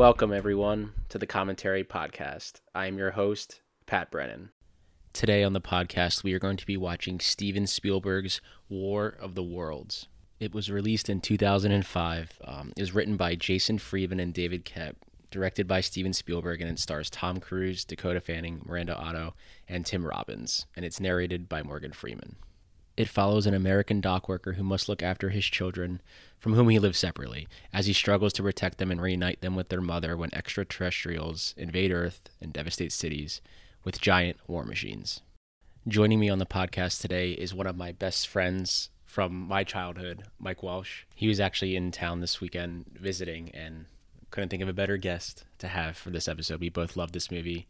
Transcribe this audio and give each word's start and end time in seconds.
Welcome, 0.00 0.32
everyone, 0.32 0.94
to 1.10 1.18
the 1.18 1.26
Commentary 1.26 1.84
Podcast. 1.84 2.62
I 2.74 2.86
am 2.86 2.96
your 2.96 3.10
host, 3.10 3.60
Pat 3.84 4.10
Brennan. 4.10 4.48
Today 5.12 5.44
on 5.44 5.52
the 5.52 5.60
podcast, 5.60 6.24
we 6.24 6.32
are 6.32 6.38
going 6.38 6.56
to 6.56 6.64
be 6.64 6.78
watching 6.78 7.20
Steven 7.20 7.66
Spielberg's 7.66 8.40
War 8.70 9.14
of 9.20 9.34
the 9.34 9.42
Worlds. 9.42 10.08
It 10.38 10.54
was 10.54 10.70
released 10.70 11.10
in 11.10 11.20
2005. 11.20 12.38
Um, 12.42 12.72
it 12.78 12.80
was 12.80 12.94
written 12.94 13.18
by 13.18 13.34
Jason 13.34 13.76
Friedman 13.76 14.20
and 14.20 14.32
David 14.32 14.64
Koepp, 14.64 14.94
directed 15.30 15.68
by 15.68 15.82
Steven 15.82 16.14
Spielberg, 16.14 16.62
and 16.62 16.70
it 16.70 16.78
stars 16.78 17.10
Tom 17.10 17.38
Cruise, 17.38 17.84
Dakota 17.84 18.22
Fanning, 18.22 18.62
Miranda 18.64 18.96
Otto, 18.96 19.34
and 19.68 19.84
Tim 19.84 20.06
Robbins, 20.06 20.64
and 20.74 20.86
it's 20.86 20.98
narrated 20.98 21.46
by 21.46 21.62
Morgan 21.62 21.92
Freeman. 21.92 22.36
It 23.00 23.08
follows 23.08 23.46
an 23.46 23.54
American 23.54 24.02
dock 24.02 24.28
worker 24.28 24.52
who 24.52 24.62
must 24.62 24.86
look 24.86 25.02
after 25.02 25.30
his 25.30 25.46
children, 25.46 26.02
from 26.38 26.52
whom 26.52 26.68
he 26.68 26.78
lives 26.78 26.98
separately, 26.98 27.48
as 27.72 27.86
he 27.86 27.94
struggles 27.94 28.34
to 28.34 28.42
protect 28.42 28.76
them 28.76 28.90
and 28.90 29.00
reunite 29.00 29.40
them 29.40 29.56
with 29.56 29.70
their 29.70 29.80
mother 29.80 30.18
when 30.18 30.28
extraterrestrials 30.34 31.54
invade 31.56 31.92
Earth 31.92 32.28
and 32.42 32.52
devastate 32.52 32.92
cities 32.92 33.40
with 33.84 34.02
giant 34.02 34.36
war 34.46 34.66
machines. 34.66 35.22
Joining 35.88 36.20
me 36.20 36.28
on 36.28 36.40
the 36.40 36.44
podcast 36.44 37.00
today 37.00 37.30
is 37.30 37.54
one 37.54 37.66
of 37.66 37.74
my 37.74 37.90
best 37.90 38.28
friends 38.28 38.90
from 39.06 39.32
my 39.32 39.64
childhood, 39.64 40.24
Mike 40.38 40.62
Welsch. 40.62 41.06
He 41.14 41.26
was 41.26 41.40
actually 41.40 41.76
in 41.76 41.92
town 41.92 42.20
this 42.20 42.42
weekend 42.42 42.84
visiting 43.00 43.48
and 43.54 43.86
couldn't 44.30 44.50
think 44.50 44.62
of 44.62 44.68
a 44.68 44.74
better 44.74 44.98
guest 44.98 45.46
to 45.60 45.68
have 45.68 45.96
for 45.96 46.10
this 46.10 46.28
episode. 46.28 46.60
We 46.60 46.68
both 46.68 46.98
love 46.98 47.12
this 47.12 47.30
movie. 47.30 47.66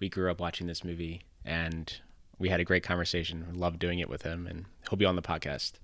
We 0.00 0.08
grew 0.08 0.28
up 0.28 0.40
watching 0.40 0.66
this 0.66 0.82
movie 0.82 1.22
and 1.44 2.00
we 2.40 2.48
had 2.48 2.58
a 2.58 2.64
great 2.64 2.82
conversation. 2.82 3.46
Loved 3.52 3.78
doing 3.78 4.00
it 4.00 4.08
with 4.08 4.22
him, 4.22 4.46
and 4.46 4.64
he'll 4.88 4.96
be 4.96 5.04
on 5.04 5.14
the 5.14 5.22
podcast 5.22 5.74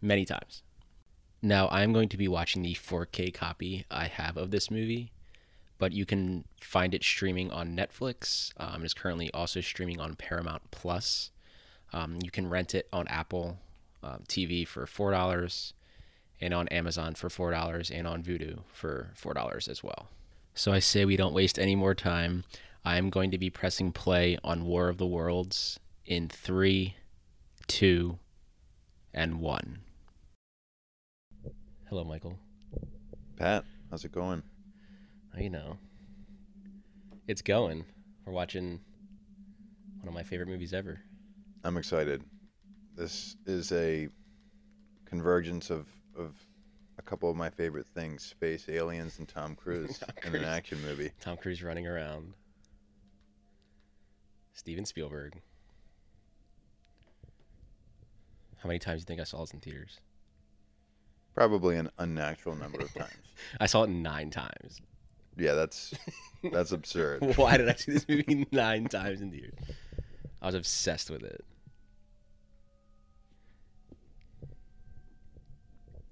many 0.00 0.24
times. 0.24 0.62
Now, 1.42 1.68
I'm 1.68 1.92
going 1.92 2.08
to 2.08 2.16
be 2.16 2.28
watching 2.28 2.62
the 2.62 2.74
4K 2.74 3.32
copy 3.32 3.84
I 3.90 4.06
have 4.06 4.36
of 4.36 4.50
this 4.50 4.70
movie, 4.70 5.12
but 5.78 5.92
you 5.92 6.04
can 6.04 6.44
find 6.60 6.94
it 6.94 7.04
streaming 7.04 7.50
on 7.50 7.76
Netflix. 7.76 8.52
Um, 8.56 8.84
it's 8.84 8.94
currently 8.94 9.30
also 9.32 9.60
streaming 9.60 10.00
on 10.00 10.16
Paramount 10.16 10.70
Plus. 10.70 11.30
Um, 11.92 12.18
you 12.22 12.30
can 12.30 12.48
rent 12.48 12.74
it 12.74 12.88
on 12.92 13.06
Apple 13.08 13.58
um, 14.02 14.22
TV 14.28 14.66
for 14.66 14.86
four 14.86 15.10
dollars, 15.10 15.74
and 16.40 16.54
on 16.54 16.68
Amazon 16.68 17.14
for 17.14 17.28
four 17.28 17.50
dollars, 17.50 17.90
and 17.90 18.06
on 18.06 18.22
Vudu 18.22 18.60
for 18.72 19.10
four 19.14 19.34
dollars 19.34 19.68
as 19.68 19.84
well. 19.84 20.08
So 20.54 20.72
I 20.72 20.78
say 20.78 21.04
we 21.04 21.16
don't 21.16 21.34
waste 21.34 21.58
any 21.58 21.76
more 21.76 21.94
time. 21.94 22.44
I'm 22.84 23.10
going 23.10 23.30
to 23.30 23.38
be 23.38 23.50
pressing 23.50 23.92
play 23.92 24.38
on 24.42 24.64
War 24.64 24.88
of 24.88 24.96
the 24.98 25.06
Worlds 25.06 25.78
in 26.06 26.28
three, 26.28 26.96
two, 27.66 28.18
and 29.12 29.40
one. 29.40 29.80
Hello, 31.88 32.04
Michael. 32.04 32.38
Pat, 33.36 33.64
how's 33.90 34.04
it 34.04 34.12
going? 34.12 34.42
You 35.38 35.50
know, 35.50 35.78
it's 37.28 37.42
going. 37.42 37.84
We're 38.24 38.32
watching 38.32 38.80
one 40.00 40.08
of 40.08 40.14
my 40.14 40.22
favorite 40.22 40.48
movies 40.48 40.72
ever. 40.72 41.00
I'm 41.64 41.76
excited. 41.76 42.22
This 42.96 43.36
is 43.46 43.72
a 43.72 44.08
convergence 45.04 45.70
of, 45.70 45.86
of 46.16 46.34
a 46.98 47.02
couple 47.02 47.30
of 47.30 47.36
my 47.36 47.50
favorite 47.50 47.86
things 47.86 48.22
space, 48.22 48.68
aliens, 48.68 49.18
and 49.18 49.28
Tom 49.28 49.54
Cruise, 49.56 49.98
Tom 49.98 50.34
in 50.34 50.34
an 50.36 50.44
action 50.44 50.80
movie. 50.82 51.10
Tom 51.20 51.36
Cruise 51.36 51.62
running 51.62 51.86
around. 51.86 52.32
Steven 54.52 54.84
Spielberg. 54.84 55.40
How 58.58 58.66
many 58.66 58.78
times 58.78 59.00
do 59.00 59.02
you 59.02 59.06
think 59.06 59.20
I 59.20 59.24
saw 59.24 59.40
this 59.40 59.52
in 59.52 59.60
theaters? 59.60 60.00
Probably 61.34 61.76
an 61.76 61.90
unnatural 61.98 62.56
number 62.56 62.80
of 62.80 62.92
times. 62.92 63.12
I 63.60 63.66
saw 63.66 63.84
it 63.84 63.90
nine 63.90 64.30
times. 64.30 64.80
Yeah, 65.36 65.54
that's 65.54 65.94
that's 66.52 66.72
absurd. 66.72 67.36
Why 67.36 67.56
did 67.56 67.68
I 67.68 67.74
see 67.74 67.92
this 67.92 68.06
movie 68.08 68.46
nine 68.52 68.86
times 68.86 69.22
in 69.22 69.30
theaters? 69.30 69.54
I 70.42 70.46
was 70.46 70.54
obsessed 70.54 71.10
with 71.10 71.22
it. 71.22 71.44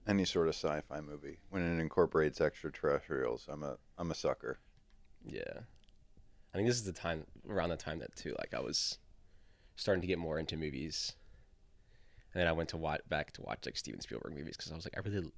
Any 0.06 0.24
sort 0.24 0.48
of 0.48 0.54
sci-fi 0.54 1.00
movie 1.02 1.38
when 1.50 1.62
it 1.62 1.80
incorporates 1.80 2.40
extraterrestrials, 2.40 3.46
I'm 3.50 3.62
a 3.62 3.76
I'm 3.98 4.10
a 4.10 4.14
sucker. 4.14 4.58
Yeah. 5.26 5.60
I 6.52 6.56
think 6.56 6.68
this 6.68 6.76
is 6.76 6.84
the 6.84 6.92
time 6.92 7.24
around 7.48 7.70
the 7.70 7.76
time 7.76 7.98
that 8.00 8.14
too, 8.16 8.34
like 8.38 8.54
I 8.54 8.60
was 8.60 8.98
starting 9.76 10.00
to 10.02 10.06
get 10.08 10.18
more 10.18 10.38
into 10.38 10.56
movies. 10.56 11.14
And 12.32 12.40
then 12.40 12.48
I 12.48 12.52
went 12.52 12.68
to 12.70 12.76
watch 12.76 13.00
back 13.08 13.32
to 13.34 13.42
watch 13.42 13.60
like 13.66 13.76
Steven 13.76 14.00
Spielberg 14.00 14.34
movies 14.34 14.56
because 14.56 14.72
I 14.72 14.74
was 14.74 14.84
like, 14.84 14.96
I 14.96 15.00
really 15.08 15.30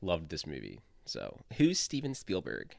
loved 0.00 0.28
this 0.30 0.46
movie. 0.46 0.80
So 1.04 1.38
who's 1.56 1.78
Steven 1.78 2.14
Spielberg? 2.14 2.76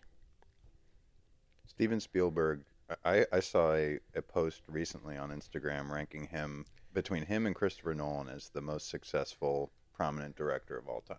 Steven 1.68 2.00
Spielberg. 2.00 2.64
I, 3.06 3.26
I 3.32 3.40
saw 3.40 3.74
a, 3.74 4.00
a 4.16 4.22
post 4.22 4.62
recently 4.68 5.18
on 5.18 5.30
Instagram 5.32 5.90
ranking 5.90 6.28
him 6.28 6.66
between 6.94 7.26
him 7.26 7.46
and 7.46 7.56
Christopher 7.56 7.94
Nolan 7.96 8.30
as 8.30 8.50
the 8.50 8.62
most 8.62 8.90
successful 8.90 9.72
prominent 9.94 10.36
director 10.36 10.78
of 10.78 10.88
all 10.88 11.02
time. 11.02 11.18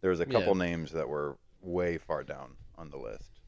There 0.00 0.10
was 0.10 0.20
a 0.20 0.26
Yeah. 0.28 0.38
couple 0.38 0.54
names 0.54 0.92
that 0.92 1.08
were 1.08 1.38
way 1.60 1.98
far 1.98 2.22
down 2.22 2.56
on 2.76 2.90
the 2.90 2.98
list. 2.98 3.40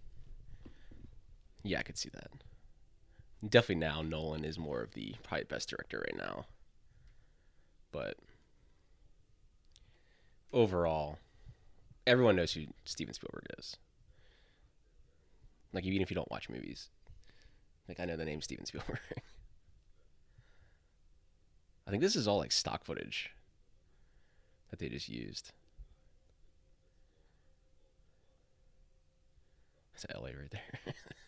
Yeah, 1.66 1.80
I 1.80 1.82
could 1.82 1.98
see 1.98 2.10
that. 2.10 2.30
Definitely 3.48 3.86
now 3.86 4.00
Nolan 4.00 4.44
is 4.44 4.56
more 4.56 4.82
of 4.82 4.92
the 4.92 5.16
probably 5.24 5.44
best 5.44 5.68
director 5.68 5.98
right 5.98 6.16
now. 6.16 6.46
But 7.90 8.16
overall, 10.52 11.18
everyone 12.06 12.36
knows 12.36 12.52
who 12.52 12.66
Steven 12.84 13.14
Spielberg 13.14 13.46
is. 13.58 13.76
Like 15.72 15.84
even 15.84 16.02
if 16.02 16.10
you 16.10 16.14
don't 16.14 16.30
watch 16.30 16.48
movies. 16.48 16.88
Like 17.88 17.98
I 17.98 18.04
know 18.04 18.16
the 18.16 18.24
name 18.24 18.40
Steven 18.40 18.64
Spielberg. 18.66 19.00
I 21.84 21.90
think 21.90 22.00
this 22.00 22.14
is 22.14 22.28
all 22.28 22.38
like 22.38 22.52
stock 22.52 22.84
footage 22.84 23.32
that 24.70 24.78
they 24.78 24.88
just 24.88 25.08
used. 25.08 25.50
That's 29.92 30.06
LA 30.16 30.28
right 30.28 30.50
there. 30.52 30.94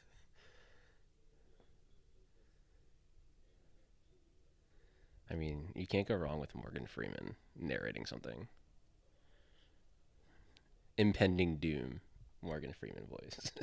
I 5.30 5.34
mean, 5.34 5.72
you 5.74 5.86
can't 5.86 6.08
go 6.08 6.14
wrong 6.14 6.40
with 6.40 6.54
Morgan 6.54 6.86
Freeman 6.86 7.36
narrating 7.58 8.06
something. 8.06 8.48
Impending 10.96 11.56
doom, 11.56 12.00
Morgan 12.42 12.72
Freeman 12.72 13.06
voice. 13.06 13.52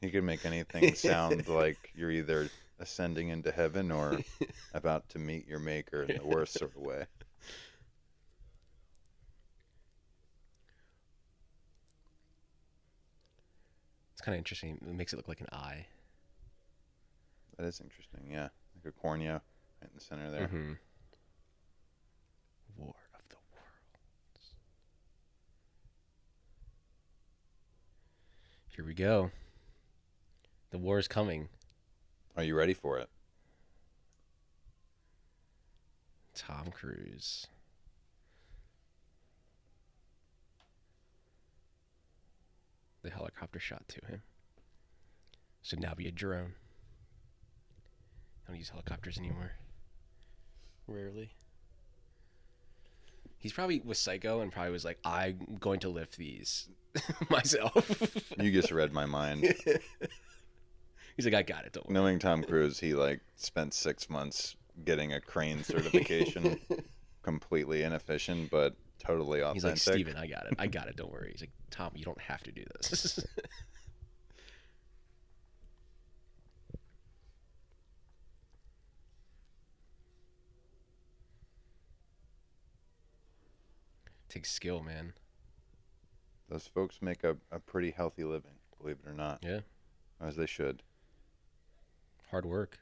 He 0.00 0.10
could 0.10 0.22
make 0.22 0.46
anything 0.46 0.94
sound 0.94 1.48
like 1.48 1.90
you're 1.94 2.12
either 2.12 2.48
ascending 2.78 3.30
into 3.30 3.50
heaven 3.50 3.90
or 3.90 4.20
about 4.74 5.08
to 5.08 5.18
meet 5.18 5.48
your 5.48 5.58
maker 5.58 6.04
in 6.04 6.18
the 6.18 6.24
worst 6.24 6.56
sort 6.56 6.70
of 6.76 6.80
way. 6.80 7.06
it's 14.12 14.24
kind 14.24 14.34
of 14.34 14.38
interesting. 14.38 14.78
It 14.80 14.94
makes 14.94 15.12
it 15.12 15.16
look 15.16 15.28
like 15.28 15.40
an 15.40 15.48
eye. 15.52 15.86
That 17.56 17.66
is 17.66 17.80
interesting. 17.80 18.28
Yeah, 18.30 18.48
like 18.76 18.86
a 18.86 18.92
cornea 18.92 19.42
right 19.80 19.90
in 19.90 19.94
the 19.94 20.04
center 20.04 20.30
there. 20.30 20.46
Mm-hmm. 20.46 20.72
War 22.76 22.94
of 23.14 23.20
the 23.28 23.36
Worlds. 23.52 24.54
Here 28.74 28.84
we 28.84 28.94
go. 28.94 29.30
The 30.70 30.78
war 30.78 30.98
is 30.98 31.08
coming. 31.08 31.48
Are 32.36 32.44
you 32.44 32.54
ready 32.54 32.74
for 32.74 32.98
it? 32.98 33.08
Tom 36.34 36.70
Cruise. 36.70 37.46
The 43.02 43.10
helicopter 43.10 43.58
shot 43.58 43.88
to 43.88 44.06
him. 44.06 44.22
Should 45.62 45.80
now 45.80 45.94
be 45.94 46.06
a 46.06 46.12
drone. 46.12 46.52
I 48.46 48.50
don't 48.50 48.58
use 48.58 48.68
helicopters 48.68 49.18
anymore. 49.18 49.52
Rarely. 50.88 51.30
He's 53.38 53.52
probably 53.52 53.80
was 53.84 53.98
psycho 53.98 54.40
and 54.40 54.50
probably 54.50 54.72
was 54.72 54.84
like, 54.84 54.98
I'm 55.04 55.58
going 55.60 55.80
to 55.80 55.88
lift 55.88 56.16
these 56.16 56.68
myself. 57.30 58.32
You 58.40 58.50
just 58.50 58.72
read 58.72 58.92
my 58.92 59.06
mind. 59.06 59.54
He's 61.16 61.24
like, 61.24 61.34
I 61.34 61.42
got 61.42 61.64
it. 61.64 61.72
Don't 61.72 61.86
worry. 61.86 61.94
Knowing 61.94 62.18
Tom 62.18 62.42
Cruise, 62.42 62.80
he 62.80 62.94
like 62.94 63.20
spent 63.36 63.74
six 63.74 64.08
months 64.10 64.56
getting 64.84 65.12
a 65.12 65.20
crane 65.20 65.62
certification. 65.62 66.58
Completely 67.22 67.82
inefficient, 67.82 68.50
but 68.50 68.76
totally 68.98 69.40
authentic. 69.40 69.54
He's 69.74 69.86
like, 69.86 69.94
Steven, 69.94 70.16
I 70.16 70.26
got 70.26 70.46
it. 70.46 70.54
I 70.58 70.66
got 70.66 70.88
it. 70.88 70.96
Don't 70.96 71.12
worry. 71.12 71.30
He's 71.32 71.42
like, 71.42 71.50
Tom, 71.70 71.92
you 71.94 72.04
don't 72.04 72.20
have 72.20 72.42
to 72.44 72.52
do 72.52 72.64
this. 72.76 73.24
Takes 84.28 84.50
skill, 84.50 84.82
man. 84.82 85.14
Those 86.48 86.66
folks 86.66 87.00
make 87.02 87.24
a, 87.24 87.36
a 87.50 87.58
pretty 87.58 87.90
healthy 87.90 88.24
living, 88.24 88.52
believe 88.80 88.98
it 89.04 89.08
or 89.08 89.14
not, 89.14 89.40
Yeah. 89.42 89.60
as 90.20 90.36
they 90.36 90.46
should. 90.46 90.82
Hard 92.30 92.44
work. 92.46 92.78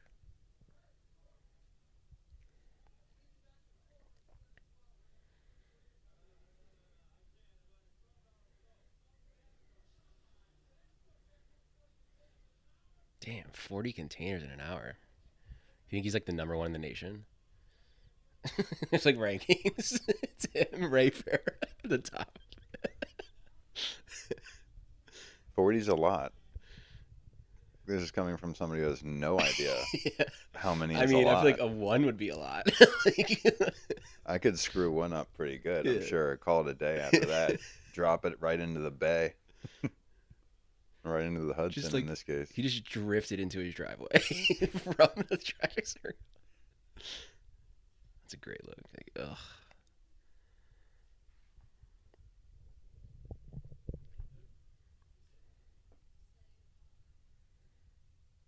Damn, 13.21 13.51
40 13.53 13.93
containers 13.93 14.43
in 14.43 14.51
an 14.51 14.61
hour. 14.61 14.99
You 15.89 15.97
think 15.97 16.05
he's 16.05 16.15
like 16.15 16.27
the 16.27 16.33
number 16.33 16.57
one 16.57 16.67
in 16.67 16.73
the 16.73 16.79
nation? 16.79 17.25
There's 18.91 19.07
like 19.07 19.17
rankings. 19.17 20.01
it's 20.23 20.47
him, 20.53 20.91
Ray 20.91 21.11
Ferrier 21.11 21.57
at 21.85 21.91
the 21.91 21.99
top. 21.99 22.39
40's 25.57 25.89
a 25.89 25.95
lot. 25.95 26.33
This 27.87 28.03
is 28.03 28.11
coming 28.11 28.37
from 28.37 28.55
somebody 28.55 28.83
who 28.83 28.89
has 28.89 29.05
no 29.05 29.39
idea 29.41 29.77
yeah. 30.05 30.25
how 30.57 30.75
many 30.75 30.97
I 30.97 31.07
mean, 31.07 31.29
I 31.29 31.41
feel 31.41 31.45
like 31.45 31.61
a 31.61 31.67
one 31.69 32.05
would 32.07 32.17
be 32.17 32.31
a 32.31 32.37
lot. 32.37 32.69
Like- 33.05 33.45
I 34.27 34.39
could 34.39 34.59
screw 34.59 34.91
one 34.91 35.13
up 35.13 35.33
pretty 35.35 35.59
good, 35.59 35.87
I'm 35.87 36.01
Yeah. 36.01 36.07
sure. 36.07 36.37
Call 36.39 36.67
it 36.67 36.71
a 36.71 36.75
day 36.75 36.99
after 36.99 37.27
that. 37.27 37.59
Drop 37.93 38.25
it 38.25 38.35
right 38.41 38.59
into 38.59 38.81
the 38.81 38.91
bay. 38.91 39.35
right 41.05 41.25
into 41.25 41.43
the 41.43 41.55
Hudson 41.55 41.81
Just 41.81 41.93
like- 41.93 42.03
in 42.03 42.09
this 42.09 42.25
case. 42.25 42.51
He 42.53 42.63
just 42.63 42.83
drifted 42.85 43.39
into 43.39 43.61
his 43.61 43.73
driveway 43.73 44.19
from 44.19 45.25
the 45.29 45.39
circle. 45.85 46.19
That's 48.27 48.35
a 48.35 48.39
great 48.39 48.67
look. 48.67 48.81
Like, 48.93 49.11
ugh. 49.25 49.39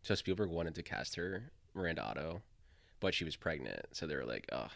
So 0.02 0.16
Spielberg 0.16 0.50
wanted 0.50 0.74
to 0.74 0.82
cast 0.82 1.14
her 1.14 1.52
Miranda 1.74 2.02
Otto, 2.02 2.42
but 2.98 3.14
she 3.14 3.24
was 3.24 3.36
pregnant. 3.36 3.86
So 3.92 4.08
they 4.08 4.16
were 4.16 4.24
like, 4.24 4.46
ugh. 4.50 4.72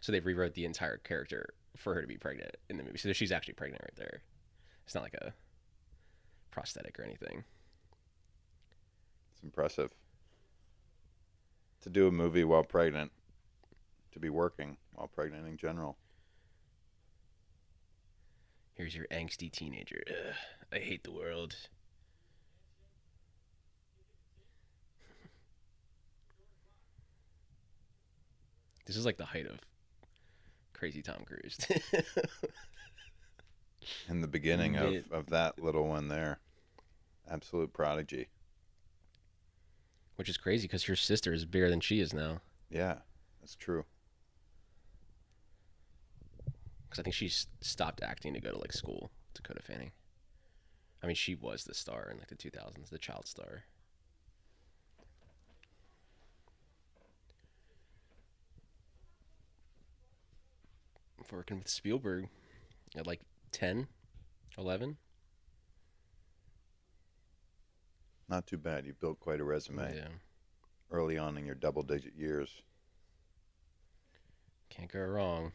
So 0.00 0.10
they 0.10 0.18
rewrote 0.18 0.54
the 0.54 0.64
entire 0.64 0.96
character 0.96 1.54
for 1.76 1.94
her 1.94 2.00
to 2.00 2.08
be 2.08 2.16
pregnant 2.16 2.56
in 2.68 2.76
the 2.76 2.82
movie. 2.82 2.98
So 2.98 3.12
she's 3.12 3.30
actually 3.30 3.54
pregnant 3.54 3.84
right 3.84 3.94
there. 3.94 4.22
It's 4.84 4.96
not 4.96 5.04
like 5.04 5.14
a 5.14 5.32
prosthetic 6.50 6.98
or 6.98 7.04
anything. 7.04 7.44
It's 9.32 9.44
impressive. 9.44 9.92
To 11.82 11.88
do 11.88 12.08
a 12.08 12.10
movie 12.10 12.42
while 12.42 12.64
pregnant, 12.64 13.12
to 14.14 14.20
be 14.20 14.30
working 14.30 14.78
while 14.94 15.08
pregnant 15.08 15.46
in 15.46 15.58
general. 15.58 15.98
Here's 18.74 18.94
your 18.94 19.06
angsty 19.06 19.50
teenager. 19.52 20.02
Ugh, 20.08 20.34
I 20.72 20.78
hate 20.78 21.04
the 21.04 21.12
world. 21.12 21.56
This 28.86 28.96
is 28.96 29.06
like 29.06 29.16
the 29.16 29.24
height 29.24 29.46
of 29.46 29.58
crazy 30.74 31.00
Tom 31.00 31.24
Cruise. 31.24 31.56
In 34.10 34.20
the 34.20 34.28
beginning 34.28 34.76
of, 34.76 35.10
of 35.10 35.30
that 35.30 35.58
little 35.58 35.88
one 35.88 36.08
there. 36.08 36.38
Absolute 37.26 37.72
prodigy. 37.72 38.28
Which 40.16 40.28
is 40.28 40.36
crazy 40.36 40.66
because 40.66 40.84
her 40.84 40.96
sister 40.96 41.32
is 41.32 41.46
bigger 41.46 41.70
than 41.70 41.80
she 41.80 42.00
is 42.00 42.12
now. 42.12 42.42
Yeah, 42.68 42.96
that's 43.40 43.54
true. 43.54 43.86
Because 46.94 47.02
I 47.02 47.10
think 47.10 47.16
she 47.16 47.28
stopped 47.60 48.04
acting 48.04 48.34
to 48.34 48.40
go 48.40 48.52
to 48.52 48.58
like 48.58 48.72
school. 48.72 49.10
Dakota 49.34 49.60
Fanning. 49.60 49.90
I 51.02 51.08
mean, 51.08 51.16
she 51.16 51.34
was 51.34 51.64
the 51.64 51.74
star 51.74 52.08
in 52.08 52.18
like 52.18 52.28
the 52.28 52.36
2000s, 52.36 52.88
the 52.88 52.98
child 52.98 53.26
star. 53.26 53.64
Working 61.32 61.58
with 61.58 61.68
Spielberg 61.68 62.28
at 62.96 63.08
like 63.08 63.20
10, 63.50 63.88
11. 64.56 64.96
Not 68.28 68.46
too 68.46 68.56
bad. 68.58 68.86
You 68.86 68.92
built 68.94 69.18
quite 69.18 69.40
a 69.40 69.44
resume 69.44 69.96
Yeah. 69.96 70.08
early 70.92 71.18
on 71.18 71.36
in 71.36 71.44
your 71.44 71.56
double 71.56 71.82
digit 71.82 72.14
years. 72.14 72.62
Can't 74.70 74.92
go 74.92 75.00
wrong. 75.00 75.52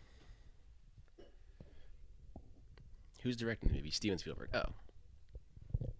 Who's 3.22 3.36
directing 3.36 3.70
the 3.70 3.76
movie? 3.76 3.92
Steven 3.92 4.18
Spielberg. 4.18 4.50
Oh. 4.54 4.72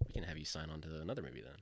We 0.08 0.14
can 0.14 0.24
have 0.24 0.38
you 0.38 0.46
sign 0.46 0.70
on 0.70 0.82
to 0.82 1.02
another 1.02 1.22
movie 1.22 1.42
then. 1.42 1.54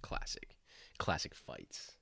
Classic. 0.00 0.56
Classic 0.98 1.34
fights. 1.34 1.92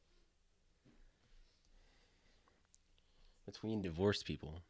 Between 3.47 3.83
divorced 3.83 4.25
people. 4.27 4.63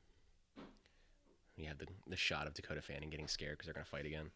You 1.57 1.67
have 1.67 1.79
the, 1.79 1.87
the 2.07 2.17
shot 2.17 2.47
of 2.47 2.55
Dakota 2.55 2.81
Fanning 2.81 3.11
getting 3.11 3.29
scared 3.29 3.59
because 3.59 3.67
they're 3.67 3.75
going 3.75 3.85
to 3.85 3.91
fight 3.91 4.07
again. 4.07 4.31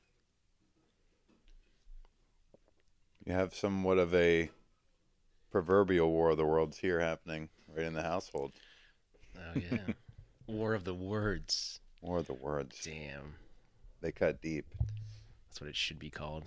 You 3.26 3.32
have 3.32 3.54
somewhat 3.54 3.98
of 3.98 4.14
a 4.14 4.50
proverbial 5.50 6.10
war 6.10 6.30
of 6.30 6.36
the 6.36 6.46
worlds 6.46 6.78
here 6.78 7.00
happening 7.00 7.48
right 7.74 7.84
in 7.84 7.92
the 7.92 8.02
household. 8.02 8.52
Oh, 9.36 9.60
yeah. 9.70 9.78
War 10.46 10.74
of 10.74 10.84
the 10.84 10.94
Words. 10.94 11.80
War 12.00 12.18
of 12.18 12.28
the 12.28 12.34
words. 12.34 12.80
Damn. 12.84 13.34
They 14.00 14.12
cut 14.12 14.40
deep. 14.40 14.64
That's 15.48 15.60
what 15.60 15.68
it 15.68 15.74
should 15.74 15.98
be 15.98 16.08
called. 16.08 16.44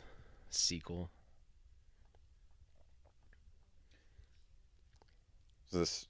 Sequel. 0.50 1.10
This 5.72 6.08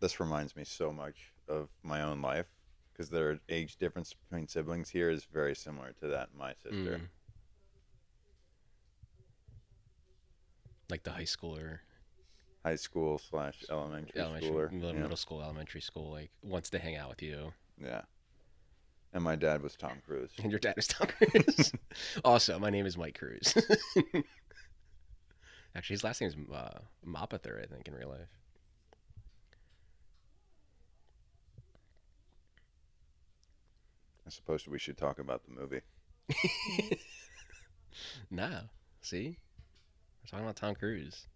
this 0.00 0.18
reminds 0.18 0.56
me 0.56 0.64
so 0.64 0.92
much 0.92 1.32
of 1.48 1.68
my 1.82 2.02
own 2.02 2.20
life 2.20 2.46
because 2.92 3.08
their 3.08 3.38
age 3.48 3.76
difference 3.76 4.12
between 4.12 4.48
siblings 4.48 4.90
here 4.90 5.08
is 5.08 5.24
very 5.24 5.54
similar 5.54 5.92
to 6.00 6.08
that 6.08 6.28
in 6.32 6.38
my 6.38 6.52
sister. 6.62 6.98
Mm. 6.98 7.08
Like 10.90 11.02
the 11.02 11.10
high 11.12 11.22
schooler, 11.22 11.78
High 12.64 12.76
school 12.76 13.18
slash 13.18 13.64
elementary, 13.70 14.20
elementary, 14.20 14.50
schooler. 14.50 14.72
middle, 14.72 14.94
yeah. 14.94 15.00
middle 15.00 15.16
school, 15.16 15.42
elementary 15.42 15.80
school, 15.80 16.10
like 16.12 16.30
wants 16.42 16.70
to 16.70 16.78
hang 16.78 16.96
out 16.96 17.08
with 17.10 17.22
you. 17.22 17.52
yeah. 17.82 18.02
And 19.12 19.22
my 19.22 19.36
dad 19.36 19.62
was 19.62 19.76
Tom 19.76 19.98
Cruise. 20.04 20.32
And 20.42 20.50
your 20.50 20.58
dad 20.58 20.74
is 20.76 20.88
Tom 20.88 21.06
Cruise. 21.06 21.72
also, 22.24 22.58
my 22.58 22.68
name 22.70 22.84
is 22.84 22.98
Mike 22.98 23.16
Cruise. 23.16 23.54
Actually, 25.76 25.94
his 25.94 26.02
last 26.04 26.20
name 26.20 26.30
is 26.30 26.36
uh, 26.52 26.80
Mapother, 27.06 27.62
I 27.62 27.66
think, 27.66 27.86
in 27.86 27.94
real 27.94 28.08
life. 28.08 28.28
I 34.26 34.30
suppose 34.30 34.66
we 34.66 34.78
should 34.78 34.96
talk 34.96 35.18
about 35.18 35.42
the 35.44 35.52
movie. 35.52 35.80
No. 38.28 38.62
See? 39.02 39.38
We're 40.24 40.38
talking 40.38 40.46
about 40.46 40.56
Tom 40.56 40.74
Cruise. 40.74 41.26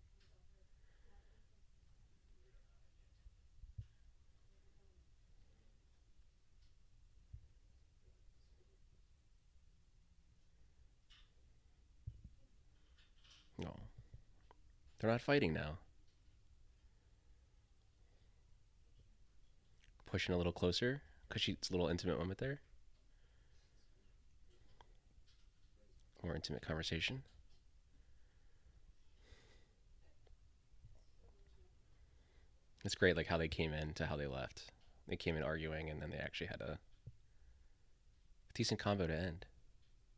No. 13.58 13.76
They're 14.98 15.10
not 15.10 15.20
fighting 15.20 15.52
now. 15.52 15.76
Pushing 20.06 20.34
a 20.34 20.38
little 20.38 20.52
closer 20.52 21.02
because 21.28 21.46
it's 21.46 21.68
a 21.68 21.72
little 21.74 21.88
intimate 21.88 22.18
moment 22.18 22.38
there. 22.38 22.60
More 26.24 26.34
intimate 26.34 26.62
conversation. 26.62 27.22
It's 32.84 32.94
great, 32.94 33.16
like 33.16 33.26
how 33.26 33.36
they 33.36 33.48
came 33.48 33.72
in 33.72 33.92
to 33.94 34.06
how 34.06 34.16
they 34.16 34.26
left. 34.26 34.70
They 35.06 35.16
came 35.16 35.36
in 35.36 35.42
arguing, 35.42 35.88
and 35.90 36.00
then 36.00 36.10
they 36.10 36.18
actually 36.18 36.48
had 36.48 36.60
a 36.60 36.78
decent 38.54 38.80
combo 38.80 39.06
to 39.06 39.14
end, 39.14 39.46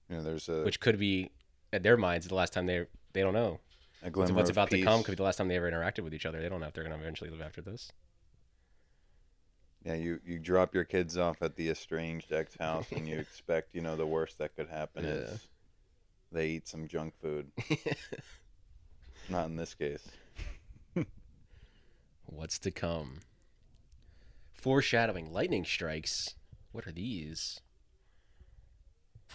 know, 0.09 0.23
there's 0.23 0.49
a, 0.49 0.63
which 0.63 0.81
could 0.81 0.99
be, 0.99 1.31
at 1.73 1.83
their 1.83 1.97
minds, 1.97 2.27
the 2.27 2.35
last 2.35 2.53
time 2.53 2.67
they 2.67 2.87
they 3.13 3.23
don't 3.23 3.35
know 3.35 3.61
what's, 4.01 4.13
glimmer 4.13 4.35
what's 4.35 4.51
of 4.51 4.57
about 4.57 4.71
peace. 4.71 4.81
to 4.81 4.85
come. 4.87 5.03
Could 5.03 5.13
be 5.13 5.17
the 5.17 5.23
last 5.23 5.37
time 5.37 5.49
they 5.49 5.57
ever 5.57 5.71
interacted 5.71 6.01
with 6.05 6.15
each 6.15 6.27
other. 6.27 6.41
They 6.41 6.49
don't 6.49 6.61
know 6.61 6.67
if 6.67 6.75
they're 6.75 6.85
going 6.85 6.97
to 6.97 7.01
eventually 7.01 7.31
live 7.31 7.41
after 7.41 7.61
this. 7.61 7.91
Yeah, 9.85 9.95
you, 9.95 10.21
you 10.27 10.39
drop 10.39 10.75
your 10.75 10.85
kids 10.85 11.17
off 11.17 11.41
at 11.41 11.57
the 11.57 11.71
estranged 11.71 12.33
ex 12.33 12.55
house 12.59 12.87
and 12.93 13.09
you 13.09 13.19
expect, 13.21 13.75
you 13.75 13.81
know, 13.81 13.97
the 13.97 14.07
worst 14.07 14.37
that 14.39 14.55
could 14.55 14.69
happen 14.69 15.05
Yeah. 15.05 15.11
is 15.11 15.49
they 16.31 16.49
eat 16.49 16.69
some 16.69 16.87
junk 16.87 17.15
food. 17.21 17.51
Not 19.31 19.47
in 19.47 19.57
this 19.57 19.75
case. 19.75 20.07
What's 22.33 22.59
to 22.61 22.71
come? 22.71 23.21
Foreshadowing 24.53 25.33
lightning 25.33 25.65
strikes. 25.65 26.35
What 26.73 26.87
are 26.87 26.93
these? 26.93 27.61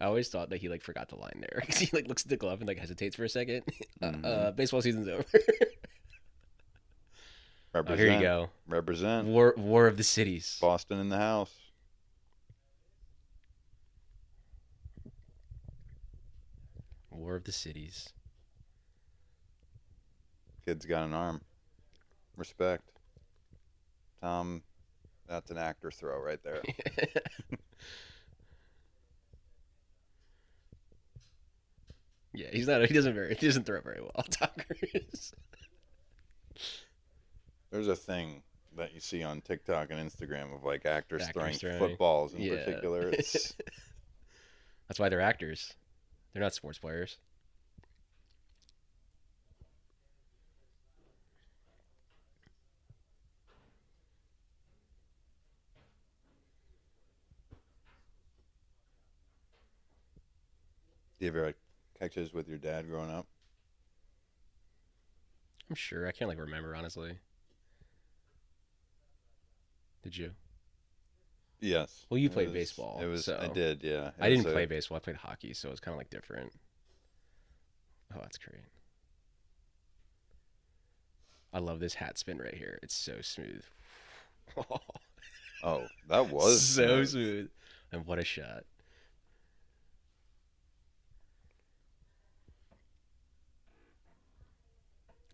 I 0.00 0.04
always 0.04 0.28
thought 0.28 0.50
that 0.50 0.58
he 0.58 0.68
like 0.68 0.82
forgot 0.82 1.08
the 1.08 1.16
line 1.16 1.40
there 1.40 1.60
because 1.66 1.78
he 1.78 1.88
like 1.92 2.06
looks 2.06 2.22
at 2.24 2.28
the 2.28 2.36
glove 2.36 2.60
and 2.60 2.68
like 2.68 2.78
hesitates 2.78 3.16
for 3.16 3.24
a 3.24 3.28
2nd 3.28 3.62
Mhm. 4.02 4.24
Uh, 4.24 4.26
uh, 4.28 4.50
baseball 4.52 4.80
season's 4.80 5.08
over. 5.08 5.24
oh, 7.74 7.96
here 7.96 8.12
you 8.12 8.20
go. 8.20 8.50
Represent. 8.68 9.26
War 9.26 9.54
War 9.56 9.86
of 9.88 9.96
the 9.96 10.04
Cities. 10.04 10.56
Boston 10.60 11.00
in 11.00 11.08
the 11.08 11.16
house. 11.18 11.52
War 17.18 17.36
of 17.36 17.44
the 17.44 17.52
Cities. 17.52 18.08
Kid's 20.64 20.86
got 20.86 21.04
an 21.04 21.14
arm. 21.14 21.40
Respect. 22.36 22.90
Tom, 24.22 24.62
that's 25.26 25.50
an 25.50 25.58
actor 25.58 25.90
throw 25.90 26.20
right 26.20 26.42
there. 26.42 26.62
yeah, 32.32 32.46
he's 32.52 32.68
not. 32.68 32.84
He 32.86 32.94
doesn't 32.94 33.14
very. 33.14 33.34
He 33.34 33.46
doesn't 33.46 33.64
throw 33.64 33.80
very 33.80 34.00
well. 34.00 34.24
Tom 34.30 34.50
Cruise. 34.58 35.32
There's 37.70 37.88
a 37.88 37.96
thing 37.96 38.42
that 38.76 38.94
you 38.94 39.00
see 39.00 39.22
on 39.24 39.40
TikTok 39.40 39.90
and 39.90 39.98
Instagram 40.10 40.54
of 40.54 40.64
like 40.64 40.86
actors, 40.86 41.22
Actors 41.22 41.32
throwing, 41.34 41.54
throwing- 41.54 41.78
footballs 41.78 42.34
in 42.34 42.42
yeah. 42.42 42.64
particular. 42.64 43.08
It's 43.08 43.54
That's 44.88 44.98
why 44.98 45.08
they're 45.08 45.20
actors. 45.20 45.74
They're 46.32 46.42
not 46.42 46.54
sports 46.54 46.78
players. 46.78 47.18
Do 61.18 61.24
you 61.24 61.32
ever 61.32 61.46
like, 61.46 61.56
catches 61.98 62.32
with 62.32 62.48
your 62.48 62.58
dad 62.58 62.88
growing 62.88 63.10
up? 63.10 63.26
I'm 65.68 65.74
sure. 65.74 66.06
I 66.06 66.12
can't 66.12 66.28
like 66.28 66.38
remember 66.38 66.76
honestly. 66.76 67.18
Did 70.02 70.16
you? 70.16 70.30
Yes. 71.60 72.06
Well, 72.08 72.18
you 72.18 72.30
played 72.30 72.48
was- 72.48 72.54
baseball, 72.54 73.00
It 73.02 73.06
was. 73.06 73.28
I 73.28 73.48
did. 73.48 73.82
Yeah. 73.82 74.08
It 74.08 74.14
I 74.20 74.28
didn't 74.28 74.46
a- 74.46 74.52
play 74.52 74.66
baseball. 74.66 74.96
I 74.96 75.00
played 75.00 75.16
hockey, 75.16 75.52
so 75.54 75.68
it 75.68 75.72
was 75.72 75.80
kind 75.80 75.92
of 75.94 75.98
like 75.98 76.10
different. 76.10 76.52
Oh, 78.14 78.18
that's 78.20 78.38
great. 78.38 78.62
I 81.52 81.58
love 81.58 81.80
this 81.80 81.94
hat 81.94 82.18
spin 82.18 82.38
right 82.38 82.54
here. 82.54 82.78
It's 82.82 82.94
so 82.94 83.20
smooth. 83.22 83.64
Oh, 85.62 85.86
that 86.08 86.28
was 86.30 86.60
so 86.62 87.04
smooth. 87.04 87.08
smooth. 87.08 87.50
And 87.92 88.06
what 88.06 88.18
a 88.18 88.24
shot. 88.24 88.64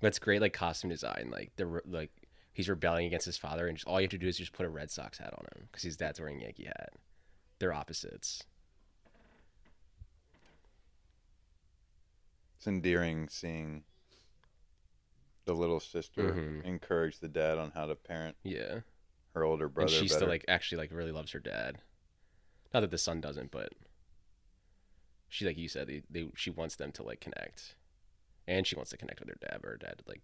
That's 0.00 0.18
great, 0.18 0.40
like 0.40 0.52
costume 0.52 0.90
design. 0.90 1.28
Like 1.30 1.52
the 1.56 1.80
like 1.86 2.10
he's 2.54 2.68
rebelling 2.70 3.04
against 3.06 3.26
his 3.26 3.36
father, 3.36 3.66
and 3.66 3.76
just, 3.76 3.86
all 3.86 4.00
you 4.00 4.04
have 4.04 4.10
to 4.12 4.18
do 4.18 4.26
is 4.28 4.38
just 4.38 4.52
put 4.54 4.64
a 4.64 4.70
Red 4.70 4.90
Sox 4.90 5.18
hat 5.18 5.34
on 5.36 5.44
him 5.54 5.68
because 5.70 5.82
his 5.82 5.96
dad's 5.98 6.18
wearing 6.18 6.38
a 6.40 6.44
Yankee 6.44 6.64
hat. 6.64 6.90
They're 7.58 7.74
opposites. 7.74 8.42
It's 12.56 12.66
endearing 12.66 13.28
seeing 13.28 13.84
the 15.44 15.54
little 15.54 15.80
sister 15.80 16.32
Mhm. 16.32 16.64
encourage 16.64 17.18
the 17.18 17.28
dad 17.28 17.58
on 17.58 17.72
how 17.72 17.86
to 17.86 17.94
parent 17.94 18.36
Yeah, 18.42 18.80
her 19.34 19.44
older 19.44 19.68
brother. 19.68 19.86
and 19.88 19.90
she 19.94 20.06
better. 20.06 20.14
still 20.20 20.28
like 20.28 20.44
actually 20.48 20.78
like 20.78 20.90
really 20.90 21.12
loves 21.12 21.32
her 21.32 21.40
dad. 21.40 21.82
Not 22.72 22.80
that 22.80 22.90
the 22.90 22.98
son 22.98 23.20
doesn't, 23.20 23.50
but 23.50 23.72
she 25.28 25.44
like 25.44 25.58
you 25.58 25.68
said, 25.68 25.86
they, 25.88 26.02
they 26.08 26.30
she 26.34 26.48
wants 26.50 26.76
them 26.76 26.92
to 26.92 27.02
like 27.02 27.20
connect, 27.20 27.76
and 28.46 28.66
she 28.66 28.74
wants 28.76 28.90
to 28.92 28.96
connect 28.96 29.20
with 29.20 29.28
her 29.28 29.34
dad. 29.40 29.58
But 29.60 29.68
her 29.68 29.76
dad 29.76 30.02
like 30.06 30.22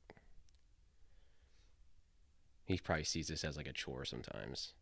he 2.70 2.78
probably 2.78 3.04
sees 3.04 3.28
this 3.28 3.44
as 3.44 3.56
like 3.56 3.66
a 3.68 3.72
chore 3.72 4.04
sometimes. 4.04 4.74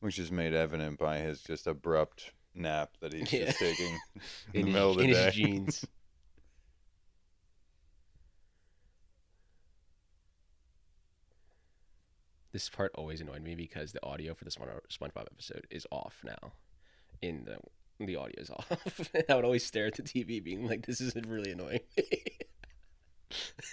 which 0.00 0.18
is 0.18 0.32
made 0.32 0.52
evident 0.52 0.98
by 0.98 1.18
his 1.18 1.40
just 1.42 1.66
abrupt 1.66 2.32
nap 2.54 2.90
that 3.00 3.12
he's 3.12 3.32
Yeah. 3.32 3.46
just 3.46 3.58
taking 3.60 3.98
in, 4.54 4.60
in, 4.60 4.66
the 4.66 4.72
middle 4.72 4.88
his, 4.88 4.96
of 4.96 4.96
the 4.98 5.04
in 5.04 5.10
day. 5.12 5.24
his 5.26 5.34
jeans. 5.34 5.86
this 12.52 12.68
part 12.68 12.92
always 12.94 13.20
annoyed 13.20 13.42
me 13.42 13.54
because 13.54 13.92
the 13.92 14.04
audio 14.04 14.34
for 14.34 14.44
the 14.44 14.50
Spon- 14.50 14.68
SpongeBob 14.90 15.26
episode 15.32 15.66
is 15.70 15.86
off 15.90 16.22
now. 16.24 16.52
In 17.22 17.44
the 17.44 17.58
the 18.04 18.16
audio 18.16 18.40
is 18.40 18.50
off. 18.50 19.10
I 19.28 19.34
would 19.34 19.44
always 19.44 19.64
stare 19.64 19.86
at 19.86 19.94
the 19.94 20.02
TV, 20.02 20.42
being 20.42 20.66
like, 20.66 20.86
"This 20.86 21.00
is 21.00 21.14
really 21.14 21.52
annoying." 21.52 21.80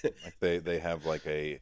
like 0.04 0.36
they 0.40 0.60
they 0.60 0.80
have 0.80 1.06
like 1.06 1.26
a 1.26 1.60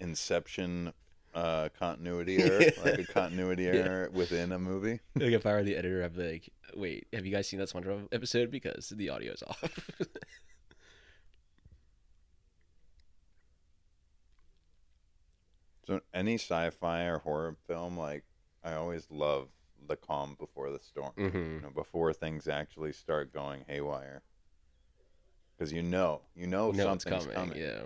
Inception 0.00 0.92
uh, 1.34 1.68
continuity 1.78 2.36
error, 2.42 2.72
like 2.84 2.98
a 2.98 3.04
continuity 3.04 3.66
error 3.66 4.10
within 4.12 4.52
a 4.52 4.58
movie. 4.58 5.00
like 5.16 5.32
if 5.32 5.46
I 5.46 5.52
were 5.52 5.62
the 5.62 5.76
editor, 5.76 6.04
I'd 6.04 6.16
be 6.16 6.32
like, 6.32 6.48
"Wait, 6.74 7.06
have 7.12 7.26
you 7.26 7.32
guys 7.32 7.48
seen 7.48 7.60
that 7.60 7.70
SpongeBob 7.70 8.08
episode? 8.12 8.50
Because 8.50 8.88
the 8.88 9.10
audio 9.10 9.32
is 9.32 9.42
off." 9.42 9.90
So 15.86 16.00
any 16.14 16.36
sci-fi 16.36 17.02
or 17.02 17.18
horror 17.18 17.56
film, 17.66 17.98
like 17.98 18.24
I 18.62 18.74
always 18.74 19.06
love 19.10 19.48
the 19.86 19.96
calm 19.96 20.36
before 20.38 20.70
the 20.70 20.78
storm. 20.78 21.12
hmm 21.16 21.26
You 21.26 21.60
know, 21.62 21.70
before 21.74 22.12
things 22.12 22.48
actually 22.48 22.92
start 22.92 23.32
going 23.32 23.64
haywire. 23.68 24.22
Because 25.56 25.72
you 25.72 25.82
know, 25.82 26.22
you 26.34 26.46
know, 26.46 26.70
no, 26.70 26.92
it's 26.92 27.04
something's 27.04 27.26
coming. 27.26 27.34
coming. 27.34 27.58
Yeah. 27.58 27.82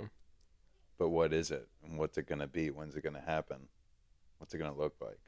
But 0.98 1.10
what 1.10 1.32
is 1.32 1.50
it? 1.50 1.68
And 1.84 1.98
what's 1.98 2.18
it 2.18 2.26
going 2.26 2.40
to 2.40 2.46
be? 2.46 2.70
When's 2.70 2.96
it 2.96 3.02
going 3.02 3.14
to 3.14 3.20
happen? 3.20 3.68
What's 4.38 4.52
it 4.54 4.58
going 4.58 4.72
to 4.72 4.78
look 4.78 4.94
like? 5.00 5.18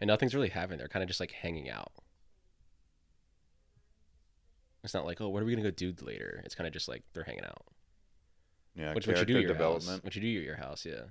and 0.00 0.06
nothing's 0.08 0.34
really 0.34 0.48
happening. 0.48 0.78
They're 0.78 0.88
kind 0.88 1.02
of 1.02 1.08
just 1.08 1.20
like 1.20 1.32
hanging 1.32 1.68
out. 1.68 1.90
It's 4.84 4.94
not 4.94 5.04
like, 5.04 5.20
oh, 5.20 5.28
what 5.28 5.42
are 5.42 5.44
we 5.46 5.52
gonna 5.52 5.68
go 5.68 5.72
do 5.72 5.92
later? 6.02 6.40
It's 6.44 6.54
kind 6.54 6.66
of 6.68 6.72
just 6.72 6.88
like 6.88 7.02
they're 7.12 7.24
hanging 7.24 7.44
out. 7.44 7.64
Yeah, 8.76 8.94
Which 8.94 9.08
what 9.08 9.18
you 9.18 9.24
do 9.24 9.36
at 9.36 9.42
your 9.42 9.52
development. 9.52 9.90
house. 9.90 10.04
What 10.04 10.14
you 10.14 10.22
do 10.22 10.38
at 10.38 10.44
your 10.44 10.56
house, 10.56 10.86
yeah. 10.86 11.02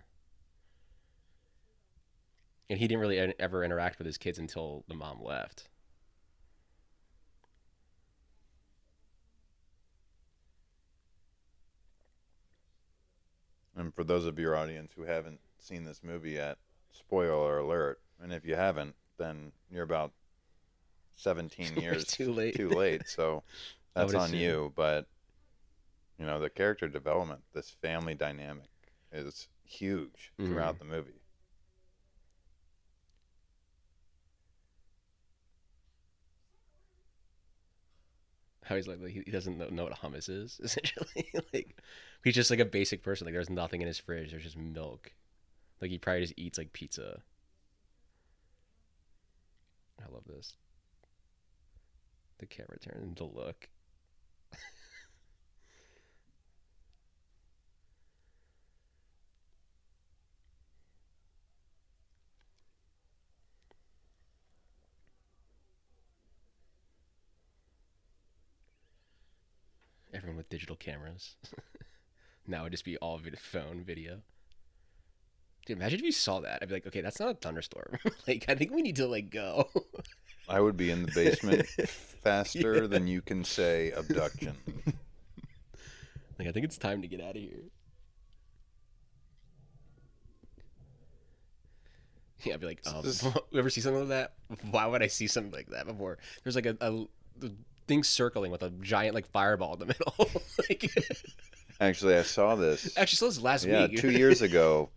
And 2.69 2.79
he 2.79 2.88
didn't 2.88 3.01
really 3.01 3.33
ever 3.39 3.63
interact 3.63 3.97
with 3.97 4.05
his 4.05 4.17
kids 4.17 4.39
until 4.39 4.86
the 4.88 4.95
mom 4.95 5.21
left. 5.21 5.67
And 13.77 13.93
for 13.93 14.03
those 14.03 14.25
of 14.25 14.39
your 14.39 14.55
audience 14.55 14.91
who 14.96 15.03
haven't 15.03 15.39
seen 15.60 15.84
this 15.86 16.01
movie 16.03 16.31
yet, 16.31 16.57
spoiler 16.91 17.60
alert. 17.60 18.00
And 18.22 18.34
if 18.34 18.43
you 18.43 18.55
haven't, 18.55 18.96
then 19.17 19.51
you're 19.72 19.84
about 19.84 20.12
17 21.17 21.77
years 21.81 22.05
too 22.05 22.34
late. 22.34 22.55
Too 22.55 22.69
late. 22.69 23.03
So 23.07 23.43
that's 23.96 24.13
on 24.13 24.29
assume. 24.29 24.39
you. 24.39 24.74
But, 24.75 25.05
you 26.17 26.25
know, 26.25 26.39
the 26.39 26.50
character 26.50 26.88
development, 26.88 27.41
this 27.53 27.69
family 27.81 28.15
dynamic 28.15 28.69
is 29.12 29.48
huge 29.63 30.31
Mm-hmm. 30.39 30.51
throughout 30.51 30.79
the 30.79 30.86
movie. 30.86 31.22
How 38.67 38.75
he's 38.75 38.88
like, 38.88 39.00
he 39.00 39.31
doesn't 39.31 39.71
know, 39.71 39.83
what 39.86 39.93
hummus 40.00 40.29
is 40.29 40.59
essentially. 40.63 41.31
like 41.53 41.77
he's 42.24 42.36
just 42.36 42.50
like 42.51 42.59
a 42.59 42.65
basic 42.65 43.01
person. 43.01 43.25
Like 43.25 43.33
there's 43.33 43.50
nothing 43.50 43.81
in 43.81 43.88
his 43.88 44.00
fridge. 44.00 44.31
There's 44.31 44.43
just 44.43 44.57
milk. 44.57 45.13
Like 45.81 45.89
he 45.91 45.97
probably 45.97 46.21
just 46.21 46.33
eats 46.38 46.57
like 46.57 46.74
pizza. 46.74 47.21
I 50.01 50.12
love 50.13 50.24
this. 50.27 50.55
The 52.39 52.45
camera 52.45 52.77
turn, 52.79 53.13
the 53.15 53.24
look. 53.24 53.69
Everyone 70.13 70.37
with 70.37 70.49
digital 70.49 70.75
cameras. 70.75 71.35
Now 72.49 72.61
it'd 72.61 72.71
just 72.71 72.85
be 72.85 72.95
all 72.99 73.17
vid- 73.17 73.37
phone 73.37 73.83
video. 73.83 74.21
Dude, 75.65 75.75
imagine 75.75 75.99
if 75.99 76.05
you 76.05 76.13
saw 76.13 76.39
that. 76.39 76.59
I'd 76.61 76.69
be 76.69 76.75
like, 76.75 76.87
okay, 76.87 77.01
that's 77.01 77.19
not 77.19 77.29
a 77.29 77.33
thunderstorm. 77.33 77.97
like, 78.27 78.45
I 78.47 78.55
think 78.55 78.71
we 78.71 78.81
need 78.81 78.95
to 78.95 79.05
like 79.05 79.29
go. 79.29 79.67
I 80.47 80.61
would 80.61 80.77
be 80.77 80.89
in 80.89 81.01
the 81.05 81.11
basement 81.11 81.67
faster 81.67 82.75
Yeah. 82.83 82.87
than 82.87 83.05
you 83.07 83.21
can 83.21 83.43
say 83.43 83.91
abduction. 83.91 84.55
like, 86.39 86.47
I 86.47 86.53
think 86.53 86.63
it's 86.63 86.77
time 86.77 87.01
to 87.01 87.07
get 87.09 87.19
out 87.19 87.35
of 87.35 87.41
here. 87.41 87.63
Yeah, 92.43 92.53
I'd 92.53 92.61
be 92.61 92.67
like, 92.67 92.79
um, 92.87 93.03
ever 93.53 93.69
see 93.69 93.81
something 93.81 94.07
like 94.07 94.09
that? 94.09 94.35
Why 94.71 94.85
would 94.85 95.03
I 95.03 95.07
see 95.07 95.27
something 95.27 95.51
like 95.51 95.67
that 95.71 95.85
before? 95.85 96.17
There's 96.43 96.55
like 96.55 96.65
a, 96.67 96.77
a, 96.79 96.93
a 97.45 97.49
thing 97.88 98.03
circling 98.03 98.51
with 98.51 98.63
a 98.63 98.70
giant 98.82 99.15
like 99.15 99.27
fireball 99.27 99.74
in 99.74 99.79
the 99.79 99.86
middle. 99.86 100.13
like, 100.70 100.91
Actually, 101.79 102.15
I 102.15 102.24
saw 102.24 102.56
this. 102.56 102.98
actually, 102.98 103.17
so 103.17 103.25
this 103.27 103.38
is 103.38 103.41
last 103.44 103.65
yeah, 103.65 103.88
week. 103.88 104.00
two 104.00 104.12
years 104.12 104.41
ago. 104.41 104.89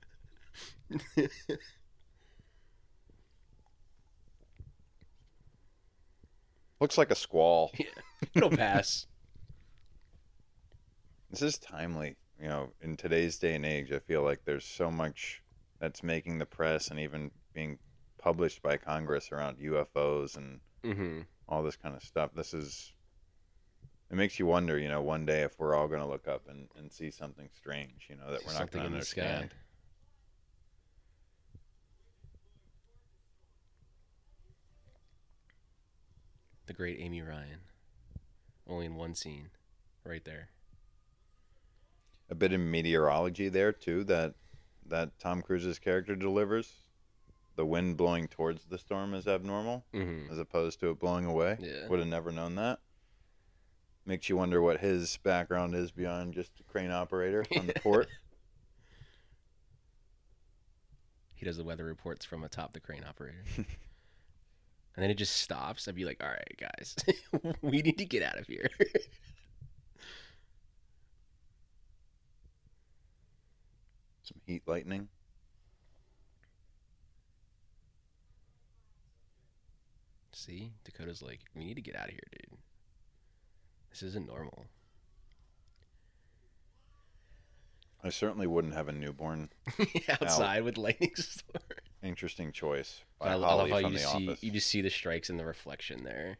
Looks 6.80 6.96
like 6.96 7.10
a 7.10 7.14
squall. 7.14 7.72
It'll 8.34 8.50
pass. 8.50 9.06
This 11.30 11.42
is 11.42 11.58
timely. 11.58 12.16
You 12.40 12.48
know, 12.48 12.70
in 12.80 12.96
today's 12.96 13.38
day 13.38 13.54
and 13.54 13.66
age, 13.66 13.92
I 13.92 13.98
feel 13.98 14.22
like 14.22 14.40
there's 14.46 14.64
so 14.64 14.90
much 14.90 15.42
that's 15.78 16.02
making 16.02 16.38
the 16.38 16.46
press 16.46 16.88
and 16.88 16.98
even 16.98 17.30
being 17.52 17.78
published 18.18 18.62
by 18.62 18.78
Congress 18.78 19.30
around 19.30 19.58
UFOs 19.58 20.36
and 20.36 20.60
hmm 20.82 21.20
all 21.50 21.62
this 21.62 21.76
kind 21.76 21.94
of 21.96 22.02
stuff. 22.02 22.30
This 22.34 22.54
is. 22.54 22.92
It 24.10 24.16
makes 24.16 24.38
you 24.40 24.46
wonder, 24.46 24.76
you 24.76 24.88
know, 24.88 25.02
one 25.02 25.24
day 25.24 25.42
if 25.42 25.58
we're 25.58 25.74
all 25.74 25.86
going 25.86 26.00
to 26.00 26.06
look 26.06 26.26
up 26.26 26.48
and, 26.48 26.68
and 26.76 26.92
see 26.92 27.10
something 27.12 27.48
strange, 27.56 28.06
you 28.08 28.16
know, 28.16 28.32
that 28.32 28.44
we're 28.44 28.54
not 28.54 28.70
going 28.72 28.84
to 28.84 28.92
in 28.92 28.98
the 28.98 29.04
sky. 29.04 29.20
understand. 29.22 29.54
The 36.66 36.72
great 36.72 36.98
Amy 37.00 37.22
Ryan. 37.22 37.60
Only 38.68 38.86
in 38.86 38.96
one 38.96 39.14
scene, 39.14 39.50
right 40.04 40.24
there. 40.24 40.50
a 42.30 42.34
bit 42.34 42.52
of 42.52 42.60
meteorology 42.60 43.48
there 43.48 43.72
too 43.72 44.04
that 44.04 44.34
that 44.86 45.18
Tom 45.18 45.42
Cruise's 45.42 45.78
character 45.78 46.16
delivers. 46.16 46.72
The 47.56 47.66
wind 47.66 47.96
blowing 47.96 48.26
towards 48.28 48.64
the 48.64 48.78
storm 48.78 49.12
is 49.14 49.26
abnormal 49.26 49.84
Mm-hmm. 49.92 50.32
as 50.32 50.38
opposed 50.38 50.80
to 50.80 50.90
it 50.90 50.98
blowing 50.98 51.24
away. 51.26 51.56
Yeah. 51.60 51.88
Would 51.88 51.98
have 51.98 52.08
never 52.08 52.32
known 52.32 52.54
that. 52.56 52.78
Makes 54.06 54.28
you 54.28 54.36
wonder 54.36 54.62
what 54.62 54.80
his 54.80 55.18
background 55.18 55.74
is 55.74 55.90
beyond 55.90 56.32
just 56.34 56.52
a 56.58 56.62
crane 56.62 56.90
operator 56.90 57.44
on 57.56 57.66
the 57.66 57.74
port. 57.82 58.08
He 61.34 61.44
does 61.44 61.56
the 61.58 61.64
weather 61.64 61.84
reports 61.84 62.24
from 62.24 62.42
atop 62.44 62.72
the 62.72 62.80
crane 62.80 63.04
operator. 63.06 63.42
and 63.56 63.66
then 64.96 65.10
it 65.10 65.14
just 65.18 65.36
stops. 65.36 65.86
I'd 65.86 65.94
be 65.94 66.04
like, 66.04 66.22
all 66.22 66.30
right, 66.30 66.56
guys, 66.58 66.96
we 67.62 67.82
need 67.82 67.98
to 67.98 68.04
get 68.04 68.22
out 68.22 68.38
of 68.38 68.46
here. 68.46 68.68
Some 74.22 74.40
heat 74.46 74.62
lightning. 74.66 75.08
See, 80.40 80.72
Dakota's 80.84 81.20
like, 81.20 81.40
we 81.54 81.66
need 81.66 81.74
to 81.74 81.82
get 81.82 81.94
out 81.94 82.06
of 82.06 82.12
here, 82.12 82.20
dude. 82.30 82.58
This 83.90 84.02
isn't 84.02 84.26
normal. 84.26 84.68
I 88.02 88.08
certainly 88.08 88.46
wouldn't 88.46 88.72
have 88.72 88.88
a 88.88 88.92
newborn. 88.92 89.50
Outside 90.08 90.64
with 90.64 90.78
lightning 90.78 91.12
storm. 91.16 91.62
Interesting 92.02 92.52
choice 92.52 93.02
I, 93.20 93.34
love 93.34 93.68
how 93.68 93.80
from 93.82 93.92
you 93.92 93.98
the 93.98 94.04
see 94.04 94.28
office. 94.28 94.42
you 94.42 94.50
just 94.50 94.68
see 94.68 94.80
the 94.80 94.88
strikes 94.88 95.28
in 95.28 95.36
the 95.36 95.44
reflection 95.44 96.04
there. 96.04 96.38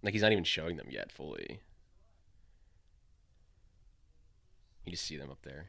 Like 0.00 0.12
he's 0.12 0.22
not 0.22 0.30
even 0.30 0.44
showing 0.44 0.76
them 0.76 0.86
yet 0.90 1.10
fully. 1.10 1.58
You 4.84 4.92
just 4.92 5.04
see 5.04 5.16
them 5.16 5.32
up 5.32 5.42
there. 5.42 5.66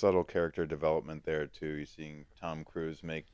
Subtle 0.00 0.24
character 0.24 0.64
development 0.64 1.24
there 1.26 1.46
too. 1.46 1.74
You're 1.74 1.84
seeing 1.84 2.24
Tom 2.40 2.64
Cruise 2.64 3.02
make 3.02 3.26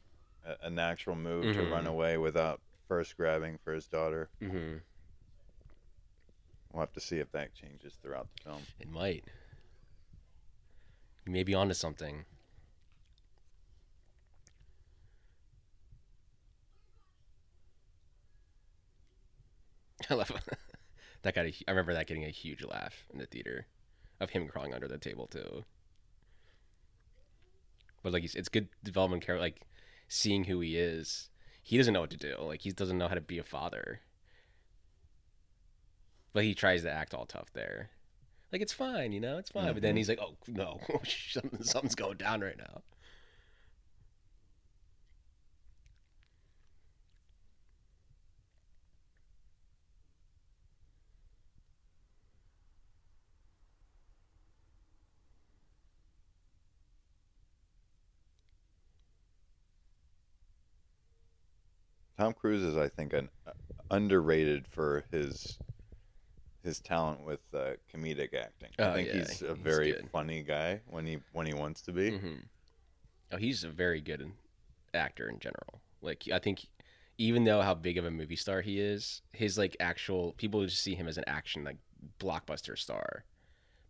a, 0.45 0.67
a 0.67 0.71
natural 0.71 1.15
move 1.15 1.55
to 1.55 1.63
Mhm. 1.63 1.71
run 1.71 1.87
away 1.87 2.17
without 2.19 2.61
first 2.89 3.17
grabbing 3.17 3.57
for 3.59 3.73
his 3.73 3.87
daughter. 3.87 4.29
Mm-hmm. 4.43 4.79
We'll 6.73 6.81
have 6.81 6.93
to 6.95 7.01
see 7.01 7.19
if 7.21 7.31
that 7.31 7.55
changes 7.55 7.95
throughout 8.03 8.27
the 8.37 8.43
film. 8.51 8.63
It 8.81 8.89
might. 8.91 9.25
You 11.25 11.33
may 11.33 11.45
be 11.45 11.55
onto 11.55 11.75
something. 11.75 12.25
I 20.11 20.15
love 20.15 20.31
that 21.23 21.35
got 21.35 21.47
a, 21.47 21.53
I 21.67 21.71
remember 21.71 21.95
that 21.95 22.07
getting 22.07 22.25
a 22.25 22.29
huge 22.31 22.65
laugh 22.65 23.05
in 23.13 23.19
the 23.19 23.27
theater 23.27 23.67
of 24.21 24.31
him 24.31 24.49
crawling 24.49 24.75
under 24.75 24.89
the 24.89 24.99
table 24.99 25.27
too. 25.27 25.65
But 28.07 28.13
like 28.13 28.23
he's, 28.23 28.37
it's 28.37 28.49
good 28.49 28.69
development 28.85 29.27
character 29.27 29.43
like 29.43 29.63
seeing 30.07 30.45
who 30.45 30.61
he 30.61 30.77
is. 30.77 31.29
He 31.61 31.77
doesn't 31.77 31.93
know 31.93 32.03
what 32.03 32.11
to 32.11 32.17
do. 32.17 32.37
Like 32.41 32.61
he 32.61 32.71
doesn't 32.71 32.97
know 32.99 33.09
how 33.09 33.17
to 33.17 33.21
be 33.21 33.39
a 33.39 33.43
father. 33.43 33.99
But 36.33 36.45
he 36.45 36.55
tries 36.55 36.83
to 36.83 36.91
act 36.93 37.15
all 37.15 37.27
tough 37.27 37.53
there. 37.53 37.91
Like 38.53 38.63
it's 38.63 38.73
fine, 38.73 39.11
you 39.11 39.19
know, 39.19 39.39
it's 39.39 39.51
fine. 39.51 39.73
But 39.73 39.83
then 39.83 39.95
Mhm. 39.95 39.99
he's 39.99 40.09
like, 40.09 40.21
"Oh 40.21 40.37
no, 40.47 40.79
something, 41.33 41.65
something's 41.65 41.97
going 41.97 42.17
down 42.19 42.43
right 42.43 42.57
now." 42.57 42.83
Tom 62.19 62.33
Cruise 62.33 62.63
is, 62.63 62.77
I 62.77 62.89
think, 62.89 63.13
an 63.13 63.29
uh, 63.47 63.53
underrated 63.91 64.67
for 64.67 65.05
his 65.11 65.59
his 66.63 66.81
talent 66.81 67.25
with 67.25 67.41
uh, 67.55 67.73
comedic 67.95 68.35
acting. 68.35 68.71
Oh, 68.79 68.91
I 68.91 68.95
think 68.95 69.09
yeah, 69.09 69.15
he's 69.19 69.43
a 69.43 69.55
he's 69.55 69.63
very 69.63 69.93
good. 69.93 70.09
funny 70.11 70.43
guy 70.43 70.81
when 70.87 71.07
he 71.07 71.19
when 71.33 71.47
he 71.47 71.55
wants 71.55 71.83
to 71.83 71.93
be. 71.93 72.11
hmm 72.17 72.35
Oh, 73.33 73.37
he's 73.39 73.65
a 73.65 73.69
very 73.69 74.01
good 74.01 74.31
actor 74.95 75.29
in 75.29 75.41
general. 75.41 75.81
Like 76.01 76.25
I 76.33 76.39
think, 76.39 76.67
even 77.19 77.45
though 77.45 77.61
how 77.61 77.75
big 77.75 77.99
of 77.99 78.05
a 78.05 78.11
movie 78.11 78.37
star 78.37 78.61
he 78.61 78.81
is, 78.81 79.23
his 79.33 79.59
like 79.59 79.77
actual 79.81 80.33
people 80.33 80.65
just 80.65 80.83
see 80.83 80.95
him 80.95 81.09
as 81.09 81.19
an 81.19 81.25
action 81.27 81.65
like 81.65 81.79
blockbuster 82.21 82.79
star, 82.79 83.25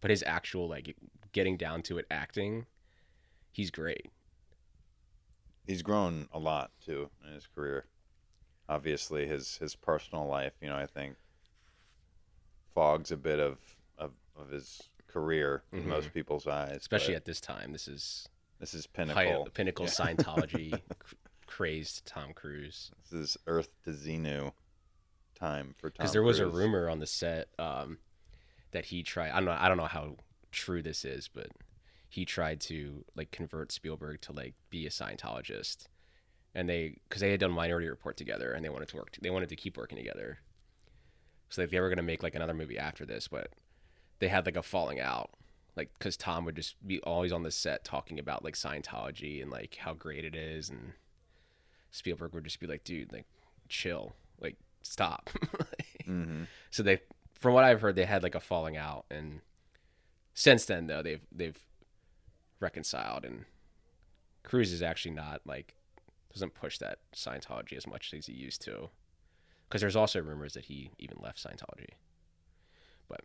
but 0.00 0.10
his 0.10 0.22
actual 0.26 0.68
like 0.68 0.96
getting 1.32 1.56
down 1.56 1.82
to 1.82 1.98
it 1.98 2.06
acting, 2.10 2.66
he's 3.52 3.70
great. 3.70 4.06
He's 5.66 5.82
grown 5.82 6.28
a 6.32 6.38
lot 6.38 6.70
too 6.84 7.10
in 7.26 7.34
his 7.34 7.46
career. 7.46 7.86
Obviously, 8.68 9.26
his 9.26 9.56
his 9.58 9.76
personal 9.76 10.26
life, 10.26 10.52
you 10.60 10.68
know, 10.68 10.76
I 10.76 10.86
think 10.86 11.16
fogs 12.74 13.10
a 13.10 13.16
bit 13.16 13.38
of 13.38 13.58
of, 13.98 14.12
of 14.36 14.50
his 14.50 14.82
career 15.06 15.62
in 15.72 15.84
Mhm. 15.84 15.86
most 15.86 16.12
people's 16.12 16.46
eyes. 16.46 16.76
Especially 16.76 17.14
at 17.14 17.24
this 17.24 17.40
time, 17.40 17.72
this 17.72 17.88
is 17.88 18.28
this 18.58 18.74
is 18.74 18.86
pinnacle. 18.86 19.46
of- 19.46 19.54
pinnacle 19.54 19.84
Yeah. 19.86 19.90
Scientology 19.92 20.70
cr- 20.98 21.14
crazed 21.46 22.06
Tom 22.06 22.32
Cruise. 22.34 22.90
This 23.02 23.12
is 23.12 23.36
Earth 23.46 23.68
to 23.84 23.90
Xenu 23.90 24.52
time 25.34 25.74
for 25.78 25.90
Tom. 25.90 25.94
because 25.98 26.12
there 26.12 26.22
was 26.22 26.38
a 26.38 26.46
rumor 26.48 26.88
on 26.88 26.98
the 26.98 27.06
set 27.06 27.48
um, 27.58 27.98
that 28.72 28.86
he 28.86 29.02
tried. 29.02 29.30
I 29.30 29.36
don't 29.36 29.44
know. 29.46 29.56
I 29.58 29.68
don't 29.68 29.76
know 29.76 29.84
how 29.86 30.16
true 30.50 30.82
this 30.82 31.04
is, 31.04 31.28
but 31.28 31.48
he 32.08 32.24
tried 32.24 32.60
to 32.62 33.04
like 33.14 33.30
convert 33.30 33.70
Spielberg 33.72 34.20
to 34.22 34.32
like 34.32 34.54
be 34.70 34.86
a 34.86 34.90
Scientologist, 34.90 35.86
and 36.56 36.68
they 36.68 36.96
because 37.08 37.20
they 37.20 37.30
had 37.30 37.38
done 37.40 37.52
Minority 37.52 37.86
Report 37.88 38.16
together, 38.16 38.50
and 38.52 38.64
they 38.64 38.70
wanted 38.70 38.88
to 38.88 38.96
work. 38.96 39.16
They 39.20 39.30
wanted 39.30 39.50
to 39.50 39.56
keep 39.56 39.76
working 39.76 39.98
together. 39.98 40.38
So 41.50 41.62
like, 41.62 41.70
they 41.70 41.78
were 41.78 41.90
gonna 41.90 42.02
make 42.02 42.22
like 42.22 42.34
another 42.34 42.54
movie 42.54 42.78
after 42.78 43.04
this, 43.04 43.28
but 43.28 43.50
they 44.18 44.28
had 44.28 44.46
like 44.46 44.56
a 44.56 44.62
falling 44.62 44.98
out. 44.98 45.30
Like, 45.76 45.90
because 45.98 46.16
Tom 46.16 46.46
would 46.46 46.56
just 46.56 46.74
be 46.86 47.00
always 47.02 47.32
on 47.32 47.42
the 47.42 47.50
set 47.50 47.84
talking 47.84 48.18
about 48.18 48.42
like 48.42 48.54
Scientology 48.54 49.42
and 49.42 49.50
like 49.50 49.76
how 49.76 49.92
great 49.92 50.24
it 50.24 50.34
is, 50.34 50.70
and 50.70 50.94
Spielberg 51.90 52.32
would 52.32 52.44
just 52.44 52.58
be 52.58 52.66
like, 52.66 52.82
"Dude, 52.82 53.12
like, 53.12 53.26
chill, 53.68 54.16
like, 54.40 54.56
stop." 54.82 55.30
Mhm. 56.06 56.46
So 56.70 56.84
they, 56.84 57.00
from 57.34 57.52
what 57.52 57.64
I've 57.64 57.80
heard, 57.80 57.96
they 57.96 58.04
had 58.04 58.22
like 58.22 58.36
a 58.36 58.40
falling 58.40 58.76
out, 58.76 59.06
and 59.10 59.40
since 60.34 60.64
then 60.64 60.86
though 60.86 61.02
they've 61.02 61.26
they've 61.32 61.58
reconciled, 62.60 63.24
and 63.24 63.44
Cruise 64.44 64.72
is 64.72 64.82
actually 64.82 65.16
not 65.16 65.40
like 65.44 65.74
doesn't 66.36 66.54
push 66.54 66.78
that 66.78 66.98
Scientology 67.14 67.76
as 67.76 67.86
much 67.86 68.12
as 68.14 68.26
he 68.26 68.32
used 68.32 68.62
to. 68.62 68.90
because 69.68 69.80
there's 69.80 69.96
also 69.96 70.20
rumors 70.20 70.52
that 70.54 70.66
he 70.66 70.90
even 70.98 71.16
left 71.20 71.42
Scientology. 71.42 71.94
But 73.08 73.20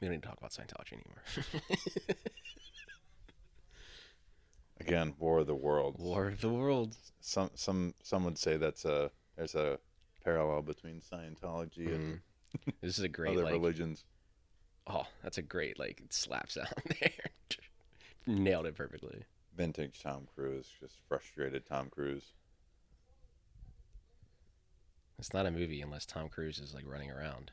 we 0.00 0.06
don't 0.06 0.10
need 0.12 0.22
to 0.22 0.28
talk 0.28 0.38
about 0.38 0.52
Scientology 0.52 0.92
anymore. 0.92 1.22
Again, 4.80 5.14
War 5.18 5.40
of 5.40 5.46
the 5.46 5.54
Worlds. 5.54 6.00
War 6.00 6.28
of 6.28 6.40
the 6.40 6.48
Worlds. 6.48 7.12
Some 7.20 7.50
some 7.54 7.94
some 8.02 8.24
would 8.24 8.36
say 8.38 8.56
that's 8.56 8.84
a 8.84 9.10
there's 9.36 9.54
a 9.54 9.78
parallel 10.24 10.62
between 10.62 11.00
Scientology 11.00 11.94
and 11.94 12.14
mm-hmm. 12.14 12.70
This 12.80 12.98
is 12.98 13.04
a 13.04 13.08
great 13.08 13.32
other 13.36 13.44
like. 13.44 13.52
religions. 13.52 14.04
Oh, 14.86 15.06
that's 15.22 15.38
a 15.38 15.42
great 15.42 15.78
like 15.78 16.02
slap 16.10 16.50
sound 16.50 16.68
there. 17.00 17.10
Nailed 18.26 18.66
it 18.66 18.74
perfectly. 18.74 19.24
Vintage 19.56 20.00
Tom 20.02 20.26
Cruise, 20.34 20.68
just 20.80 20.96
frustrated 21.08 21.66
Tom 21.66 21.90
Cruise. 21.90 22.32
It's 25.18 25.34
not 25.34 25.46
a 25.46 25.50
movie 25.50 25.82
unless 25.82 26.06
Tom 26.06 26.28
Cruise 26.28 26.58
is 26.58 26.74
like 26.74 26.84
running 26.86 27.10
around. 27.10 27.52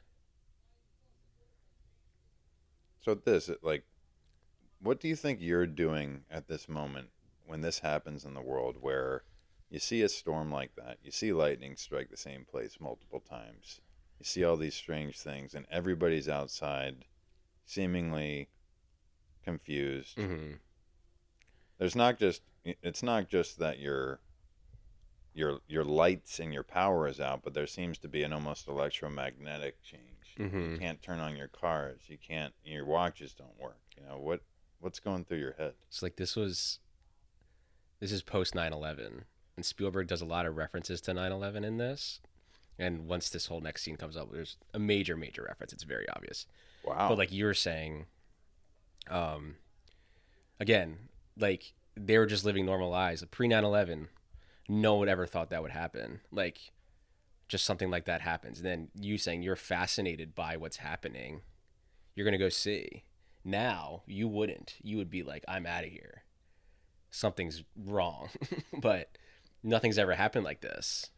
So 3.01 3.15
this, 3.15 3.49
it, 3.49 3.59
like, 3.63 3.83
what 4.81 4.99
do 4.99 5.07
you 5.07 5.15
think 5.15 5.39
you're 5.41 5.67
doing 5.67 6.21
at 6.31 6.47
this 6.47 6.67
moment 6.67 7.09
when 7.45 7.61
this 7.61 7.79
happens 7.79 8.25
in 8.25 8.33
the 8.33 8.41
world, 8.41 8.77
where 8.79 9.23
you 9.69 9.79
see 9.79 10.01
a 10.01 10.09
storm 10.09 10.51
like 10.51 10.75
that, 10.75 10.97
you 11.03 11.11
see 11.11 11.33
lightning 11.33 11.75
strike 11.75 12.09
the 12.09 12.17
same 12.17 12.45
place 12.45 12.77
multiple 12.79 13.19
times, 13.19 13.81
you 14.19 14.25
see 14.25 14.43
all 14.43 14.57
these 14.57 14.75
strange 14.75 15.19
things, 15.19 15.53
and 15.53 15.65
everybody's 15.71 16.29
outside, 16.29 17.05
seemingly 17.65 18.49
confused. 19.43 20.17
Mm-hmm. 20.17 20.53
There's 21.79 21.95
not 21.95 22.19
just 22.19 22.43
it's 22.63 23.01
not 23.01 23.29
just 23.29 23.57
that 23.59 23.79
your 23.79 24.19
your 25.33 25.59
your 25.67 25.83
lights 25.83 26.39
and 26.39 26.53
your 26.53 26.63
power 26.63 27.07
is 27.07 27.19
out, 27.19 27.41
but 27.43 27.53
there 27.53 27.67
seems 27.67 27.97
to 27.99 28.07
be 28.07 28.23
an 28.23 28.33
almost 28.33 28.67
electromagnetic 28.67 29.81
change. 29.81 30.03
Mm-hmm. 30.37 30.73
You 30.73 30.77
can't 30.77 31.01
turn 31.01 31.19
on 31.19 31.35
your 31.35 31.47
cars. 31.47 32.01
You 32.07 32.17
can't. 32.17 32.53
Your 32.63 32.85
watches 32.85 33.33
don't 33.33 33.59
work. 33.59 33.79
You 33.97 34.07
know 34.07 34.17
what? 34.19 34.41
What's 34.79 34.99
going 34.99 35.25
through 35.25 35.39
your 35.39 35.55
head? 35.57 35.73
It's 35.87 36.03
like 36.03 36.17
this 36.17 36.35
was 36.35 36.79
this 37.99 38.11
is 38.11 38.21
post 38.21 38.53
9/11 38.53 39.23
and 39.55 39.65
Spielberg 39.65 40.07
does 40.07 40.21
a 40.21 40.25
lot 40.25 40.45
of 40.45 40.55
references 40.55 41.01
to 41.01 41.11
9/11 41.11 41.65
in 41.65 41.77
this. 41.77 42.21
And 42.77 43.07
once 43.07 43.29
this 43.29 43.47
whole 43.47 43.59
next 43.59 43.83
scene 43.83 43.97
comes 43.97 44.15
up, 44.15 44.31
there's 44.31 44.55
a 44.73 44.79
major 44.79 45.17
major 45.17 45.43
reference. 45.43 45.73
It's 45.73 45.83
very 45.83 46.07
obvious. 46.09 46.45
Wow. 46.83 47.09
But 47.09 47.17
like 47.17 47.31
you 47.31 47.45
were 47.45 47.53
saying 47.53 48.05
um 49.09 49.55
again, 50.59 51.09
like 51.39 51.73
they 51.95 52.17
were 52.17 52.25
just 52.25 52.45
living 52.45 52.65
normal 52.65 52.89
lives. 52.89 53.23
Pre 53.31 53.47
9/11, 53.47 54.07
no 54.67 54.95
one 54.95 55.09
ever 55.09 55.25
thought 55.25 55.49
that 55.49 55.61
would 55.61 55.71
happen. 55.71 56.21
Like 56.31 56.71
just 57.49 57.65
something 57.65 57.89
like 57.89 58.05
that 58.05 58.21
happens. 58.21 58.59
And 58.59 58.67
then 58.67 58.87
you 58.95 59.17
saying 59.17 59.41
you're 59.41 59.55
fascinated 59.55 60.35
by 60.35 60.55
what's 60.55 60.77
happening. 60.77 61.41
You're 62.15 62.25
going 62.25 62.33
to 62.33 62.37
go 62.37 62.49
see. 62.49 63.03
Now, 63.43 64.03
you 64.05 64.27
wouldn't. 64.27 64.75
You 64.81 64.97
would 64.97 65.09
be 65.09 65.23
like, 65.23 65.43
I'm 65.47 65.65
out 65.65 65.83
of 65.83 65.89
here. 65.89 66.23
Something's 67.09 67.63
wrong. 67.75 68.29
but 68.81 69.17
nothing's 69.63 69.97
ever 69.97 70.13
happened 70.13 70.45
like 70.45 70.61
this. 70.61 71.09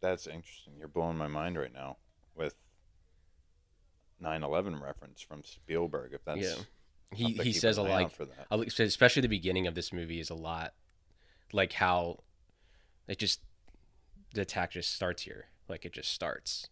That's 0.00 0.26
interesting. 0.26 0.74
You're 0.78 0.88
blowing 0.88 1.18
my 1.18 1.26
mind 1.26 1.58
right 1.58 1.72
now 1.72 1.98
with 2.34 2.54
9/11 4.22 4.80
reference 4.80 5.20
from 5.20 5.42
Spielberg. 5.42 6.12
If 6.12 6.24
that's 6.24 6.40
yeah. 6.40 6.54
He 7.12 7.32
he 7.34 7.52
says 7.52 7.78
a 7.78 7.82
lot 7.82 8.12
for 8.12 8.26
that. 8.26 8.80
Especially 8.80 9.22
the 9.22 9.28
beginning 9.28 9.66
of 9.66 9.74
this 9.74 9.92
movie 9.92 10.20
is 10.20 10.30
a 10.30 10.34
lot 10.34 10.74
like 11.52 11.74
how 11.74 12.18
it 13.06 13.18
just 13.18 13.40
the 14.34 14.42
attack 14.42 14.72
just 14.72 14.92
starts 14.92 15.22
here. 15.22 15.46
Like 15.68 15.84
it 15.84 15.92
just 15.92 16.12
starts 16.12 16.68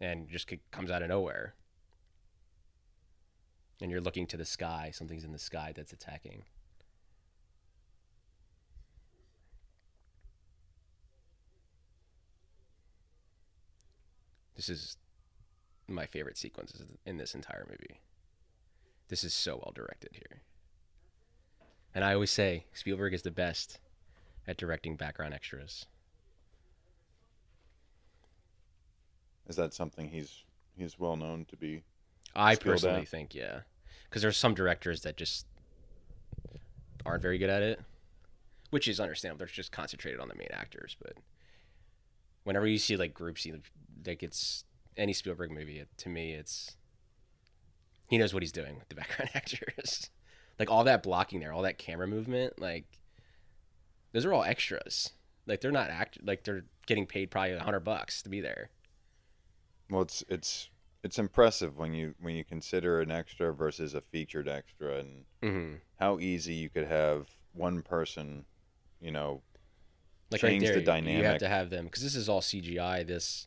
and 0.00 0.28
just 0.28 0.52
comes 0.70 0.90
out 0.90 1.02
of 1.02 1.08
nowhere. 1.08 1.54
And 3.80 3.90
you're 3.90 4.00
looking 4.00 4.26
to 4.28 4.36
the 4.36 4.44
sky 4.44 4.90
something's 4.92 5.24
in 5.24 5.32
the 5.32 5.38
sky 5.38 5.72
that's 5.74 5.92
attacking. 5.92 6.44
This 14.56 14.68
is 14.68 14.96
my 15.86 16.06
favorite 16.06 16.38
sequences 16.38 16.82
in 17.04 17.18
this 17.18 17.34
entire 17.34 17.66
movie 17.68 18.00
this 19.08 19.24
is 19.24 19.32
so 19.34 19.56
well 19.56 19.72
directed 19.74 20.10
here. 20.12 20.42
And 21.94 22.04
I 22.04 22.12
always 22.14 22.30
say 22.30 22.64
Spielberg 22.72 23.14
is 23.14 23.22
the 23.22 23.30
best 23.30 23.78
at 24.46 24.56
directing 24.56 24.96
background 24.96 25.34
extras. 25.34 25.86
Is 29.48 29.56
that 29.56 29.72
something 29.72 30.08
he's 30.08 30.42
he's 30.76 30.98
well 30.98 31.16
known 31.16 31.44
to 31.46 31.56
be? 31.56 31.82
I 32.34 32.56
personally 32.56 33.02
at. 33.02 33.08
think, 33.08 33.34
yeah, 33.34 33.60
because 34.08 34.20
there's 34.22 34.36
some 34.36 34.54
directors 34.54 35.02
that 35.02 35.16
just 35.16 35.46
aren't 37.04 37.22
very 37.22 37.38
good 37.38 37.48
at 37.50 37.62
it, 37.62 37.80
which 38.70 38.88
is 38.88 38.98
understandable. 39.00 39.38
They're 39.38 39.46
just 39.46 39.72
concentrated 39.72 40.20
on 40.20 40.28
the 40.28 40.34
main 40.34 40.48
actors. 40.52 40.96
But 41.00 41.14
whenever 42.44 42.66
you 42.66 42.78
see 42.78 42.96
like 42.96 43.14
groups, 43.14 43.46
you- 43.46 43.62
like 44.04 44.22
it's 44.22 44.64
any 44.96 45.12
Spielberg 45.12 45.50
movie, 45.50 45.78
it, 45.78 45.88
to 45.98 46.08
me, 46.08 46.32
it's 46.32 46.76
he 48.08 48.18
knows 48.18 48.32
what 48.34 48.42
he's 48.42 48.52
doing 48.52 48.76
with 48.78 48.88
the 48.88 48.94
background 48.94 49.30
actors. 49.34 50.10
like 50.58 50.70
all 50.70 50.84
that 50.84 51.02
blocking 51.02 51.40
there, 51.40 51.52
all 51.52 51.62
that 51.62 51.78
camera 51.78 52.06
movement, 52.06 52.60
like 52.60 52.86
those 54.12 54.24
are 54.24 54.32
all 54.32 54.44
extras. 54.44 55.12
Like 55.46 55.60
they're 55.60 55.70
not 55.72 55.90
act 55.90 56.18
like 56.24 56.44
they're 56.44 56.64
getting 56.86 57.06
paid 57.06 57.30
probably 57.30 57.52
a 57.52 57.60
hundred 57.62 57.80
bucks 57.80 58.22
to 58.22 58.28
be 58.28 58.40
there. 58.40 58.70
Well, 59.90 60.02
it's 60.02 60.24
it's 60.28 60.70
it's 61.04 61.18
impressive 61.18 61.76
when 61.76 61.94
you 61.94 62.14
when 62.20 62.34
you 62.34 62.44
consider 62.44 63.00
an 63.00 63.10
extra 63.12 63.52
versus 63.54 63.94
a 63.94 64.00
featured 64.00 64.48
extra, 64.48 64.98
and 64.98 65.24
Mm-hmm. 65.42 65.74
how 66.00 66.18
easy 66.18 66.54
you 66.54 66.68
could 66.68 66.88
have 66.88 67.28
one 67.52 67.82
person, 67.82 68.44
you 69.00 69.12
know, 69.12 69.42
like 70.32 70.40
change 70.40 70.64
right 70.64 70.74
the 70.74 70.80
dynamic. 70.80 71.18
You 71.18 71.24
have 71.24 71.38
to 71.38 71.48
have 71.48 71.70
them 71.70 71.84
because 71.84 72.02
this 72.02 72.16
is 72.16 72.28
all 72.28 72.40
CGI. 72.40 73.06
This 73.06 73.46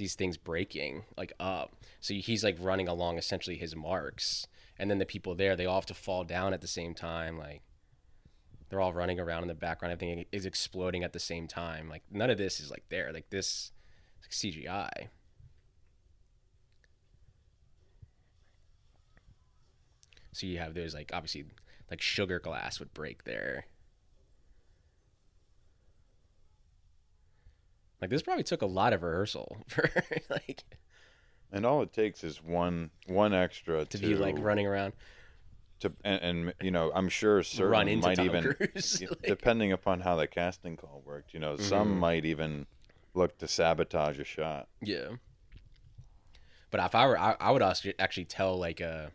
these 0.00 0.14
things 0.14 0.38
breaking 0.38 1.04
like 1.16 1.32
up. 1.38 1.76
So 2.00 2.14
he's 2.14 2.42
like 2.42 2.56
running 2.58 2.88
along 2.88 3.18
essentially 3.18 3.56
his 3.56 3.76
marks, 3.76 4.48
and 4.78 4.90
then 4.90 4.98
the 4.98 5.06
people 5.06 5.36
there 5.36 5.54
they 5.54 5.66
all 5.66 5.76
have 5.76 5.86
to 5.86 5.94
fall 5.94 6.24
down 6.24 6.52
at 6.52 6.62
the 6.62 6.66
same 6.66 6.94
time. 6.94 7.38
Like 7.38 7.60
they're 8.68 8.80
all 8.80 8.94
running 8.94 9.20
around 9.20 9.42
in 9.42 9.48
the 9.48 9.54
background. 9.54 9.92
Everything 9.92 10.24
is 10.32 10.46
exploding 10.46 11.04
at 11.04 11.12
the 11.12 11.20
same 11.20 11.46
time. 11.46 11.88
Like 11.88 12.02
none 12.10 12.30
of 12.30 12.38
this 12.38 12.58
is 12.58 12.70
like 12.70 12.84
there. 12.88 13.12
Like 13.12 13.28
this 13.28 13.72
like 14.22 14.30
CGI. 14.30 15.08
So 20.32 20.46
you 20.46 20.58
have 20.58 20.72
those 20.72 20.94
like 20.94 21.10
obviously 21.12 21.44
like 21.90 22.00
sugar 22.00 22.38
glass 22.38 22.80
would 22.80 22.94
break 22.94 23.24
there. 23.24 23.66
Like 28.00 28.10
this 28.10 28.22
probably 28.22 28.44
took 28.44 28.62
a 28.62 28.66
lot 28.66 28.92
of 28.92 29.02
rehearsal 29.02 29.58
for 29.68 29.90
like 30.30 30.64
and 31.52 31.66
all 31.66 31.82
it 31.82 31.92
takes 31.92 32.22
is 32.24 32.42
one 32.42 32.90
one 33.06 33.34
extra 33.34 33.84
to 33.84 33.98
to, 33.98 34.06
be 34.06 34.14
like 34.14 34.36
running 34.38 34.66
around. 34.66 34.92
to 35.80 35.92
and, 36.04 36.22
and 36.22 36.54
you 36.62 36.70
know 36.70 36.90
I'm 36.94 37.08
sure 37.08 37.42
certain 37.42 37.70
Run 37.72 37.88
into 37.88 38.06
might 38.08 38.16
Tom 38.16 38.26
even 38.26 38.54
Cruise, 38.54 39.00
like- 39.10 39.22
depending 39.22 39.72
upon 39.72 40.00
how 40.00 40.16
the 40.16 40.26
casting 40.26 40.76
call 40.76 41.02
worked. 41.04 41.34
You 41.34 41.40
know, 41.40 41.56
some 41.56 41.96
Mhm. 41.96 41.98
might 41.98 42.24
even 42.24 42.66
look 43.14 43.36
to 43.38 43.48
sabotage 43.48 44.18
a 44.18 44.24
shot. 44.24 44.68
Yeah. 44.80 45.08
But 46.70 46.80
if 46.84 46.94
I 46.94 47.06
were, 47.06 47.18
I, 47.18 47.36
I 47.40 47.50
would 47.50 47.62
actually 47.62 48.24
tell 48.26 48.56
like 48.58 48.80
a 48.80 49.10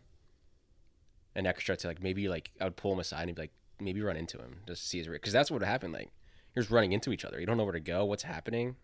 an 1.34 1.46
extra 1.46 1.76
to 1.76 1.86
like 1.88 2.02
maybe 2.02 2.28
like 2.28 2.50
I 2.60 2.64
would 2.64 2.76
pull 2.76 2.92
him 2.92 2.98
aside 3.00 3.28
and 3.28 3.34
be 3.34 3.42
like 3.42 3.52
maybe 3.80 4.00
run 4.02 4.16
into 4.16 4.38
him 4.38 4.58
just 4.66 4.82
to 4.82 4.88
see 4.88 4.98
his 4.98 5.08
reaction. 5.08 5.20
because 5.22 5.32
that's 5.32 5.50
what 5.50 5.62
happened. 5.62 5.92
Like 5.94 6.10
you're 6.56 6.62
just 6.62 6.72
running 6.72 6.92
into 6.92 7.12
each 7.12 7.24
other. 7.24 7.38
You 7.38 7.44
don't 7.44 7.58
know 7.58 7.64
where 7.64 7.74
to 7.74 7.80
go. 7.80 8.06
What's 8.06 8.22
happening? 8.22 8.76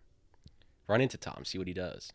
Run 0.87 1.01
into 1.01 1.17
Tom. 1.17 1.45
See 1.47 1.57
what 1.57 1.67
he 1.67 1.73
does. 1.73 2.13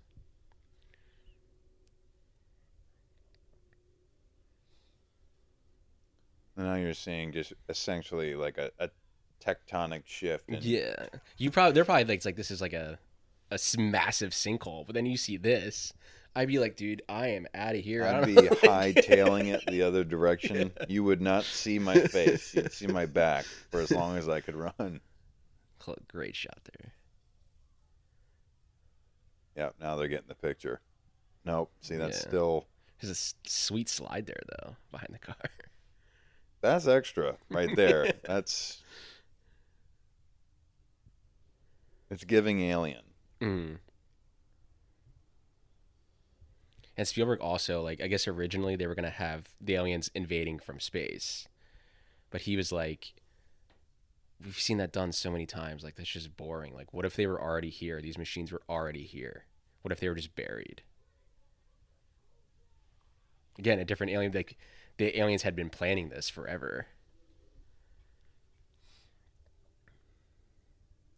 And 6.56 6.67
now 6.67 6.76
you're 6.76 6.93
seeing 6.93 7.32
just 7.32 7.54
essentially 7.70 8.36
like 8.36 8.60
a, 8.60 8.70
a 8.80 8.89
tectonic 9.43 10.04
shift. 10.06 10.48
And 10.48 10.63
Yeah, 10.63 11.08
you 11.38 11.50
probably 11.50 11.74
they're 11.74 11.86
probably 11.86 12.06
like 12.06 12.17
it's 12.17 12.26
like 12.26 12.36
this 12.36 12.52
is 12.52 12.62
like 12.62 12.74
a 12.74 13.00
a 13.50 13.58
massive 13.80 14.32
sinkhole. 14.32 14.86
But 14.86 14.93
then 14.93 15.08
you 15.08 15.17
see 15.17 15.38
this, 15.38 15.91
I'd 16.36 16.50
be 16.50 16.60
like, 16.60 16.76
dude, 16.76 17.02
I 17.10 17.30
am 17.30 17.48
out 17.56 17.74
of 17.74 17.82
here. 17.82 18.04
I 18.04 18.20
I'd 18.20 18.26
be 18.28 18.34
know. 18.34 18.43
hightailing 18.43 19.54
it 19.54 19.63
the 19.67 19.82
other 19.82 20.04
direction. 20.04 20.72
You 20.88 21.04
would 21.04 21.22
not 21.22 21.46
see 21.46 21.80
my 21.80 21.96
face. 21.98 22.54
You'd 22.54 22.72
see 22.72 22.86
my 22.86 23.08
back 23.08 23.46
for 23.72 23.82
as 23.82 23.89
long 23.89 24.17
as 24.17 24.30
I 24.30 24.41
could 24.41 24.56
run. 24.56 25.00
Cl- 25.88 25.97
Great 26.12 26.36
shot 26.36 26.60
there. 26.73 26.91
Yep, 29.56 29.76
now 29.82 29.95
they're 29.95 30.08
getting 30.08 30.28
the 30.28 30.36
picture. 30.36 30.82
Nope. 31.45 31.71
See, 31.82 31.95
that's 31.95 32.17
Yeah. 32.21 32.28
still 32.28 32.65
There's 33.02 33.10
a 33.10 33.13
s- 33.19 33.36
sweet 33.45 33.89
slide 33.89 34.26
there 34.28 34.41
though 34.60 34.76
behind 34.91 35.10
the 35.13 35.19
car. 35.19 35.36
that's 36.62 36.86
extra 36.88 37.38
right 37.50 37.76
there. 37.76 38.13
that's 38.23 38.82
It's 42.10 42.23
giving 42.23 42.62
Alien. 42.62 43.04
Mm. 43.41 43.78
And 46.95 47.08
Spielberg 47.08 47.39
also 47.41 47.82
like 47.82 48.02
I 48.02 48.08
guess 48.08 48.28
originally 48.28 48.76
they 48.76 48.88
were 48.88 48.95
gonna 48.95 49.10
have 49.10 49.50
the 49.62 49.76
aliens 49.76 50.10
invading 50.15 50.60
from 50.60 50.80
space, 50.80 51.47
but 52.32 52.41
he 52.41 52.58
was 52.58 52.71
like, 52.71 53.13
"We've 54.43 54.60
seen 54.60 54.78
that 54.78 54.91
done 54.91 55.12
so 55.12 55.32
many 55.32 55.45
times. 55.45 55.84
Like 55.84 55.95
that's 55.95 56.10
just 56.10 56.36
boring. 56.38 56.73
Like 56.73 56.93
what 56.93 57.06
if 57.06 57.15
they 57.15 57.28
were 57.28 57.41
already 57.41 57.69
here? 57.69 58.02
These 58.02 58.17
machines 58.17 58.52
were 58.52 58.62
already 58.69 59.04
here. 59.04 59.45
What 59.82 59.91
if 59.91 60.00
they 60.00 60.10
were 60.10 60.15
just 60.15 60.36
buried?" 60.36 60.82
Again, 63.60 63.80
a 63.80 63.86
different 63.86 64.12
alien. 64.13 64.32
Like 64.32 64.58
the 64.97 65.17
aliens 65.19 65.41
had 65.43 65.56
been 65.56 65.69
planning 65.69 66.10
this 66.10 66.30
forever. 66.30 66.88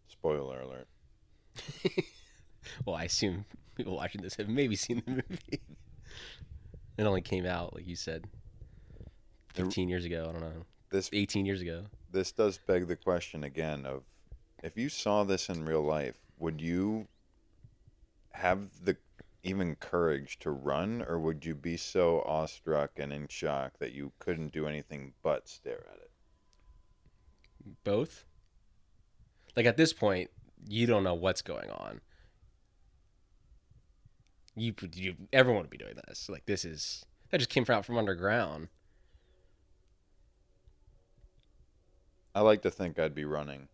Spoiler 0.08 0.62
alert. 0.62 0.88
Well, 2.86 2.96
I 2.96 3.06
assume 3.06 3.46
people 3.76 3.96
watching 3.96 4.22
this 4.22 4.36
have 4.36 4.48
maybe 4.48 4.76
seen 4.76 5.02
the 5.06 5.12
movie. 5.12 5.62
it 6.98 7.04
only 7.04 7.22
came 7.22 7.46
out, 7.46 7.74
like 7.74 7.88
you 7.88 7.96
said, 7.96 8.26
The- 9.56 9.64
15 9.64 9.90
years 9.90 10.06
ago. 10.06 10.28
I 10.30 10.32
don't 10.32 10.42
know. 10.42 10.66
This 10.92 11.10
18 11.12 11.46
years 11.48 11.62
ago. 11.62 11.86
This 12.12 12.32
does 12.32 12.58
beg 12.58 12.88
the 12.88 12.96
question 12.96 13.44
again 13.44 13.86
of 13.86 14.04
if 14.64 14.78
you 14.78 14.90
saw 14.90 15.24
this 15.24 15.50
in 15.50 15.66
real 15.66 15.82
life, 15.82 16.18
would 16.38 16.62
you 16.62 17.08
have 18.34 18.84
the 18.84 18.98
even 19.44 19.76
courage 19.76 20.38
to 20.40 20.52
run 20.52 21.04
or 21.08 21.18
would 21.20 21.46
you 21.46 21.56
be 21.56 21.78
so 21.78 22.22
awestruck 22.26 22.92
and 22.98 23.14
in 23.14 23.28
shock 23.28 23.80
that 23.80 23.94
you 23.94 24.12
couldn't 24.20 24.52
do 24.52 24.68
anything 24.68 25.14
but 25.24 25.48
stare 25.48 25.86
at 25.90 25.98
it? 25.98 26.12
Both. 27.84 28.26
Like 29.56 29.66
at 29.66 29.78
this 29.78 29.94
point, 29.94 30.30
you 30.68 30.86
don't 30.86 31.04
know 31.04 31.14
what's 31.14 31.42
going 31.42 31.70
on. 31.70 32.02
You, 34.56 34.74
you 34.94 35.16
everyone 35.32 35.62
would 35.62 35.70
be 35.70 35.78
doing 35.78 35.96
this. 36.08 36.28
Like 36.28 36.46
this 36.46 36.66
is 36.66 37.06
that 37.30 37.38
just 37.38 37.50
came 37.50 37.66
out 37.70 37.86
from 37.86 37.98
underground. 37.98 38.68
I 42.34 42.42
like 42.42 42.62
to 42.62 42.72
think 42.72 43.00
I'd 43.00 43.16
be 43.16 43.26
running. 43.26 43.68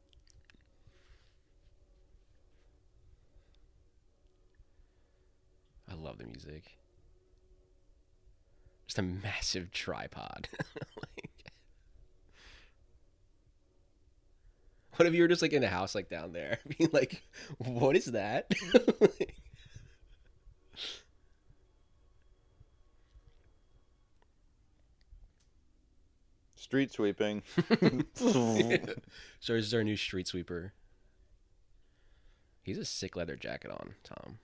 I 5.90 5.94
love 5.94 6.18
the 6.18 6.26
music. 6.26 6.78
Just 8.88 9.00
a 9.00 9.02
massive 9.02 9.72
tripod. 9.72 10.48
like, 11.18 11.52
what 14.96 15.08
if 15.08 15.14
you 15.14 15.22
were 15.22 15.28
just 15.28 15.42
like 15.42 15.54
in 15.54 15.64
a 15.64 15.68
house 15.68 15.96
like 15.96 16.10
down 16.10 16.32
there, 16.32 16.60
being 16.78 16.90
like, 16.94 17.22
"What 17.58 17.96
is 17.96 18.06
that?" 18.06 18.52
Street 26.66 26.92
sweeping. 26.92 27.44
so 28.16 29.54
this 29.54 29.66
is 29.68 29.74
our 29.76 29.84
new 29.84 29.96
street 29.96 30.28
sweeper. 30.28 30.74
He's 32.64 32.80
a 32.80 32.86
sick 32.86 33.16
leather 33.16 33.36
jacket 33.36 33.70
on, 33.70 33.94
Tom. 34.04 34.40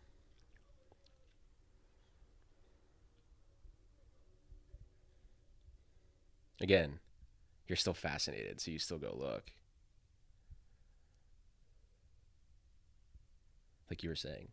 Again, 6.61 6.99
you're 7.67 7.75
still 7.75 7.95
fascinated, 7.95 8.61
so 8.61 8.69
you 8.69 8.77
still 8.77 8.99
go 8.99 9.15
look. 9.17 9.45
Like 13.89 14.03
you 14.03 14.09
were 14.09 14.15
saying. 14.15 14.49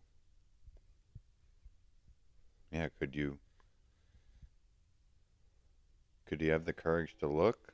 Yeah, 2.72 2.88
could 2.98 3.14
you 3.14 3.38
could 6.28 6.40
you 6.42 6.50
have 6.52 6.64
the 6.66 6.72
courage 6.72 7.16
to 7.20 7.26
look? 7.26 7.72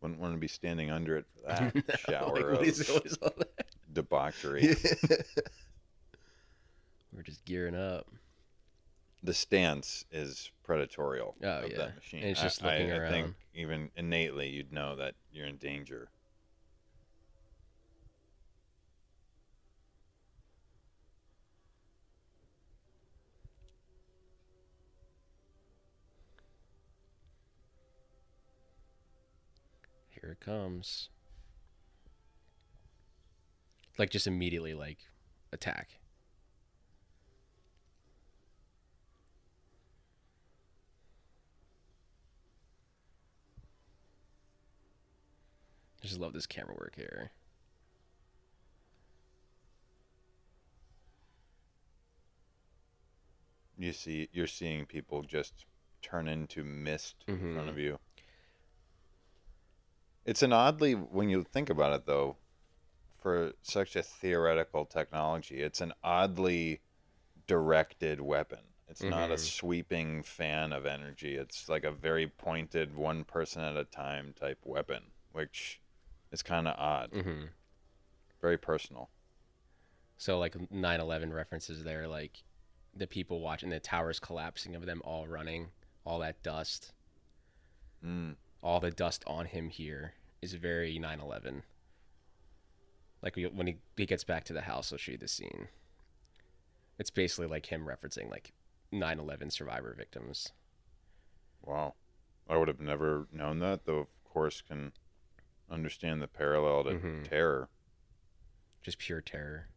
Wouldn't 0.00 0.18
want 0.20 0.32
to 0.34 0.38
be 0.38 0.48
standing 0.48 0.90
under 0.90 1.18
it 1.18 1.26
for 1.34 1.42
that 1.82 2.00
shower 2.08 2.32
Like, 2.32 2.44
of 2.44 2.50
what 2.52 2.66
is- 2.66 2.88
what 2.88 3.04
is 3.06 3.18
all 3.20 3.32
that? 3.36 3.66
debauchery. 3.92 4.74
We're 7.12 7.22
just 7.22 7.44
gearing 7.44 7.74
up. 7.74 8.06
the 9.22 9.34
stance 9.34 10.04
is 10.10 10.50
predatorial 10.66 11.34
Oh, 11.42 11.48
of 11.64 11.70
yeah. 11.70 11.76
that 11.76 11.96
machine. 11.96 12.20
And 12.22 12.30
it's 12.30 12.40
I- 12.40 12.44
just 12.44 12.64
I, 12.64 12.78
looking 12.78 12.92
I 12.92 13.10
think 13.10 13.34
even 13.54 13.90
innately 13.96 14.48
you'd 14.48 14.72
know 14.72 14.96
that 14.96 15.14
you're 15.32 15.46
in 15.46 15.56
danger. 15.56 16.08
Here 30.30 30.36
it 30.40 30.44
comes. 30.44 31.08
Like 33.98 34.10
just 34.10 34.28
immediately 34.28 34.74
like 34.74 34.98
attack. 35.52 35.98
I 46.02 46.06
just 46.06 46.20
love 46.20 46.32
this 46.32 46.46
camera 46.46 46.74
work 46.78 46.94
here. 46.96 47.32
You 53.76 53.92
see, 53.92 54.28
you're 54.32 54.46
seeing 54.46 54.86
people 54.86 55.22
just 55.22 55.64
turn 56.02 56.28
into 56.28 56.62
mist 56.62 57.24
in 57.26 57.38
front 57.54 57.68
Mhm. 57.68 57.70
of 57.70 57.78
you. 57.78 57.98
It's 60.24 60.42
an 60.42 60.52
oddly, 60.52 60.92
when 60.94 61.28
you 61.28 61.44
think 61.44 61.70
about 61.70 61.92
it, 61.92 62.06
though, 62.06 62.36
for 63.18 63.52
such 63.62 63.96
a 63.96 64.02
theoretical 64.02 64.84
technology, 64.84 65.60
it's 65.62 65.80
an 65.80 65.92
oddly 66.04 66.80
directed 67.46 68.20
weapon. 68.20 68.60
It's 68.88 69.02
not 69.02 69.30
a 69.30 69.34
Mhm. 69.34 69.38
sweeping 69.38 70.22
fan 70.22 70.72
of 70.72 70.84
energy. 70.84 71.36
It's 71.36 71.68
like 71.68 71.84
a 71.84 71.92
very 71.92 72.26
pointed, 72.26 72.96
one 72.96 73.24
person 73.24 73.62
at 73.62 73.76
a 73.76 73.84
time 73.84 74.32
type 74.32 74.66
weapon, 74.66 75.12
which 75.32 75.80
is 76.32 76.42
kind 76.42 76.66
of 76.66 76.76
odd. 76.76 77.12
Mm-hmm. 77.12 77.46
Very 78.40 78.58
personal. 78.58 79.10
So 80.16 80.38
like 80.38 80.54
9/11 80.70 81.32
references 81.32 81.84
there, 81.84 82.08
like 82.08 82.42
the 82.92 83.06
people 83.06 83.40
watching 83.40 83.70
the 83.70 83.80
towers 83.80 84.18
collapsing 84.18 84.74
of 84.74 84.86
them 84.86 85.00
all 85.04 85.26
running, 85.28 85.70
all 86.04 86.18
that 86.18 86.42
dust, 86.42 86.92
Mm. 88.04 88.36
All 88.62 88.80
the 88.80 88.90
dust 88.90 89.24
on 89.26 89.46
him 89.46 89.68
here 89.70 90.14
is 90.42 90.54
very 90.54 90.98
9/11. 90.98 91.62
Like 93.22 93.36
we- 93.36 93.46
when 93.46 93.66
he, 93.66 93.78
he 93.96 94.06
gets 94.06 94.24
back 94.24 94.44
to 94.44 94.52
the 94.52 94.62
house, 94.62 94.92
I'll 94.92 94.98
show 94.98 95.12
you 95.12 95.18
the 95.18 95.28
scene. 95.28 95.68
It's 96.98 97.10
basically 97.10 97.46
like 97.46 97.66
him 97.66 97.86
referencing 97.86 98.30
like 98.30 98.52
9/11 98.92 99.50
survivor 99.52 99.94
victims. 99.96 100.52
Wow. 101.62 101.94
I 102.48 102.56
would 102.56 102.68
have 102.68 102.80
never 102.80 103.26
known 103.32 103.58
that, 103.60 103.84
though, 103.84 103.98
of 103.98 104.24
course, 104.24 104.60
can 104.62 104.92
understand 105.70 106.20
the 106.20 106.26
parallel 106.28 106.84
to 106.84 106.90
Mhm. 106.98 107.28
terror. 107.28 107.68
Just 108.82 108.98
pure 108.98 109.20
terror. 109.20 109.68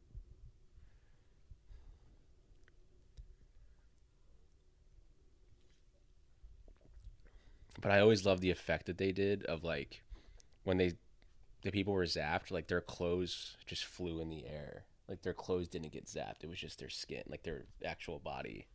But 7.81 7.91
I 7.91 7.99
always 7.99 8.25
loved 8.25 8.41
the 8.41 8.51
effect 8.51 8.86
that 8.86 8.97
they 8.97 9.12
did 9.12 9.43
of 9.45 9.63
like 9.63 10.03
when 10.63 10.77
they 10.77 10.93
the 11.63 11.71
people 11.71 11.93
were 11.93 12.03
zapped, 12.05 12.51
like 12.51 12.67
their 12.67 12.81
clothes 12.81 13.55
just 13.65 13.86
flew 13.86 14.19
in 14.21 14.29
the 14.29 14.45
air. 14.45 14.86
Like 15.07 15.21
their 15.21 15.33
clothes 15.33 15.67
didn't 15.67 15.91
get 15.91 16.05
zapped. 16.05 16.43
It 16.43 16.49
was 16.49 16.59
just 16.59 16.79
their 16.79 16.89
skin, 16.89 17.23
like 17.27 17.43
their 17.43 17.65
actual 17.86 18.19
body. 18.19 18.67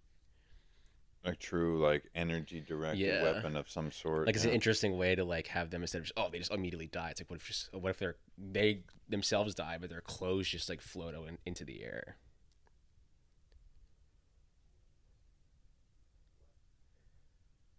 A 1.24 1.34
true, 1.34 1.84
like, 1.84 2.04
energy 2.14 2.60
directed 2.60 3.00
Yeah. 3.00 3.22
weapon 3.24 3.56
of 3.56 3.68
some 3.68 3.90
sort. 3.90 4.26
Like 4.26 4.36
it's 4.36 4.44
yeah. 4.44 4.50
an 4.50 4.54
interesting 4.54 4.96
way 4.96 5.14
to 5.16 5.24
like 5.24 5.48
have 5.48 5.70
them 5.70 5.82
instead 5.82 5.98
of 5.98 6.04
just 6.04 6.18
oh 6.18 6.28
they 6.30 6.38
just 6.38 6.52
immediately 6.52 6.86
die. 6.86 7.10
It's 7.10 7.20
like 7.20 7.30
what 7.30 7.40
if 7.40 7.46
just 7.46 7.74
what 7.74 7.90
if 7.90 7.98
they're 7.98 8.16
they 8.36 8.82
themselves 9.08 9.54
die 9.54 9.78
but 9.80 9.90
their 9.90 10.00
clothes 10.00 10.48
just 10.48 10.68
like 10.68 10.80
float 10.80 11.14
out 11.14 11.28
in, 11.28 11.38
into 11.44 11.64
the 11.64 11.82
air. 11.82 12.16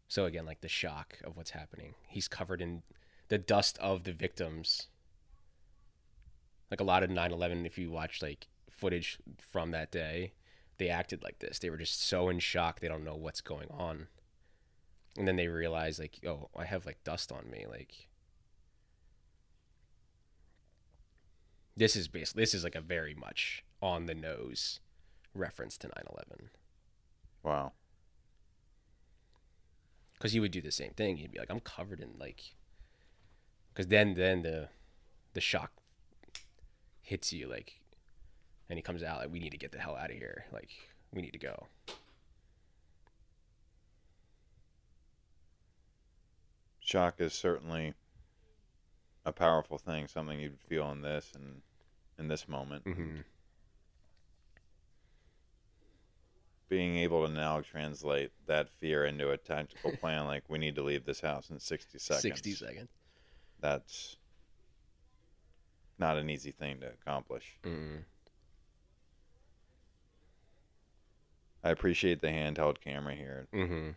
So 0.09 0.25
again, 0.25 0.45
like 0.45 0.61
the 0.61 0.67
shock 0.67 1.19
of 1.23 1.37
what's 1.37 1.51
happening. 1.51 1.93
He's 2.07 2.27
covered 2.27 2.61
in 2.61 2.81
the 3.29 3.37
dust 3.37 3.77
of 3.77 4.03
the 4.03 4.11
victims. 4.11 4.87
Like 6.69 6.81
a 6.81 6.83
lot 6.83 7.03
of 7.03 7.09
9/11 7.09 7.65
if 7.65 7.77
you 7.77 7.91
watch 7.91 8.21
like 8.21 8.47
footage 8.69 9.19
from 9.37 9.71
that 9.71 9.91
day, 9.91 10.33
they 10.77 10.89
acted 10.89 11.23
like 11.23 11.39
this. 11.39 11.59
They 11.59 11.69
were 11.69 11.77
just 11.77 12.01
so 12.01 12.27
in 12.27 12.39
shock, 12.39 12.79
they 12.79 12.87
don't 12.87 13.03
know 13.03 13.15
what's 13.15 13.41
going 13.41 13.69
on. 13.69 14.07
And 15.15 15.27
then 15.27 15.35
they 15.35 15.47
realize 15.47 15.99
like, 15.99 16.19
"Oh, 16.25 16.49
I 16.55 16.65
have 16.65 16.85
like 16.85 17.03
dust 17.03 17.31
on 17.31 17.49
me." 17.49 17.65
Like 17.69 18.09
This 21.79 21.95
is 21.95 22.09
basically 22.09 22.43
this 22.43 22.53
is 22.53 22.65
like 22.65 22.75
a 22.75 22.81
very 22.81 23.13
much 23.13 23.63
on 23.81 24.05
the 24.05 24.15
nose 24.15 24.81
reference 25.33 25.77
to 25.77 25.87
9/11. 25.87 26.49
Wow 27.41 27.71
because 30.19 30.33
he 30.33 30.39
would 30.39 30.51
do 30.51 30.61
the 30.61 30.71
same 30.71 30.91
thing. 30.91 31.17
He'd 31.17 31.31
be 31.31 31.39
like, 31.39 31.49
"I'm 31.49 31.61
covered 31.61 32.01
in 32.01 32.19
like," 32.19 32.53
because 33.73 33.87
then 33.87 34.13
then 34.15 34.43
the 34.43 34.69
the 35.33 35.41
shock 35.41 35.71
hits 37.01 37.31
you 37.31 37.47
like, 37.47 37.79
and 38.69 38.77
he 38.77 38.83
comes 38.83 39.01
out 39.01 39.19
like, 39.19 39.31
"We 39.31 39.39
need 39.39 39.51
to 39.51 39.57
get 39.57 39.71
the 39.71 39.79
hell 39.79 39.95
out 39.95 40.11
of 40.11 40.17
here. 40.17 40.45
Like, 40.51 40.69
we 41.11 41.21
need 41.21 41.31
to 41.31 41.39
go." 41.39 41.67
Shock 46.79 47.21
is 47.21 47.33
certainly 47.33 47.93
a 49.25 49.31
powerful 49.31 49.77
thing, 49.77 50.07
something 50.07 50.39
you'd 50.39 50.59
feel 50.67 50.91
in 50.91 51.01
this 51.01 51.31
and 51.35 51.61
in 52.17 52.27
this 52.27 52.47
moment. 52.47 52.83
Mm-hmm. 52.85 53.21
Being 56.69 56.97
able 56.97 57.25
to 57.25 57.33
now 57.33 57.61
translate 57.61 58.31
that 58.45 58.69
fear 58.69 59.05
into 59.05 59.31
a 59.31 59.37
tactical 59.37 59.91
plan, 59.97 60.25
like 60.25 60.43
we 60.47 60.59
need 60.59 60.75
to 60.75 60.83
leave 60.83 61.03
this 61.05 61.19
house 61.19 61.49
in 61.49 61.59
60 61.59 61.97
seconds. 61.97 62.21
60 62.21 62.51
seconds. 62.53 62.89
That's 63.59 64.17
not 65.97 66.17
an 66.17 66.29
easy 66.29 66.51
thing 66.51 66.79
to 66.79 66.87
accomplish. 66.87 67.57
Mm. 67.63 68.03
I 71.63 71.71
appreciate 71.71 72.21
the 72.21 72.27
handheld 72.27 72.79
camera 72.79 73.15
here. 73.15 73.47
Mm-hmm. 73.53 73.89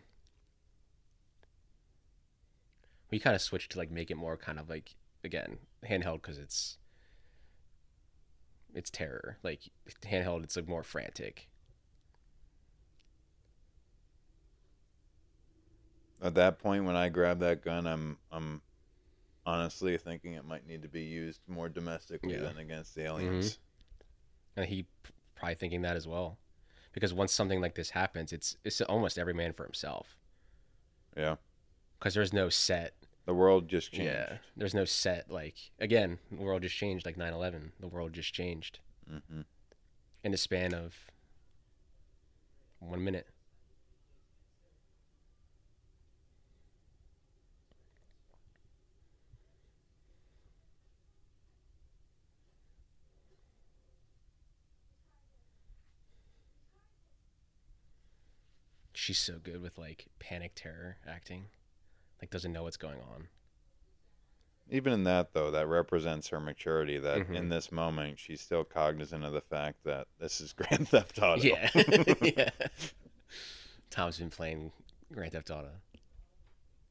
We 3.09 3.19
kind 3.19 3.35
of 3.35 3.41
switched 3.41 3.73
to 3.73 3.77
like 3.77 3.91
make 3.91 4.11
it 4.11 4.17
more 4.17 4.35
kind 4.35 4.59
of 4.59 4.69
like 4.69 4.95
again 5.23 5.59
handheld 5.87 6.21
because 6.21 6.37
it's 6.37 6.77
it's 8.73 8.89
terror. 8.89 9.37
Like 9.43 9.69
handheld, 10.03 10.43
it's 10.43 10.55
like 10.55 10.67
more 10.67 10.83
frantic. 10.83 11.47
At 16.23 16.35
that 16.35 16.57
point, 16.57 16.85
when 16.85 16.95
I 16.95 17.09
grab 17.09 17.39
that 17.39 17.61
gun, 17.63 17.85
I'm 17.85 18.17
I'm 18.31 18.61
honestly 19.45 19.97
thinking 19.97 20.33
it 20.33 20.45
might 20.45 20.65
need 20.65 20.81
to 20.83 20.87
be 20.87 21.01
used 21.03 21.41
more 21.47 21.67
domestically 21.69 22.31
Yeah. 22.31 22.37
Mm-hmm. 22.37 22.45
than 22.45 22.57
against 22.59 22.95
the 22.95 23.03
aliens. 23.03 23.59
And 24.55 24.65
he 24.67 24.85
probably 25.35 25.55
thinking 25.55 25.81
that 25.81 25.97
as 25.97 26.07
well, 26.07 26.37
because 26.93 27.13
once 27.13 27.33
something 27.33 27.59
like 27.59 27.75
this 27.75 27.89
happens, 27.91 28.31
it's 28.31 28.55
it's 28.63 28.79
almost 28.81 29.17
every 29.19 29.33
man 29.33 29.51
for 29.53 29.63
himself. 29.65 30.15
Yeah, 31.17 31.35
Because 31.99 32.13
there's 32.15 32.33
no 32.33 32.49
set. 32.49 32.93
the 33.25 33.33
world 33.33 33.67
just 33.67 33.91
changed. 33.91 34.05
Yeah, 34.13 34.37
there's 34.55 34.73
no 34.73 34.85
set. 34.85 35.29
Like 35.29 35.55
again, 35.79 36.19
the 36.31 36.41
world 36.41 36.61
just 36.63 36.75
changed. 36.75 37.05
Like 37.05 37.17
9/11, 37.17 37.71
the 37.79 37.87
world 37.87 38.13
just 38.13 38.33
changed 38.33 38.79
hmm 39.07 39.41
in 40.23 40.31
the 40.31 40.37
span 40.37 40.73
of 40.73 40.95
one 42.79 43.03
minute. 43.03 43.27
She's 59.03 59.19
so 59.19 59.33
good 59.37 59.61
with 59.61 59.77
like 59.77 60.05
panic 60.19 60.53
terror 60.55 60.95
acting. 61.05 61.47
Like 62.21 62.29
doesn't 62.29 62.53
know 62.53 62.63
what's 62.63 62.77
going 62.77 62.99
on. 63.01 63.27
Even 64.69 64.93
in 64.93 65.03
that, 65.03 65.33
though, 65.33 65.51
that 65.51 65.67
represents 65.67 66.29
her 66.29 66.39
maturity. 66.39 66.97
That 66.97 67.27
Mhm. 67.27 67.35
in 67.35 67.49
this 67.49 67.69
moment, 67.69 68.17
she's 68.17 68.39
still 68.39 68.63
cognizant 68.63 69.25
of 69.25 69.33
the 69.33 69.41
fact 69.41 69.83
that 69.83 70.07
this 70.19 70.39
is 70.39 70.53
Grand 70.57 70.87
Theft 70.87 71.19
Auto. 71.21 71.41
Yeah. 71.41 71.69
yeah. 72.21 72.49
Tom's 73.89 74.19
been 74.19 74.29
playing 74.29 74.71
Grand 75.11 75.33
Theft 75.33 75.51
Auto. 75.51 75.71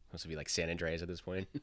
Supposed 0.09 0.22
to 0.25 0.29
be 0.29 0.37
like 0.37 0.51
San 0.51 0.68
Andreas 0.68 1.01
at 1.01 1.09
this 1.09 1.22
point. 1.22 1.48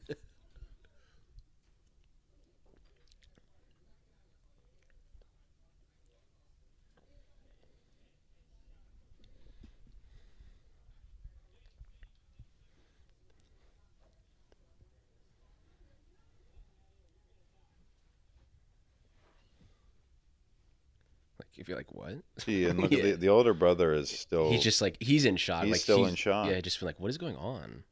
you're 21.70 21.78
like 21.78 21.92
what? 21.92 22.16
See, 22.38 22.64
and 22.66 22.78
look 22.80 22.90
Yeah. 22.90 22.98
at 22.98 23.04
the, 23.04 23.12
the 23.12 23.28
older 23.28 23.54
brother 23.54 23.92
is 23.94 24.10
still. 24.10 24.50
He's 24.50 24.62
just 24.62 24.82
like 24.82 24.96
he's 25.00 25.24
in 25.24 25.36
shock. 25.36 25.62
He's 25.62 25.72
like 25.72 25.80
still 25.80 26.04
in 26.06 26.16
shock. 26.16 26.48
Yeah, 26.48 26.60
just 26.60 26.82
like, 26.82 26.98
what 26.98 27.08
is 27.10 27.16
going 27.18 27.36
on? 27.36 27.84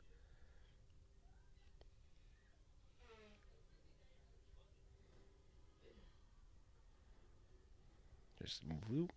Just 8.43 8.63
whoop. 8.89 9.13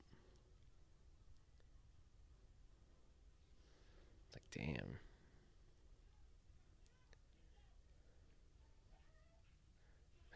Like 4.33 4.43
damn. 4.51 4.97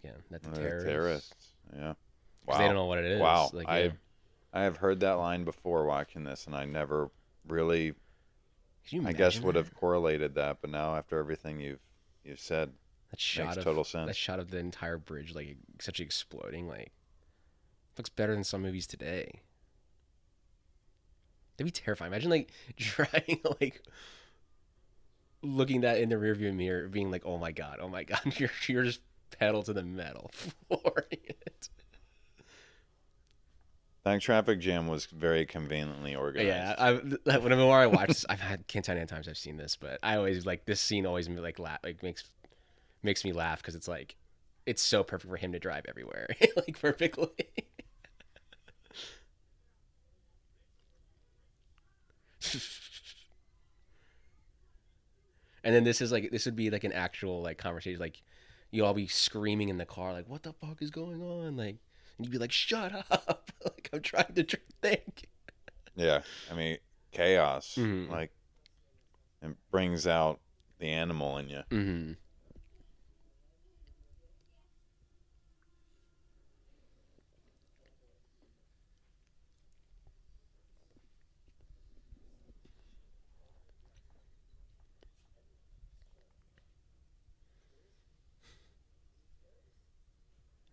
Again, 0.03 0.21
that 0.29 0.43
the 0.43 0.49
uh, 0.49 0.55
terrorists. 0.55 1.53
Yeah. 1.75 1.93
'cause 2.47 2.57
They 2.59 2.65
don't 2.65 2.75
know 2.75 2.85
what 2.85 2.99
it 2.99 3.05
is. 3.05 3.19
Wow. 3.19 3.49
Like, 3.53 3.67
yeah. 3.67 3.73
I 3.73 3.91
have 4.61 4.77
heard 4.77 4.99
that 5.01 5.13
line 5.13 5.43
before 5.43 5.85
watching 5.85 6.23
this, 6.23 6.45
and 6.45 6.55
I 6.55 6.65
never 6.65 7.11
really, 7.47 7.93
I 9.03 9.13
guess, 9.13 9.39
would 9.39 9.55
have 9.55 9.73
correlated 9.73 10.35
that. 10.35 10.57
But 10.61 10.69
now, 10.69 10.95
after 10.95 11.19
everything 11.19 11.59
you've 11.59 11.79
you've 12.23 12.39
said, 12.39 12.71
That 13.11 13.19
shot 13.19 13.45
Makes 13.45 13.57
of 13.57 13.63
total 13.65 13.83
sense. 13.83 14.07
that 14.07 14.15
shot 14.15 14.39
of 14.39 14.51
the 14.51 14.57
entire 14.57 14.97
bridge, 14.97 15.33
like 15.35 15.57
such 15.79 15.99
exploding, 15.99 16.67
like 16.67 16.91
looks 17.97 18.09
better 18.09 18.33
than 18.33 18.43
some 18.43 18.61
movies 18.61 18.87
today. 18.87 19.41
That'd 21.57 21.73
be 21.73 21.79
terrifying. 21.79 22.11
Imagine 22.11 22.29
like 22.31 22.51
driving, 22.77 23.41
like 23.61 23.81
looking 25.41 25.81
that 25.81 25.99
in 25.99 26.09
the 26.09 26.15
rearview 26.15 26.53
mirror, 26.53 26.87
being 26.87 27.11
like, 27.11 27.23
"Oh 27.25 27.37
my 27.37 27.51
god, 27.51 27.79
oh 27.81 27.87
my 27.87 28.03
god, 28.03 28.21
you're 28.39 28.51
you're 28.67 28.83
just 28.83 29.01
pedal 29.39 29.63
to 29.63 29.73
the 29.73 29.83
metal, 29.83 30.31
for 30.67 31.05
it." 31.11 31.69
That 34.05 34.21
traffic 34.21 34.59
jam 34.59 34.87
was 34.87 35.07
very 35.07 35.45
conveniently 35.45 36.15
oh, 36.15 36.19
organized. 36.19 36.47
Yeah, 36.47 36.75
I 36.77 36.93
that- 37.25 37.41
whenever 37.41 37.63
I 37.63 37.87
watch 37.87 38.09
this, 38.09 38.25
I've 38.29 38.39
had 38.39 38.67
can't 38.67 38.85
tell 38.85 38.95
you 38.95 38.99
how 38.99 39.01
many 39.01 39.07
times 39.07 39.27
I've 39.27 39.37
seen 39.37 39.57
this, 39.57 39.75
but 39.75 39.99
I 40.03 40.15
always 40.15 40.45
like 40.45 40.65
this 40.65 40.79
scene. 40.79 41.05
Always 41.05 41.27
like 41.27 41.57
laugh, 41.59 41.79
like 41.83 42.03
makes 42.03 42.23
makes 43.01 43.25
me 43.25 43.33
laugh 43.33 43.61
because 43.61 43.75
it's 43.75 43.87
like 43.87 44.15
it's 44.65 44.81
so 44.81 45.03
perfect 45.03 45.29
for 45.29 45.37
him 45.37 45.51
to 45.53 45.59
drive 45.59 45.85
everywhere, 45.87 46.27
like 46.55 46.79
perfectly. 46.79 47.29
and 55.63 55.73
then 55.73 55.83
this 55.83 55.99
is 55.99 56.11
like 56.11 56.29
this 56.29 56.45
would 56.45 56.55
be 56.55 56.69
like 56.69 56.83
an 56.83 56.93
actual 56.93 57.41
like 57.41 57.57
conversation, 57.57 57.99
like 57.99 58.21
you 58.69 58.85
all 58.85 58.93
be 58.93 59.07
screaming 59.07 59.69
in 59.69 59.77
the 59.79 59.85
car, 59.85 60.13
like 60.13 60.29
"What 60.29 60.43
the 60.43 60.53
fuck 60.53 60.83
is 60.83 60.91
going 60.91 61.23
on?" 61.23 61.57
Like, 61.57 61.77
and 62.17 62.25
you'd 62.25 62.31
be 62.31 62.37
like, 62.37 62.51
"Shut 62.51 62.93
up!" 63.11 63.51
like 63.63 63.89
I'm 63.93 64.01
trying 64.01 64.33
to 64.35 64.43
tr- 64.43 64.55
think. 64.81 65.27
Yeah, 65.95 66.21
I 66.51 66.55
mean, 66.55 66.77
chaos. 67.11 67.75
Mhm. 67.77 68.09
Like, 68.09 68.31
it 69.41 69.55
brings 69.71 70.05
out 70.07 70.39
the 70.79 70.87
animal 70.87 71.37
in 71.37 71.49
you. 71.49 71.61
Mm-hmm. 71.71 72.11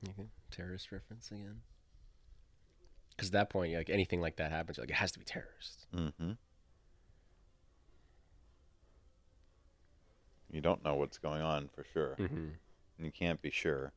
Okay, 0.09 0.28
terrorist 0.53 0.92
reference 0.92 1.30
again. 1.30 1.61
Because 3.11 3.28
at 3.28 3.32
that 3.32 3.50
point, 3.50 3.74
like 3.74 3.90
anything 3.90 4.20
like 4.20 4.36
that 4.36 4.50
happens, 4.50 4.76
you're 4.76 4.82
like 4.84 4.90
it 4.90 4.96
has 4.96 5.12
to 5.12 5.18
be 5.18 5.24
terrorists. 5.24 5.86
Mm-hmm. 5.94 6.32
You 10.50 10.61
don't 10.61 10.84
know 10.84 10.94
what's 10.94 11.18
going 11.18 11.40
on 11.40 11.70
for 11.74 11.84
sure. 11.92 12.16
Mm-hmm. 12.18 12.48
And 12.98 13.07
you 13.07 13.11
can't 13.11 13.40
be 13.40 13.50
sure. 13.50 13.92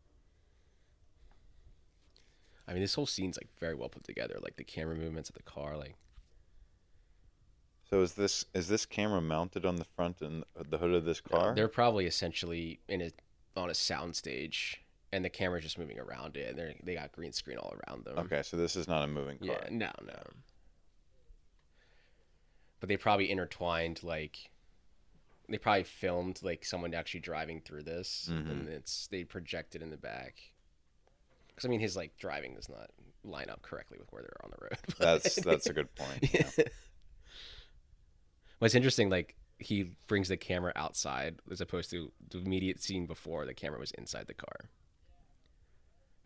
I 2.67 2.73
mean, 2.73 2.81
this 2.81 2.95
whole 2.95 3.05
scene's 3.05 3.37
like 3.37 3.49
very 3.59 3.75
well 3.75 3.89
put 3.89 4.03
together. 4.03 4.37
Like 4.41 4.55
the 4.55 4.63
camera 4.63 4.95
movements 4.95 5.29
of 5.29 5.35
the 5.35 5.43
car, 5.43 5.77
like 5.77 5.95
So 7.89 8.01
is 8.01 8.13
this 8.13 8.45
is 8.53 8.67
this 8.69 8.85
camera 8.85 9.21
mounted 9.21 9.65
on 9.65 9.75
the 9.75 9.83
front 9.83 10.21
and 10.21 10.43
the 10.55 10.77
hood 10.77 10.93
of 10.93 11.05
this 11.05 11.21
car? 11.21 11.53
they're 11.53 11.67
probably 11.67 12.05
essentially 12.05 12.79
in 12.87 13.01
a 13.01 13.11
on 13.55 13.69
a 13.69 13.73
sound 13.73 14.15
stage, 14.15 14.81
and 15.15 15.25
the 15.25 15.29
camera's 15.29 15.63
just 15.63 15.77
moving 15.79 15.99
around 15.99 16.37
it, 16.37 16.49
and 16.49 16.59
they 16.59 16.79
they 16.83 16.93
got 16.95 17.11
green 17.11 17.31
screen 17.31 17.57
all 17.57 17.73
around 17.87 18.05
them. 18.05 18.17
Okay, 18.19 18.41
so 18.43 18.57
this 18.57 18.75
is 18.75 18.87
not 18.87 19.03
a 19.03 19.07
moving 19.07 19.37
car. 19.37 19.47
Yeah, 19.47 19.67
no, 19.71 19.91
no. 20.05 20.19
But 22.79 22.89
they 22.89 22.97
probably 22.97 23.31
intertwined 23.31 24.03
like 24.03 24.49
they 25.47 25.57
probably 25.57 25.83
filmed 25.83 26.39
like 26.43 26.65
someone 26.65 26.93
actually 26.93 27.19
driving 27.21 27.61
through 27.61 27.83
this, 27.83 28.27
Mhm. 28.31 28.49
and 28.51 28.67
it's 28.67 29.07
they 29.07 29.23
projected 29.23 29.81
in 29.81 29.89
the 29.89 29.97
back. 29.97 30.51
Because 31.47 31.65
I 31.65 31.69
mean, 31.69 31.79
his 31.79 31.95
like 31.95 32.17
driving 32.17 32.55
does 32.55 32.69
not 32.69 32.91
line 33.23 33.49
up 33.49 33.61
correctly 33.61 33.97
with 33.99 34.11
where 34.11 34.23
they're 34.23 34.43
on 34.43 34.51
the 34.51 34.57
road. 34.61 34.77
That's 34.99 35.35
that's 35.35 35.67
a 35.67 35.73
good 35.73 35.93
point. 35.95 36.33
Yeah. 36.33 36.49
What's 38.59 38.75
interesting, 38.75 39.09
like 39.09 39.35
he 39.57 39.95
brings 40.07 40.27
the 40.29 40.37
camera 40.37 40.73
outside 40.75 41.39
as 41.49 41.61
opposed 41.61 41.89
to 41.91 42.11
the 42.29 42.39
immediate 42.39 42.81
scene 42.81 43.05
before 43.05 43.45
the 43.45 43.53
camera 43.53 43.79
was 43.79 43.91
inside 43.91 44.27
the 44.27 44.33
car. 44.33 44.69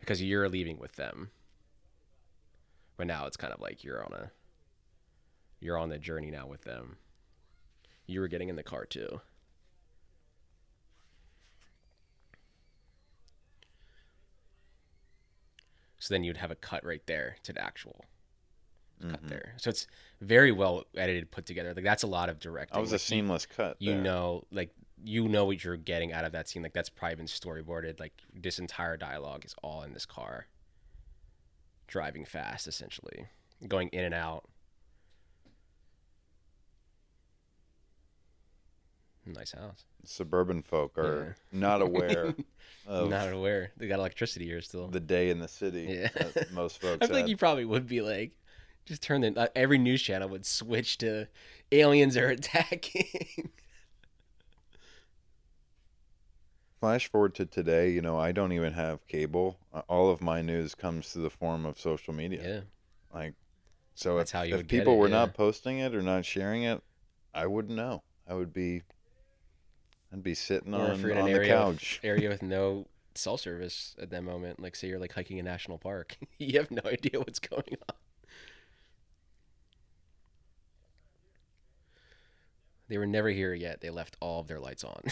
Because 0.00 0.22
you're 0.22 0.48
leaving 0.48 0.78
with 0.78 0.92
them. 0.96 1.30
But 2.96 3.06
now 3.06 3.26
it's 3.26 3.36
kind 3.36 3.52
of 3.52 3.60
like 3.60 3.84
you're 3.84 4.04
on 4.04 4.12
a 4.12 4.30
you're 5.60 5.76
on 5.78 5.90
the 5.90 5.98
journey 5.98 6.30
now 6.30 6.46
with 6.46 6.62
them. 6.62 6.96
You 8.06 8.20
were 8.20 8.28
getting 8.28 8.48
in 8.48 8.56
the 8.56 8.62
car 8.62 8.84
too. 8.86 9.20
So 15.98 16.14
then 16.14 16.24
you'd 16.24 16.38
have 16.38 16.50
a 16.50 16.54
cut 16.56 16.84
right 16.84 17.02
there 17.06 17.36
to 17.42 17.52
the 17.52 17.62
actual 17.62 18.04
cut 19.02 19.22
Mhm. 19.22 19.28
there. 19.28 19.54
So 19.58 19.70
it's 19.70 19.86
very 20.20 20.52
well 20.52 20.84
edited, 20.94 21.30
put 21.30 21.46
together. 21.46 21.74
Like 21.74 21.84
that's 21.84 22.02
a 22.02 22.06
lot 22.06 22.28
of 22.28 22.38
directing. 22.38 22.74
That 22.76 22.80
was 22.80 22.90
a 22.92 22.94
Like, 22.94 23.00
you- 23.02 23.06
seamless 23.06 23.46
cut. 23.46 23.76
you 23.80 23.92
there. 23.92 24.02
know 24.02 24.46
like 24.50 24.74
you 25.04 25.28
know 25.28 25.44
what 25.44 25.62
you're 25.64 25.76
getting 25.76 26.12
out 26.12 26.24
of 26.24 26.32
that 26.32 26.48
scene 26.48 26.62
like 26.62 26.72
that's 26.72 26.88
probably 26.88 27.16
been 27.16 27.26
storyboarded 27.26 27.98
like 28.00 28.12
this 28.34 28.58
entire 28.58 28.96
dialogue 28.96 29.44
is 29.44 29.54
all 29.62 29.82
in 29.82 29.92
this 29.92 30.06
car. 30.06 30.46
Driving 31.86 32.24
fast 32.24 32.66
essentially. 32.66 33.26
Going 33.66 33.88
in 33.88 34.04
and 34.04 34.14
out. 34.14 34.48
Nice 39.26 39.52
house. 39.52 39.84
Suburban 40.04 40.62
folk 40.62 40.96
are 40.98 41.36
not 41.52 41.82
aware 41.82 42.34
of 42.86 43.10
not 43.10 43.32
aware. 43.32 43.70
They 43.76 43.86
got 43.86 43.98
electricity 43.98 44.46
here 44.46 44.60
still. 44.60 44.88
the 44.88 45.00
day 45.00 45.30
in 45.30 45.38
the 45.38 45.48
city. 45.48 45.86
Yeah. 46.00 46.08
most 46.52 46.80
folks. 46.80 47.04
i 47.04 47.06
think 47.06 47.28
you 47.28 47.36
probably 47.36 47.64
would 47.64 47.86
be 47.86 48.00
like 48.00 48.32
just 48.86 49.02
turn 49.02 49.20
the 49.20 49.38
uh, 49.38 49.46
every 49.54 49.78
news 49.78 50.02
channel 50.02 50.28
would 50.28 50.46
switch 50.46 50.98
to 50.98 51.28
aliens 51.70 52.16
are 52.16 52.28
attacking 52.30 53.50
Flash 56.80 57.08
forward 57.08 57.34
to 57.34 57.44
today, 57.44 57.90
you 57.90 58.00
know, 58.00 58.18
I 58.18 58.32
don't 58.32 58.52
even 58.52 58.72
have 58.72 59.06
cable. 59.06 59.58
All 59.86 60.10
of 60.10 60.22
my 60.22 60.40
news 60.40 60.74
comes 60.74 61.12
through 61.12 61.24
the 61.24 61.30
form 61.30 61.66
of 61.66 61.78
social 61.78 62.14
media. 62.14 62.42
yeah 62.42 62.60
Like, 63.14 63.34
so 63.94 64.16
That's 64.16 64.30
if, 64.30 64.34
how 64.34 64.42
you 64.42 64.54
if 64.56 64.66
people 64.66 64.94
it, 64.94 64.96
were 64.96 65.08
yeah. 65.08 65.16
not 65.16 65.34
posting 65.34 65.78
it 65.78 65.94
or 65.94 66.00
not 66.00 66.24
sharing 66.24 66.62
it, 66.62 66.82
I 67.34 67.46
wouldn't 67.46 67.76
know. 67.76 68.02
I 68.26 68.32
would 68.32 68.54
be, 68.54 68.82
I'd 70.10 70.22
be 70.22 70.34
sitting 70.34 70.74
or 70.74 70.80
on, 70.80 70.90
on 70.92 71.02
the 71.02 71.32
area 71.32 71.48
couch. 71.52 72.00
area 72.04 72.30
with 72.30 72.42
no 72.42 72.86
cell 73.14 73.36
service 73.36 73.94
at 74.00 74.08
that 74.08 74.24
moment, 74.24 74.58
like 74.58 74.74
say 74.74 74.88
you're 74.88 74.98
like 74.98 75.12
hiking 75.12 75.38
a 75.38 75.42
national 75.42 75.76
park, 75.76 76.16
you 76.38 76.58
have 76.58 76.70
no 76.70 76.82
idea 76.86 77.18
what's 77.18 77.40
going 77.40 77.76
on. 77.90 77.96
They 82.88 82.96
were 82.96 83.06
never 83.06 83.28
here 83.28 83.52
yet. 83.52 83.82
They 83.82 83.90
left 83.90 84.16
all 84.18 84.40
of 84.40 84.48
their 84.48 84.58
lights 84.58 84.82
on. 84.82 85.02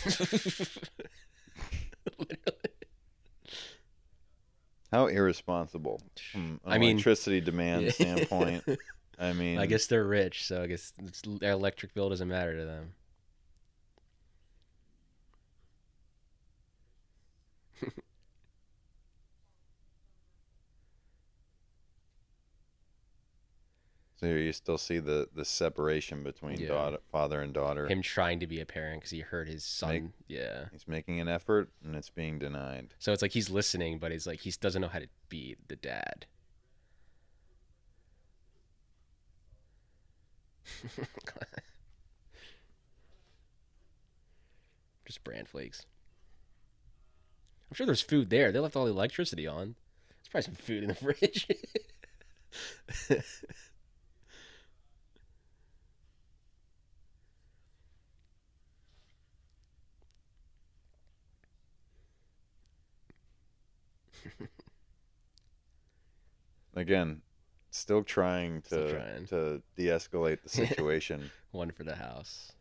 How 4.93 5.07
irresponsible 5.07 6.01
from 6.33 6.61
an 6.65 6.73
I 6.73 6.79
mean- 6.79 6.93
electricity 6.93 7.41
demand 7.41 7.93
standpoint. 7.93 8.65
I 9.19 9.33
mean, 9.35 9.59
I 9.59 9.67
guess 9.67 9.87
they're 9.87 10.05
rich, 10.07 10.47
so 10.47 10.63
I 10.63 10.67
guess 10.67 10.93
it's, 11.05 11.21
their 11.23 11.53
electric 11.53 11.93
bill 11.93 12.09
doesn't 12.09 12.29
matter 12.29 12.57
to 12.57 12.65
them. 12.65 12.95
So 24.21 24.27
you 24.27 24.53
still 24.53 24.79
see 24.79 24.99
the 24.99 25.29
the 25.35 25.45
separation 25.45 26.23
between 26.23 26.59
Yeah. 26.61 26.69
daughter, 26.69 26.99
father 27.13 27.41
and 27.41 27.53
daughter. 27.55 27.87
Him 27.87 28.03
trying 28.03 28.41
to 28.41 28.47
be 28.47 28.61
a 28.61 28.67
parent 28.67 29.01
because 29.01 29.11
he 29.13 29.21
heard 29.21 29.49
his 29.49 29.65
son. 29.65 29.89
Make- 29.93 30.05
yeah. 30.27 30.65
He's 30.73 30.87
making 30.89 31.21
an 31.21 31.29
effort, 31.29 31.71
and 31.85 31.95
it's 31.95 32.11
being 32.11 32.39
denied. 32.39 32.95
So 32.99 33.13
it's 33.13 33.23
like 33.23 33.33
he's 33.33 33.51
listening, 33.51 33.99
but 33.99 34.11
he's 34.13 34.27
like 34.27 34.41
he 34.41 34.51
doesn't 34.51 34.83
know 34.83 34.89
how 34.89 34.99
to 34.99 35.09
be 35.29 35.57
the 35.69 35.77
dad. 35.77 36.27
Just 45.07 45.25
bran 45.25 45.47
flakes. 45.47 45.87
I'm 47.71 47.75
sure 47.75 47.87
there's 47.87 48.01
food 48.03 48.31
there. 48.31 48.53
They 48.53 48.59
left 48.59 48.77
all 48.77 48.85
the 48.85 48.91
electricity 48.91 49.47
on. 49.47 49.75
There's 50.11 50.29
probably 50.31 50.43
some 50.45 50.55
food 50.55 50.83
in 50.83 50.89
the 50.89 50.95
fridge. 50.95 51.47
Again, 66.75 67.23
still 67.71 68.03
trying 68.05 68.63
to 68.63 68.69
Still 68.69 68.91
trying. 68.91 69.27
to 69.27 69.63
de-escalate 69.77 70.43
the 70.43 70.49
situation. 70.67 71.31
One 71.51 71.71
for 71.71 71.85
the 71.85 71.97
house. 71.97 72.53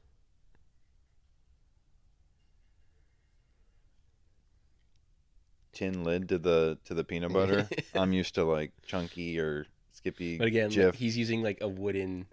Tin 5.74 6.04
lid 6.04 6.30
to 6.30 6.40
the 6.40 6.80
to 6.86 6.96
the 6.96 7.04
peanut 7.04 7.32
butter. 7.32 7.70
I'm 7.94 8.12
used 8.12 8.34
to 8.36 8.44
like 8.44 8.72
chunky 8.88 9.40
or 9.40 9.68
skippy. 9.92 10.38
But 10.38 10.48
again, 10.48 10.72
like, 10.72 10.96
he's 10.96 11.16
using 11.16 11.44
like 11.44 11.60
a 11.62 11.68
wooden. 11.68 12.26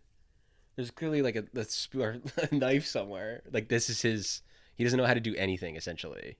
There's 0.76 0.90
clearly 0.90 1.20
like 1.20 1.36
a, 1.36 1.44
a, 1.54 2.20
a 2.50 2.54
knife 2.54 2.86
somewhere. 2.86 3.42
Like 3.52 3.68
this 3.68 3.90
is 3.90 4.00
his. 4.00 4.40
He 4.76 4.84
doesn't 4.84 4.96
know 4.96 5.04
how 5.04 5.14
to 5.14 5.20
do 5.20 5.34
anything 5.36 5.76
essentially. 5.76 6.38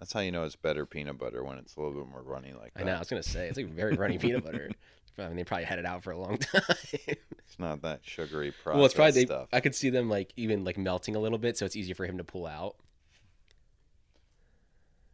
That's 0.00 0.14
how 0.14 0.20
you 0.20 0.32
know 0.32 0.44
it's 0.44 0.56
better 0.56 0.86
peanut 0.86 1.18
butter 1.18 1.44
when 1.44 1.58
it's 1.58 1.76
a 1.76 1.80
little 1.80 2.02
bit 2.02 2.10
more 2.10 2.22
runny 2.22 2.54
like 2.54 2.72
that. 2.72 2.80
I 2.80 2.84
know. 2.84 2.94
I 2.94 2.98
was 2.98 3.10
gonna 3.10 3.22
say 3.22 3.48
it's 3.48 3.58
like 3.58 3.68
very 3.68 3.92
runny 3.92 4.16
peanut 4.18 4.42
butter. 4.42 4.70
I 5.18 5.28
mean, 5.28 5.36
they 5.36 5.44
probably 5.44 5.66
had 5.66 5.78
it 5.78 5.84
out 5.84 6.02
for 6.02 6.12
a 6.12 6.18
long 6.18 6.38
time. 6.38 6.62
It's 7.06 7.58
not 7.58 7.82
that 7.82 8.00
sugary 8.02 8.50
processed 8.50 8.76
well, 8.76 8.86
it's 8.86 8.94
probably 8.94 9.12
they, 9.12 9.26
stuff. 9.26 9.48
I 9.52 9.60
could 9.60 9.74
see 9.74 9.90
them 9.90 10.08
like 10.08 10.32
even 10.36 10.64
like 10.64 10.78
melting 10.78 11.16
a 11.16 11.18
little 11.18 11.36
bit, 11.36 11.58
so 11.58 11.66
it's 11.66 11.76
easier 11.76 11.94
for 11.94 12.06
him 12.06 12.16
to 12.16 12.24
pull 12.24 12.46
out. 12.46 12.76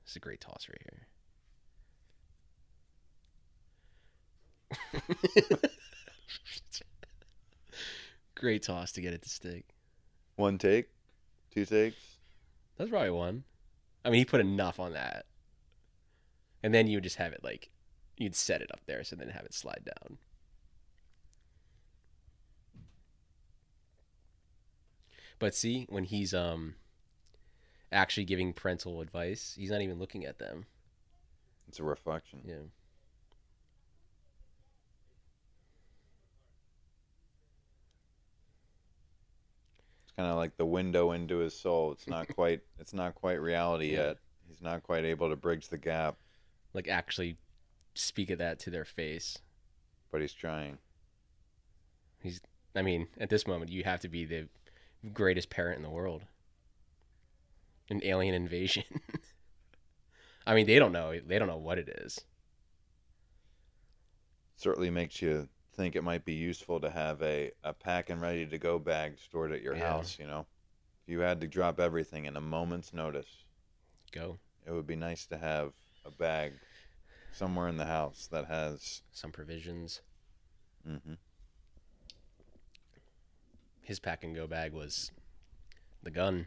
It's 0.04 0.14
a 0.14 0.20
great 0.20 0.40
toss 0.40 0.68
right 0.68 0.80
here. 5.02 5.58
great 8.36 8.62
toss 8.62 8.92
to 8.92 9.00
get 9.00 9.14
it 9.14 9.22
to 9.22 9.28
stick. 9.28 9.64
One 10.36 10.58
take, 10.58 10.90
two 11.50 11.64
takes. 11.64 11.96
That's 12.78 12.90
probably 12.90 13.10
one. 13.10 13.42
I 14.06 14.10
mean, 14.10 14.20
he 14.20 14.24
put 14.24 14.40
enough 14.40 14.78
on 14.78 14.92
that, 14.92 15.26
and 16.62 16.72
then 16.72 16.86
you 16.86 16.96
would 16.98 17.04
just 17.04 17.16
have 17.16 17.32
it 17.32 17.42
like 17.42 17.70
you'd 18.16 18.36
set 18.36 18.62
it 18.62 18.70
up 18.72 18.80
there, 18.86 19.02
so 19.02 19.16
then 19.16 19.30
have 19.30 19.44
it 19.44 19.52
slide 19.52 19.82
down. 19.84 20.18
But 25.38 25.54
see, 25.54 25.86
when 25.88 26.04
he's 26.04 26.32
um 26.32 26.76
actually 27.92 28.24
giving 28.24 28.52
parental 28.52 29.00
advice, 29.00 29.54
he's 29.58 29.70
not 29.70 29.82
even 29.82 29.98
looking 29.98 30.24
at 30.24 30.38
them. 30.38 30.66
It's 31.68 31.80
a 31.80 31.84
reflection. 31.84 32.42
Yeah. 32.44 32.85
Kind 40.16 40.30
of 40.30 40.36
like 40.36 40.56
the 40.56 40.66
window 40.66 41.12
into 41.12 41.38
his 41.38 41.58
soul. 41.58 41.92
It's 41.92 42.06
not 42.08 42.28
quite. 42.34 42.60
It's 42.78 42.94
not 42.94 43.14
quite 43.14 43.40
reality 43.40 43.92
Yeah. 43.92 44.06
yet. 44.08 44.16
He's 44.48 44.62
not 44.62 44.82
quite 44.82 45.04
able 45.04 45.28
to 45.28 45.36
bridge 45.36 45.68
the 45.68 45.78
gap, 45.78 46.16
Like 46.72 46.86
actually 46.88 47.36
speak 47.94 48.30
of 48.30 48.38
that 48.38 48.58
to 48.60 48.70
their 48.70 48.84
face. 48.84 49.38
but 50.12 50.20
he's 50.20 50.32
trying. 50.32 50.78
He's 52.22 52.40
I 52.74 52.82
mean, 52.82 53.08
at 53.18 53.28
this 53.30 53.46
moment, 53.46 53.70
you 53.70 53.84
have 53.84 54.00
to 54.00 54.08
be 54.08 54.24
the 54.24 54.48
greatest 55.12 55.50
parent 55.50 55.76
in 55.78 55.82
the 55.82 55.90
world. 55.90 56.22
An 57.90 58.00
alien 58.04 58.34
invasion. 58.34 58.84
I 60.46 60.54
mean, 60.54 60.66
they 60.66 60.78
don't 60.78 60.92
know. 60.92 61.18
They 61.18 61.38
don't 61.38 61.48
know 61.48 61.56
what 61.56 61.78
it 61.78 61.88
is. 61.88 62.20
Certainly 64.56 64.90
makes 64.90 65.20
you 65.20 65.48
think 65.76 65.94
it 65.96 66.02
might 66.02 66.24
be 66.24 66.32
useful 66.34 66.80
to 66.80 66.90
have 66.90 67.22
a, 67.22 67.52
a 67.62 67.72
pack 67.72 68.10
and 68.10 68.20
ready 68.20 68.46
to 68.46 68.58
go 68.58 68.78
bag 68.78 69.18
stored 69.18 69.52
at 69.52 69.62
your 69.62 69.76
Yeah. 69.76 69.88
house. 69.90 70.18
You 70.18 70.26
know, 70.26 70.46
if 71.06 71.12
you 71.12 71.20
had 71.20 71.40
to 71.42 71.46
drop 71.46 71.78
everything 71.78 72.24
in 72.24 72.36
a 72.36 72.40
moment's 72.40 72.92
notice, 72.92 73.44
Go. 74.12 74.38
it 74.66 74.72
would 74.72 74.86
be 74.86 74.96
nice 74.96 75.26
to 75.26 75.36
have 75.38 75.72
a 76.04 76.10
bag 76.10 76.52
somewhere 77.32 77.68
in 77.68 77.76
the 77.76 77.86
house 77.86 78.26
that 78.32 78.46
has. 78.46 79.02
Some 79.12 79.32
provisions. 79.32 80.00
Mm-hmm. 80.88 81.14
His 83.82 84.00
pack 84.00 84.24
and 84.24 84.34
go 84.34 84.46
bag 84.46 84.72
was 84.72 85.12
the 86.02 86.10
gun. 86.10 86.46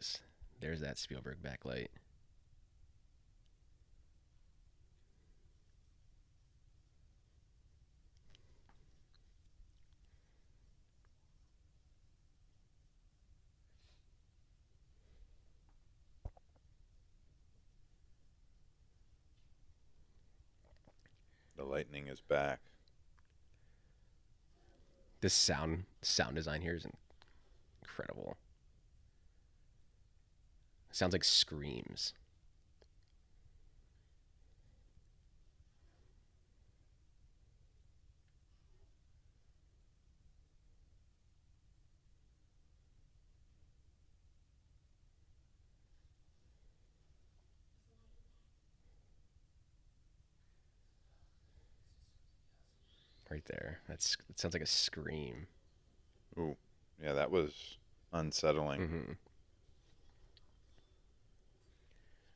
Is. 0.00 0.18
There's 0.60 0.80
that 0.80 0.98
Spielberg 0.98 1.38
backlight. 1.42 1.88
The 21.56 21.64
lightning 21.64 22.08
is 22.08 22.20
back. 22.22 22.60
This 25.20 25.34
sound 25.34 25.84
sound 26.00 26.36
design 26.36 26.62
here 26.62 26.74
is 26.74 26.86
incredible. 27.82 28.38
Sounds 30.92 31.12
like 31.12 31.24
screams. 31.24 32.14
Right 53.30 53.44
there. 53.46 53.78
That's 53.88 54.16
that 54.26 54.40
sounds 54.40 54.54
like 54.54 54.62
a 54.62 54.66
scream. 54.66 55.46
Ooh, 56.36 56.56
yeah, 57.02 57.12
that 57.12 57.30
was 57.30 57.78
unsettling. 58.12 58.80
Mm-hmm. 58.80 59.12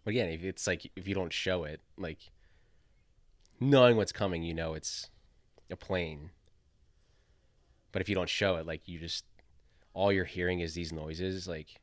But 0.05 0.11
again, 0.11 0.28
if 0.28 0.44
it's 0.44 0.66
like 0.66 0.90
if 0.96 1.09
you 1.09 1.14
don't 1.14 1.32
show 1.32 1.64
it, 1.64 1.80
like 1.96 2.30
knowing 3.59 3.96
what's 3.96 4.12
coming, 4.12 4.42
you 4.42 4.55
know 4.55 4.74
it's 4.74 5.09
a 5.70 5.76
plane. 5.76 6.30
But 7.90 8.02
if 8.02 8.09
you 8.09 8.14
don't 8.14 8.28
show 8.28 8.57
it, 8.57 8.66
like 8.66 8.86
you 8.86 8.98
just 8.98 9.24
all 9.94 10.12
you're 10.12 10.24
hearing 10.24 10.61
is 10.61 10.74
these 10.74 10.92
noises, 10.92 11.48
like 11.48 11.80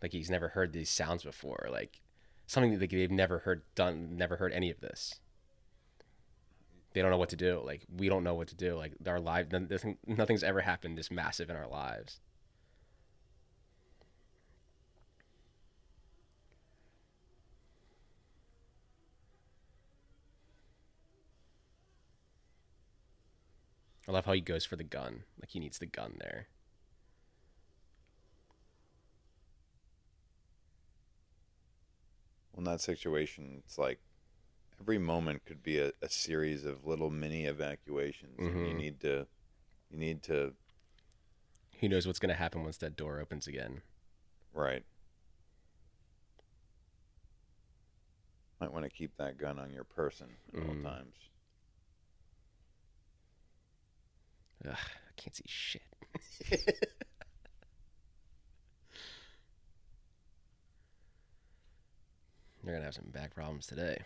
like 0.00 0.12
he's 0.12 0.30
never 0.30 0.48
heard 0.48 0.72
these 0.72 0.90
sounds 0.90 1.24
before, 1.24 1.68
like 1.70 2.00
something 2.46 2.78
that 2.78 2.90
they've 2.90 3.10
never 3.10 3.40
heard 3.40 3.62
done, 3.74 4.16
never 4.16 4.36
heard 4.36 4.52
any 4.52 4.70
of 4.70 4.80
this. 4.80 5.20
They 6.92 7.02
don't 7.02 7.10
know 7.10 7.18
what 7.18 7.28
to 7.30 7.36
do. 7.36 7.62
Like 7.64 7.82
we 7.96 8.08
don't 8.08 8.24
know 8.24 8.34
what 8.34 8.48
to 8.48 8.56
do. 8.56 8.76
Like 8.76 8.94
our 9.06 9.20
life, 9.20 9.46
nothing, 9.52 9.98
nothing's 10.06 10.42
ever 10.42 10.60
happened 10.60 10.98
this 10.98 11.10
massive 11.10 11.50
in 11.50 11.56
our 11.56 11.68
lives. 11.68 12.20
I 24.10 24.12
love 24.12 24.24
how 24.26 24.32
he 24.32 24.40
goes 24.40 24.64
for 24.64 24.74
the 24.74 24.82
gun. 24.82 25.22
Like 25.40 25.50
he 25.50 25.60
needs 25.60 25.78
the 25.78 25.86
gun 25.86 26.16
there. 26.18 26.48
Well, 32.52 32.58
in 32.58 32.64
that 32.64 32.80
situation, 32.80 33.62
it's 33.64 33.78
like 33.78 34.00
every 34.80 34.98
moment 34.98 35.44
could 35.46 35.62
be 35.62 35.78
a, 35.78 35.92
a 36.02 36.08
series 36.08 36.64
of 36.64 36.84
little 36.84 37.08
mini 37.12 37.44
evacuations. 37.44 38.34
And 38.40 38.66
you 38.66 38.74
need 38.74 38.98
to, 39.02 39.28
you 39.90 39.96
need 39.98 40.24
to, 40.24 40.54
Who 41.78 41.88
knows 41.88 42.04
what's 42.04 42.18
gonna 42.18 42.34
happen 42.34 42.64
once 42.64 42.78
that 42.78 42.96
door 42.96 43.20
opens 43.20 43.46
again? 43.46 43.82
right. 44.52 44.82
Might 48.60 48.72
want 48.72 48.84
to 48.84 48.90
keep 48.90 49.16
that 49.18 49.38
gun 49.38 49.58
on 49.60 49.70
your 49.72 49.84
person 49.84 50.36
at 50.52 50.58
all 50.64 50.74
Mhm. 50.74 50.82
times. 50.82 51.14
Ugh, 54.68 54.74
I 54.74 55.12
can't 55.16 55.34
see 55.34 55.44
shit. 55.46 55.82
You're 62.62 62.74
gonna 62.74 62.84
have 62.84 62.94
some 62.94 63.10
back 63.10 63.34
problems 63.34 63.66
today. 63.66 64.02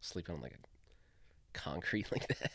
Sleeping 0.00 0.36
on 0.36 0.40
like 0.40 0.52
a 0.52 0.58
concrete 1.52 2.10
like 2.12 2.26
that. 2.28 2.52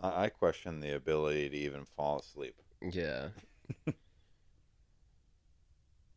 I, 0.00 0.24
I 0.24 0.28
question 0.28 0.80
the 0.80 0.94
ability 0.94 1.48
to 1.48 1.56
even 1.56 1.84
fall 1.96 2.18
asleep. 2.18 2.54
Yeah. 2.82 3.28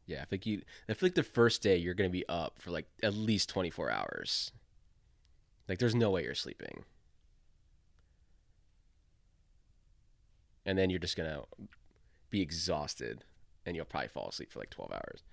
yeah, 0.05 0.21
I 0.21 0.25
think 0.25 0.45
you 0.45 0.61
I 0.89 0.93
feel 0.93 1.07
like 1.07 1.15
the 1.15 1.23
first 1.23 1.61
day 1.61 1.77
you're 1.77 1.93
gonna 1.93 2.09
be 2.09 2.27
up 2.27 2.59
for 2.59 2.71
like 2.71 2.87
at 3.01 3.13
least 3.13 3.47
twenty 3.47 3.69
four 3.69 3.89
hours. 3.89 4.51
Like 5.69 5.79
there's 5.79 5.95
no 5.95 6.09
way 6.11 6.23
you're 6.23 6.35
sleeping. 6.35 6.83
And 10.69 10.77
then 10.77 10.91
you're 10.91 10.99
just 10.99 11.17
gonna 11.17 11.41
be 12.29 12.41
exhausted 12.41 13.25
and 13.65 13.75
you'll 13.75 13.85
probably 13.85 14.09
fall 14.09 14.29
asleep 14.29 14.51
for 14.51 14.59
like 14.59 14.69
twelve 14.69 14.91
hours. 14.91 15.23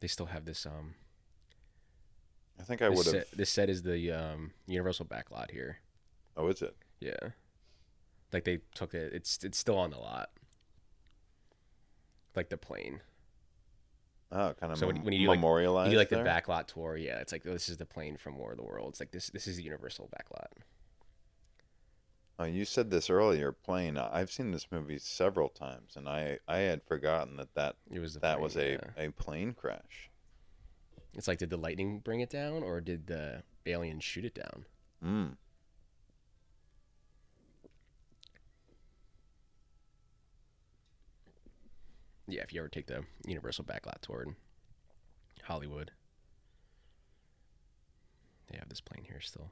They 0.00 0.06
still 0.06 0.24
have 0.24 0.46
this 0.46 0.64
um 0.64 0.94
I 2.58 2.62
think 2.62 2.80
I 2.80 2.88
would 2.88 3.04
have. 3.04 3.26
this 3.36 3.50
set 3.50 3.68
is 3.68 3.82
the 3.82 4.10
um 4.12 4.52
universal 4.66 5.04
backlot 5.04 5.50
here. 5.50 5.80
Oh, 6.38 6.48
is 6.48 6.62
it? 6.62 6.74
Yeah. 7.00 7.32
Like 8.32 8.44
they 8.44 8.60
took 8.74 8.94
it 8.94 9.12
it's 9.12 9.44
it's 9.44 9.58
still 9.58 9.76
on 9.76 9.90
the 9.90 9.98
lot. 9.98 10.30
Like 12.34 12.48
the 12.48 12.56
plane. 12.56 13.02
Oh, 14.36 14.52
kind 14.58 14.72
of 14.72 14.78
So 14.78 14.88
when- 14.88 15.02
when 15.04 15.12
you 15.14 15.20
do, 15.20 15.28
like-. 15.28 15.38
You 15.86 15.92
do 15.92 15.96
like 15.96 16.08
the 16.08 16.16
backlot 16.16 16.66
tour, 16.66 16.96
yeah. 16.96 17.18
It's 17.20 17.30
like 17.32 17.44
this 17.44 17.68
is 17.68 17.76
the 17.76 17.86
plane 17.86 18.16
from 18.16 18.36
War 18.36 18.50
of 18.50 18.56
the 18.56 18.64
Worlds. 18.64 18.98
Like 19.00 19.12
this 19.12 19.28
this 19.30 19.46
is 19.46 19.56
the 19.56 19.62
universal 19.62 20.08
backlot. 20.12 20.48
Oh, 22.38 22.44
you 22.44 22.64
said 22.64 22.90
this 22.90 23.08
earlier. 23.08 23.52
Plane. 23.52 23.96
I've 23.96 24.32
seen 24.32 24.50
this 24.50 24.66
movie 24.72 24.98
several 24.98 25.48
times, 25.48 25.94
and 25.96 26.08
I 26.08 26.40
I 26.48 26.58
had 26.58 26.82
forgotten 26.82 27.36
that 27.36 27.54
that 27.54 27.76
It 27.90 28.00
was 28.00 28.14
that 28.14 28.20
plane, 28.22 28.42
was 28.42 28.56
a 28.56 28.72
yeah. 28.72 29.04
a 29.06 29.10
plane 29.12 29.52
crash. 29.54 30.10
It's 31.14 31.28
like 31.28 31.38
did 31.38 31.50
the 31.50 31.56
lightning 31.56 32.00
bring 32.00 32.18
it 32.20 32.30
down 32.30 32.64
or 32.64 32.80
did 32.80 33.06
the 33.06 33.44
alien 33.66 34.00
shoot 34.00 34.24
it 34.24 34.34
down? 34.34 34.64
Mm. 35.02 35.36
Yeah, 42.26 42.42
if 42.42 42.52
you 42.52 42.60
ever 42.60 42.68
take 42.68 42.86
the 42.86 43.04
universal 43.26 43.64
backlot 43.64 44.00
tour 44.00 44.22
in 44.22 44.36
Hollywood. 45.42 45.90
They 48.50 48.58
have 48.58 48.68
this 48.68 48.80
plane 48.80 49.04
here 49.04 49.20
still. 49.20 49.50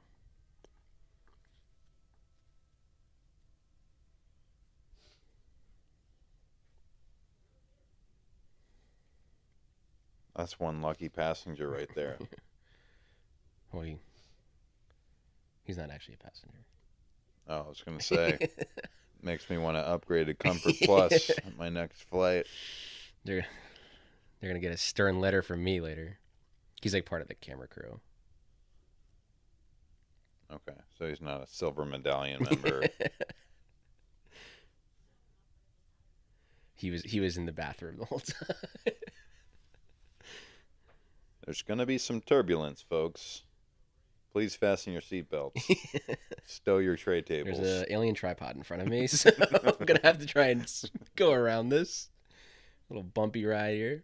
That's 10.35 10.59
one 10.59 10.81
lucky 10.81 11.09
passenger 11.09 11.69
right 11.69 11.89
there. 11.95 12.17
Well, 13.71 13.81
he, 13.81 13.97
he's 15.63 15.79
not 15.79 15.89
actually 15.89 16.13
a 16.13 16.23
passenger. 16.23 16.59
oh, 17.49 17.61
I 17.65 17.67
was 17.67 17.81
gonna 17.83 17.99
say, 17.99 18.37
makes 19.23 19.49
me 19.49 19.57
want 19.57 19.77
to 19.77 19.81
upgrade 19.81 20.27
to 20.27 20.33
Comfort 20.35 20.75
Plus 20.83 21.31
on 21.45 21.53
my 21.57 21.69
next 21.69 22.03
flight. 22.03 22.45
They're 23.23 23.45
they're 24.39 24.49
gonna 24.49 24.59
get 24.59 24.73
a 24.73 24.77
stern 24.77 25.19
letter 25.19 25.41
from 25.41 25.63
me 25.63 25.79
later. 25.79 26.19
He's 26.81 26.93
like 26.93 27.05
part 27.05 27.21
of 27.21 27.27
the 27.29 27.35
camera 27.35 27.67
crew. 27.67 28.01
Okay, 30.51 30.77
so 30.97 31.07
he's 31.07 31.21
not 31.21 31.41
a 31.41 31.47
silver 31.47 31.85
medallion 31.85 32.43
member. 32.43 32.83
he 36.75 36.91
was 36.91 37.03
he 37.03 37.19
was 37.19 37.37
in 37.37 37.45
the 37.45 37.53
bathroom 37.53 37.97
the 37.97 38.05
whole 38.05 38.19
time. 38.19 38.57
There's 41.45 41.61
gonna 41.61 41.85
be 41.85 41.97
some 41.97 42.21
turbulence, 42.21 42.81
folks. 42.81 43.43
Please 44.33 44.55
fasten 44.55 44.93
your 44.93 45.01
seatbelts. 45.03 45.61
Stow 46.47 46.79
your 46.79 46.95
tray 46.95 47.21
tables. 47.21 47.59
There's 47.59 47.81
an 47.83 47.85
alien 47.91 48.15
tripod 48.15 48.55
in 48.55 48.63
front 48.63 48.81
of 48.81 48.89
me, 48.89 49.05
so 49.07 49.29
I'm 49.63 49.85
gonna 49.85 49.99
have 50.03 50.17
to 50.17 50.25
try 50.25 50.47
and 50.47 50.67
go 51.15 51.31
around 51.31 51.69
this 51.69 52.09
little 52.89 53.03
bumpy 53.03 53.45
ride 53.45 53.75
here. 53.75 54.03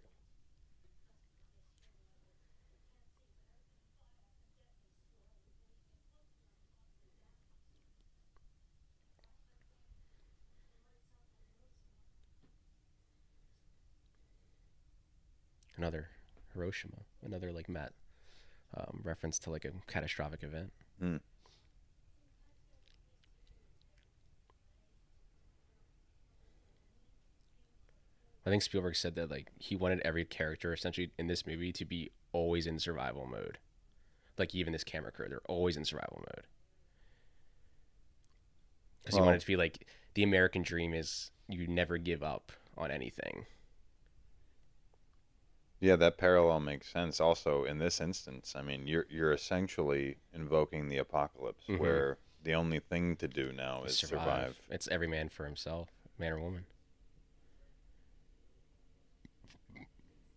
Another 15.76 16.10
Hiroshima, 16.54 16.98
another 17.24 17.52
like 17.52 17.68
Matt 17.68 17.94
um, 18.76 19.02
reference 19.04 19.40
to 19.40 19.50
like 19.52 19.66
a 19.66 19.72
catastrophic 19.88 20.44
event. 20.44 20.72
Hmm. 21.00 21.18
I 28.46 28.50
think 28.50 28.64
Spielberg 28.64 28.96
said 28.96 29.16
that 29.16 29.30
like 29.30 29.52
he 29.60 29.76
wanted 29.76 30.02
every 30.04 30.26
character 30.26 30.74
essentially 30.74 31.12
in 31.18 31.28
this 31.28 31.46
movie 31.46 31.72
to 31.74 31.86
be 31.86 32.12
always 32.32 32.68
in 32.68 32.80
survival 32.80 33.28
mode. 33.28 33.58
Like 34.38 34.56
even 34.56 34.74
this 34.74 34.84
camera 34.84 35.12
crew, 35.12 35.28
they're 35.30 35.42
always 35.48 35.78
in 35.78 35.86
survival 35.86 36.20
mode. 36.20 36.46
Because 39.02 39.16
he 39.16 39.20
Well- 39.20 39.28
wanted 39.28 39.38
it 39.38 39.42
to 39.42 39.48
be 39.48 39.56
like 39.58 39.86
the 40.14 40.24
American 40.24 40.62
dream 40.62 40.94
is 40.94 41.32
you 41.48 41.68
never 41.68 41.98
give 41.98 42.24
up 42.24 42.52
on 42.78 42.92
anything. 42.92 43.46
Yeah, 45.82 45.96
that 45.96 46.18
parallel 46.18 46.60
makes 46.60 46.90
sense. 46.90 47.20
Also, 47.22 47.64
in 47.64 47.78
this 47.78 48.02
instance, 48.02 48.54
I 48.56 48.62
mean, 48.62 48.86
you're 48.86 49.06
you're 49.10 49.32
essentially 49.32 50.18
invoking 50.34 50.90
the 50.90 50.98
apocalypse, 50.98 51.66
Mhm. 51.68 51.80
where 51.80 52.18
the 52.44 52.54
only 52.54 52.80
thing 52.80 53.16
to 53.18 53.28
do 53.28 53.52
now 53.54 53.84
is 53.84 53.98
survive. 53.98 54.60
It's 54.70 54.88
every 54.90 55.08
man 55.08 55.30
for 55.30 55.46
himself, 55.46 55.90
man 56.18 56.34
or 56.34 56.40
woman. 56.40 56.66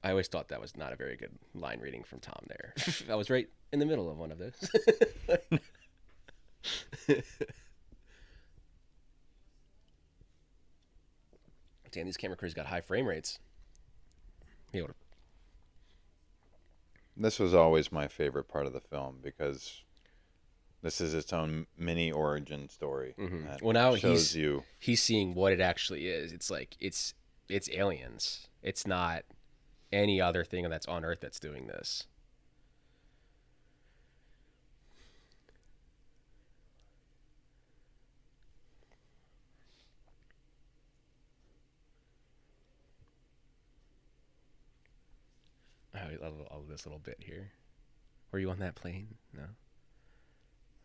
I 0.05 0.11
always 0.11 0.27
thought 0.29 0.49
that 0.49 0.61
was 0.61 0.77
not 0.77 0.93
a 0.93 0.97
very 0.97 1.17
good 1.17 1.39
line 1.55 1.79
reading 1.81 2.03
from 2.03 2.19
Tom 2.21 2.45
there. 2.49 2.75
I 3.11 3.15
was 3.15 3.31
right 3.31 3.49
in 3.73 3.79
the 3.79 3.87
middle 3.87 4.11
of 4.11 4.19
one 4.19 4.33
of 4.33 4.39
those. 4.39 4.71
Damn, 11.91 12.07
these 12.07 12.17
camera 12.17 12.37
crews 12.37 12.55
got 12.55 12.67
high 12.67 12.81
frame 12.81 13.07
rates. 13.07 13.39
Be 14.73 14.79
able 14.79 14.89
to- 14.89 14.95
This 17.17 17.39
was 17.39 17.55
always 17.55 17.93
my 17.93 18.09
favorite 18.09 18.45
part 18.49 18.67
of 18.67 18.73
the 18.73 18.81
film 18.81 19.19
because 19.23 19.83
this 20.83 21.01
is 21.01 21.15
its 21.15 21.33
own 21.33 21.67
mini 21.77 22.11
origin 22.11 22.69
story. 22.69 23.15
Mhm. 23.19 23.61
Well, 23.63 23.73
now 23.75 23.95
shows 23.97 24.33
he's- 24.33 24.35
you. 24.35 24.65
he's 24.79 25.03
seeing 25.03 25.35
what 25.35 25.53
it 25.53 25.61
actually 25.61 26.09
is. 26.09 26.33
It's 26.33 26.51
like 26.51 26.77
it's 26.81 27.15
it's 27.49 27.69
aliens. 27.71 28.49
It's 28.63 28.87
not 28.87 29.25
any 29.93 30.21
other 30.21 30.43
thing 30.45 30.69
that's 30.71 30.87
on 30.87 31.05
Earth 31.05 31.19
that's 31.21 31.39
doing 31.39 31.67
this. 31.67 32.07
I 45.95 46.17
love, 46.23 46.35
love 46.51 46.69
this 46.69 46.87
little 46.87 46.99
bit 46.99 47.19
here. 47.21 47.51
Were 48.31 48.39
you 48.39 48.51
on 48.51 48.59
that 48.61 48.75
plane? 48.75 49.09
No. 49.35 49.43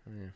Oh, 0.08 0.12
yeah. 0.18 0.30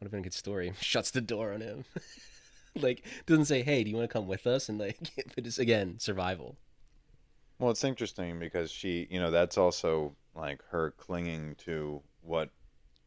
Would 0.00 0.04
have 0.04 0.10
been 0.10 0.20
a 0.20 0.24
good 0.24 0.34
story. 0.34 0.72
Shuts 0.80 1.10
the 1.10 1.20
door 1.20 1.52
on 1.52 1.60
him. 1.60 1.84
like 2.76 3.04
doesn't 3.26 3.46
say, 3.46 3.62
"Hey, 3.62 3.82
do 3.82 3.90
you 3.90 3.96
want 3.96 4.08
to 4.08 4.12
come 4.12 4.28
with 4.28 4.46
us?" 4.46 4.68
And 4.68 4.78
like, 4.78 4.96
but 5.34 5.44
just 5.44 5.58
again, 5.58 5.98
survival. 5.98 6.56
Well, 7.58 7.70
it's 7.70 7.82
interesting 7.82 8.38
because 8.38 8.70
she, 8.70 9.08
you 9.10 9.18
know, 9.18 9.30
that's 9.32 9.58
also 9.58 10.14
like 10.36 10.62
her 10.70 10.92
clinging 10.92 11.56
to 11.64 12.02
what 12.22 12.50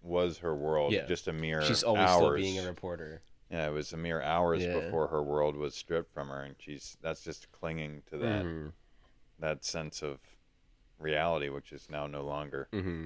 was 0.02 0.40
her 0.40 0.54
world 0.56 0.92
Yeah. 0.92 1.06
just 1.06 1.28
a 1.30 1.34
mere 1.34 1.62
She's 1.62 1.84
always 1.84 2.04
hours. 2.04 2.18
still 2.22 2.36
being 2.36 2.60
a 2.60 2.68
reporter. 2.68 3.22
Yeah, 3.50 3.68
it 3.68 3.72
was 3.72 3.94
a 3.94 3.98
mere 3.98 4.22
hours 4.22 4.64
Yeah. 4.64 4.80
before 4.80 5.08
her 5.08 5.22
world 5.24 5.56
was 5.56 5.76
stripped 5.76 6.14
from 6.14 6.28
her, 6.30 6.42
and 6.42 6.56
she's 6.60 6.98
that's 7.02 7.24
just 7.24 7.52
clinging 7.54 8.02
to 8.10 8.18
that 8.18 8.44
Mhm. 8.44 8.74
That 9.42 9.66
sense 9.66 10.02
of 10.02 10.20
reality, 11.00 11.50
which 11.50 11.72
is 11.72 11.88
now 11.90 12.08
no 12.08 12.24
longer. 12.24 12.68
Mm-hmm. 12.72 13.06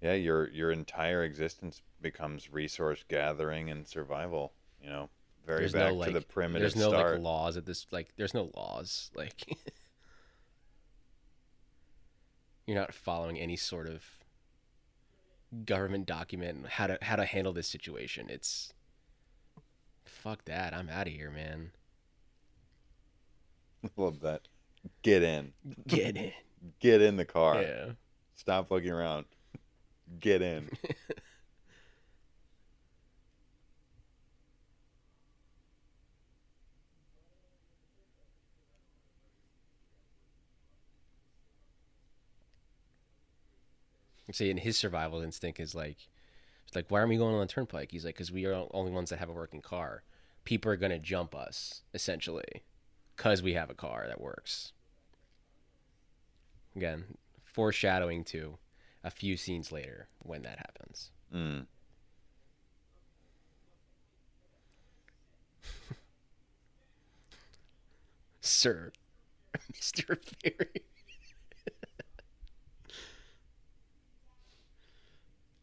Yeah, 0.00 0.14
your 0.14 0.48
your 0.50 0.70
entire 0.70 1.24
existence 1.24 1.82
becomes 2.00 2.52
resource 2.52 3.04
gathering 3.08 3.70
and 3.70 3.86
survival. 3.86 4.52
You 4.80 4.90
know, 4.90 5.08
very 5.44 5.60
There's 5.60 5.72
back 5.72 5.88
no 5.88 5.94
like, 5.94 6.08
to 6.08 6.14
the 6.14 6.20
primitive 6.20 6.74
there's 6.74 6.76
no 6.76 6.90
start. 6.90 7.14
like 7.14 7.22
laws 7.22 7.56
at 7.56 7.66
this. 7.66 7.86
Like, 7.90 8.10
there's 8.16 8.34
no 8.34 8.50
laws. 8.54 9.10
Like, 9.16 9.58
you're 12.66 12.78
not 12.78 12.94
following 12.94 13.38
any 13.38 13.56
sort 13.56 13.88
of 13.88 14.04
government 15.64 16.06
document 16.06 16.66
how 16.68 16.86
to 16.86 16.98
how 17.02 17.16
to 17.16 17.24
handle 17.24 17.52
this 17.52 17.66
situation. 17.66 18.26
It's 18.28 18.72
fuck 20.18 20.44
that. 20.46 20.74
I'm 20.74 20.88
out 20.88 21.06
of 21.06 21.12
here, 21.12 21.30
man. 21.30 21.70
Love 23.96 24.20
that. 24.20 24.48
Get 25.02 25.22
in. 25.22 25.52
Get 25.86 26.16
in. 26.18 26.32
Get 26.80 27.00
in 27.00 27.16
the 27.16 27.24
car. 27.24 27.62
Yeah. 27.62 27.90
Stop 28.34 28.70
looking 28.70 28.90
around. 28.90 29.26
Get 30.20 30.42
in. 30.42 30.68
See, 44.30 44.50
and 44.50 44.60
his 44.60 44.76
survival 44.76 45.22
instinct 45.22 45.58
is 45.58 45.74
like, 45.74 45.96
it's 46.68 46.76
like, 46.76 46.90
why 46.90 47.00
aren't 47.00 47.10
we 47.10 47.16
going 47.16 47.34
on 47.34 47.40
the 47.40 47.46
turnpike? 47.46 47.90
He's 47.92 48.04
like, 48.04 48.14
because 48.14 48.30
we 48.32 48.44
are 48.46 48.50
the 48.50 48.68
only 48.72 48.92
ones 48.92 49.10
that 49.10 49.18
have 49.18 49.30
a 49.30 49.32
working 49.34 49.62
car. 49.62 50.04
People 50.44 50.70
are 50.70 50.76
gonna 50.76 50.98
jump 51.00 51.34
us 51.34 51.82
essentially, 51.94 52.62
because 53.16 53.42
we 53.42 53.54
have 53.54 53.70
a 53.70 53.74
car 53.74 54.06
that 54.08 54.20
works. 54.20 54.72
Again, 56.76 57.18
foreshadowing 57.44 58.24
to 58.24 58.58
a 59.04 59.10
few 59.10 59.36
scenes 59.36 59.70
later 59.72 60.08
when 60.20 60.42
that 60.42 60.58
happens. 60.58 61.10
Mm. 61.34 61.66
Sir, 68.40 68.92
Mister 69.74 70.18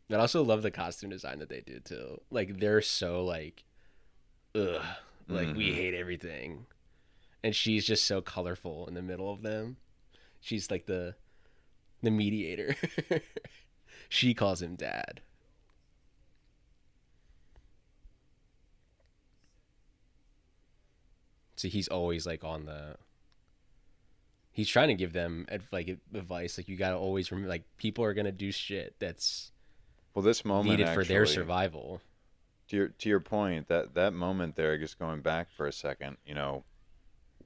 Ferrier. 0.08 0.20
I 0.20 0.22
also 0.22 0.44
love 0.44 0.62
the 0.62 0.72
costume 0.72 1.10
design 1.10 1.40
that 1.40 1.50
they 1.50 1.62
do 1.62 1.80
too. 1.80 2.22
Like 2.32 2.60
they're 2.60 2.82
so 2.82 3.24
like, 3.26 3.64
ugh, 4.56 4.82
like 5.28 5.56
we 5.56 5.72
Mhm. 5.72 5.76
hate 5.76 5.94
everything, 5.94 6.66
and 7.44 7.56
she's 7.56 7.86
just 7.86 8.06
so 8.06 8.22
colorful 8.22 8.88
in 8.88 8.94
the 8.94 9.02
middle 9.02 9.32
of 9.32 9.42
them. 9.42 9.78
She's 10.42 10.70
like 10.70 10.86
the, 10.86 11.16
the 12.04 12.12
mediator. 12.12 12.76
she 14.10 14.34
calls 14.34 14.62
him 14.62 14.76
dad. 14.76 15.22
So 21.56 21.68
he's 21.68 21.88
always 21.88 22.26
like 22.26 22.44
on 22.44 22.66
the. 22.66 22.98
He's 24.52 24.70
trying 24.70 24.88
to 24.90 24.94
give 24.94 25.14
them 25.14 25.48
like 25.72 25.98
advice, 26.14 26.58
like 26.58 26.70
you 26.70 26.78
gotta 26.78 26.96
always 26.98 27.32
remember, 27.32 27.50
like 27.50 27.64
people 27.78 28.04
are 28.06 28.14
gonna 28.14 28.32
do 28.32 28.52
shit 28.52 28.96
that's 29.00 29.52
Well, 30.16 30.24
this 30.24 30.44
moment 30.46 30.80
needed 30.80 30.94
for 30.94 31.04
their 31.04 31.26
survival. 31.28 32.02
to 32.70 32.76
your 32.78 32.88
to 32.88 33.10
your 33.10 33.20
point 33.20 33.68
that 33.68 33.94
that 33.94 34.14
moment 34.14 34.56
there 34.56 34.76
just 34.78 34.98
going 34.98 35.22
back 35.22 35.50
for 35.52 35.68
a 35.68 35.72
second 35.72 36.18
you 36.26 36.34
know 36.34 36.64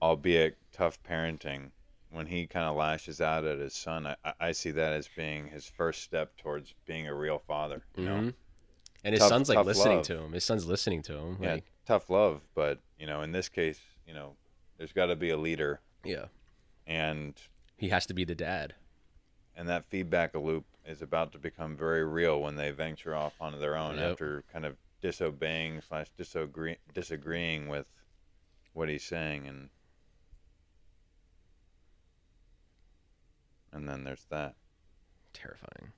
albeit 0.01 0.57
tough 0.72 1.01
parenting 1.03 1.72
when 2.11 2.28
he 2.28 2.47
kind 2.47 2.65
of 2.65 2.76
lashes 2.76 3.20
out 3.20 3.43
at 3.43 3.59
his 3.59 3.74
son 3.74 4.07
I, 4.07 4.15
I- 4.39 4.51
see 4.53 4.72
that 4.72 4.93
as 4.93 5.09
being 5.15 5.47
his 5.49 5.65
first 5.67 6.03
step 6.03 6.38
towards 6.38 6.74
being 6.86 7.07
a 7.07 7.13
real 7.13 7.39
father 7.39 7.84
you 7.97 8.05
know 8.05 8.15
Mhm. 8.22 8.34
And 9.03 9.13
his 9.13 9.20
Tough- 9.22 9.30
son's 9.30 9.49
like 9.49 9.65
listening 9.65 9.97
love. 9.99 10.05
to 10.07 10.17
him. 10.24 10.34
His 10.34 10.43
son's 10.43 10.65
listening 10.67 11.01
to 11.03 11.13
him. 11.17 11.38
yeah 11.41 11.53
Like, 11.53 11.72
tough 11.86 12.09
love 12.09 12.41
but 12.55 12.80
you 12.99 13.05
know 13.07 13.22
in 13.22 13.32
this 13.32 13.49
case 13.49 13.80
you 14.07 14.13
know 14.13 14.36
there's 14.78 14.93
got 14.93 15.07
to 15.07 15.15
be 15.15 15.30
a 15.32 15.38
leader 15.38 15.82
yeah. 16.05 16.26
and 16.88 17.34
He 17.78 17.89
has 17.89 18.05
to 18.05 18.13
be 18.13 18.24
the 18.26 18.36
dad. 18.36 18.76
and 19.55 19.67
that 19.67 19.84
feedback 19.86 20.34
loop 20.36 20.65
is 20.89 21.01
about 21.01 21.31
to 21.31 21.37
become 21.39 21.77
very 21.77 22.03
real 22.03 22.41
when 22.41 22.55
they 22.55 22.71
venture 22.71 23.15
off 23.15 23.33
onto 23.39 23.59
their 23.59 23.77
own 23.77 23.95
Yep. 23.97 24.11
after 24.11 24.43
kind 24.51 24.65
of 24.65 24.75
disobeying 25.01 25.81
slash 25.81 26.07
disagree, 26.17 26.77
disagreeing 26.93 27.67
with 27.69 27.85
what 28.73 28.89
he's 28.89 29.03
saying 29.03 29.47
and 29.47 29.69
and 33.71 33.87
then 33.87 34.03
there's 34.03 34.25
that 34.29 34.55
Terrifying. 35.31 35.93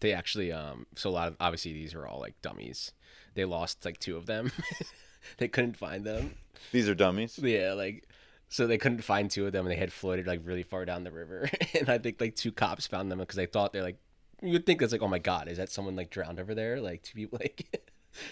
They 0.00 0.14
actually, 0.14 0.50
um, 0.52 0.86
so 0.96 1.10
a 1.10 1.12
lot 1.12 1.28
of 1.28 1.36
obviously 1.38 1.72
these 1.74 1.94
are 1.94 2.06
all 2.06 2.18
like 2.18 2.40
dummies. 2.40 2.92
They 3.34 3.44
lost 3.44 3.84
like 3.84 3.98
two 3.98 4.16
of 4.16 4.24
them. 4.26 4.50
they 5.36 5.48
couldn't 5.48 5.76
find 5.76 6.04
them. 6.04 6.34
these 6.72 6.88
are 6.88 6.94
dummies 6.94 7.38
Yeah, 7.38 7.74
like 7.74 8.08
so 8.48 8.66
they 8.66 8.78
couldn't 8.78 9.02
find 9.02 9.30
two 9.30 9.46
of 9.46 9.52
them, 9.52 9.66
and 9.66 9.72
they 9.72 9.78
had 9.78 9.92
floated 9.92 10.26
like 10.26 10.40
really 10.44 10.62
far 10.62 10.84
down 10.84 11.04
the 11.04 11.12
river. 11.12 11.48
and 11.78 11.88
I 11.88 11.98
think 11.98 12.20
like 12.20 12.34
two 12.34 12.52
cops 12.52 12.86
found 12.86 13.10
them 13.10 13.18
because 13.18 13.36
they 13.36 13.46
thought 13.46 13.72
they're 13.72 13.82
like 13.82 13.98
you 14.40 14.52
would 14.52 14.66
think 14.66 14.78
that's 14.80 14.92
like 14.92 15.02
oh 15.02 15.08
my 15.08 15.18
god 15.18 15.48
is 15.48 15.58
that 15.58 15.68
someone 15.68 15.96
like 15.96 16.10
drowned 16.10 16.38
over 16.38 16.54
there 16.54 16.80
like 16.80 17.02
two 17.02 17.16
people 17.16 17.38
like 17.42 17.82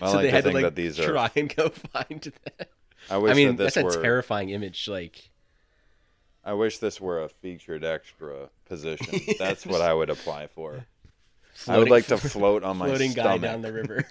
I 0.01 0.07
so 0.07 0.13
like 0.13 0.23
they 0.23 0.29
to 0.29 0.35
had 0.35 0.45
to 0.45 0.51
like 0.53 0.75
these 0.75 0.99
are. 0.99 1.11
try 1.11 1.31
and 1.37 1.55
go 1.55 1.69
find 1.93 2.21
them. 2.23 2.67
I 3.11 3.19
wish 3.19 3.33
I 3.33 3.35
mean, 3.35 3.57
that 3.57 3.65
this 3.65 3.75
that's 3.75 3.97
a 3.97 4.03
terrifying 4.03 4.51
image. 4.51 4.89
Like, 4.89 5.31
I 6.45 6.55
wish 6.55 6.79
this 6.79 7.01
were 7.01 7.23
a 7.23 7.29
featured 7.29 7.85
extra 7.85 8.51
position. 8.65 9.21
That's 9.39 9.67
what 9.67 9.81
I 9.81 9.95
would 9.95 10.11
apply 10.11 10.49
for. 10.49 10.87
I 11.69 11.79
would 11.79 11.89
like 11.89 12.07
to 12.07 12.19
float 12.19 12.65
on 12.65 12.77
my 12.79 12.89
floating 12.89 13.13
guy 13.13 13.23
stomach 13.23 13.43
down 13.43 13.63
the 13.63 13.73
river, 13.73 14.05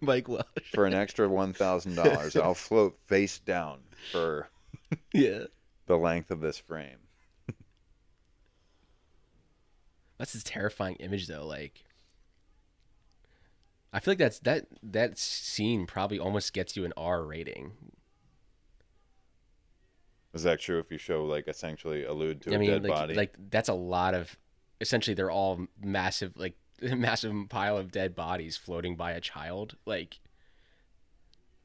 Mike 0.00 0.28
Welsch. 0.28 0.44
for 0.72 0.86
an 0.86 0.94
extra 0.94 1.28
one 1.28 1.52
thousand 1.52 1.94
dollars. 1.94 2.36
I'll 2.36 2.54
float 2.54 2.96
face 3.06 3.38
down 3.38 3.78
for 4.12 4.48
Yeah, 5.12 5.44
the 5.86 5.96
length 5.98 6.30
of 6.30 6.40
this 6.40 6.58
frame. 6.58 6.98
that's 10.18 10.34
a 10.34 10.42
terrifying 10.42 10.96
image, 10.96 11.26
though. 11.28 11.46
Like, 11.46 11.84
I 13.92 14.00
feel 14.00 14.12
like 14.12 14.18
that's 14.18 14.38
that 14.40 14.66
that 14.82 15.18
scene 15.18 15.86
probably 15.86 16.18
almost 16.18 16.52
gets 16.52 16.76
you 16.76 16.84
an 16.84 16.92
R 16.96 17.22
rating. 17.22 17.72
Is 20.34 20.42
that 20.42 20.60
true? 20.60 20.78
If 20.78 20.90
you 20.90 20.98
show 20.98 21.24
like 21.24 21.48
essentially 21.48 22.04
allude 22.04 22.42
to 22.42 22.50
a 22.52 22.54
I 22.54 22.58
mean, 22.58 22.70
dead 22.70 22.82
like, 22.82 22.92
body, 22.92 23.14
like 23.14 23.34
that's 23.50 23.68
a 23.68 23.74
lot 23.74 24.14
of. 24.14 24.36
Essentially, 24.80 25.14
they're 25.14 25.30
all 25.30 25.66
massive, 25.82 26.32
like 26.36 26.54
massive 26.82 27.34
pile 27.48 27.76
of 27.76 27.90
dead 27.90 28.14
bodies 28.14 28.56
floating 28.56 28.94
by 28.96 29.12
a 29.12 29.20
child. 29.20 29.76
Like, 29.86 30.20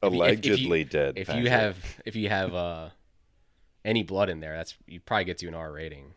if 0.02 0.12
you- 0.12 0.22
if- 0.24 0.30
if 0.38 0.44
you- 0.46 0.52
allegedly 0.64 0.84
dead. 0.84 1.14
if 1.16 1.28
you 1.34 1.48
have 1.50 2.00
if 2.04 2.16
you 2.16 2.28
have 2.28 2.54
uh 2.54 2.88
any 3.84 4.02
blood 4.02 4.28
in 4.28 4.40
there, 4.40 4.56
that's 4.56 4.74
you 4.86 5.00
probably 5.00 5.24
gets 5.24 5.42
you 5.42 5.48
an 5.48 5.54
R 5.54 5.72
rating. 5.72 6.14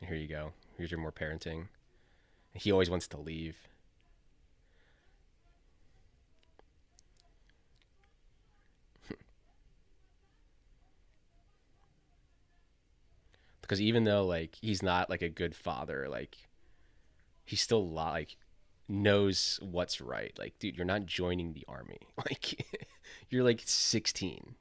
Here 0.00 0.16
you 0.16 0.28
go. 0.28 0.52
Here's 0.76 0.90
your 0.90 1.00
more 1.00 1.12
parenting. 1.12 1.66
He 2.54 2.70
always 2.72 2.88
wants 2.88 3.08
to 3.08 3.18
leave. 3.18 3.56
because 13.60 13.80
even 13.80 14.04
though 14.04 14.24
like 14.24 14.56
he's 14.60 14.82
not 14.82 15.10
like 15.10 15.22
a 15.22 15.28
good 15.28 15.54
father, 15.56 16.08
like 16.08 16.38
he's 17.44 17.60
still 17.60 17.88
li- 17.88 17.94
like 17.94 18.36
knows 18.88 19.58
what's 19.62 20.00
right. 20.00 20.32
Like, 20.38 20.58
dude, 20.58 20.76
you're 20.76 20.86
not 20.86 21.06
joining 21.06 21.52
the 21.52 21.64
army. 21.68 21.98
Like, 22.16 22.66
you're 23.30 23.44
like 23.44 23.62
16. 23.64 24.54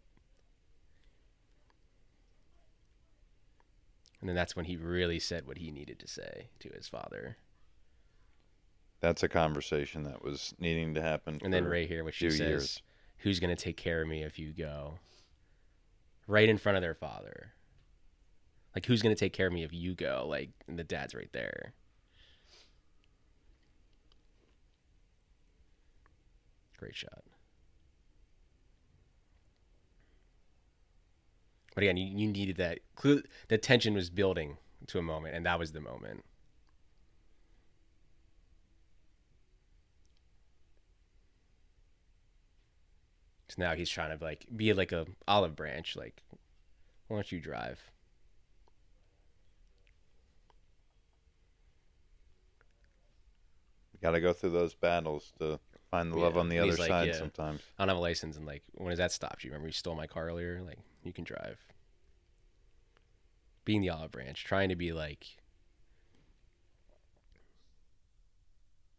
And 4.19 4.27
then 4.29 4.35
that's 4.35 4.55
when 4.55 4.65
he 4.65 4.75
really 4.77 5.19
said 5.19 5.45
what 5.47 5.57
he 5.57 5.71
needed 5.71 5.99
to 5.99 6.07
say 6.07 6.49
to 6.59 6.69
his 6.69 6.87
father. 6.87 7.37
that's 8.99 9.21
a 9.21 9.29
conversation 9.29 10.03
that 10.03 10.23
was 10.23 10.55
needing 10.59 10.95
to 10.95 11.01
happen. 11.01 11.39
And 11.43 11.53
then 11.53 11.65
right 11.65 11.87
here, 11.87 12.03
what 12.03 12.15
she 12.15 12.31
says, 12.31 12.39
years. 12.39 12.81
"Who's 13.19 13.39
gonna 13.39 13.55
take 13.55 13.77
care 13.77 14.01
of 14.01 14.07
me 14.07 14.23
if 14.23 14.39
you 14.39 14.51
go?" 14.53 14.97
Right 16.25 16.49
in 16.49 16.57
front 16.57 16.77
of 16.77 16.81
their 16.81 16.95
father. 16.95 17.53
Like, 18.73 18.87
who's 18.87 19.03
gonna 19.03 19.15
take 19.15 19.33
care 19.33 19.47
of 19.47 19.53
me 19.53 19.63
if 19.63 19.71
you 19.71 19.93
go? 19.93 20.25
Like, 20.27 20.49
and 20.67 20.79
the 20.79 20.83
dad's 20.83 21.13
right 21.13 21.31
there. 21.31 21.73
Great 26.77 26.95
shot. 26.95 27.23
But 31.73 31.83
again, 31.83 31.97
you, 31.97 32.05
you 32.05 32.27
needed 32.27 32.57
that. 32.57 32.79
Clue, 32.95 33.21
the 33.49 33.57
tension 33.57 33.93
was 33.93 34.09
building 34.09 34.57
to 34.87 34.99
a 34.99 35.01
moment, 35.03 35.35
and 35.35 35.45
that 35.45 35.59
was 35.59 35.73
the 35.73 35.81
moment. 35.81 36.23
So 43.49 43.55
now 43.59 43.75
he's 43.75 43.89
trying 43.89 44.17
to 44.17 44.23
like 44.23 44.45
be 44.55 44.73
like 44.73 44.91
a 44.91 45.05
olive 45.27 45.55
branch. 45.55 45.95
Like, 45.95 46.23
why 47.07 47.17
don't 47.17 47.31
you 47.31 47.39
drive? 47.39 47.79
Got 54.01 54.11
to 54.11 54.21
go 54.21 54.33
through 54.33 54.51
those 54.51 54.75
battles 54.75 55.31
to 55.39 55.59
find 55.91 56.11
the 56.11 56.17
love 56.17 56.35
Yeah, 56.35 56.39
on 56.41 56.49
the 56.49 56.57
and 56.57 56.69
other 56.71 56.77
like, 56.79 56.89
side. 56.89 57.07
yeah. 57.07 57.13
Sometimes 57.13 57.61
I 57.77 57.83
don't 57.83 57.89
have 57.89 57.97
a 57.97 58.01
license, 58.01 58.37
and 58.37 58.45
like, 58.45 58.63
when 58.73 58.89
does 58.89 58.99
that 58.99 59.11
stop 59.11 59.43
you? 59.43 59.49
Remember, 59.51 59.67
you 59.67 59.73
stole 59.73 59.95
my 59.95 60.07
car 60.07 60.27
earlier. 60.27 60.61
Like, 60.65 60.79
you 61.03 61.13
can 61.13 61.23
drive. 61.23 61.59
Being 63.65 63.81
the 63.81 63.89
olive 63.89 64.11
branch, 64.11 64.43
trying 64.45 64.69
to 64.69 64.75
be 64.75 64.93
like, 64.93 65.37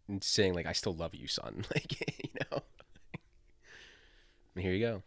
and 0.07 0.22
saying 0.22 0.55
like, 0.55 0.66
I 0.66 0.72
still 0.72 0.95
love 0.95 1.14
you, 1.14 1.26
son. 1.28 1.64
Like, 1.74 2.01
you 2.24 2.30
know. 2.51 2.62
and 4.55 4.64
here 4.64 4.72
you 4.72 4.80
go. 4.84 5.03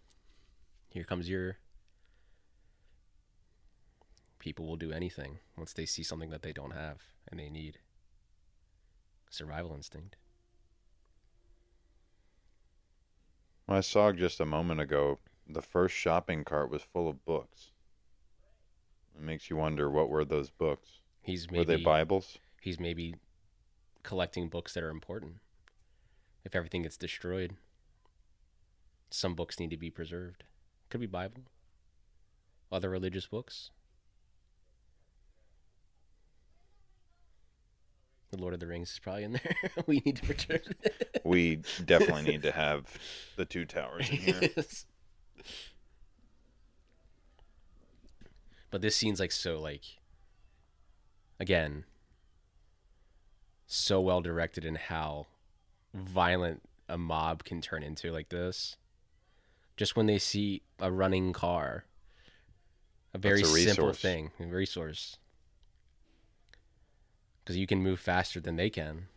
Here 0.90 1.04
comes 1.04 1.30
your. 1.30 1.58
People 4.40 4.66
will 4.66 4.76
do 4.76 4.92
anything 4.92 5.38
once 5.56 5.72
they 5.74 5.86
see 5.86 6.02
something 6.02 6.32
that 6.32 6.42
they 6.42 6.52
don't 6.52 6.72
have 6.72 7.02
and 7.30 7.40
they 7.40 7.50
need. 7.50 7.78
Survival 9.30 9.76
instinct. 9.76 10.16
Well, 13.61 13.61
I 13.72 13.82
saw 13.82 14.12
just 14.12 14.40
a 14.40 14.46
moment 14.46 14.82
ago 14.82 15.20
the 15.48 15.62
first 15.62 15.96
shopping 15.96 16.44
cart 16.44 16.70
was 16.70 16.82
full 16.82 17.08
of 17.08 17.26
books. 17.26 17.72
It 19.16 19.22
makes 19.22 19.50
you 19.50 19.56
wonder 19.56 19.90
what 19.90 20.10
were 20.10 20.26
those 20.26 20.50
books? 20.50 21.00
He's 21.22 21.50
were 21.50 21.64
they 21.64 21.78
Bibles? 21.78 22.38
he's 22.62 22.80
maybe 22.80 23.16
collecting 24.04 24.48
books 24.48 24.74
that 24.74 24.84
are 24.84 24.90
important. 24.90 25.38
If 26.44 26.56
everything 26.56 26.84
gets 26.84 26.98
destroyed, 26.98 27.56
some 29.10 29.36
books 29.36 29.60
need 29.60 29.72
to 29.72 29.78
be 29.78 29.90
preserved. 29.90 30.44
Could 30.90 31.02
be 31.02 31.08
Bible, 31.08 31.44
other 32.72 32.90
religious 32.90 33.28
books. 33.28 33.72
The 38.32 38.38
Lord 38.38 38.54
of 38.54 38.62
the 38.62 38.68
Rings 38.68 38.92
is 38.94 39.00
probably 39.00 39.26
in 39.26 39.34
there. 39.34 39.56
we 39.88 40.02
need 40.06 40.16
to 40.18 40.54
it. 40.56 41.22
We 41.26 41.58
definitely 41.84 42.24
need 42.24 42.44
to 42.44 42.52
have 42.54 42.98
the 43.36 43.46
two 43.46 43.66
towers 43.66 44.10
in 44.10 44.18
here. 44.18 44.40
Yes. 44.56 44.86
But 48.70 48.82
this 48.82 48.96
scene's 48.96 49.20
like 49.20 49.34
so 49.34 49.60
like 49.60 49.84
again 51.42 51.84
so 53.68 54.00
well 54.00 54.22
directed 54.22 54.64
in 54.64 54.76
how 54.76 55.28
violent 55.94 56.62
a 56.88 56.98
mob 56.98 57.44
can 57.44 57.62
turn 57.62 57.84
into 57.84 58.12
like 58.12 58.30
this. 58.30 58.78
Just 59.76 59.96
when 59.96 60.06
they 60.06 60.18
see 60.18 60.62
a 60.80 60.92
running 60.92 61.34
car. 61.34 61.86
A 63.14 63.18
very 63.18 63.42
a 63.42 63.46
simple 63.46 63.92
thing, 63.92 64.32
a 64.40 64.46
resource. 64.46 65.18
Because 67.44 67.58
you 67.58 67.68
can 67.68 67.82
move 67.82 68.00
faster 68.00 68.40
than 68.40 68.56
they 68.56 68.70
can. 68.70 69.08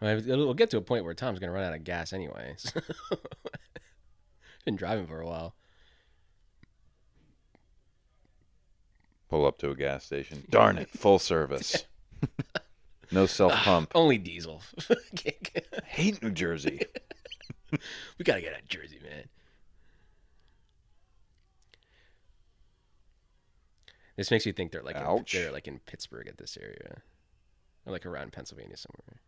I 0.00 0.14
mean, 0.14 0.28
It'll 0.28 0.54
get 0.54 0.70
to 0.70 0.78
a 0.78 0.82
point 0.82 1.04
where 1.04 1.14
Tom's 1.14 1.38
gonna 1.38 1.52
run 1.52 1.64
out 1.64 1.74
of 1.74 1.84
gas 1.84 2.12
anyways. 2.12 2.72
Been 4.64 4.76
driving 4.76 5.06
for 5.06 5.20
a 5.20 5.26
while. 5.26 5.54
Pull 9.28 9.46
up 9.46 9.58
to 9.58 9.70
a 9.70 9.74
gas 9.74 10.04
station. 10.04 10.44
Darn 10.50 10.76
it, 10.76 10.90
full 10.90 11.18
service. 11.18 11.84
no 13.10 13.26
self 13.26 13.52
pump. 13.52 13.92
Ah, 13.94 13.98
only 13.98 14.18
diesel. 14.18 14.62
Hate 15.86 16.22
New 16.22 16.30
Jersey. 16.30 16.82
we 18.18 18.24
gotta 18.24 18.40
get 18.40 18.52
out 18.54 18.60
of 18.60 18.68
Jersey, 18.68 19.00
man. 19.02 19.24
This 24.16 24.30
makes 24.30 24.44
me 24.46 24.52
think 24.52 24.72
they're 24.72 24.82
like 24.82 24.96
in, 24.96 25.02
Ouch. 25.02 25.32
they're 25.32 25.52
like 25.52 25.66
in 25.68 25.78
Pittsburgh 25.80 26.28
at 26.28 26.36
this 26.38 26.56
area, 26.60 27.02
or 27.86 27.92
like 27.92 28.04
around 28.06 28.32
Pennsylvania 28.32 28.76
somewhere. 28.76 29.20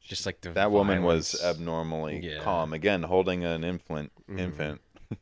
Just 0.00 0.26
like 0.26 0.40
the 0.40 0.50
That 0.50 0.70
woman 0.72 1.02
was 1.04 1.40
abnormally 1.42 2.18
Yeah. 2.20 2.42
calm. 2.42 2.72
Again, 2.72 3.04
holding 3.04 3.44
an 3.44 3.64
infant. 3.64 4.12
Mhm. 4.28 4.38
Infant. 4.38 4.80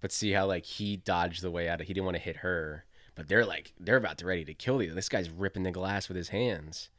But 0.00 0.12
see 0.12 0.32
how 0.32 0.44
like 0.46 0.66
he 0.66 0.98
dodged 0.98 1.40
the 1.40 1.50
way 1.50 1.66
out 1.66 1.80
of 1.80 1.86
he 1.86 1.94
didn't 1.94 2.04
want 2.04 2.16
to 2.18 2.22
hit 2.22 2.36
her. 2.38 2.84
But 3.14 3.26
they're 3.28 3.46
like 3.46 3.72
they're 3.80 3.96
about 3.96 4.18
to 4.18 4.26
ready 4.26 4.44
to 4.44 4.52
kill 4.52 4.82
you. 4.82 4.92
This 4.92 5.08
guy's 5.08 5.30
ripping 5.30 5.62
the 5.62 5.70
glass 5.70 6.08
with 6.08 6.16
his 6.18 6.28
hands. 6.28 6.90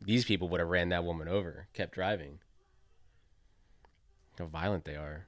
These 0.00 0.24
people 0.26 0.48
would 0.48 0.60
have 0.60 0.68
ran 0.68 0.90
that 0.90 1.02
woman 1.02 1.26
over, 1.26 1.66
kept 1.72 1.92
driving. 1.92 2.38
How 4.38 4.46
violent 4.46 4.84
they 4.84 4.96
are. 4.96 5.26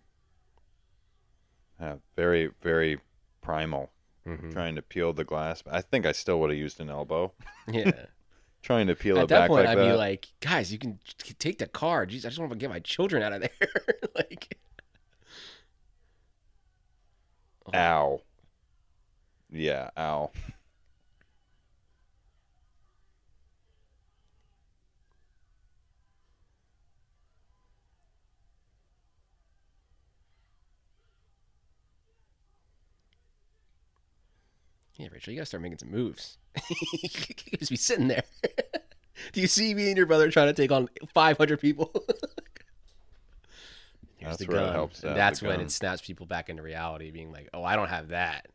Yeah, 1.80 1.96
very, 2.16 2.50
very 2.62 3.00
primal. 3.40 3.90
Mhm. 4.26 4.52
Trying 4.52 4.76
to 4.76 4.82
peel 4.82 5.12
the 5.12 5.24
glass. 5.24 5.62
I 5.68 5.80
think 5.80 6.06
I 6.06 6.12
still 6.12 6.38
would 6.40 6.50
have 6.50 6.58
used 6.58 6.80
an 6.80 6.88
elbow. 6.90 7.32
Yeah. 7.68 7.90
Trying 8.62 8.86
to 8.86 8.94
peel 8.94 9.18
At 9.18 9.24
it 9.24 9.28
that 9.30 9.38
back 9.40 9.48
point, 9.48 9.64
like 9.66 9.70
I'd 9.76 9.78
that. 9.78 9.90
be 9.90 9.96
like, 9.96 10.28
guys, 10.38 10.72
you 10.72 10.78
can 10.78 11.00
t- 11.18 11.34
take 11.34 11.58
the 11.58 11.66
car. 11.66 12.06
Jeez, 12.06 12.18
I 12.24 12.28
just 12.28 12.38
want 12.38 12.52
to 12.52 12.56
get 12.58 12.70
my 12.70 12.78
children 12.78 13.20
out 13.20 13.32
of 13.32 13.40
there. 13.40 13.50
like, 14.14 14.56
ow. 17.74 18.20
Yeah, 19.50 19.90
ow. 19.98 20.30
Yeah, 35.02 35.08
Rachel, 35.12 35.32
you 35.32 35.38
gotta 35.40 35.46
start 35.46 35.62
making 35.62 35.78
some 35.78 35.90
moves. 35.90 36.38
you 36.70 37.58
just 37.58 37.70
be 37.70 37.76
sitting 37.76 38.06
there. 38.06 38.22
Do 39.32 39.40
you 39.40 39.48
see 39.48 39.74
me 39.74 39.88
and 39.88 39.96
your 39.96 40.06
brother 40.06 40.30
trying 40.30 40.46
to 40.46 40.52
take 40.52 40.70
on 40.70 40.88
500 41.12 41.60
people? 41.60 41.90
Here's 44.16 44.36
That's 44.36 44.46
the 44.46 44.46
where 44.46 44.62
it 44.68 44.72
helps 44.72 45.00
to 45.00 45.08
and 45.08 45.16
have 45.16 45.16
that's 45.16 45.42
when 45.42 45.56
gun. 45.56 45.66
it 45.66 45.70
snaps 45.72 46.00
people 46.00 46.26
back 46.26 46.48
into 46.48 46.62
reality, 46.62 47.10
being 47.10 47.32
like, 47.32 47.48
"Oh, 47.52 47.64
I 47.64 47.74
don't 47.74 47.88
have 47.88 48.08
that." 48.08 48.46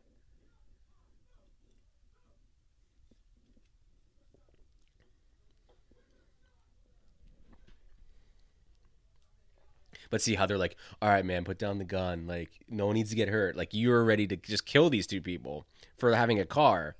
But 10.10 10.22
see 10.22 10.34
how 10.36 10.46
they're 10.46 10.58
like, 10.58 10.76
"All 11.02 11.08
right, 11.08 11.24
man, 11.24 11.44
put 11.44 11.58
down 11.58 11.78
the 11.78 11.84
gun. 11.84 12.26
Like, 12.26 12.50
no 12.68 12.86
one 12.86 12.94
needs 12.94 13.10
to 13.10 13.16
get 13.16 13.28
hurt. 13.28 13.56
Like, 13.56 13.74
you're 13.74 14.04
ready 14.04 14.26
to 14.26 14.36
just 14.36 14.64
kill 14.66 14.88
these 14.90 15.06
two 15.06 15.20
people 15.20 15.66
for 15.98 16.14
having 16.14 16.40
a 16.40 16.46
car." 16.46 16.96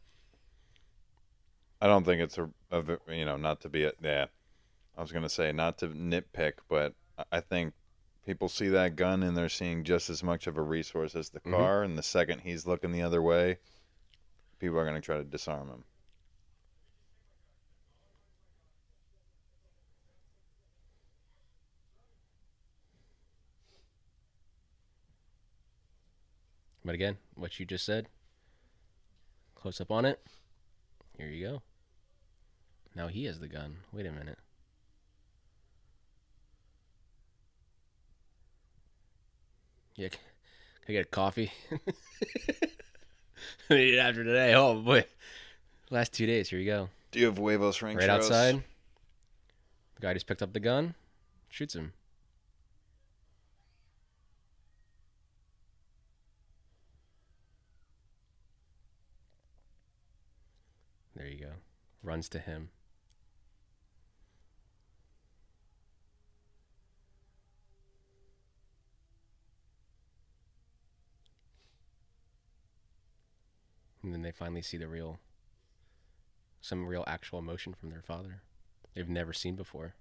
I 1.81 1.87
don't 1.87 2.05
think 2.05 2.21
it's 2.21 2.39
a 2.39 2.51
you 3.09 3.25
know 3.25 3.37
not 3.37 3.61
to 3.63 3.69
be 3.69 3.85
a 3.85 3.93
yeah. 4.03 4.27
I 4.97 5.01
was 5.01 5.13
gonna 5.13 5.29
say 5.29 5.53
not 5.53 5.79
to 5.79 5.89
nitpick, 5.89 6.55
but 6.69 6.95
I- 7.31 7.41
think 7.41 7.75
people 8.27 8.49
see 8.49 8.69
that 8.69 8.97
gun 8.97 9.23
and 9.23 9.37
they're 9.37 9.49
seeing 9.49 9.85
just 9.85 10.11
as 10.11 10.23
much 10.23 10.47
of 10.47 10.57
a 10.57 10.63
resource 10.63 11.15
as 11.15 11.31
the 11.31 11.41
Mhm. 11.41 11.53
car. 11.53 11.83
And 11.83 11.97
the 11.97 12.03
second 12.03 12.41
he's 12.41 12.67
looking 12.67 12.93
the 12.93 13.01
other 13.03 13.23
way, 13.23 13.59
people 14.59 14.79
are 14.79 14.85
gonna 14.85 15.01
try 15.01 15.17
to 15.17 15.25
disarm 15.25 15.69
him. 15.69 15.85
But 26.89 26.95
again, 26.95 27.19
what 27.35 27.61
you 27.61 27.67
just 27.67 27.85
said, 27.85 28.09
close 29.55 29.79
up 29.79 29.91
on 29.91 30.07
it. 30.07 30.23
Here 31.19 31.29
you 31.29 31.47
go. 31.47 31.63
Now 32.95 33.09
he 33.09 33.27
has 33.27 33.41
the 33.41 33.47
gun. 33.47 33.81
Wait 33.93 34.07
a 34.07 34.11
minute. 34.11 34.39
Yeah, 39.97 40.09
can 40.09 40.19
I 40.89 40.93
get 40.93 41.05
a 41.05 41.11
coffee? 41.11 41.53
After 43.69 44.25
today. 44.25 44.55
Oh 44.55 44.81
boy, 44.81 45.05
last 45.91 46.15
two 46.15 46.25
days. 46.25 46.49
Here 46.49 46.59
you 46.59 46.65
go. 46.65 46.89
Do 47.11 47.21
you 47.21 47.27
have 47.27 47.37
huevos 47.37 47.83
rancheros? 47.83 48.09
Right 48.09 48.17
outside. 48.17 48.63
The 49.97 50.01
guy 50.01 50.15
just 50.15 50.27
picked 50.27 50.41
up 50.41 50.55
the 50.55 50.61
gun, 50.61 50.95
shoots 51.51 51.75
him. 51.75 51.93
There 61.19 61.27
you 61.27 61.39
go. 61.39 61.51
Runs 62.09 62.31
to 62.31 62.39
him. 62.39 62.71
And 74.03 74.15
then 74.15 74.23
they 74.23 74.31
finally 74.31 74.63
see 74.63 74.79
the 74.79 74.89
real, 74.89 75.19
some 76.63 76.87
real 76.87 77.05
actual 77.07 77.41
emotion 77.41 77.75
from 77.75 77.91
their 77.91 78.01
father 78.01 78.41
they've 78.95 79.07
never 79.07 79.35
seen 79.35 79.55
before. 79.55 79.93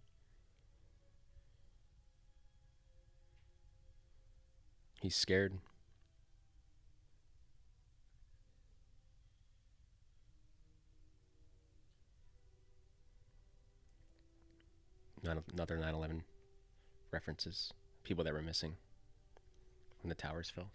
He's 5.01 5.17
scared. 5.17 5.57
Another 15.23 15.77
9 15.77 15.93
11 15.93 16.23
references. 17.11 17.73
People 18.03 18.23
that 18.23 18.33
were 18.33 18.41
missing 18.41 18.77
when 20.01 20.09
the 20.09 20.15
towers 20.15 20.49
fell. 20.49 20.71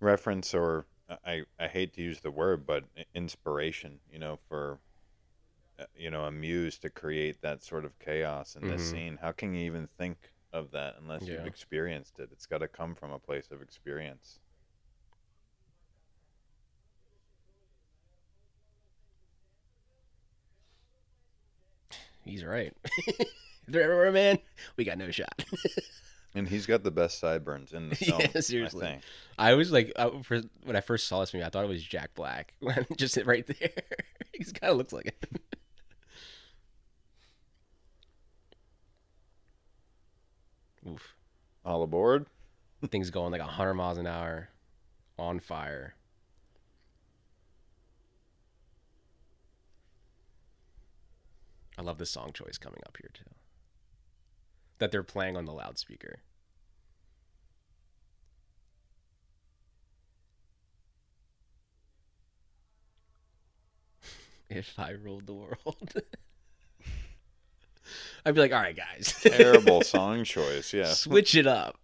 reference 0.00 0.54
or 0.54 0.86
I, 1.24 1.42
I 1.58 1.66
hate 1.68 1.92
to 1.94 2.02
use 2.02 2.20
the 2.20 2.30
word 2.30 2.66
but 2.66 2.84
inspiration 3.14 3.98
you 4.12 4.18
know 4.18 4.38
for 4.48 4.78
uh, 5.78 5.84
you 5.96 6.10
know 6.10 6.24
a 6.24 6.30
muse 6.30 6.78
to 6.80 6.90
create 6.90 7.40
that 7.42 7.62
sort 7.64 7.84
of 7.84 7.98
chaos 7.98 8.54
in 8.56 8.68
this 8.68 8.82
Mhm. 8.82 8.90
scene 8.92 9.18
how 9.20 9.32
can 9.32 9.54
you 9.54 9.64
even 9.66 9.88
think 9.98 10.30
of 10.52 10.70
that 10.70 10.96
unless 11.00 11.22
Yeah. 11.22 11.34
you've 11.34 11.46
experienced 11.46 12.18
it 12.20 12.28
it's 12.32 12.46
got 12.46 12.58
to 12.58 12.68
come 12.68 12.94
from 12.94 13.10
a 13.10 13.18
place 13.18 13.50
of 13.50 13.60
experience 13.60 14.38
He's 22.28 22.44
right. 22.44 22.74
if 23.06 23.26
there 23.66 23.82
ever 23.82 23.96
were 23.96 24.12
man, 24.12 24.38
we 24.76 24.84
got 24.84 24.98
no 24.98 25.10
shot. 25.10 25.44
and 26.34 26.46
he's 26.46 26.66
got 26.66 26.82
the 26.82 26.90
best 26.90 27.18
sideburns 27.18 27.72
in 27.72 27.88
the 27.88 27.94
film 27.96 28.20
Yeah, 28.20 28.40
seriously. 28.40 28.86
I 28.86 28.90
think. 28.90 29.02
I 29.38 29.54
was 29.54 29.72
like, 29.72 29.92
I, 29.96 30.10
for, 30.22 30.42
when 30.64 30.76
I 30.76 30.82
first 30.82 31.08
saw 31.08 31.20
this 31.20 31.32
movie, 31.32 31.44
I 31.44 31.48
thought 31.48 31.64
it 31.64 31.68
was 31.68 31.82
Jack 31.82 32.14
Black. 32.14 32.52
Just 32.98 33.16
right 33.24 33.46
there. 33.46 33.70
he 34.34 34.44
kind 34.44 34.70
of 34.70 34.76
looks 34.76 34.92
like 34.92 35.06
it. 35.06 35.40
Oof. 40.86 41.14
all 41.66 41.82
aboard 41.82 42.26
Things 42.90 43.10
going 43.10 43.32
like 43.32 43.40
100 43.40 43.74
miles 43.74 43.98
an 43.98 44.06
hour 44.06 44.48
on 45.18 45.40
fire. 45.40 45.94
I 51.78 51.82
love 51.82 51.98
the 51.98 52.06
song 52.06 52.32
choice 52.34 52.58
coming 52.58 52.80
up 52.86 52.96
here, 53.00 53.10
too. 53.14 53.30
That 54.78 54.90
they're 54.90 55.04
playing 55.04 55.36
on 55.36 55.44
the 55.44 55.52
loudspeaker. 55.52 56.16
if 64.50 64.78
I 64.78 64.90
ruled 64.90 65.26
the 65.26 65.34
world. 65.34 65.92
I'd 68.26 68.34
be 68.34 68.40
like, 68.40 68.52
all 68.52 68.60
right, 68.60 68.76
guys. 68.76 69.14
terrible 69.22 69.80
song 69.82 70.24
choice 70.24 70.72
yeah 70.74 70.92
Switch 70.92 71.34
it 71.34 71.46
up. 71.46 71.78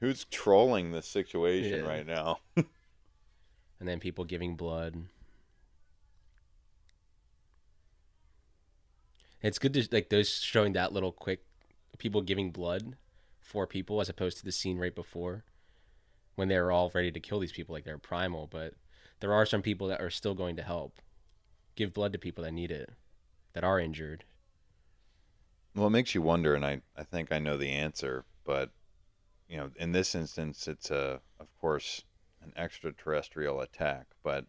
who's 0.00 0.24
trolling 0.24 0.90
this 0.92 1.06
situation 1.06 1.80
Yeah. 1.84 1.88
right 1.88 2.06
now 2.06 2.38
And 2.56 3.86
then 3.88 4.00
people 4.00 4.24
giving 4.24 4.56
blood. 4.56 5.04
It's 9.46 9.60
good 9.60 9.74
to 9.74 9.86
like 9.92 10.08
those 10.08 10.40
showing 10.40 10.72
that 10.72 10.92
little 10.92 11.12
quick 11.12 11.44
people 11.98 12.20
giving 12.20 12.50
blood 12.50 12.96
for 13.40 13.64
people 13.64 14.00
as 14.00 14.08
opposed 14.08 14.38
to 14.38 14.44
the 14.44 14.50
scene 14.50 14.76
right 14.76 14.92
before 14.92 15.44
when 16.34 16.48
they 16.48 16.58
were 16.58 16.72
all 16.72 16.90
ready 16.92 17.12
to 17.12 17.20
kill 17.20 17.38
these 17.38 17.52
people 17.52 17.72
like 17.72 17.84
they're 17.84 17.96
primal, 17.96 18.48
but 18.48 18.74
there 19.20 19.32
are 19.32 19.46
some 19.46 19.62
people 19.62 19.86
that 19.86 20.00
are 20.00 20.10
still 20.10 20.34
going 20.34 20.56
to 20.56 20.64
help. 20.64 21.00
Give 21.76 21.94
blood 21.94 22.12
to 22.12 22.18
people 22.18 22.42
that 22.42 22.50
need 22.50 22.72
it, 22.72 22.90
that 23.52 23.62
are 23.62 23.78
injured. 23.78 24.24
Well, 25.76 25.86
it 25.86 25.90
makes 25.90 26.12
you 26.12 26.22
wonder, 26.22 26.56
and 26.56 26.66
I, 26.66 26.80
I 26.96 27.04
think 27.04 27.30
I 27.30 27.38
know 27.38 27.56
the 27.56 27.70
answer, 27.70 28.24
but 28.44 28.70
you 29.48 29.58
know, 29.58 29.70
in 29.76 29.92
this 29.92 30.16
instance, 30.16 30.66
it's 30.66 30.90
a, 30.90 31.20
of 31.38 31.56
course, 31.60 32.02
an 32.42 32.52
extraterrestrial 32.56 33.60
attack. 33.60 34.06
But 34.24 34.46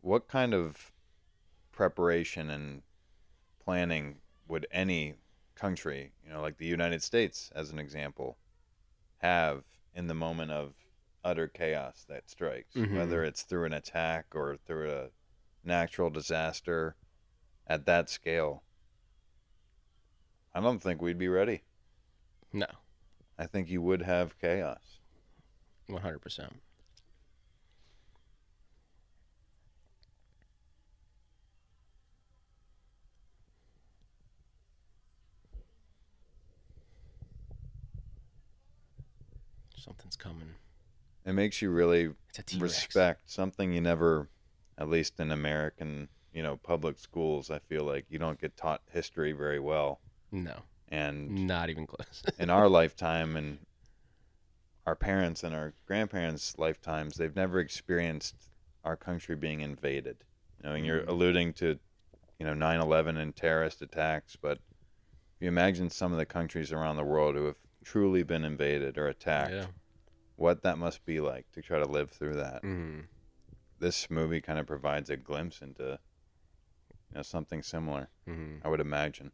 what 0.00 0.26
kind 0.26 0.52
of 0.52 0.90
preparation 1.70 2.50
and 2.50 2.82
planning 3.70 4.16
would 4.48 4.66
any 4.72 5.14
country, 5.54 6.10
you 6.26 6.32
know, 6.32 6.40
like 6.40 6.58
the 6.58 6.66
United 6.66 7.00
States 7.00 7.52
as 7.54 7.70
an 7.70 7.78
example, 7.78 8.36
have 9.18 9.62
in 9.94 10.08
the 10.08 10.14
moment 10.14 10.50
of 10.50 10.72
utter 11.22 11.46
chaos 11.46 12.04
that 12.08 12.28
strikes, 12.28 12.74
mm-hmm. 12.74 12.96
whether 12.96 13.22
it's 13.22 13.44
through 13.44 13.64
an 13.66 13.72
attack 13.72 14.26
or 14.34 14.56
through 14.56 14.90
a 14.90 15.06
natural 15.62 16.10
disaster 16.10 16.96
at 17.64 17.86
that 17.86 18.10
scale. 18.10 18.64
I 20.52 20.60
don't 20.60 20.82
think 20.82 21.00
we'd 21.00 21.16
be 21.16 21.28
ready. 21.28 21.62
No. 22.52 22.66
I 23.38 23.46
think 23.46 23.70
you 23.70 23.80
would 23.82 24.02
have 24.02 24.36
chaos. 24.40 24.98
100%. 25.88 26.54
Something's 39.80 40.16
coming. 40.16 40.54
It 41.24 41.32
makes 41.32 41.60
you 41.62 41.70
really 41.70 42.14
It's 42.28 42.38
a 42.38 42.42
T-Rex. 42.42 42.62
respect 42.62 43.30
something 43.30 43.72
you 43.72 43.80
never, 43.80 44.28
at 44.78 44.88
least 44.88 45.18
in 45.20 45.30
American, 45.30 46.08
you 46.32 46.42
know, 46.42 46.56
public 46.56 46.98
schools. 46.98 47.50
I 47.50 47.58
feel 47.60 47.84
like 47.84 48.06
you 48.08 48.18
don't 48.18 48.40
get 48.40 48.56
taught 48.56 48.82
history 48.90 49.32
very 49.32 49.58
well, 49.58 50.00
No, 50.30 50.62
and 50.88 51.46
not 51.46 51.70
even 51.70 51.86
close. 51.86 52.22
in 52.38 52.50
our 52.50 52.68
lifetime 52.68 53.36
and 53.36 53.58
our 54.86 54.94
parents 54.96 55.42
and 55.42 55.54
our 55.54 55.74
grandparents' 55.86 56.58
lifetimes, 56.58 57.16
they've 57.16 57.36
never 57.36 57.58
experienced 57.60 58.34
our 58.84 58.96
country 58.96 59.36
being 59.36 59.60
invaded. 59.60 60.24
You 60.62 60.68
know, 60.68 60.74
and 60.74 60.86
you're 60.86 61.02
Mhm. 61.02 61.08
alluding 61.08 61.52
to, 61.54 61.78
you 62.38 62.46
know, 62.46 62.54
9/11 62.54 63.16
and 63.16 63.34
terrorist 63.36 63.82
attacks, 63.82 64.36
but 64.36 64.58
if 64.58 65.40
you 65.42 65.48
imagine 65.48 65.90
some 65.90 66.12
of 66.12 66.18
the 66.18 66.26
countries 66.26 66.72
around 66.72 66.96
the 66.96 67.04
world 67.04 67.34
who 67.34 67.44
have 67.46 67.56
truly 67.84 68.22
been 68.22 68.44
invaded 68.44 68.98
or 68.98 69.06
attacked, 69.08 69.52
yeah. 69.52 69.66
what 70.36 70.62
that 70.62 70.78
must 70.78 71.04
be 71.04 71.20
like 71.20 71.50
to 71.52 71.62
try 71.62 71.78
to 71.78 71.86
live 71.86 72.10
through 72.10 72.34
that. 72.36 72.62
hmm 72.62 73.00
This 73.78 74.10
movie 74.10 74.40
kind 74.40 74.58
of 74.58 74.66
provides 74.66 75.10
a 75.10 75.16
glimpse 75.16 75.60
into, 75.62 75.98
you 77.10 77.16
know, 77.16 77.22
something 77.22 77.62
similar. 77.62 78.08
hmm 78.26 78.56
I 78.64 78.68
would 78.68 78.80
imagine. 78.80 79.32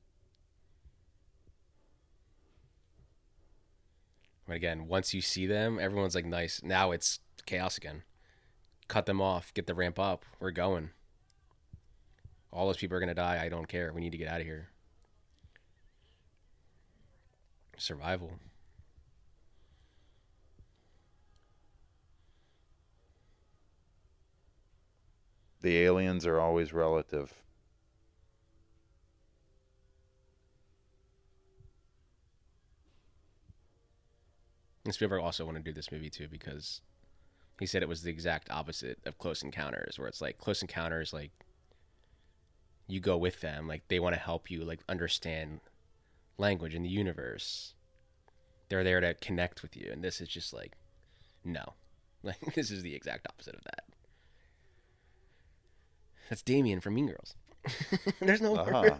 But 4.46 4.54
again, 4.56 4.86
once 4.86 5.12
you 5.12 5.20
see 5.20 5.46
them, 5.46 5.78
everyone's 5.80 6.14
like, 6.14 6.24
nice. 6.24 6.62
Now 6.62 6.92
it's 6.92 7.18
chaos 7.46 7.76
again. 7.76 8.02
Cut 8.86 9.06
them 9.06 9.20
off. 9.20 9.52
Get 9.54 9.66
the 9.66 9.74
ramp 9.74 9.98
up. 9.98 10.24
We're 10.38 10.52
going. 10.52 10.90
All 12.52 12.66
those 12.68 12.76
people 12.76 12.96
are 12.96 13.00
going 13.00 13.08
to 13.08 13.14
die. 13.14 13.42
I 13.44 13.48
don't 13.48 13.66
care. 13.66 13.92
We 13.92 14.00
need 14.00 14.12
to 14.12 14.18
get 14.18 14.28
out 14.28 14.40
of 14.40 14.46
here. 14.46 14.68
Survival. 17.76 18.32
The 25.60 25.78
aliens 25.78 26.26
are 26.26 26.40
always 26.40 26.72
relative. 26.72 27.42
And 34.84 34.94
Spielberg 34.94 35.20
also 35.20 35.44
wanted 35.44 35.64
to 35.64 35.70
do 35.70 35.74
this 35.74 35.90
movie 35.90 36.08
too 36.08 36.28
because 36.28 36.80
he 37.58 37.66
said 37.66 37.82
it 37.82 37.88
was 37.88 38.02
the 38.02 38.10
exact 38.10 38.50
opposite 38.50 39.00
of 39.04 39.18
Close 39.18 39.42
Encounters, 39.42 39.98
where 39.98 40.06
it's 40.06 40.20
like 40.20 40.38
Close 40.38 40.62
Encounters, 40.62 41.12
like 41.12 41.32
you 42.86 43.00
go 43.00 43.16
with 43.16 43.40
them, 43.40 43.66
like 43.66 43.82
they 43.88 43.98
want 43.98 44.14
to 44.14 44.20
help 44.20 44.48
you, 44.50 44.62
like 44.62 44.80
understand 44.88 45.60
language 46.38 46.74
in 46.74 46.82
the 46.82 46.88
universe. 46.88 47.74
They're 48.68 48.84
there 48.84 49.00
to 49.00 49.14
connect 49.14 49.62
with 49.62 49.76
you, 49.76 49.90
and 49.92 50.02
this 50.02 50.20
is 50.20 50.28
just 50.28 50.52
like, 50.52 50.72
no, 51.44 51.74
like 52.22 52.54
this 52.54 52.70
is 52.70 52.82
the 52.82 52.94
exact 52.94 53.26
opposite 53.28 53.54
of 53.54 53.62
that. 53.64 53.84
That's 56.28 56.42
Damian 56.42 56.80
from 56.80 56.94
Mean 56.94 57.06
Girls. 57.06 57.34
There's 58.20 58.40
no 58.40 58.56
Ah, 58.56 58.98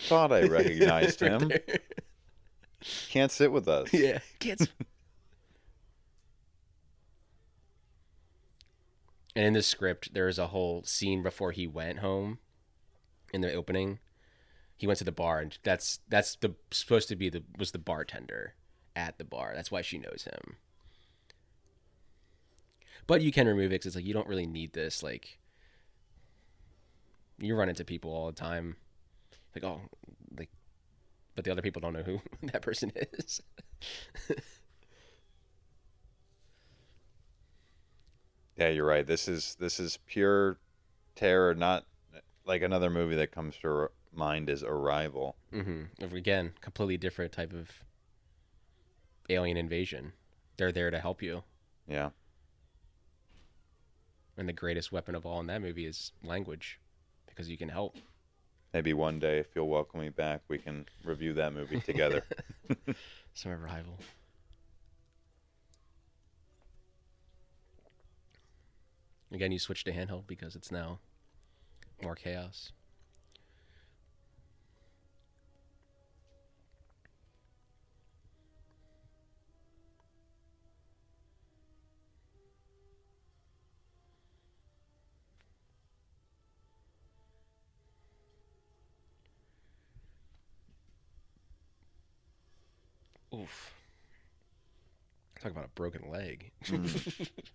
Thought 0.00 0.32
I 0.32 0.42
recognized 0.44 1.22
Right 1.22 1.32
him. 1.40 1.48
there. 1.48 1.60
Can't 3.08 3.30
sit 3.32 3.50
with 3.52 3.66
us. 3.68 3.92
Yeah, 3.92 4.18
kids. 4.38 4.68
and 9.34 9.46
in 9.46 9.52
the 9.54 9.62
script, 9.62 10.14
there 10.14 10.28
is 10.28 10.38
a 10.38 10.48
whole 10.48 10.82
scene 10.84 11.22
before 11.22 11.52
he 11.52 11.66
went 11.66 11.98
home. 12.00 12.38
In 13.32 13.40
the 13.42 13.52
opening, 13.52 13.98
he 14.78 14.86
went 14.86 14.98
to 15.00 15.04
the 15.04 15.12
bar, 15.12 15.40
and 15.40 15.58
that's 15.62 16.00
that's 16.08 16.36
the 16.36 16.54
supposed 16.70 17.08
to 17.08 17.16
be 17.16 17.28
the 17.28 17.42
was 17.58 17.72
the 17.72 17.78
bartender 17.78 18.54
at 18.96 19.18
the 19.18 19.24
bar. 19.24 19.52
That's 19.54 19.70
why 19.70 19.82
she 19.82 19.98
knows 19.98 20.26
him. 20.30 20.56
But 23.06 23.22
you 23.22 23.32
can 23.32 23.46
remove 23.48 23.66
it 23.66 23.80
because 23.80 23.86
it's 23.88 23.96
like 23.96 24.04
you 24.04 24.14
don't 24.14 24.28
really 24.28 24.46
need 24.46 24.72
this. 24.72 25.02
Like 25.02 25.38
you 27.38 27.54
run 27.56 27.68
into 27.68 27.84
people 27.84 28.12
all 28.12 28.26
the 28.26 28.32
time, 28.32 28.76
like 29.54 29.64
oh, 29.64 29.80
like, 30.38 30.50
but 31.34 31.44
the 31.44 31.50
other 31.50 31.62
people 31.62 31.80
don't 31.80 31.92
know 31.92 32.02
who 32.02 32.20
that 32.44 32.62
person 32.62 32.92
is. 32.94 33.42
Yeah, 38.56 38.68
you're 38.70 38.84
right. 38.86 39.06
This 39.06 39.28
is 39.28 39.56
this 39.60 39.78
is 39.78 39.98
pure 40.06 40.58
terror, 41.14 41.54
not 41.54 41.84
like 42.44 42.62
another 42.62 42.90
movie 42.90 43.14
that 43.16 43.30
comes 43.30 43.56
to 43.58 43.88
mind 44.18 44.50
is 44.50 44.62
Arrival. 44.62 45.36
Mm-hmm. 45.54 46.14
Again, 46.14 46.52
completely 46.60 46.96
different 46.98 47.32
type 47.32 47.52
of 47.54 47.70
alien 49.30 49.56
invasion. 49.56 50.12
They're 50.58 50.72
there 50.72 50.90
to 50.90 50.98
help 50.98 51.22
you, 51.22 51.44
Yeah. 51.86 52.10
and 54.36 54.48
the 54.48 54.52
greatest 54.52 54.90
weapon 54.90 55.14
of 55.14 55.24
all 55.24 55.38
in 55.40 55.46
that 55.46 55.62
movie 55.62 55.86
is 55.86 56.12
language, 56.24 56.80
because 57.26 57.48
you 57.48 57.56
can 57.56 57.68
help. 57.68 57.96
Maybe 58.74 58.92
one 58.92 59.18
day, 59.20 59.38
if 59.38 59.46
you'll 59.54 59.68
welcome 59.68 60.00
me 60.00 60.08
back, 60.08 60.42
we 60.48 60.58
can 60.58 60.86
review 61.04 61.32
that 61.34 61.52
movie 61.54 61.80
together. 61.80 62.24
Some 63.34 63.52
Arrival. 63.52 63.98
Again, 69.30 69.52
you 69.52 69.58
switch 69.58 69.84
to 69.84 69.92
handheld 69.92 70.26
because 70.26 70.56
it's 70.56 70.72
now 70.72 70.98
more 72.02 72.14
chaos. 72.14 72.72
Oof. 93.48 93.74
Talk 95.42 95.52
about 95.52 95.66
a 95.66 95.70
broken 95.74 96.10
leg. 96.10 96.50
Mm. 96.64 97.28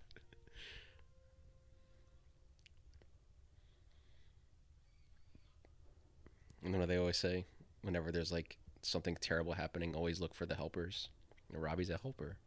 And 6.64 6.72
then 6.72 6.80
what 6.80 6.88
they 6.88 6.96
always 6.96 7.18
say, 7.18 7.44
whenever 7.82 8.10
there's 8.10 8.32
like 8.32 8.56
something 8.82 9.16
terrible 9.20 9.52
happening, 9.52 9.94
always 9.94 10.20
look 10.20 10.34
for 10.34 10.46
the 10.46 10.54
helpers. 10.54 11.10
And 11.52 11.62
Robbie's 11.62 11.90
a 11.90 11.98
helper. 11.98 12.38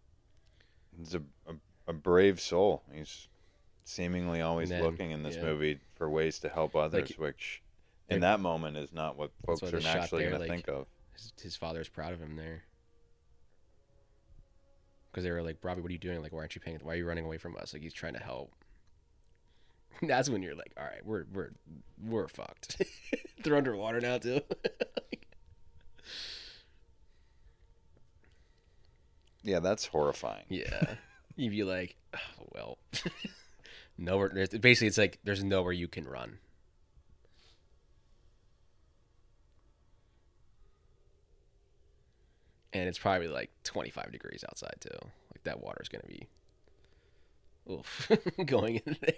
He's 0.97 1.13
a, 1.13 1.21
a, 1.47 1.53
a 1.87 1.93
brave 1.93 2.41
soul. 2.41 2.83
He's 2.91 3.27
seemingly 3.85 4.41
always 4.41 4.69
then, 4.69 4.81
looking 4.81 5.11
in 5.11 5.21
this 5.21 5.35
yeah. 5.35 5.43
movie 5.43 5.79
for 5.95 6.09
ways 6.09 6.39
to 6.39 6.49
help 6.49 6.75
others, 6.75 7.11
which 7.17 7.61
in 8.09 8.21
that 8.21 8.39
moment 8.39 8.75
is 8.75 8.91
not 8.91 9.17
what 9.17 9.31
folks 9.45 9.61
are 9.61 9.69
they 9.69 9.81
shot 9.81 9.97
naturally 9.97 10.23
there, 10.23 10.31
going 10.31 10.41
to 10.41 10.47
think 10.47 10.67
of. 10.67 10.87
His, 11.13 11.33
his 11.41 11.55
father's 11.55 11.87
proud 11.87 12.13
of 12.13 12.19
him 12.19 12.35
there. 12.35 12.63
Because 15.17 15.23
they 15.25 15.31
were 15.31 15.41
like, 15.41 15.57
Robbie, 15.63 15.81
what 15.81 15.89
are 15.89 15.93
you 15.93 15.97
doing? 15.97 16.21
Like, 16.21 16.31
why 16.31 16.41
aren't 16.41 16.53
you 16.53 16.61
paying? 16.61 16.77
Why 16.83 16.93
are 16.93 16.95
you 16.95 17.07
running 17.07 17.25
away 17.25 17.39
from 17.39 17.57
us? 17.57 17.73
Like, 17.73 17.81
he's 17.81 17.91
trying 17.91 18.13
to 18.13 18.19
help. 18.19 18.53
That's 20.03 20.29
when 20.29 20.43
you're 20.43 20.53
like, 20.53 20.73
all 20.77 20.83
right, 20.83 21.03
we're 21.03 21.25
we're 21.33 21.49
we're 22.05 22.27
fucked. 22.27 22.79
They're 23.43 23.55
underwater 23.55 23.99
now 23.99 24.19
too. 24.19 24.41
Yeah, 29.43 29.59
that's 29.61 29.85
horrifying. 29.85 30.43
Yeah. 30.49 30.95
You'd 31.37 31.51
be 31.51 31.63
like, 31.63 31.95
oh, 32.13 32.47
well, 32.53 32.77
nowhere. 33.97 34.29
Basically, 34.59 34.87
it's 34.87 34.97
like 34.97 35.19
there's 35.23 35.41
nowhere 35.41 35.71
you 35.71 35.87
can 35.87 36.05
run. 36.05 36.39
And 42.73 42.87
it's 42.87 42.99
probably 42.99 43.27
like 43.27 43.51
25 43.63 44.11
degrees 44.11 44.43
outside 44.47 44.75
too. 44.79 44.97
Like 45.31 45.43
that 45.43 45.61
water's 45.61 45.89
gonna 45.89 46.03
be, 46.07 46.27
oof, 47.69 48.09
going 48.45 48.81
in 48.85 48.97
there. 49.01 49.13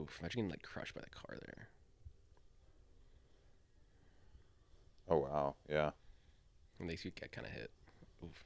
Oof, 0.00 0.18
imagine 0.20 0.40
getting 0.40 0.50
like 0.50 0.62
crushed 0.62 0.94
by 0.94 1.00
the 1.02 1.10
car 1.10 1.36
there. 1.40 1.68
Oh 5.08 5.18
wow, 5.18 5.56
yeah. 5.68 5.90
Makes 6.80 7.04
you 7.04 7.10
get 7.10 7.30
kind 7.30 7.46
of 7.46 7.52
hit. 7.52 7.70
Oof. 8.24 8.44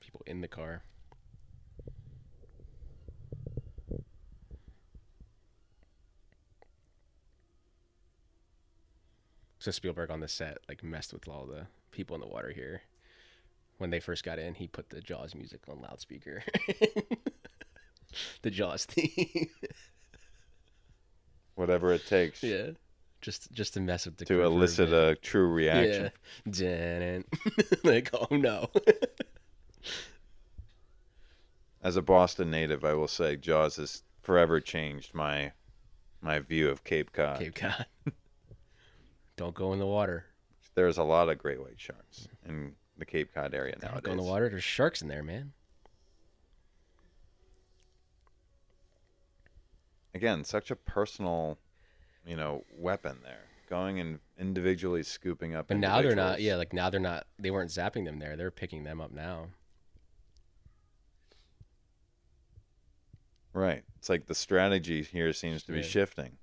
People 0.00 0.22
in 0.26 0.42
the 0.42 0.48
car. 0.48 0.82
So 9.58 9.70
Spielberg 9.70 10.10
on 10.10 10.20
the 10.20 10.28
set 10.28 10.58
like 10.68 10.82
messed 10.82 11.12
with 11.12 11.28
all 11.28 11.46
the 11.46 11.66
people 11.90 12.14
in 12.14 12.20
the 12.20 12.26
water 12.26 12.50
here. 12.50 12.82
When 13.78 13.90
they 13.90 14.00
first 14.00 14.24
got 14.24 14.38
in, 14.38 14.54
he 14.54 14.68
put 14.68 14.90
the 14.90 15.00
Jaws 15.00 15.34
music 15.34 15.60
on 15.68 15.80
loudspeaker. 15.80 16.42
the 18.42 18.50
Jaws 18.50 18.84
theme. 18.84 19.48
Whatever 21.60 21.92
it 21.92 22.06
takes 22.06 22.42
yeah. 22.42 22.70
Just 23.20 23.52
just 23.52 23.74
to 23.74 23.80
mess 23.80 24.06
with 24.06 24.16
the 24.16 24.24
to 24.24 24.42
elicit 24.44 24.88
bit. 24.88 25.12
a 25.12 25.14
true 25.14 25.46
reaction. 25.46 26.10
Yeah. 26.50 27.18
Like, 27.84 28.08
oh 28.14 28.34
no. 28.34 28.70
As 31.82 31.96
a 31.96 32.02
Boston 32.02 32.50
native, 32.50 32.82
I 32.82 32.94
will 32.94 33.08
say 33.08 33.36
Jaws 33.36 33.76
has 33.76 34.04
forever 34.22 34.58
changed 34.58 35.12
my 35.12 35.52
my 36.22 36.38
view 36.38 36.70
of 36.70 36.82
Cape 36.82 37.12
Cod. 37.12 37.40
Cape 37.40 37.54
Cod. 37.54 37.84
Don't 39.36 39.54
go 39.54 39.74
in 39.74 39.78
the 39.78 39.86
water. 39.86 40.24
There's 40.74 40.96
a 40.96 41.02
lot 41.02 41.28
of 41.28 41.36
great 41.36 41.60
white 41.60 41.78
sharks 41.78 42.26
in 42.48 42.72
the 42.96 43.04
Cape 43.04 43.34
Cod 43.34 43.52
area 43.52 43.74
Don't 43.74 43.82
nowadays. 43.90 44.06
go 44.06 44.12
in 44.12 44.16
the 44.16 44.22
water. 44.22 44.48
There's 44.48 44.64
sharks 44.64 45.02
in 45.02 45.08
there, 45.08 45.22
man. 45.22 45.52
Again, 50.14 50.44
such 50.44 50.70
a 50.70 50.76
personal, 50.76 51.58
you 52.26 52.36
know, 52.36 52.64
weapon 52.76 53.18
there. 53.22 53.44
Going 53.68 54.00
and 54.00 54.18
individually 54.38 55.04
scooping 55.04 55.54
up. 55.54 55.68
But 55.68 55.76
now 55.76 56.02
they're 56.02 56.16
not. 56.16 56.40
Yeah, 56.40 56.56
like 56.56 56.72
now 56.72 56.90
they're 56.90 56.98
not. 56.98 57.26
They 57.38 57.52
weren't 57.52 57.70
zapping 57.70 58.04
them 58.04 58.18
there. 58.18 58.36
They're 58.36 58.50
picking 58.50 58.82
them 58.82 59.00
up 59.00 59.12
now. 59.12 59.46
Right. 63.52 63.82
It's 63.98 64.08
like 64.08 64.26
the 64.26 64.34
strategy 64.34 65.02
here 65.02 65.32
seems 65.32 65.62
to 65.64 65.72
be 65.72 65.78
Yeah. 65.78 65.84
shifting. 65.84 66.38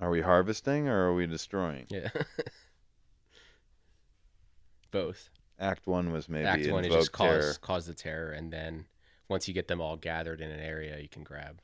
Are 0.00 0.10
we 0.10 0.20
harvesting 0.20 0.88
or 0.88 1.08
are 1.08 1.14
we 1.14 1.26
destroying? 1.26 1.86
Yeah. 1.88 2.10
Both. 4.90 5.30
Act 5.58 5.86
one 5.88 6.12
was 6.12 6.28
maybe 6.28 6.46
Act 6.46 6.70
one 6.70 6.84
is 6.84 6.94
just 6.94 7.12
cause 7.12 7.58
cause 7.58 7.86
the 7.86 7.94
terror, 7.94 8.30
and 8.30 8.52
then 8.52 8.84
once 9.28 9.46
you 9.46 9.54
get 9.54 9.68
them 9.68 9.80
all 9.80 9.96
gathered 9.96 10.40
in 10.40 10.50
an 10.50 10.60
area, 10.60 10.98
you 10.98 11.08
can 11.08 11.22
grab. 11.22 11.60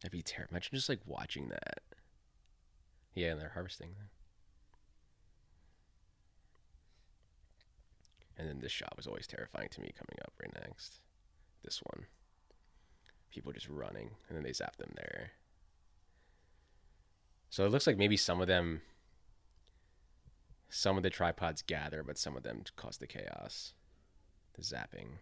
That'd 0.00 0.12
be 0.12 0.22
terrible. 0.22 0.52
Imagine 0.52 0.70
just 0.74 0.88
like 0.88 1.00
watching 1.04 1.48
that. 1.48 1.80
Yeah, 3.14 3.32
and 3.32 3.40
they're 3.40 3.50
harvesting. 3.54 3.94
Them. 3.94 4.08
And 8.38 8.48
then 8.48 8.60
this 8.60 8.70
shot 8.70 8.96
was 8.96 9.06
always 9.06 9.26
terrifying 9.26 9.68
to 9.70 9.80
me 9.80 9.90
coming 9.96 10.18
up 10.22 10.32
right 10.40 10.52
next. 10.62 11.00
This 11.64 11.80
one. 11.82 12.06
People 13.32 13.52
just 13.52 13.68
running, 13.68 14.10
and 14.28 14.36
then 14.36 14.44
they 14.44 14.52
zap 14.52 14.76
them 14.76 14.92
there. 14.94 15.32
So 17.56 17.64
it 17.64 17.70
looks 17.70 17.86
like 17.86 17.96
maybe 17.96 18.18
some 18.18 18.42
of 18.42 18.48
them, 18.48 18.82
some 20.68 20.98
of 20.98 21.02
the 21.02 21.08
tripods 21.08 21.62
gather, 21.62 22.02
but 22.02 22.18
some 22.18 22.36
of 22.36 22.42
them 22.42 22.64
cause 22.76 22.98
the 22.98 23.06
chaos, 23.06 23.72
the 24.52 24.60
zapping. 24.60 25.20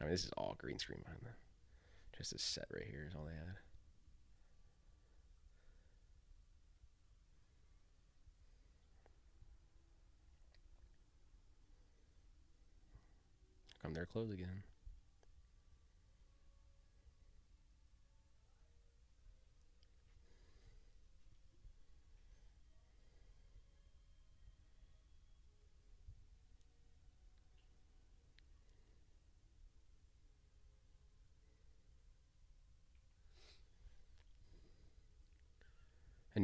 I 0.00 0.04
mean, 0.04 0.12
this 0.12 0.22
is 0.22 0.30
all 0.36 0.54
green 0.56 0.78
screen 0.78 1.00
behind 1.02 1.22
them. 1.24 1.34
Just 2.16 2.32
a 2.32 2.38
set 2.38 2.66
right 2.72 2.86
here 2.88 3.06
is 3.08 3.16
all 3.16 3.24
they 3.24 3.32
had. 3.32 3.56
Come 13.82 13.94
there 13.94 14.06
close 14.06 14.30
again. 14.32 14.62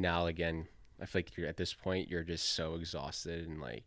Now 0.00 0.26
again, 0.26 0.66
I 1.00 1.06
feel 1.06 1.20
like 1.20 1.36
you're 1.36 1.48
at 1.48 1.56
this 1.56 1.74
point 1.74 2.08
you're 2.08 2.22
just 2.22 2.54
so 2.54 2.74
exhausted 2.74 3.46
and 3.46 3.60
like 3.60 3.84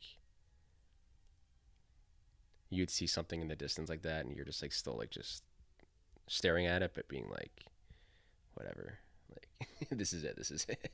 you'd 2.69 2.89
see 2.89 3.07
something 3.07 3.41
in 3.41 3.47
the 3.47 3.55
distance 3.55 3.89
like 3.89 4.01
that 4.01 4.25
and 4.25 4.35
you're 4.35 4.45
just 4.45 4.61
like 4.61 4.71
still 4.71 4.97
like 4.97 5.11
just 5.11 5.43
staring 6.27 6.65
at 6.65 6.81
it 6.81 6.91
but 6.95 7.07
being 7.07 7.29
like 7.29 7.65
whatever. 8.55 8.99
Like 9.29 9.69
this 9.91 10.13
is 10.13 10.23
it, 10.23 10.35
this 10.37 10.51
is 10.51 10.65
it. 10.67 10.91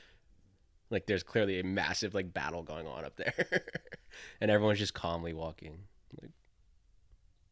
like 0.90 1.06
there's 1.06 1.22
clearly 1.22 1.60
a 1.60 1.64
massive 1.64 2.14
like 2.14 2.32
battle 2.32 2.62
going 2.62 2.86
on 2.86 3.04
up 3.04 3.16
there. 3.16 3.62
and 4.40 4.50
everyone's 4.50 4.78
just 4.78 4.94
calmly 4.94 5.32
walking. 5.32 5.78
Like 6.20 6.32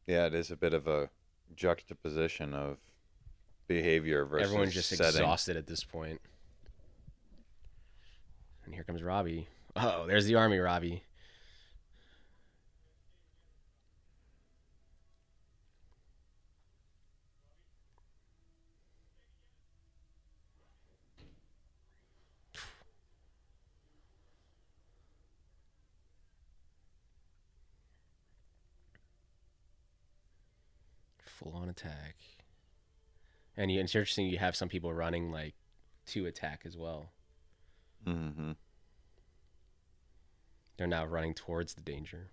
Yeah, 0.07 0.27
it 0.27 0.35
is 0.35 0.51
a 0.51 0.57
bit 0.57 0.75
of 0.75 0.87
a 0.87 1.11
juxtaposition 1.55 2.55
of 2.55 2.79
behavior 3.67 4.25
versus 4.25 4.47
everyone's 4.47 4.75
just 4.75 4.91
setting. 4.91 5.07
exhausted 5.07 5.57
at 5.57 5.67
this 5.67 5.85
point. 5.85 6.21
And 8.67 8.75
here 8.75 8.85
comes 8.85 9.03
Robbie. 9.03 9.49
Oh, 9.77 10.07
there's 10.07 10.27
the 10.27 10.35
army, 10.35 10.59
Robbie. 10.59 11.05
Full 31.21 31.53
on 31.55 31.69
attack. 31.69 32.17
And 33.57 33.71
it's 33.71 33.95
interesting 33.95 34.27
you 34.27 34.39
have 34.39 34.57
some 34.57 34.69
people 34.69 34.93
running 34.93 35.31
like 35.31 35.55
to 36.07 36.27
attack 36.27 36.63
as 36.65 36.77
well. 36.77 37.11
Hmm 38.07 38.53
They're 40.79 40.87
now 40.87 41.05
running 41.05 41.35
towards 41.35 41.75
the 41.75 41.83
danger. 41.83 42.31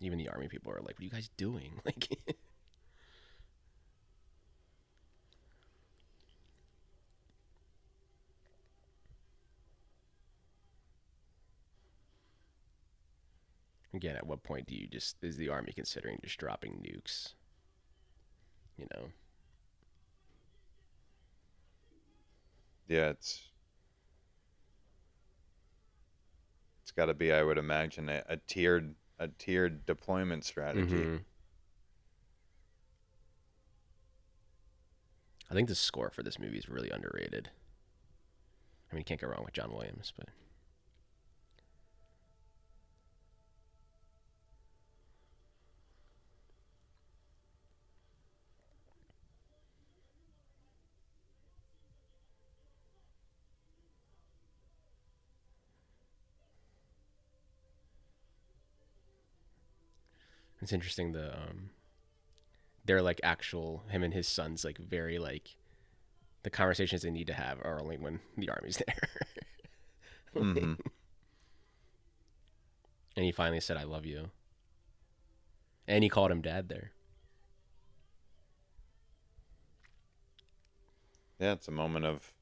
Even 0.00 0.18
the 0.18 0.28
army 0.28 0.48
people 0.48 0.72
are 0.72 0.76
like, 0.80 0.96
"What 0.96 1.00
are 1.00 1.04
you 1.04 1.10
guys 1.10 1.28
doing?" 1.36 1.80
Like, 1.84 2.08
again, 13.96 14.16
at 14.16 14.26
what 14.26 14.42
point 14.42 14.66
do 14.66 14.74
you 14.74 14.86
just 14.86 15.16
is 15.22 15.36
the 15.36 15.48
army 15.48 15.72
considering 15.74 16.18
just 16.22 16.38
dropping 16.38 16.72
nukes? 16.74 17.34
You 18.78 18.86
know, 18.94 19.08
Yeah, 22.88 23.08
it's 23.08 23.42
it's 26.82 26.92
got 26.92 27.06
to 27.06 27.14
be, 27.14 27.32
I 27.32 27.42
would 27.42 27.58
imagine, 27.58 28.08
a, 28.08 28.22
a 28.28 28.36
tiered 28.36 28.94
a 29.18 29.28
tiered 29.28 29.86
deployment 29.86 30.44
strategy. 30.44 30.94
Mhm. 30.96 31.24
I 35.50 35.54
think 35.54 35.68
the 35.68 35.74
score 35.74 36.10
for 36.10 36.22
this 36.22 36.38
movie 36.38 36.58
is 36.58 36.68
really 36.68 36.90
underrated. 36.90 37.50
I 38.90 38.94
mean, 38.94 39.00
you 39.00 39.04
can't 39.04 39.20
go 39.20 39.28
wrong 39.28 39.44
with 39.44 39.54
John 39.54 39.72
Williams, 39.72 40.12
but 40.16 40.28
it's 60.66 60.72
interesting. 60.72 61.12
The 61.12 61.32
um, 61.32 61.70
they're 62.84 63.02
like 63.02 63.20
actual 63.22 63.84
him 63.88 64.02
and 64.02 64.12
his 64.12 64.26
sons 64.26 64.64
like 64.64 64.78
very 64.78 65.16
like 65.20 65.56
the 66.42 66.50
conversations 66.50 67.02
they 67.02 67.10
need 67.10 67.28
to 67.28 67.34
have 67.34 67.60
are 67.62 67.80
only 67.80 67.96
when 67.96 68.18
the 68.36 68.48
army's 68.48 68.82
there. 68.86 69.08
hmm 70.34 70.74
And 73.16 73.24
he 73.24 73.30
finally 73.30 73.60
said, 73.60 73.76
"I 73.76 73.84
love 73.84 74.04
you," 74.04 74.30
and 75.86 76.02
he 76.02 76.10
called 76.10 76.32
him 76.32 76.42
dad 76.42 76.68
there. 76.68 76.90
Yeah, 81.38 81.52
it's 81.52 81.68
a 81.68 81.70
moment 81.70 82.06
of, 82.06 82.32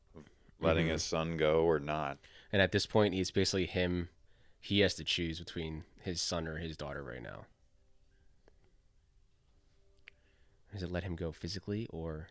letting 0.61 0.87
Mhm. 0.87 0.93
his 0.93 1.03
son 1.05 1.37
go 1.37 1.65
or 1.65 1.79
not. 1.79 2.19
And 2.51 2.63
at 2.63 2.73
this 2.73 2.87
point, 2.87 3.15
it's 3.15 3.31
basically 3.31 3.67
him. 3.67 4.09
He 4.61 4.81
has 4.81 4.95
to 4.95 5.05
choose 5.05 5.39
between 5.39 5.85
his 6.01 6.23
son 6.23 6.47
or 6.49 6.57
his 6.57 6.77
daughter 6.77 7.03
right 7.03 7.23
now. 7.23 7.47
Is 10.75 10.83
it 10.83 10.91
let 10.91 11.05
him 11.05 11.15
go 11.15 11.31
physically 11.31 11.87
or 11.91 12.29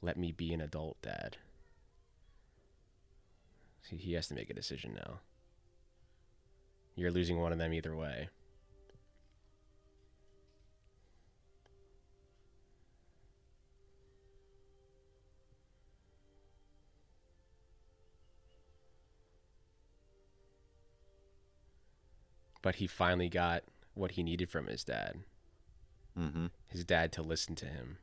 let 0.00 0.16
me 0.16 0.30
be 0.30 0.52
an 0.54 0.60
adult 0.60 0.96
dad? 1.02 1.38
See, 3.82 3.96
he 3.96 4.12
has 4.12 4.28
to 4.28 4.34
make 4.34 4.48
a 4.48 4.54
decision 4.54 4.94
now. 4.94 5.18
You're 6.94 7.10
losing 7.10 7.40
one 7.40 7.50
of 7.52 7.58
them 7.58 7.74
either 7.74 7.96
way. 7.96 8.28
But 22.62 22.76
he 22.76 22.86
finally 22.86 23.28
got 23.28 23.64
what 23.94 24.12
he 24.12 24.22
needed 24.22 24.48
from 24.48 24.68
his 24.68 24.84
dad. 24.84 25.24
Hmm 26.16 26.46
His 26.68 26.84
dad 26.84 27.12
to 27.12 27.22
listen 27.22 27.54
to 27.56 27.66
him. 27.66 27.98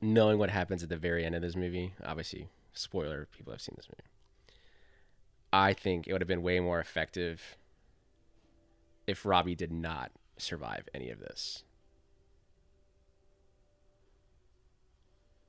Knowing 0.00 0.38
what 0.38 0.50
happens 0.50 0.82
at 0.82 0.88
the 0.88 0.96
very 0.96 1.24
end 1.24 1.34
of 1.34 1.42
this 1.42 1.54
movie, 1.54 1.94
obviously, 2.04 2.48
spoiler, 2.72 3.28
people 3.30 3.52
have 3.52 3.60
seen 3.60 3.74
this 3.76 3.88
movie. 3.88 4.08
I 5.52 5.72
think 5.74 6.08
it 6.08 6.12
would 6.12 6.20
have 6.22 6.28
been 6.28 6.42
way 6.42 6.60
more 6.60 6.80
effective 6.80 7.56
if 9.06 9.24
Robbie 9.24 9.54
did 9.54 9.72
not 9.72 10.10
survive 10.38 10.88
any 10.94 11.10
of 11.10 11.20
this. 11.20 11.62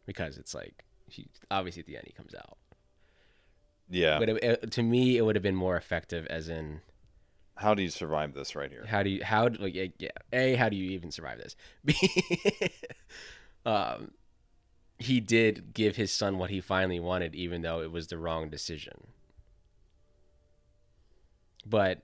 Because 0.06 0.38
it's 0.38 0.54
like, 0.54 0.84
he 1.08 1.28
obviously 1.50 1.80
at 1.82 1.88
the 1.88 1.96
end 1.96 2.06
he 2.08 2.14
comes 2.14 2.36
out. 2.36 2.58
Yeah. 3.94 4.18
But 4.20 4.30
it, 4.30 4.44
it- 4.44 4.72
to 4.72 4.84
me, 4.84 5.18
it 5.18 5.22
would 5.22 5.36
have 5.36 5.44
been 5.44 5.56
more 5.56 5.78
effective, 5.78 6.26
as 6.28 6.50
in 6.50 6.82
How 7.58 7.74
do 7.76 7.84
you 7.84 7.90
survive 7.90 8.34
this 8.34 8.56
right 8.56 8.72
here? 8.72 8.86
how 8.88 9.04
do 9.04 9.10
you 9.12 9.24
how 9.24 9.50
do- 9.50 9.62
like 9.64 9.76
yeah 10.00 10.10
a 10.34 10.56
how 10.56 10.68
do 10.70 10.76
you 10.76 10.90
even 10.92 11.12
survive 11.12 11.38
this? 11.38 11.56
B, 11.86 11.94
um, 13.66 14.12
he 14.98 15.20
did 15.20 15.74
give 15.74 15.96
his 15.96 16.12
son 16.12 16.38
what 16.38 16.50
he 16.50 16.60
finally 16.62 17.00
wanted, 17.00 17.36
even 17.36 17.62
though 17.62 17.82
it 17.82 17.92
was 17.92 18.08
the 18.08 18.18
wrong 18.18 18.50
decision. 18.50 19.08
But 21.66 22.02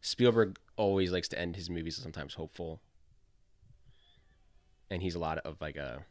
Spielberg 0.00 0.58
always 0.76 1.12
likes 1.12 1.28
to 1.28 1.38
end 1.38 1.56
his 1.56 1.70
movies 1.70 1.96
sometimes 1.96 2.34
hopeful, 2.34 2.80
and 4.90 5.02
he's 5.02 5.14
a 5.14 5.18
lot 5.18 5.38
of 5.38 5.60
like 5.60 5.76
a 5.76 6.04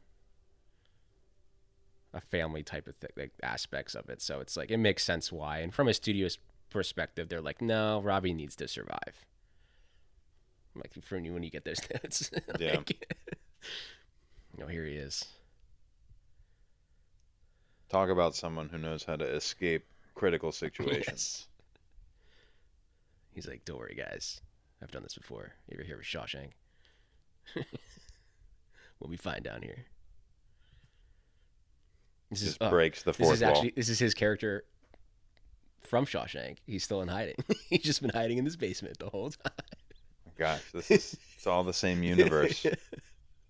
a 2.13 2.21
family 2.21 2.63
type 2.63 2.87
of 2.87 2.95
thing, 2.95 3.09
like 3.17 3.31
aspects 3.41 3.95
of 3.95 4.09
it. 4.09 4.21
So 4.21 4.39
it's 4.39 4.55
like 4.55 4.71
it 4.71 4.77
makes 4.77 5.03
sense 5.03 5.31
why. 5.31 5.59
And 5.59 5.73
from 5.73 5.87
a 5.87 5.93
studio's 5.93 6.37
perspective, 6.69 7.29
they're 7.29 7.41
like, 7.41 7.61
no, 7.61 8.01
Robbie 8.01 8.33
needs 8.33 8.55
to 8.57 8.67
survive. 8.67 9.25
I'm 10.75 10.81
like 10.81 10.93
from 11.03 11.25
you 11.25 11.33
when 11.33 11.43
you 11.43 11.49
get 11.49 11.65
those 11.65 11.81
notes. 12.03 12.31
Yeah. 12.59 12.77
Like, 12.77 13.07
oh, 14.61 14.67
here 14.67 14.85
he 14.85 14.95
is. 14.95 15.25
Talk 17.89 18.09
about 18.09 18.35
someone 18.35 18.69
who 18.69 18.77
knows 18.77 19.03
how 19.03 19.15
to 19.15 19.25
escape 19.25 19.85
critical 20.15 20.51
situations. 20.51 21.07
Yes. 21.07 21.47
He's 23.33 23.47
like, 23.47 23.65
don't 23.65 23.77
worry, 23.77 23.95
guys. 23.95 24.41
I've 24.81 24.91
done 24.91 25.03
this 25.03 25.15
before. 25.15 25.53
You 25.67 25.77
ever 25.77 25.83
hear 25.83 25.97
of 25.97 26.03
Shawshank? 26.03 26.51
what 28.99 29.09
we 29.09 29.17
find 29.17 29.43
down 29.43 29.61
here. 29.61 29.85
This 32.33 32.41
is 32.41 32.47
Just 32.49 32.63
oh, 32.63 32.69
breaks 32.69 33.03
the 33.03 33.11
this 33.11 33.17
fourth 33.17 33.33
is 33.35 33.41
wall. 33.41 33.51
actually 33.51 33.73
this 33.75 33.89
is 33.89 33.99
his 33.99 34.13
character 34.13 34.63
from 35.83 36.05
Shawshank. 36.05 36.57
He's 36.65 36.83
still 36.83 37.01
in 37.01 37.07
hiding. 37.07 37.35
He's 37.69 37.81
just 37.83 38.01
been 38.01 38.11
hiding 38.11 38.37
in 38.37 38.45
this 38.45 38.55
basement 38.55 38.97
the 38.99 39.09
whole 39.09 39.29
time. 39.31 39.53
Gosh, 40.37 40.61
this 40.73 40.89
is 40.91 41.17
it's 41.35 41.47
all 41.47 41.63
the 41.63 41.73
same 41.73 42.01
universe. 42.03 42.65
Is 42.65 42.77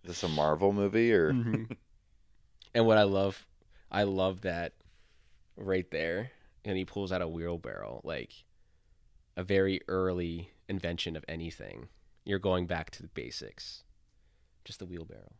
this 0.03 0.23
a 0.23 0.27
Marvel 0.27 0.73
movie 0.73 1.13
or 1.13 1.31
Mhm. 1.31 1.77
and 2.75 2.85
what 2.85 2.97
I 2.97 3.03
love, 3.03 3.45
I 3.89 4.03
love 4.03 4.41
that 4.41 4.73
right 5.55 5.89
there. 5.91 6.31
And 6.65 6.77
he 6.77 6.83
pulls 6.83 7.11
out 7.13 7.21
a 7.21 7.27
wheelbarrow, 7.27 8.01
like 8.03 8.33
a 9.37 9.43
very 9.43 9.79
early 9.87 10.49
invention 10.67 11.15
of 11.15 11.23
anything. 11.29 11.87
You're 12.25 12.39
going 12.39 12.67
back 12.67 12.89
to 12.91 13.01
the 13.01 13.07
basics, 13.09 13.83
just 14.65 14.79
the 14.79 14.85
wheelbarrow. 14.85 15.33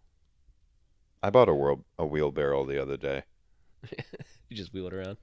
I 1.21 1.29
bought 1.29 1.49
a 1.49 1.53
world 1.53 1.83
a 1.99 2.05
wheelbarrow 2.05 2.65
the 2.65 2.81
other 2.81 2.95
day. 2.97 3.23
You 4.49 4.57
just 4.57 4.73
wheel 4.73 4.85
it 4.87 4.93
around. 4.93 5.17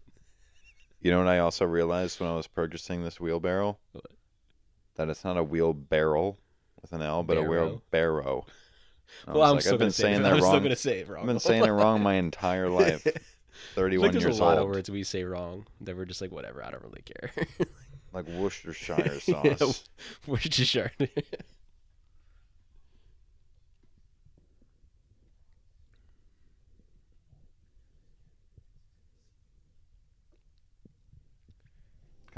You 1.00 1.10
know 1.12 1.18
what 1.18 1.28
I 1.28 1.38
also 1.38 1.64
realized 1.64 2.18
when 2.20 2.28
I 2.28 2.34
was 2.34 2.46
purchasing 2.48 3.04
this 3.04 3.20
wheelbarrow? 3.20 3.78
What? 3.92 4.04
That 4.96 5.08
it's 5.08 5.24
not 5.24 5.36
a 5.36 5.44
wheelbarrow 5.44 6.36
with 6.82 6.92
an 6.92 7.00
L, 7.02 7.22
but 7.22 7.36
a 7.36 7.42
wheelbarrow. 7.42 8.44
I 9.28 9.32
well, 9.32 9.42
I'm 9.44 9.52
like, 9.54 9.60
still 9.62 9.74
I've 9.74 9.78
been 9.78 9.90
say 9.92 10.02
saying 10.04 10.22
that 10.22 10.32
I'm 10.32 10.38
still 10.40 10.52
wrong. 10.52 10.62
gonna 10.62 10.76
say 10.76 10.98
it 11.00 11.08
wrong. 11.08 11.20
I've 11.22 11.26
been 11.26 11.38
saying 11.40 11.64
it 11.64 11.70
wrong 11.70 12.02
my 12.02 12.14
entire 12.14 12.68
life. 12.68 13.02
Feel 13.02 13.12
31 13.76 14.02
like 14.04 14.12
there's 14.12 14.24
years 14.24 14.38
a 14.38 14.42
lot 14.44 14.58
old. 14.58 14.68
of 14.68 14.74
words 14.74 14.90
we 14.90 15.02
say 15.04 15.22
wrong 15.24 15.66
that 15.82 15.96
we're 15.96 16.04
just 16.06 16.20
like 16.20 16.32
whatever. 16.32 16.64
I 16.64 16.70
don't 16.70 16.82
really 16.82 17.02
care. 17.02 17.30
Like 18.12 18.26
Worcestershire 18.26 19.20
Yeah, 19.26 19.54
sauce. 19.56 19.88
Worcestershire. 20.26 20.92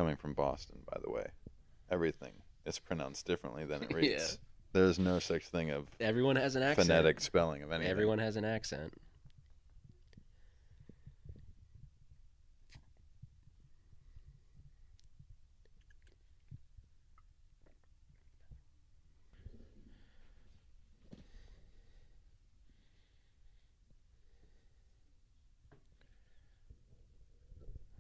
Coming 0.03 0.17
from 0.17 0.33
Boston, 0.35 0.81
by 0.91 0.99
the 1.01 1.13
way. 1.13 1.29
Everything 1.89 2.33
is 2.67 2.81
pronounced 2.81 3.25
differently 3.25 3.65
than 3.65 3.85
it 3.85 3.93
reads. 3.95 4.11
Yeah. 4.43 4.81
There's 4.81 4.99
no 4.99 5.21
such 5.21 5.45
thing 5.47 5.71
of 5.71 5.87
Everyone 6.01 6.35
has 6.35 6.57
an 6.57 6.65
accent. 6.65 6.89
phonetic 6.89 7.21
spelling 7.21 7.63
of 7.63 7.71
anything. 7.71 7.89
Everyone 7.89 8.19
has 8.19 8.35
an 8.35 8.45
accent. 8.45 8.93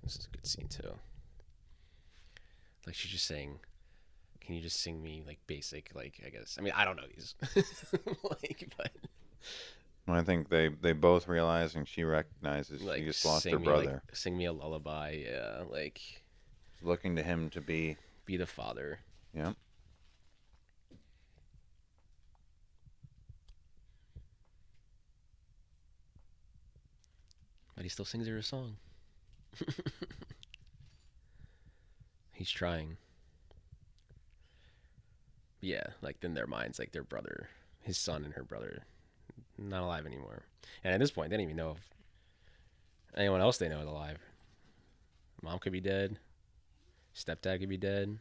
This 0.02 0.16
is 0.16 0.26
a 0.26 0.30
good 0.36 0.46
scene 0.46 0.68
too. 0.68 0.94
Like 2.86 2.94
she's 2.94 3.10
just 3.12 3.26
saying, 3.26 3.58
"Can 4.40 4.54
you 4.54 4.60
just 4.60 4.80
sing 4.80 5.02
me 5.02 5.22
like 5.26 5.38
basic, 5.46 5.90
like 5.94 6.20
I 6.26 6.30
guess? 6.30 6.56
I 6.58 6.62
mean, 6.62 6.72
I 6.76 6.84
don't 6.84 6.96
know 6.96 7.06
these, 7.14 7.34
like, 8.24 8.72
but 8.76 8.90
Well, 10.06 10.16
I 10.18 10.22
think 10.22 10.48
they, 10.48 10.68
they 10.68 10.92
both 10.92 11.28
realize 11.28 11.74
and 11.76 11.86
she 11.86 12.02
recognizes 12.02 12.82
like 12.82 12.98
she 12.98 13.04
just 13.04 13.24
lost 13.24 13.48
her 13.48 13.58
me, 13.58 13.64
brother. 13.64 14.02
like, 14.06 14.16
sing 14.16 14.36
me 14.36 14.46
a 14.46 14.52
lullaby, 14.52 15.22
yeah, 15.26 15.62
like 15.68 16.00
Looking 16.84 17.14
to 17.14 17.22
him 17.22 17.48
to 17.50 17.60
be, 17.60 17.96
be 18.24 18.36
the 18.36 18.46
father. 18.46 18.98
yeah. 19.32 19.52
But 27.74 27.84
he 27.84 27.88
still 27.88 28.04
sings 28.04 28.26
her 28.26 28.36
a 28.36 28.42
song. 28.42 28.76
He's 32.32 32.50
trying. 32.50 32.96
Yeah, 35.60 35.86
like 36.00 36.16
in 36.22 36.34
their 36.34 36.46
minds, 36.46 36.78
like 36.78 36.92
their 36.92 37.04
brother, 37.04 37.48
his 37.80 37.96
son 37.96 38.24
and 38.24 38.34
her 38.34 38.42
brother, 38.42 38.82
not 39.56 39.82
alive 39.82 40.06
anymore. 40.06 40.42
And 40.82 40.92
at 40.92 41.00
this 41.00 41.10
point, 41.10 41.30
they 41.30 41.36
don't 41.36 41.44
even 41.44 41.56
know 41.56 41.72
if 41.72 41.90
anyone 43.16 43.40
else 43.40 43.58
they 43.58 43.68
know 43.68 43.80
is 43.80 43.86
alive. 43.86 44.18
Mom 45.42 45.58
could 45.58 45.72
be 45.72 45.80
dead. 45.80 46.18
Stepdad 47.14 47.60
could 47.60 47.68
be 47.68 47.76
dead. 47.76 48.18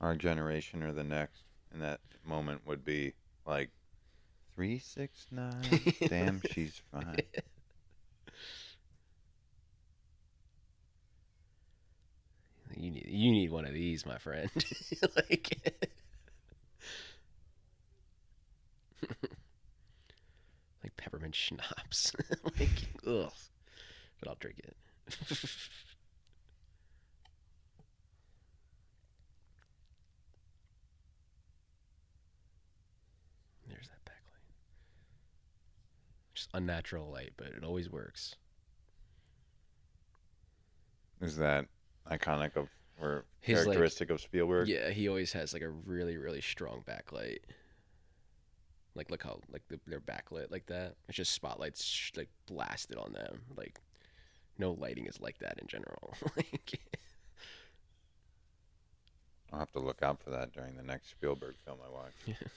Our 0.00 0.16
generation 0.16 0.82
or 0.82 0.92
the 0.92 1.04
next 1.04 1.42
in 1.72 1.80
that 1.80 2.00
moment 2.24 2.66
would 2.66 2.84
be 2.84 3.14
like, 3.46 3.70
three, 4.54 4.78
six, 4.78 5.26
nine. 5.30 5.62
Damn, 6.08 6.40
she's 6.50 6.80
fine. 6.92 7.20
You 12.76 12.90
need 12.90 13.06
you 13.08 13.30
need 13.32 13.50
one 13.50 13.64
of 13.64 13.72
these, 13.72 14.04
my 14.06 14.18
friend. 14.18 14.50
like, 15.16 15.80
like 20.82 20.96
peppermint 20.96 21.34
schnapps. 21.34 22.12
like, 22.58 22.88
ugh. 23.06 23.32
But 24.20 24.28
I'll 24.28 24.36
drink 24.40 24.60
it. 24.60 24.76
There's 33.68 33.88
that 33.88 34.04
backlight. 34.04 34.54
Just 36.34 36.50
unnatural 36.54 37.10
light, 37.10 37.32
but 37.36 37.48
it 37.48 37.64
always 37.64 37.90
works. 37.90 38.36
Is 41.20 41.36
that 41.36 41.66
iconic 42.10 42.56
of 42.56 42.68
or 43.00 43.24
His, 43.40 43.58
like- 43.58 43.64
characteristic 43.66 44.10
of 44.10 44.20
Spielberg? 44.20 44.68
Yeah, 44.68 44.90
he 44.90 45.08
always 45.08 45.32
has 45.32 45.52
like 45.52 45.62
a 45.62 45.70
really, 45.70 46.16
really 46.16 46.40
strong 46.40 46.82
backlight. 46.86 47.38
Like, 48.94 49.10
look 49.10 49.24
how 49.24 49.40
like 49.52 49.66
the, 49.68 49.80
they're 49.86 50.00
backlit 50.00 50.50
like 50.52 50.66
that. 50.66 50.94
It's 51.08 51.16
just 51.16 51.32
spotlights 51.32 51.82
sh- 51.84 52.12
like 52.16 52.28
blasted 52.46 52.96
on 52.96 53.12
them. 53.12 53.40
Like, 53.56 53.80
no 54.58 54.72
lighting 54.72 55.06
is 55.06 55.20
like 55.20 55.38
that 55.38 55.58
in 55.60 55.66
general. 55.66 56.14
like, 56.36 56.78
I'll 59.52 59.58
have 59.58 59.72
to 59.72 59.80
look 59.80 60.02
out 60.02 60.22
for 60.22 60.30
that 60.30 60.52
during 60.52 60.76
the 60.76 60.82
next 60.82 61.10
Spielberg 61.10 61.56
film 61.64 61.78
I 61.84 61.90
watch. 61.90 62.38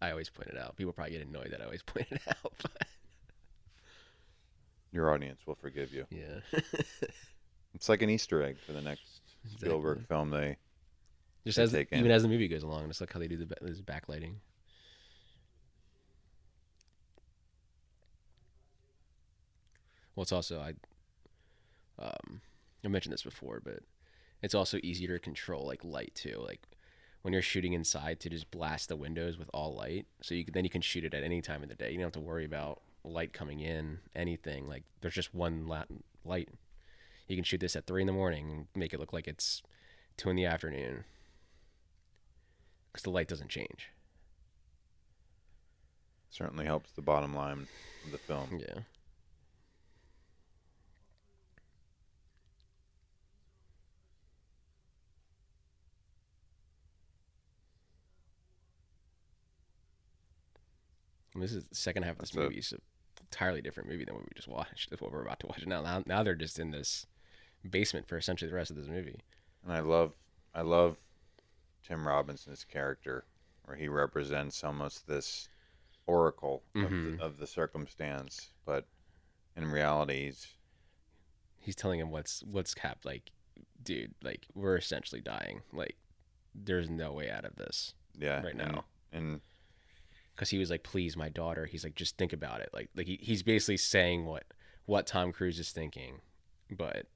I 0.00 0.10
always 0.12 0.30
point 0.30 0.48
it 0.48 0.56
out. 0.56 0.76
People 0.76 0.92
probably 0.92 1.12
get 1.18 1.26
annoyed 1.26 1.50
that 1.50 1.60
I 1.60 1.64
always 1.64 1.82
point 1.86 2.06
it 2.10 2.22
out. 2.28 2.52
But 2.62 2.86
Your 4.92 5.12
audience 5.12 5.40
will 5.46 5.56
forgive 5.56 5.92
you. 5.92 6.06
yeah, 6.10 6.60
It's 7.74 7.88
like 7.88 8.02
an 8.02 8.10
Easter 8.10 8.42
egg 8.42 8.56
for 8.64 8.72
the 8.72 8.80
next 8.80 9.20
Spielberg 9.46 10.06
film. 10.08 10.30
They 10.30 10.56
just 11.46 11.56
They 11.56 11.62
as 11.62 11.72
take 11.72 11.92
even 11.92 12.10
as 12.10 12.22
the 12.22 12.28
movie 12.28 12.48
goes 12.48 12.62
along, 12.62 12.88
just 12.88 13.00
like 13.00 13.12
how 13.12 13.20
they 13.20 13.28
do 13.28 13.36
the 13.36 13.54
this 13.60 13.80
backlighting. 13.80 14.34
Well, 20.14 20.22
it's 20.22 20.32
also 20.32 20.60
I, 20.60 20.74
um, 22.02 22.40
I 22.84 22.88
mentioned 22.88 23.12
this 23.12 23.22
before, 23.22 23.62
but 23.64 23.80
it's 24.42 24.54
also 24.54 24.78
easier 24.82 25.16
to 25.16 25.18
control 25.20 25.64
like 25.64 25.84
light 25.84 26.12
too. 26.16 26.42
Like 26.44 26.60
when 27.22 27.32
you're 27.32 27.42
shooting 27.42 27.72
inside, 27.72 28.18
to 28.20 28.28
just 28.28 28.50
blast 28.50 28.88
the 28.88 28.96
windows 28.96 29.38
with 29.38 29.48
all 29.54 29.74
light, 29.76 30.06
so 30.20 30.34
you 30.34 30.44
can, 30.44 30.54
then 30.54 30.64
you 30.64 30.70
can 30.70 30.82
shoot 30.82 31.04
it 31.04 31.14
at 31.14 31.22
any 31.22 31.40
time 31.40 31.62
of 31.62 31.68
the 31.68 31.76
day. 31.76 31.90
You 31.92 31.98
don't 31.98 32.06
have 32.06 32.12
to 32.14 32.20
worry 32.20 32.44
about 32.44 32.80
light 33.04 33.32
coming 33.32 33.60
in, 33.60 34.00
anything. 34.16 34.68
Like 34.68 34.82
there's 35.00 35.14
just 35.14 35.34
one 35.34 35.68
light. 36.24 36.48
You 37.28 37.36
can 37.36 37.44
shoot 37.44 37.60
this 37.60 37.76
at 37.76 37.86
three 37.86 38.00
in 38.02 38.06
the 38.06 38.12
morning 38.12 38.50
and 38.50 38.66
make 38.74 38.92
it 38.94 38.98
look 39.00 39.12
like 39.12 39.28
it's 39.28 39.62
two 40.16 40.30
in 40.30 40.36
the 40.36 40.46
afternoon 40.46 41.04
because 42.90 43.02
the 43.04 43.10
light 43.10 43.28
doesn't 43.28 43.50
change. 43.50 43.90
certainly 46.30 46.64
helps 46.66 46.90
the 46.92 47.02
bottom 47.02 47.34
line 47.34 47.66
of 48.04 48.12
the 48.12 48.18
film. 48.18 48.60
Yeah. 48.60 48.80
This 61.34 61.52
is 61.52 61.64
the 61.64 61.74
second 61.74 62.02
half 62.02 62.12
of 62.14 62.18
this 62.18 62.30
That's 62.30 62.36
a- 62.38 62.40
movie. 62.40 62.58
It's 62.58 62.72
an 62.72 62.80
entirely 63.20 63.60
different 63.62 63.88
movie 63.88 64.04
than 64.04 64.14
what 64.14 64.24
we 64.24 64.30
just 64.34 64.48
watched. 64.48 64.92
What 65.00 65.12
we're 65.12 65.22
about 65.22 65.40
to 65.40 65.46
watch 65.46 65.64
now. 65.66 65.82
Now, 65.82 66.02
now 66.06 66.22
they're 66.22 66.34
just 66.34 66.58
in 66.58 66.70
this 66.70 67.06
basement 67.68 68.06
for 68.08 68.16
essentially 68.16 68.48
the 68.50 68.56
rest 68.56 68.70
of 68.70 68.76
this 68.76 68.86
movie. 68.88 69.20
And 69.64 69.72
I 69.72 69.80
love, 69.80 70.12
I 70.54 70.62
love 70.62 70.96
Tim 71.86 72.06
Robinson's 72.06 72.64
character, 72.64 73.24
where 73.64 73.76
he 73.76 73.88
represents 73.88 74.62
almost 74.64 75.06
this 75.06 75.48
oracle 76.06 76.62
of, 76.74 76.82
Mhm. 76.90 77.18
the, 77.18 77.24
of 77.24 77.38
the 77.38 77.46
circumstance, 77.46 78.50
but 78.64 78.86
in 79.56 79.70
reality, 79.70 80.26
he's 80.26 80.54
He's 81.60 81.74
telling 81.76 82.00
him 82.00 82.10
what's 82.10 82.42
what's 82.44 82.72
cap 82.72 83.00
like, 83.04 83.30
dude. 83.82 84.14
Like 84.22 84.46
we're 84.54 84.76
essentially 84.76 85.20
dying. 85.20 85.60
Like 85.72 85.96
there's 86.54 86.88
no 86.88 87.12
way 87.12 87.28
out 87.30 87.44
of 87.44 87.56
this. 87.56 87.94
yeah 88.18 88.42
Right 88.42 88.56
now. 88.56 88.84
and 89.12 89.40
because 90.34 90.48
he 90.50 90.56
was 90.56 90.70
like, 90.70 90.84
"Please, 90.84 91.14
my 91.16 91.28
daughter." 91.28 91.66
He's 91.66 91.84
like, 91.84 91.94
"Just 91.96 92.16
think 92.16 92.32
about 92.32 92.60
it." 92.60 92.70
Like, 92.72 92.88
like 92.94 93.06
he, 93.06 93.18
he's 93.20 93.42
basically 93.42 93.76
saying 93.76 94.24
what 94.24 94.44
what 94.86 95.06
Tom 95.06 95.30
Cruise 95.32 95.58
is 95.58 95.70
thinking, 95.72 96.20
but 96.70 97.06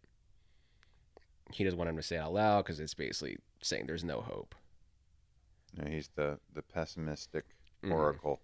he 1.52 1.64
doesn't 1.64 1.78
want 1.78 1.90
him 1.90 1.96
to 1.96 2.02
say 2.02 2.16
it 2.16 2.20
out 2.20 2.32
loud 2.34 2.64
because 2.64 2.80
it's 2.80 2.94
basically 2.94 3.36
saying 3.62 3.86
there's 3.86 4.04
no 4.04 4.20
hope. 4.20 4.54
you 5.76 5.84
know, 5.84 5.90
he's 5.90 6.08
the 6.16 6.38
the 6.52 6.62
pessimistic 6.62 7.44
Mhm. 7.82 7.92
oracle. 7.92 8.42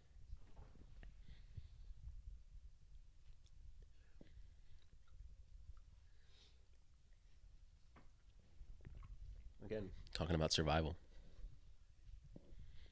Again, 9.65 9.91
talking 10.15 10.35
about 10.35 10.53
survival. 10.53 10.97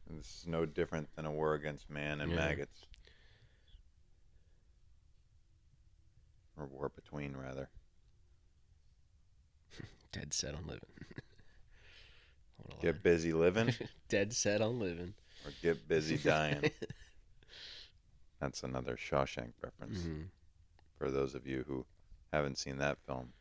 And 0.08 0.18
This 0.18 0.26
is 0.40 0.46
no 0.46 0.66
different 0.66 1.08
than 1.16 1.26
a 1.26 1.32
war 1.32 1.54
against 1.54 1.88
man 1.90 2.20
and 2.20 2.30
Yeah. 2.30 2.36
maggots, 2.36 2.84
or 6.56 6.66
war 6.66 6.88
between 6.88 7.36
rather. 7.36 7.70
Dead 10.18 10.32
set 10.34 10.54
on 10.54 10.66
living. 10.66 10.80
Get 12.80 13.02
busy 13.02 13.32
living. 13.32 13.72
Dead 14.08 14.32
set 14.32 14.60
on 14.60 14.78
living. 14.80 15.14
or 15.44 15.52
get 15.62 15.86
busy 15.88 16.16
dying. 16.24 16.70
That's 18.40 18.62
another 18.64 18.96
Shawshank 18.96 19.52
reference 19.62 20.00
Mhm. 20.00 20.26
for 20.98 21.10
those 21.10 21.34
of 21.34 21.46
you 21.46 21.64
who 21.68 21.86
haven't 22.32 22.58
seen 22.58 22.78
that 22.78 22.98
film. 23.06 23.32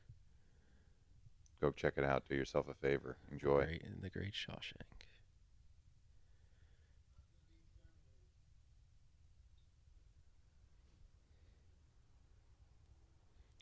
Go 1.62 1.72
check 1.72 1.94
it 1.98 2.04
out. 2.04 2.24
Do 2.30 2.36
yourself 2.36 2.68
a 2.70 2.74
favor. 2.76 3.18
Enjoy. 3.32 3.66
Great, 3.66 4.02
the 4.02 4.10
Great 4.10 4.34
Shawshank. 4.34 4.84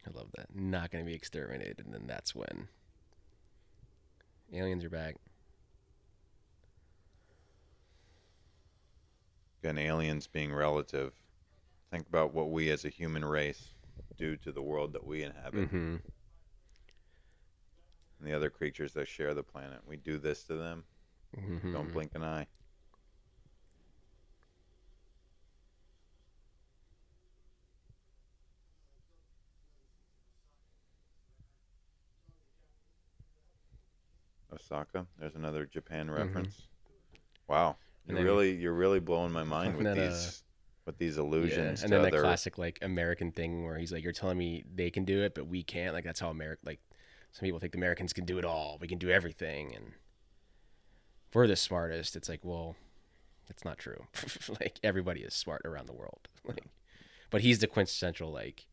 I 0.06 0.10
love 0.18 0.28
that. 0.36 0.54
Not 0.54 0.92
going 0.92 1.04
to 1.04 1.10
be 1.10 1.16
exterminated, 1.16 1.82
and 1.86 1.94
then 1.94 2.08
that's 2.08 2.36
when 2.36 2.68
aliens 4.54 4.84
are 4.84 4.90
back. 4.90 5.16
Again, 9.64 9.78
aliens 9.78 10.28
being 10.28 10.54
relative. 10.54 11.14
Think 11.92 12.08
about 12.08 12.34
what 12.34 12.52
we 12.52 12.70
as 12.70 12.86
a 12.86 12.90
human 12.90 13.24
race 13.24 13.74
do 14.18 14.36
to 14.38 14.52
the 14.52 14.62
world 14.62 14.94
that 14.94 15.06
we 15.06 15.24
inhabit 15.24 15.68
Mm-hmm. 15.68 15.96
and 18.20 18.28
the 18.28 18.34
other 18.34 18.50
creatures 18.50 18.94
that 18.94 19.08
share 19.08 19.34
the 19.34 19.44
planet. 19.44 19.80
We 19.88 19.98
do 19.98 20.18
this 20.18 20.44
to 20.46 20.56
them. 20.56 20.84
mm-hmm. 21.38 21.72
Don't 21.74 21.92
blink 21.92 22.12
an 22.16 22.24
eye. 22.24 22.48
Osaka. 34.54 35.06
There's 35.20 35.36
another 35.36 35.66
Japan 35.66 36.10
reference. 36.10 36.64
Wow, 37.48 37.76
Mm-hmm. 38.04 38.18
And 38.18 38.26
you're 38.26 38.36
really 38.36 38.56
you're 38.56 38.74
really 38.74 39.00
blowing 39.00 39.32
my 39.32 39.44
mind 39.44 39.78
with 39.78 39.96
these 39.96 40.44
with 40.86 40.98
these 40.98 41.18
Yeah. 41.80 41.84
And 41.86 41.94
then 41.94 42.02
other. 42.02 42.12
the 42.12 42.22
classic 42.22 42.58
like 42.58 42.80
American 42.82 43.32
thing 43.32 43.64
where 43.64 43.78
he's 43.78 43.92
like, 43.92 44.04
"You're 44.04 44.12
telling 44.12 44.38
me 44.38 44.64
they 44.76 44.90
can 44.90 45.06
do 45.06 45.22
it, 45.22 45.34
but 45.34 45.48
we 45.48 45.64
can't." 45.64 45.94
Like 45.94 46.04
that's 46.04 46.20
how 46.20 46.30
America. 46.30 46.62
Like 46.66 46.82
some 47.32 47.46
people 47.46 47.60
think 47.60 47.72
the 47.72 47.78
Americans 47.78 48.12
can 48.12 48.26
do 48.26 48.38
it 48.38 48.46
all. 48.46 48.78
We 48.82 48.88
can 48.88 48.98
do 48.98 49.10
everything, 49.10 49.74
and 49.74 49.94
we're 51.34 51.48
the 51.48 51.56
smartest. 51.56 52.16
It's 52.18 52.28
like, 52.28 52.42
well, 52.44 52.76
that's 53.48 53.64
not 53.64 53.78
true. 53.78 54.08
like 54.60 54.80
everybody 54.84 55.22
is 55.22 55.34
smart 55.34 55.62
around 55.66 55.88
the 55.88 55.94
world. 55.94 56.28
Like, 56.46 56.66
but 57.30 57.40
he's 57.40 57.60
the 57.60 57.68
quintessential 57.68 58.30
like, 58.30 58.68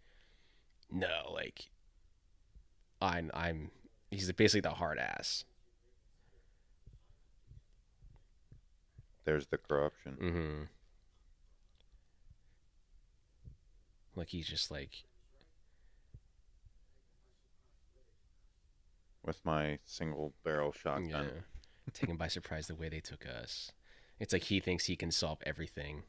no, 0.91 1.31
like, 1.33 1.71
I'm 3.01 3.31
I'm. 3.33 3.71
He's 4.11 4.31
basically 4.33 4.63
the 4.63 4.71
hard 4.71 4.99
ass. 4.99 5.45
There's 9.25 9.47
the 9.47 9.59
corruption. 9.59 10.17
Mm-hmm. 10.21 10.63
Like 14.17 14.29
he's 14.29 14.49
just 14.49 14.71
like 14.71 15.05
with 19.25 19.45
my 19.45 19.79
single 19.85 20.35
barrel 20.45 20.73
shotgun. 20.73 21.09
Yeah. 21.11 21.41
Taken 21.93 22.17
by 22.17 22.29
surprise 22.29 22.69
the 22.69 22.75
way 22.75 22.89
they 22.89 23.01
took 23.01 23.27
us. 23.27 23.73
It's 24.19 24.33
like 24.33 24.45
he 24.45 24.61
thinks 24.61 24.87
he 24.87 24.97
can 24.97 25.11
solve 25.11 25.39
everything 25.45 26.05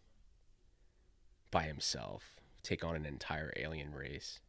by 1.50 1.64
himself, 1.64 2.36
take 2.62 2.84
on 2.84 2.96
an 2.96 3.06
entire 3.06 3.52
alien 3.56 3.94
race. 3.94 4.40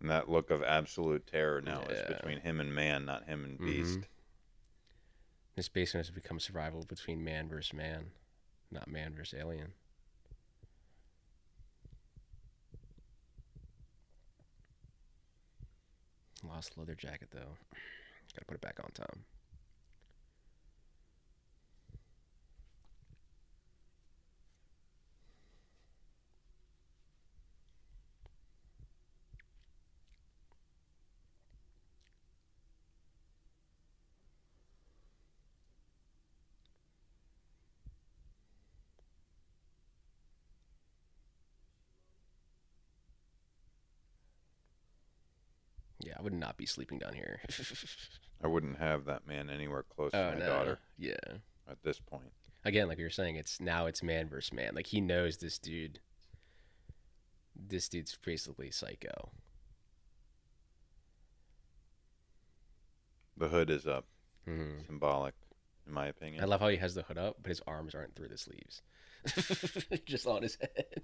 And 0.00 0.10
that 0.10 0.28
look 0.28 0.50
of 0.50 0.62
absolute 0.62 1.26
terror 1.26 1.60
now 1.60 1.82
is 1.82 2.00
between 2.06 2.40
him 2.40 2.60
and 2.60 2.74
man, 2.74 3.04
not 3.04 3.24
him 3.24 3.44
and 3.44 3.58
Mhm. 3.58 3.64
beast. 3.64 4.08
This 5.56 5.68
basement 5.68 6.06
has 6.06 6.14
become 6.14 6.38
survival 6.38 6.84
between 6.84 7.24
man 7.24 7.48
versus 7.48 7.72
man, 7.72 8.12
not 8.70 8.86
man 8.86 9.14
versus 9.16 9.38
alien. 9.38 9.74
Lost 16.44 16.78
leather 16.78 16.94
jacket 16.94 17.30
though. 17.32 17.56
Gotta 18.34 18.44
put 18.46 18.54
it 18.54 18.60
back 18.60 18.78
on 18.82 18.90
Tom. 18.92 19.24
Would 46.32 46.38
not 46.38 46.56
be 46.58 46.66
sleeping 46.66 46.98
down 46.98 47.14
here. 47.14 47.40
I 48.42 48.46
wouldn't 48.46 48.78
have 48.78 49.06
that 49.06 49.26
man 49.26 49.48
anywhere 49.50 49.82
close 49.82 50.10
oh 50.14 50.30
to 50.30 50.34
my 50.36 50.38
no. 50.40 50.46
daughter 50.46 50.78
Yeah. 50.98 51.14
at 51.68 51.82
this 51.82 51.98
point. 51.98 52.30
Again, 52.64 52.86
like 52.88 52.98
you 52.98 53.04
were 53.04 53.10
saying, 53.10 53.36
it's 53.36 53.60
now 53.60 53.86
it's 53.86 54.02
man 54.02 54.28
versus 54.28 54.52
man. 54.52 54.74
Like 54.74 54.86
he 54.88 55.00
knows 55.00 55.38
this 55.38 55.58
dude. 55.58 56.00
This 57.56 57.88
dude's 57.88 58.16
basically 58.22 58.70
psycho. 58.70 59.30
The 63.36 63.48
hood 63.48 63.70
is 63.70 63.86
up, 63.86 64.04
hmm 64.44 64.80
symbolic, 64.86 65.34
in 65.86 65.92
my 65.94 66.06
opinion. 66.08 66.42
I 66.42 66.46
love 66.46 66.60
how 66.60 66.68
he 66.68 66.76
has 66.76 66.94
the 66.94 67.02
hood 67.02 67.18
up, 67.18 67.36
but 67.40 67.48
his 67.48 67.62
arms 67.66 67.94
aren't 67.94 68.14
through 68.16 68.28
the 68.28 68.38
sleeves, 68.38 68.82
just 70.06 70.26
on 70.26 70.42
his 70.42 70.56
head. 70.60 71.02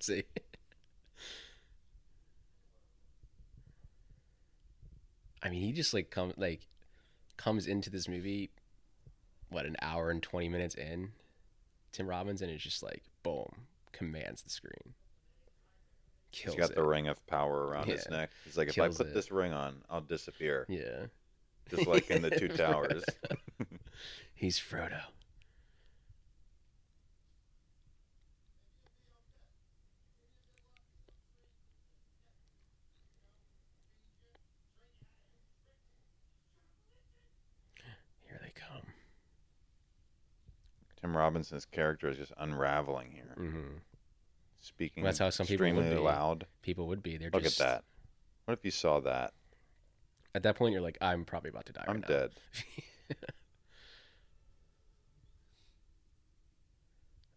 See, 0.00 0.24
I 5.42 5.48
mean, 5.50 5.62
he 5.62 5.72
just 5.72 5.94
like 5.94 6.10
come 6.10 6.32
like 6.36 6.66
comes 7.36 7.66
into 7.66 7.90
this 7.90 8.08
movie, 8.08 8.50
what 9.50 9.66
an 9.66 9.76
hour 9.82 10.10
and 10.10 10.22
twenty 10.22 10.48
minutes 10.48 10.74
in, 10.74 11.10
Tim 11.92 12.06
Robbins, 12.08 12.42
and 12.42 12.50
it's 12.50 12.62
just 12.64 12.82
like 12.82 13.02
boom, 13.22 13.50
commands 13.92 14.42
the 14.42 14.50
screen. 14.50 14.94
He's 16.30 16.42
Kills 16.44 16.56
got 16.56 16.70
it. 16.70 16.76
the 16.76 16.82
ring 16.84 17.08
of 17.08 17.24
power 17.26 17.66
around 17.66 17.86
his 17.86 18.08
neck. 18.10 18.30
He's 18.44 18.58
like, 18.58 18.68
if 18.68 18.74
Kills 18.74 19.00
I 19.00 19.04
put 19.04 19.10
it. 19.10 19.14
this 19.14 19.30
ring 19.30 19.52
on, 19.52 19.76
I'll 19.88 20.02
disappear. 20.02 20.66
Yeah, 20.68 21.06
Just 21.70 21.86
like 21.86 22.10
in 22.10 22.20
the 22.20 22.30
Two 22.38 22.48
Towers. 22.48 23.04
he's 24.34 24.58
Frodo. 24.58 25.00
Here 38.26 38.38
they 38.42 38.50
come. 38.54 38.82
Tim 41.06 41.16
Robinson's 41.16 41.64
character 41.64 42.08
is 42.08 42.16
just 42.16 42.32
unraveling 42.36 43.12
here. 43.12 43.34
hmm 43.36 43.76
Speaking 44.60 45.04
That's 45.04 45.20
how 45.20 45.30
some 45.30 45.46
people 45.46 45.66
would 45.66 45.70
extremely 45.78 45.96
be. 45.96 46.02
loud. 46.02 46.46
People 46.62 46.88
would 46.88 47.00
be. 47.00 47.16
They're 47.16 47.30
Look 47.32 47.44
just 47.44 47.60
at 47.60 47.66
that. 47.66 47.84
What 48.46 48.54
if 48.58 48.64
you 48.64 48.72
saw 48.72 48.98
that? 49.00 49.32
At 50.34 50.42
that 50.42 50.56
point, 50.56 50.72
you're 50.72 50.82
like, 50.82 50.98
I'm 51.00 51.24
probably 51.24 51.50
about 51.50 51.66
to 51.66 51.72
die. 51.72 51.84
I'm 51.86 52.00
right 52.00 52.08
now." 52.08 52.16
dead. 52.16 52.30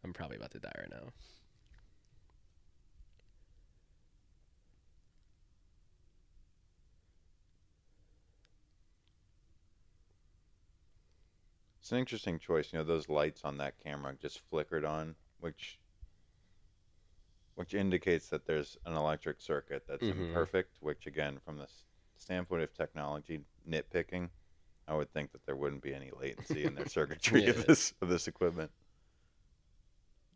I'm 0.04 0.14
probably 0.14 0.38
about 0.38 0.50
to 0.52 0.60
die 0.60 0.72
right 0.76 0.90
now. 0.90 1.12
It's 11.90 11.94
an 11.94 11.98
interesting 11.98 12.38
choice. 12.38 12.72
You 12.72 12.78
know, 12.78 12.86
those 12.86 13.10
lights 13.10 13.42
on 13.44 13.58
that 13.58 13.80
camera 13.84 14.14
just 14.22 14.42
flickered 14.52 14.86
on, 14.86 15.16
which 15.40 15.80
which 17.56 17.74
indicates 17.74 18.30
that 18.30 18.46
there's 18.46 18.78
an 18.86 18.94
electric 18.94 19.42
circuit 19.42 19.86
that's 19.88 20.04
Mhm. 20.04 20.28
imperfect. 20.28 20.78
Which, 20.82 21.08
again, 21.08 21.40
from 21.40 21.58
the 21.58 21.68
standpoint 22.16 22.62
of 22.62 22.72
technology 22.76 23.44
nitpicking, 23.68 24.30
I 24.88 24.94
would 24.94 25.12
think 25.12 25.32
that 25.32 25.44
there 25.48 25.56
wouldn't 25.56 25.82
be 25.82 25.96
any 25.96 26.12
latency 26.12 26.64
in 26.64 26.76
their 26.76 26.86
circuitry 26.88 27.46
Yeah. 27.46 27.50
of 27.50 27.66
this 27.66 27.96
of 28.02 28.10
this 28.10 28.28
equipment. 28.28 28.72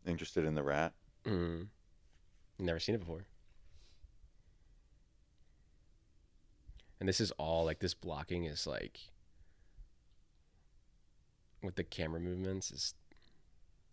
Interested 0.04 0.44
in 0.44 0.56
the 0.56 0.64
rat? 0.64 0.92
Mm. 1.22 1.68
Never 2.58 2.80
seen 2.80 2.96
it 2.96 2.98
before. 2.98 3.28
And 6.98 7.08
this 7.08 7.20
is 7.20 7.30
all 7.38 7.64
like 7.64 7.78
this 7.78 7.94
blocking 7.94 8.42
is 8.44 8.66
like 8.66 9.12
with 11.64 11.76
the 11.76 11.84
camera 11.84 12.20
movements 12.20 12.70
is 12.70 12.94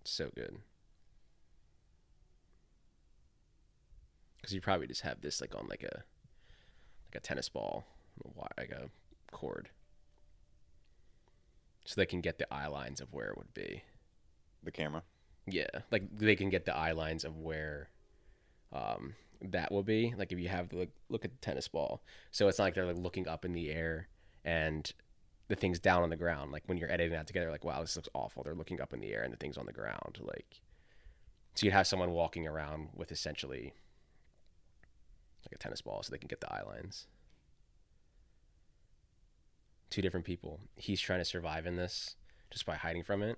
so 0.03 0.29
good. 0.35 0.57
Cuz 4.43 4.53
you 4.53 4.61
probably 4.61 4.87
just 4.87 5.01
have 5.01 5.21
this 5.21 5.39
like 5.41 5.55
on 5.55 5.67
like 5.67 5.83
a 5.83 6.03
like 7.07 7.15
a 7.15 7.19
tennis 7.19 7.49
ball, 7.49 7.85
like 8.57 8.71
a 8.71 8.89
cord. 9.31 9.69
So 11.85 11.99
they 11.99 12.05
can 12.05 12.21
get 12.21 12.37
the 12.37 12.51
eye 12.53 12.67
lines 12.67 13.01
of 13.01 13.11
where 13.11 13.29
it 13.29 13.37
would 13.37 13.53
be. 13.53 13.83
The 14.63 14.71
camera? 14.71 15.03
Yeah, 15.47 15.69
like 15.91 16.03
they 16.15 16.35
can 16.35 16.49
get 16.49 16.65
the 16.65 16.75
eye 16.75 16.91
lines 16.91 17.23
of 17.23 17.37
where 17.37 17.89
um, 18.71 19.15
that 19.41 19.71
will 19.71 19.83
be. 19.83 20.13
Like 20.15 20.31
if 20.31 20.39
you 20.39 20.49
have 20.49 20.69
the 20.69 20.77
like, 20.77 20.91
look 21.09 21.25
at 21.25 21.31
the 21.31 21.37
tennis 21.37 21.67
ball, 21.67 22.03
so 22.29 22.47
it's 22.47 22.59
not 22.59 22.65
like 22.65 22.75
they're 22.75 22.85
like 22.85 22.97
looking 22.97 23.27
up 23.27 23.45
in 23.45 23.53
the 23.53 23.71
air 23.71 24.07
and 24.45 24.91
the 25.51 25.55
thing's 25.57 25.79
down 25.79 26.01
on 26.01 26.09
the 26.09 26.15
ground. 26.15 26.51
Like 26.51 26.63
when 26.65 26.77
you're 26.77 26.91
editing 26.91 27.11
that 27.11 27.27
together, 27.27 27.51
like 27.51 27.63
wow, 27.63 27.81
this 27.81 27.95
looks 27.95 28.09
awful. 28.13 28.41
They're 28.43 28.55
looking 28.55 28.81
up 28.81 28.93
in 28.93 28.99
the 28.99 29.13
air 29.13 29.21
and 29.23 29.31
the 29.31 29.37
thing's 29.37 29.57
on 29.57 29.65
the 29.65 29.73
ground. 29.73 30.19
Like 30.21 30.61
so 31.55 31.65
you'd 31.65 31.73
have 31.73 31.87
someone 31.87 32.11
walking 32.11 32.47
around 32.47 32.89
with 32.95 33.11
essentially 33.11 33.73
like 35.45 35.53
a 35.53 35.57
tennis 35.57 35.81
ball, 35.81 36.01
so 36.03 36.11
they 36.11 36.17
can 36.17 36.27
get 36.27 36.39
the 36.41 36.51
eye 36.53 36.63
lines. 36.63 37.07
Two 39.89 40.01
different 40.01 40.25
people. 40.25 40.59
He's 40.75 41.01
trying 41.01 41.19
to 41.19 41.25
survive 41.25 41.65
in 41.65 41.75
this 41.75 42.15
just 42.49 42.65
by 42.65 42.75
hiding 42.75 43.03
from 43.03 43.21
it 43.23 43.37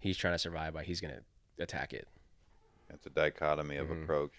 he's 0.00 0.16
trying 0.16 0.34
to 0.34 0.38
survive 0.38 0.72
by 0.74 0.84
he's 0.84 1.00
gonna 1.00 1.22
attack 1.58 1.92
it. 1.92 2.06
It's 2.88 3.04
a 3.06 3.10
dichotomy 3.10 3.76
of 3.78 3.88
Mhm. 3.88 4.04
approach. 4.04 4.32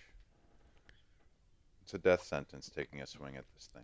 It's 1.82 1.94
a 1.94 1.98
death 1.99 2.24
sentence 2.24 2.70
taking 2.70 3.02
a 3.02 3.06
swing 3.06 3.36
at 3.36 3.44
this 3.53 3.68
thing. 3.68 3.84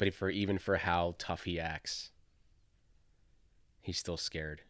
But 0.00 0.14
for 0.14 0.30
even 0.30 0.56
for 0.56 0.78
how 0.78 1.14
tough 1.18 1.44
he 1.44 1.60
acts, 1.60 2.10
he's 3.82 3.98
still 3.98 4.16
scared. 4.16 4.62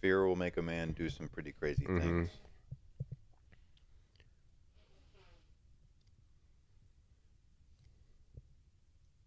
Fear 0.00 0.26
will 0.26 0.34
make 0.34 0.56
a 0.56 0.62
man 0.62 0.90
do 0.94 1.08
some 1.08 1.28
pretty 1.28 1.52
crazy 1.52 1.84
Mhm. 1.86 2.00
things. 2.00 2.30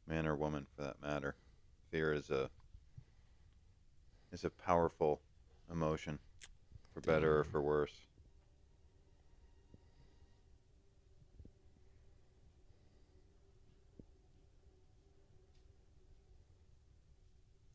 Man 0.05 0.27
or 0.27 0.35
woman, 0.35 0.67
for 0.75 0.81
that 0.81 1.01
matter. 1.01 1.37
Fear 1.89 2.11
is 2.11 2.29
a 2.29 2.51
is 4.33 4.43
a 4.43 4.49
powerful 4.49 5.21
emotion, 5.71 6.19
for 6.93 6.99
better 6.99 7.39
or 7.39 7.43
for 7.45 7.61
worse. 7.61 8.06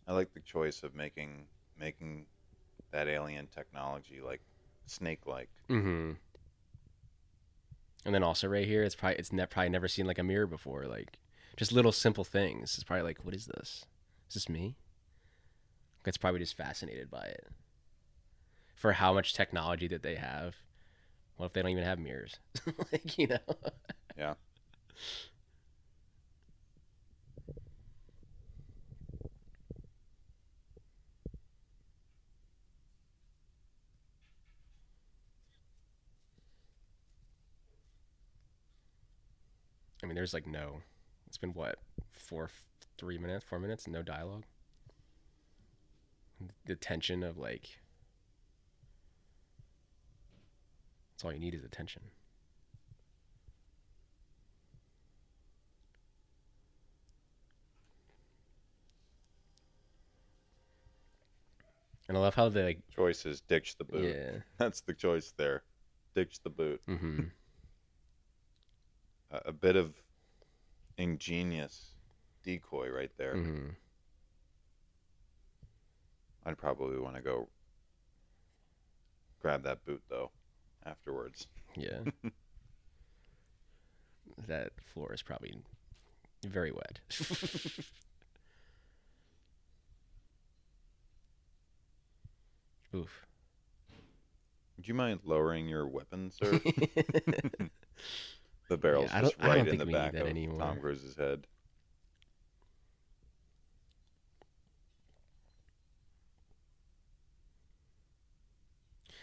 I 0.06 0.12
like 0.12 0.34
the 0.34 0.40
choice 0.40 0.82
of 0.82 0.94
making 0.94 1.46
making 1.78 2.26
that 2.90 3.08
alien 3.08 3.46
technology 3.46 4.20
like 4.20 4.42
snake 4.86 5.26
like. 5.26 5.48
Mm-hmm. 5.68 6.12
And 8.04 8.14
then 8.14 8.22
also 8.22 8.48
right 8.48 8.66
here, 8.66 8.82
it's 8.82 8.94
probably 8.94 9.18
it's 9.18 9.32
ne- 9.32 9.46
probably 9.46 9.70
never 9.70 9.88
seen 9.88 10.06
like 10.06 10.18
a 10.18 10.24
mirror 10.24 10.46
before. 10.46 10.86
Like 10.86 11.18
just 11.56 11.72
little 11.72 11.92
simple 11.92 12.24
things. 12.24 12.74
It's 12.74 12.84
probably 12.84 13.04
like, 13.04 13.24
what 13.24 13.34
is 13.34 13.46
this? 13.46 13.84
Is 14.28 14.34
this 14.34 14.48
me? 14.48 14.76
It's 16.04 16.16
probably 16.16 16.40
just 16.40 16.56
fascinated 16.56 17.10
by 17.10 17.24
it. 17.24 17.48
For 18.74 18.92
how 18.92 19.12
much 19.12 19.34
technology 19.34 19.86
that 19.88 20.02
they 20.02 20.16
have. 20.16 20.56
What 21.36 21.46
if 21.46 21.52
they 21.52 21.62
don't 21.62 21.70
even 21.70 21.84
have 21.84 21.98
mirrors? 21.98 22.38
like 22.92 23.16
you 23.18 23.28
know. 23.28 23.38
Yeah. 24.16 24.34
I 40.02 40.06
mean, 40.06 40.14
there's 40.14 40.34
like 40.34 40.46
no. 40.46 40.80
It's 41.26 41.38
been 41.38 41.54
what 41.54 41.78
four, 42.10 42.50
three 42.98 43.18
minutes, 43.18 43.44
four 43.48 43.58
minutes, 43.58 43.86
no 43.86 44.02
dialogue. 44.02 44.44
The 46.66 46.74
tension 46.74 47.22
of 47.22 47.38
like. 47.38 47.78
That's 51.12 51.24
all 51.24 51.32
you 51.32 51.38
need 51.38 51.54
is 51.54 51.64
attention. 51.64 52.02
And 62.08 62.18
I 62.18 62.20
love 62.20 62.34
how 62.34 62.48
they 62.48 62.64
like. 62.64 62.80
Choice 62.94 63.24
is 63.24 63.40
ditch 63.40 63.76
the 63.78 63.84
boot. 63.84 64.04
Yeah. 64.04 64.40
That's 64.58 64.80
the 64.80 64.92
choice 64.92 65.32
there. 65.36 65.62
Ditch 66.14 66.40
the 66.42 66.50
boot. 66.50 66.82
Mm-hmm. 66.88 67.20
A, 69.32 69.52
bit 69.52 69.76
of 69.76 69.94
ingenious 70.98 71.94
decoy 72.42 72.90
right 72.90 73.10
there. 73.16 73.34
mm-hmm. 73.34 73.68
I'd 76.44 76.58
probably 76.58 76.98
want 76.98 77.16
to 77.16 77.22
go 77.22 77.48
grab 79.40 79.62
that 79.62 79.84
boot 79.84 80.02
though 80.10 80.30
afterwards. 80.84 81.46
Yeah. 81.76 82.00
that 84.46 84.72
floor 84.92 85.12
is 85.12 85.22
probably 85.22 85.54
very 86.44 86.72
wet. 86.72 87.00
Oof. 92.94 93.26
Would 94.76 94.88
you 94.88 94.94
mind 94.94 95.20
lowering 95.24 95.68
your 95.68 95.86
weapon, 95.86 96.30
sir? 96.30 96.60
the 98.72 98.78
barrel's 98.78 99.10
I 99.12 99.20
just 99.22 99.38
don't- 99.38 99.50
I 99.50 99.54
don't 99.56 99.64
right 99.66 99.72
in 99.74 99.78
the 99.78 99.86
back 99.86 100.14
of 100.14 100.26
anymore. 100.26 100.60
Tom 100.60 100.80
Cruise's 100.80 101.16
head. 101.16 101.46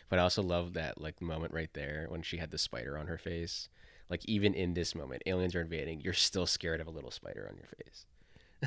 But 0.09 0.19
I 0.19 0.23
also 0.23 0.41
love 0.41 0.73
that 0.73 0.99
like 0.99 1.21
moment 1.21 1.53
right 1.53 1.69
there 1.73 2.07
when 2.09 2.21
she 2.23 2.37
had 2.37 2.51
the 2.51 2.57
spider 2.57 2.97
on 2.97 3.07
her 3.07 3.17
face. 3.17 3.69
Like 4.09 4.25
even 4.25 4.53
in 4.55 4.73
this 4.73 4.95
moment, 4.95 5.21
aliens 5.27 5.53
are 5.55 5.61
invading. 5.61 6.01
You're 6.01 6.13
still 6.13 6.47
scared 6.47 6.81
of 6.81 6.87
a 6.87 6.91
little 6.91 7.11
spider 7.11 7.47
on 7.49 7.55
your 7.57 7.67
face. 7.85 8.05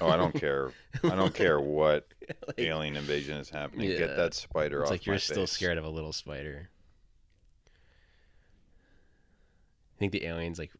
Oh, 0.00 0.08
I 0.08 0.16
don't 0.16 0.32
care. 0.34 0.70
I 1.04 1.16
don't 1.16 1.34
care 1.34 1.60
what 1.60 2.06
Like, 2.46 2.58
alien 2.58 2.96
invasion 2.96 3.36
is 3.38 3.50
happening. 3.50 3.90
Yeah. 3.90 3.98
Get 3.98 4.16
that 4.16 4.34
spider 4.34 4.80
It's 4.82 4.86
off 4.86 4.90
like 4.92 5.04
you're 5.06 5.18
still 5.18 5.42
face. 5.46 5.52
scared 5.52 5.78
of 5.78 5.84
a 5.84 5.88
little 5.90 6.12
spider. 6.12 6.70
I 7.66 7.70
think 10.02 10.12
the 10.12 10.26
aliens 10.26 10.58
like 10.58 10.70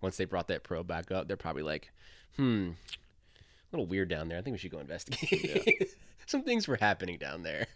once 0.00 0.16
they 0.16 0.24
brought 0.24 0.48
that 0.48 0.62
probe 0.62 0.86
back 0.86 1.10
up, 1.10 1.26
they're 1.28 1.36
probably 1.36 1.62
like, 1.64 1.90
hmm, 2.36 2.70
a 2.70 3.76
little 3.76 3.86
weird 3.86 4.08
down 4.08 4.28
there. 4.28 4.38
I 4.38 4.42
think 4.42 4.54
we 4.54 4.58
should 4.58 4.70
go 4.70 4.78
investigate. 4.78 5.88
Some 6.26 6.42
things 6.42 6.68
were 6.68 6.76
happening 6.76 7.18
down 7.18 7.42
there. 7.42 7.66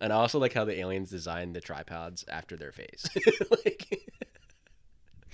And 0.00 0.12
I 0.12 0.16
also 0.16 0.38
like 0.38 0.52
how 0.52 0.64
the 0.64 0.78
aliens 0.78 1.10
designed 1.10 1.54
the 1.54 1.60
tripods 1.60 2.24
after 2.28 2.56
their 2.56 2.72
face. 2.72 3.06
like 3.64 4.02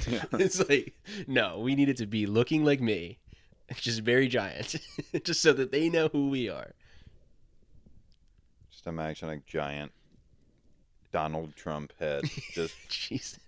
Yeah. 0.07 0.25
it's 0.33 0.67
like, 0.69 0.95
no, 1.27 1.61
we 1.61 1.75
need 1.75 1.89
it 1.89 1.97
to 1.99 2.07
be 2.07 2.27
looking 2.27 2.65
like 2.65 2.81
me. 2.81 3.19
Just 3.77 4.01
very 4.03 4.29
giant. 4.29 4.77
just 5.25 5.41
so 5.41 5.53
that 5.55 5.73
they 5.73 5.89
know 5.89 6.09
who 6.09 6.29
we 6.29 6.51
are. 6.51 6.73
Just 8.71 8.87
imagine 8.87 9.31
a 9.31 9.39
giant 9.39 9.93
Donald 11.13 11.57
Trump 11.57 11.93
head 11.99 12.25
just 12.53 12.75
Jesus. 12.91 13.39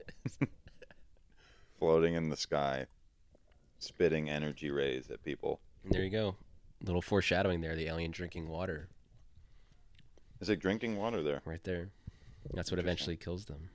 Floating 1.79 2.15
in 2.15 2.29
the 2.29 2.37
sky, 2.37 2.87
spitting 3.79 4.29
energy 4.31 4.71
rays 4.71 5.11
at 5.11 5.23
people. 5.25 5.61
And 5.85 5.93
there 5.93 6.03
you 6.03 6.11
go. 6.11 6.37
little 6.83 7.03
foreshadowing 7.03 7.61
there, 7.61 7.77
the 7.77 7.87
alien 7.89 8.11
drinking 8.11 8.49
water 8.49 8.89
Is 10.41 10.49
it 10.49 10.61
drinking 10.61 10.97
water 10.97 11.23
there? 11.23 11.43
right 11.45 11.63
there. 11.65 11.91
That's 12.53 12.71
what 12.71 12.79
eventually 12.79 13.17
kills 13.17 13.47
them. 13.47 13.71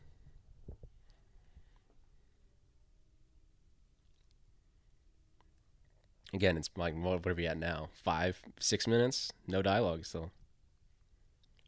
Again, 6.33 6.55
it's 6.57 6.69
like 6.77 6.93
what 6.95 7.25
what 7.25 7.31
are 7.31 7.35
we 7.35 7.45
at 7.47 7.57
now? 7.57 7.89
Five, 8.03 8.41
six 8.59 8.87
minutes, 8.87 9.31
no 9.47 9.61
dialogue 9.61 10.05
still. 10.05 10.31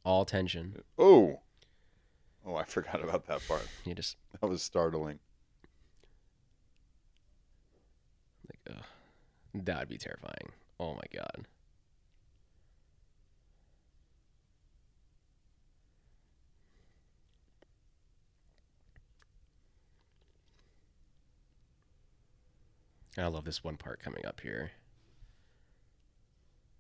All 0.06 0.26
tension. 0.26 0.82
Oh, 0.98 1.40
oh, 2.46 2.56
I 2.56 2.64
forgot 2.64 3.04
about 3.04 3.26
that 3.28 3.46
part. 3.48 3.68
You 3.86 3.94
just 3.94 4.18
That 4.40 4.48
was 4.48 4.64
startling. 4.64 5.20
like, 8.50 8.76
ugh. 8.78 8.84
That 9.54 9.80
would 9.80 9.90
be 9.90 9.98
terrifying. 9.98 10.52
Oh 10.80 10.94
my 10.94 11.04
god. 11.14 11.48
I 23.18 23.28
love 23.28 23.46
this 23.46 23.64
one 23.64 23.78
part 23.78 24.00
coming 24.00 24.26
up 24.26 24.42
here. 24.42 24.72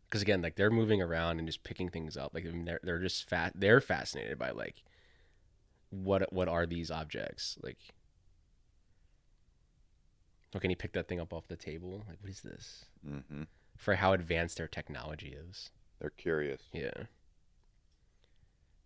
Because 0.05 0.21
again, 0.21 0.41
like 0.41 0.55
they're 0.55 0.71
moving 0.71 1.01
around 1.01 1.39
and 1.39 1.47
just 1.47 1.63
picking 1.63 1.89
things 1.89 2.17
up. 2.17 2.33
Like 2.33 2.45
they're 2.65 2.79
they're 2.83 2.99
just 2.99 3.29
fat. 3.29 3.53
They're 3.55 3.81
fascinated 3.81 4.37
by 4.39 4.51
like 4.51 4.83
what 5.89 6.31
what 6.33 6.47
are 6.47 6.65
these 6.65 6.91
objects? 6.91 7.57
Like, 7.61 7.77
can 10.59 10.69
he 10.69 10.75
pick 10.75 10.93
that 10.93 11.07
thing 11.07 11.19
up 11.19 11.33
off 11.33 11.47
the 11.47 11.55
table? 11.55 12.03
Like, 12.07 12.17
what 12.21 12.29
is 12.29 12.41
this? 12.41 12.85
hmm 13.05 13.43
For 13.77 13.95
how 13.95 14.13
advanced 14.13 14.57
their 14.57 14.67
technology 14.67 15.35
is. 15.49 15.71
They're 15.99 16.09
curious. 16.09 16.61
Yeah. 16.73 17.05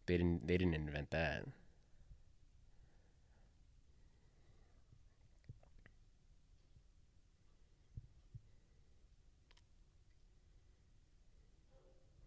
They 0.06 0.18
didn't. 0.18 0.48
They 0.48 0.58
didn't 0.58 0.76
invent 0.76 1.12
that. 1.12 1.44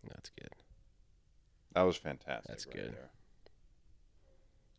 That's 0.08 0.30
good. 0.30 0.50
That 1.74 1.82
was 1.82 1.96
fantastic. 1.96 2.48
That's 2.48 2.66
right 2.66 2.76
good. 2.76 2.92
there. 2.92 3.10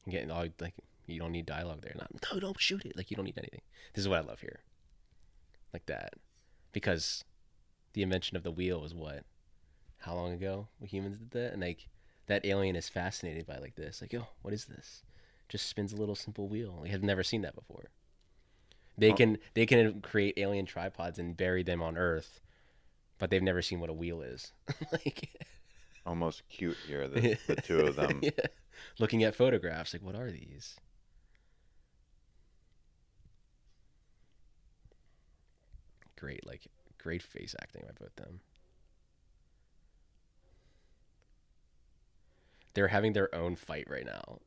Getting 0.09 0.31
all 0.31 0.45
like 0.59 0.73
you 1.07 1.19
don't 1.19 1.31
need 1.31 1.45
dialogue 1.45 1.81
there. 1.81 1.95
Not 1.97 2.09
no, 2.33 2.39
don't 2.39 2.59
shoot 2.59 2.85
it. 2.85 2.95
Like 2.95 3.09
you 3.11 3.15
don't 3.15 3.25
need 3.25 3.37
anything. 3.37 3.61
This 3.93 4.03
is 4.03 4.07
what 4.09 4.19
I 4.19 4.21
love 4.27 4.39
here. 4.41 4.59
Like 5.73 5.85
that, 5.87 6.13
because 6.71 7.23
the 7.93 8.03
invention 8.03 8.35
of 8.37 8.43
the 8.43 8.51
wheel 8.51 8.81
was 8.81 8.93
what? 8.93 9.23
How 9.99 10.15
long 10.15 10.33
ago 10.33 10.67
humans 10.83 11.17
did 11.17 11.31
that? 11.31 11.53
And 11.53 11.61
like 11.61 11.87
that 12.27 12.45
alien 12.45 12.75
is 12.75 12.89
fascinated 12.89 13.45
by 13.45 13.57
like 13.57 13.75
this. 13.75 14.01
Like, 14.01 14.13
oh, 14.13 14.27
what 14.41 14.53
is 14.53 14.65
this? 14.65 15.03
Just 15.49 15.67
spins 15.67 15.91
a 15.93 15.97
little 15.97 16.15
simple 16.15 16.47
wheel. 16.47 16.79
We 16.81 16.89
have 16.89 17.03
never 17.03 17.23
seen 17.23 17.41
that 17.41 17.55
before. 17.55 17.89
They 18.97 19.11
Oh. 19.11 19.15
can 19.15 19.37
they 19.53 19.65
can 19.65 20.01
create 20.01 20.35
alien 20.37 20.65
tripods 20.65 21.17
and 21.19 21.35
bury 21.37 21.63
them 21.63 21.81
on 21.81 21.97
Earth, 21.97 22.41
but 23.17 23.29
they've 23.29 23.41
never 23.43 23.61
seen 23.61 23.79
what 23.79 23.89
a 23.89 23.93
wheel 23.93 24.21
is. 24.21 24.51
like 24.91 25.29
Almost 26.05 26.43
cute 26.49 26.77
here, 26.87 27.07
the, 27.07 27.37
the 27.47 27.55
two 27.63 27.79
of 27.81 27.95
them. 27.95 28.19
yeah. 28.23 28.31
Looking 28.99 29.23
at 29.23 29.35
photographs, 29.35 29.93
like 29.93 30.01
what 30.01 30.15
are 30.15 30.31
these? 30.31 30.75
Great, 36.21 36.45
like 36.45 36.67
great 36.99 37.23
face 37.23 37.55
acting 37.59 37.81
by 37.83 37.93
both 37.99 38.15
them. 38.15 38.41
They're 42.75 42.89
having 42.89 43.13
their 43.13 43.33
own 43.33 43.55
fight 43.55 43.87
right 43.89 44.05
now. 44.05 44.37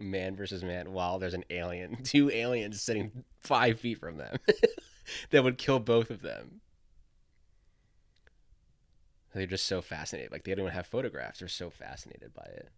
Man 0.00 0.34
versus 0.34 0.64
man, 0.64 0.90
while 0.90 1.20
there's 1.20 1.32
an 1.32 1.44
alien, 1.48 2.02
two 2.02 2.28
aliens 2.28 2.82
sitting 2.82 3.22
five 3.38 3.78
feet 3.78 3.98
from 4.00 4.16
them 4.16 4.36
that 5.30 5.44
would 5.44 5.58
kill 5.58 5.78
both 5.78 6.10
of 6.10 6.22
them. 6.22 6.60
They're 9.32 9.46
just 9.46 9.66
so 9.66 9.80
fascinated. 9.80 10.32
Like 10.32 10.42
they 10.42 10.56
don't 10.56 10.64
even 10.64 10.74
have 10.74 10.88
photographs. 10.88 11.38
They're 11.38 11.46
so 11.48 11.70
fascinated 11.70 12.34
by 12.34 12.46
it. 12.46 12.70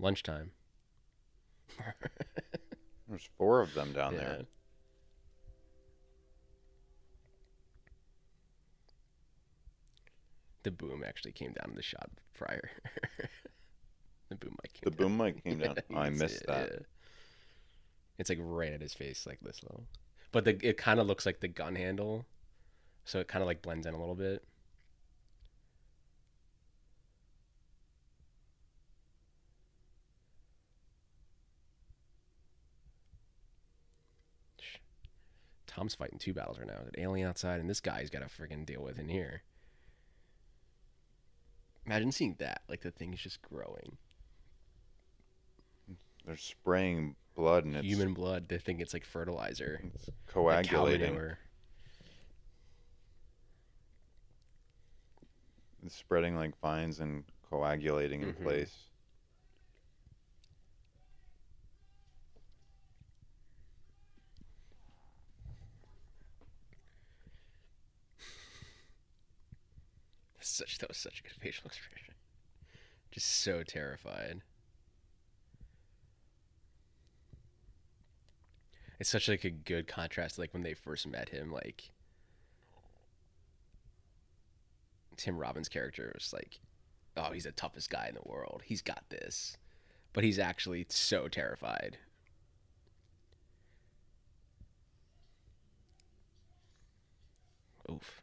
Lunchtime. 0.00 0.50
There's 3.08 3.28
four 3.38 3.60
of 3.60 3.74
them 3.74 3.92
down 3.92 4.14
Yeah. 4.14 4.18
there. 4.20 4.42
The 10.62 10.70
boom 10.70 11.02
actually 11.06 11.32
came 11.32 11.52
down 11.52 11.70
in 11.70 11.76
the 11.76 11.82
shot 11.82 12.10
prior. 12.34 12.70
the 14.28 14.36
boom 14.36 14.56
mic 14.62 14.74
came 14.74 14.80
The 14.84 14.90
down. 14.90 14.98
boom 15.08 15.16
mic 15.16 15.44
came 15.44 15.58
down. 15.58 15.76
You 15.88 15.96
oh, 15.96 16.00
I 16.00 16.10
missed 16.10 16.42
it, 16.42 16.46
that. 16.48 16.68
yeah. 16.72 16.78
It's 18.18 18.28
like 18.28 18.38
right 18.42 18.72
at 18.72 18.82
his 18.82 18.92
face, 18.92 19.26
like 19.26 19.40
this 19.40 19.60
low. 19.64 19.84
But 20.32 20.44
the 20.44 20.58
it 20.62 20.76
kind 20.76 21.00
of 21.00 21.06
looks 21.06 21.24
like 21.24 21.40
the 21.40 21.48
gun 21.48 21.74
handle, 21.74 22.26
so 23.04 23.18
it 23.20 23.28
kind 23.28 23.42
of 23.42 23.46
like 23.46 23.62
blends 23.62 23.86
in 23.86 23.94
a 23.94 23.98
little 23.98 24.14
bit. 24.14 24.44
Tom's 35.70 35.94
fighting 35.94 36.18
two 36.18 36.34
battles 36.34 36.58
right 36.58 36.66
now. 36.66 36.74
An 36.80 36.90
alien 36.98 37.28
outside, 37.28 37.60
and 37.60 37.70
this 37.70 37.80
guy's 37.80 38.10
got 38.10 38.20
to 38.20 38.26
freaking 38.26 38.66
deal 38.66 38.82
with 38.82 38.98
in 38.98 39.08
here. 39.08 39.42
Imagine 41.86 42.10
seeing 42.10 42.34
that. 42.40 42.62
Like 42.68 42.80
the 42.80 42.90
thing 42.90 43.14
is 43.14 43.20
just 43.20 43.40
growing. 43.40 43.96
They're 46.26 46.36
spraying 46.36 47.14
blood 47.36 47.64
and 47.64 47.76
it's, 47.76 47.86
Human 47.86 48.14
blood. 48.14 48.48
They 48.48 48.58
think 48.58 48.80
it's 48.80 48.92
like 48.92 49.04
fertilizer. 49.04 49.80
it's 49.94 50.08
coagulating. 50.26 51.14
manure. 51.14 51.38
it's 55.86 55.94
spreading 55.94 56.34
like 56.36 56.58
vines 56.60 56.98
and 57.00 57.24
coagulating 57.48 58.22
in 58.22 58.34
Mhm. 58.34 58.42
place. 58.42 58.76
Such 70.60 70.76
that 70.76 70.90
was 70.90 70.98
such 70.98 71.20
a 71.20 71.22
good 71.22 71.32
facial 71.40 71.64
expression. 71.64 72.12
Just 73.10 73.26
so 73.40 73.62
terrified. 73.62 74.42
It's 78.98 79.08
such 79.08 79.26
like 79.26 79.44
a 79.44 79.50
good 79.50 79.88
contrast 79.88 80.38
like 80.38 80.52
when 80.52 80.62
they 80.62 80.74
first 80.74 81.06
met 81.06 81.30
him, 81.30 81.50
like 81.50 81.92
Tim 85.16 85.38
Robbins' 85.38 85.70
character 85.70 86.12
was 86.14 86.34
like, 86.34 86.60
Oh, 87.16 87.32
he's 87.32 87.44
the 87.44 87.52
toughest 87.52 87.88
guy 87.88 88.08
in 88.08 88.14
the 88.14 88.30
world. 88.30 88.60
He's 88.66 88.82
got 88.82 89.04
this. 89.08 89.56
But 90.12 90.24
he's 90.24 90.38
actually 90.38 90.84
so 90.90 91.26
terrified. 91.26 91.96
Oof. 97.90 98.20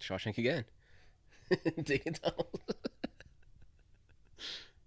Shawshank 0.00 0.38
again. 0.38 0.64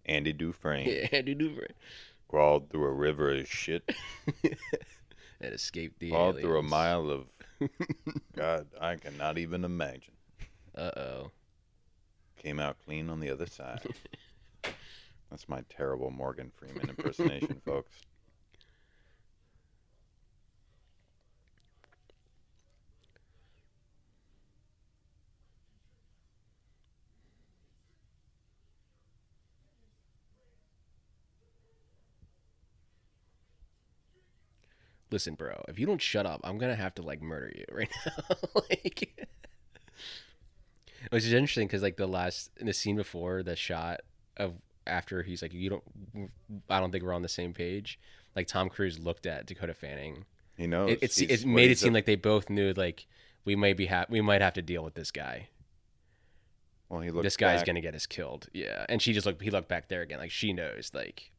Andy 0.05 0.33
Dufresne 0.33 0.87
yeah, 0.87 1.07
Andy 1.11 1.35
Dufresne. 1.35 1.73
crawled 2.27 2.69
through 2.69 2.85
a 2.85 2.91
river 2.91 3.33
of 3.33 3.47
shit, 3.47 3.89
and 4.43 5.53
escaped 5.53 5.99
the 5.99 6.09
crawled 6.09 6.39
through 6.39 6.57
a 6.57 6.63
mile 6.63 7.09
of 7.09 7.27
God, 8.35 8.67
I 8.79 8.95
cannot 8.95 9.37
even 9.37 9.63
imagine. 9.63 10.13
Uh 10.75 10.91
oh. 10.97 11.31
Came 12.37 12.59
out 12.59 12.77
clean 12.85 13.09
on 13.09 13.19
the 13.19 13.29
other 13.29 13.45
side. 13.45 13.81
That's 15.29 15.47
my 15.49 15.61
terrible 15.69 16.09
Morgan 16.09 16.51
Freeman 16.55 16.89
impersonation, 16.89 17.61
folks. 17.65 17.91
Listen, 35.11 35.33
bro, 35.35 35.63
if 35.67 35.79
you 35.79 35.85
don't 35.87 36.01
shut 36.01 36.25
up, 36.25 36.41
I'm 36.43 36.57
gonna 36.57 36.75
have 36.75 36.93
to 36.95 37.01
like 37.01 37.21
murder 37.21 37.51
you 37.55 37.65
right 37.71 37.89
now. 38.05 38.35
like, 38.69 39.27
which 41.09 41.25
is 41.25 41.33
interesting 41.33 41.67
because 41.67 41.81
like 41.81 41.97
the 41.97 42.07
last 42.07 42.51
in 42.57 42.67
the 42.67 42.73
scene 42.73 42.95
before 42.95 43.41
the 43.43 43.55
shot 43.55 44.01
of 44.37 44.53
after 44.85 45.23
he's 45.23 45.41
like, 45.41 45.53
you 45.53 45.69
don't, 45.69 45.83
I 46.69 46.79
don't 46.79 46.91
think 46.91 47.03
we're 47.03 47.13
on 47.13 47.21
the 47.21 47.29
same 47.29 47.53
page. 47.53 47.99
Like 48.35 48.47
Tom 48.47 48.69
Cruise 48.69 48.99
looked 48.99 49.25
at 49.25 49.45
Dakota 49.45 49.73
Fanning. 49.73 50.25
He 50.57 50.67
knows. 50.67 50.91
It, 50.91 50.99
it's 51.01 51.19
it 51.19 51.45
made 51.45 51.71
it 51.71 51.79
seem 51.79 51.93
a- 51.93 51.97
like 51.97 52.05
they 52.05 52.15
both 52.15 52.49
knew 52.49 52.73
like 52.73 53.07
we 53.45 53.55
might 53.55 53.77
be 53.77 53.87
ha- 53.87 54.05
we 54.09 54.21
might 54.21 54.41
have 54.41 54.53
to 54.53 54.61
deal 54.61 54.83
with 54.83 54.93
this 54.93 55.09
guy. 55.09 55.47
well, 56.89 57.01
he 57.01 57.09
looked 57.09 57.23
this 57.23 57.37
guy's 57.37 57.59
back. 57.61 57.65
gonna 57.67 57.81
get 57.81 57.95
us 57.95 58.05
killed. 58.05 58.47
Yeah, 58.53 58.85
and 58.89 59.01
she 59.01 59.13
just 59.13 59.25
looked. 59.25 59.41
He 59.41 59.49
looked 59.49 59.69
back 59.69 59.87
there 59.87 60.01
again, 60.01 60.19
like 60.19 60.31
she 60.31 60.53
knows, 60.53 60.91
like 60.93 61.31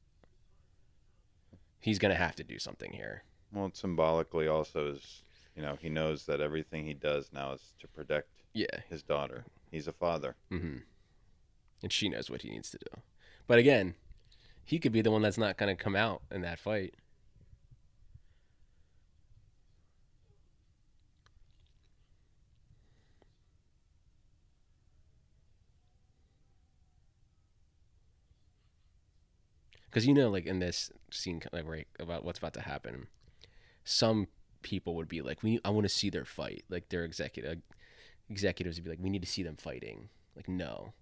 he's 1.81 1.99
gonna 1.99 2.15
have 2.17 2.35
to 2.37 2.45
do 2.45 2.59
something 2.59 2.93
here. 2.93 3.23
Well, 3.53 3.71
symbolically 3.75 4.49
also 4.49 4.93
is, 4.95 5.23
you 5.57 5.63
know, 5.63 5.77
he 5.81 5.89
knows 5.89 6.27
that 6.27 6.41
everything 6.41 6.85
he 6.87 6.95
does 6.95 7.31
now 7.33 7.53
is 7.53 7.75
to 7.81 7.89
protect 7.89 8.29
Yeah, 8.55 8.81
his 8.89 9.03
daughter. 9.03 9.45
He's 9.71 9.89
a 9.89 9.93
father. 9.93 10.37
hmm 10.49 10.79
and 11.83 11.93
she 11.93 12.09
knows 12.09 12.31
what 12.31 12.43
he 12.43 12.51
needs 12.51 12.71
to 12.71 12.79
do. 12.79 13.01
But 13.47 13.59
again, 13.59 13.95
he 14.65 14.79
could 14.79 14.93
be 14.93 15.03
the 15.03 15.11
one 15.11 15.23
that's 15.23 15.39
not 15.39 15.57
gonna 15.57 15.77
come 15.77 15.97
out 15.97 16.23
in 16.31 16.43
that 16.43 16.59
fight. 16.59 16.95
Because 29.87 30.07
you 30.07 30.15
know, 30.15 30.31
like 30.31 30.47
in 30.47 30.59
this 30.61 30.91
scene, 31.11 31.43
like 31.53 31.67
right 31.67 31.89
about 31.99 32.25
what's 32.25 32.39
about 32.39 32.55
to 32.55 32.61
happen, 32.61 33.09
some 33.85 34.29
people 34.63 34.95
would 34.97 35.09
be 35.09 35.23
like, 35.23 35.43
"We, 35.43 35.61
I 35.65 35.71
want 35.71 35.85
to 35.85 35.89
see 35.89 36.11
their 36.11 36.25
fight." 36.25 36.65
Like 36.69 36.89
their 36.89 37.05
executive 37.05 37.59
uh, 37.59 37.61
executives 38.29 38.77
would 38.77 38.85
be 38.85 38.91
like, 38.91 39.01
"We 39.01 39.11
need 39.11 39.23
to 39.23 39.29
see 39.29 39.43
them 39.43 39.57
fighting." 39.57 40.09
Like, 40.37 40.49
no, 40.49 40.93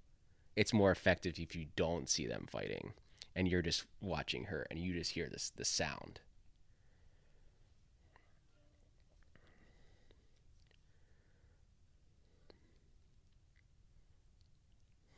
it's 0.57 0.73
more 0.73 0.91
effective 0.91 1.39
if 1.39 1.55
you 1.55 1.67
don't 1.77 2.09
see 2.09 2.27
them 2.27 2.47
fighting, 2.51 2.95
and 3.37 3.49
you're 3.49 3.63
just 3.63 3.85
watching 4.01 4.45
her, 4.45 4.67
and 4.71 4.79
you 4.79 4.93
just 4.93 5.13
hear 5.13 5.29
this 5.29 5.51
the 5.55 5.65
sound. 5.65 6.21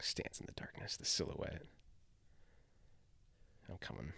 Stands 0.01 0.41
in 0.41 0.47
the 0.47 0.53
darkness, 0.53 0.97
the 0.97 1.05
silhouette. 1.05 1.63
I'm 3.69 3.77
coming. 3.79 4.13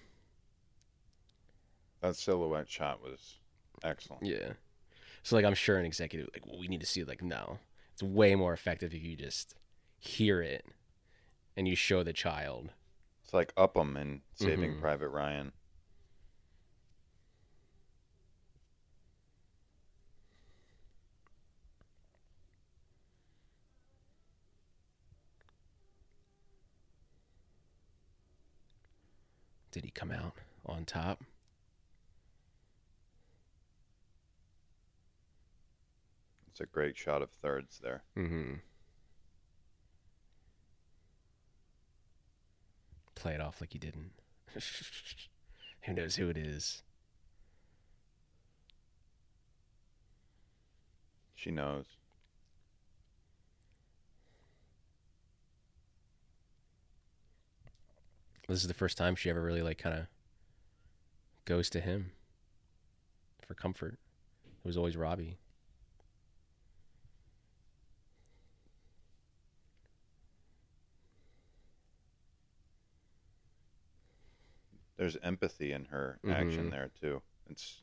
That 2.02 2.16
silhouette 2.16 2.68
shot 2.68 3.00
was 3.02 3.38
excellent. 3.82 4.26
Yeah. 4.26 4.52
So 5.22 5.36
like 5.36 5.44
I'm 5.44 5.54
sure 5.54 5.78
an 5.78 5.86
executive 5.86 6.28
like 6.34 6.44
well 6.44 6.58
we 6.58 6.68
need 6.68 6.80
to 6.80 6.86
see 6.86 7.00
it. 7.00 7.08
like 7.08 7.22
no. 7.22 7.58
It's 7.94 8.02
way 8.02 8.34
more 8.34 8.52
effective 8.52 8.92
if 8.92 9.02
you 9.02 9.16
just 9.16 9.54
hear 9.98 10.42
it 10.42 10.66
and 11.56 11.68
you 11.68 11.76
show 11.76 12.02
the 12.02 12.12
child. 12.12 12.70
It's 13.22 13.32
like 13.32 13.52
Upham 13.56 13.96
in 13.96 14.22
Saving 14.34 14.74
Mhm. 14.74 14.80
Private 14.80 15.08
Ryan. 15.08 15.52
Did 29.70 29.84
he 29.84 29.90
come 29.90 30.10
out 30.10 30.34
on 30.66 30.84
top? 30.84 31.22
It's 36.52 36.60
a 36.60 36.66
great 36.66 36.98
shot 36.98 37.22
of 37.22 37.30
thirds 37.30 37.80
there. 37.82 38.02
Mm-hmm. 38.14 38.56
Play 43.14 43.32
it 43.32 43.40
off 43.40 43.62
like 43.62 43.72
you 43.72 43.80
didn't. 43.80 44.10
who 45.84 45.94
knows 45.94 46.16
who 46.16 46.28
it 46.28 46.36
is? 46.36 46.82
She 51.34 51.50
knows. 51.50 51.86
This 58.46 58.60
is 58.60 58.68
the 58.68 58.74
first 58.74 58.98
time 58.98 59.16
she 59.16 59.30
ever 59.30 59.40
really 59.40 59.62
like 59.62 59.78
kind 59.78 59.98
of 59.98 60.06
goes 61.46 61.70
to 61.70 61.80
him 61.80 62.12
for 63.40 63.54
comfort. 63.54 63.98
It 64.44 64.66
was 64.66 64.76
always 64.76 64.98
Robbie. 64.98 65.38
There's 75.02 75.16
empathy 75.20 75.72
in 75.72 75.86
her 75.86 76.20
action 76.30 76.68
Mhm. 76.68 76.70
there 76.70 76.88
too. 77.00 77.22
It's 77.50 77.82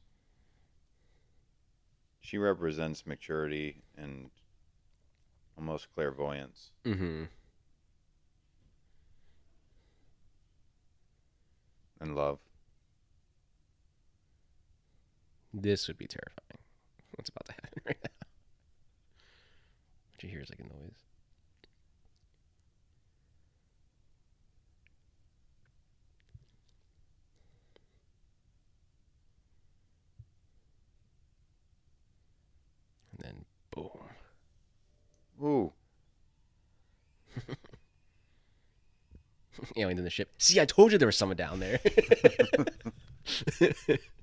she 2.22 2.38
represents 2.38 3.06
maturity 3.06 3.84
and 3.98 4.32
almost 5.58 5.94
clairvoyance. 5.94 6.72
Mm-hmm. 6.86 7.26
and 12.00 12.16
love. 12.16 12.40
This 15.54 15.90
would 15.90 15.98
be 15.98 16.08
terrifying. 16.08 16.64
What's 17.18 17.28
about 17.30 17.48
to 17.48 17.52
happen 17.52 17.82
right 17.86 17.98
now? 18.02 18.28
What 20.12 20.24
you 20.24 20.30
hear 20.30 20.40
is 20.40 20.50
like 20.50 20.62
a 20.62 20.64
noise. 20.64 21.04
And 33.24 33.46
Ooh. 35.42 35.72
Aliens 39.76 40.00
in 40.00 40.04
the 40.04 40.10
ship. 40.10 40.32
See, 40.38 40.60
I 40.60 40.66
told 40.66 40.92
you 40.92 40.98
there 40.98 41.08
was 41.08 41.18
someone 41.18 41.38
down 41.38 41.60
there. 41.60 41.80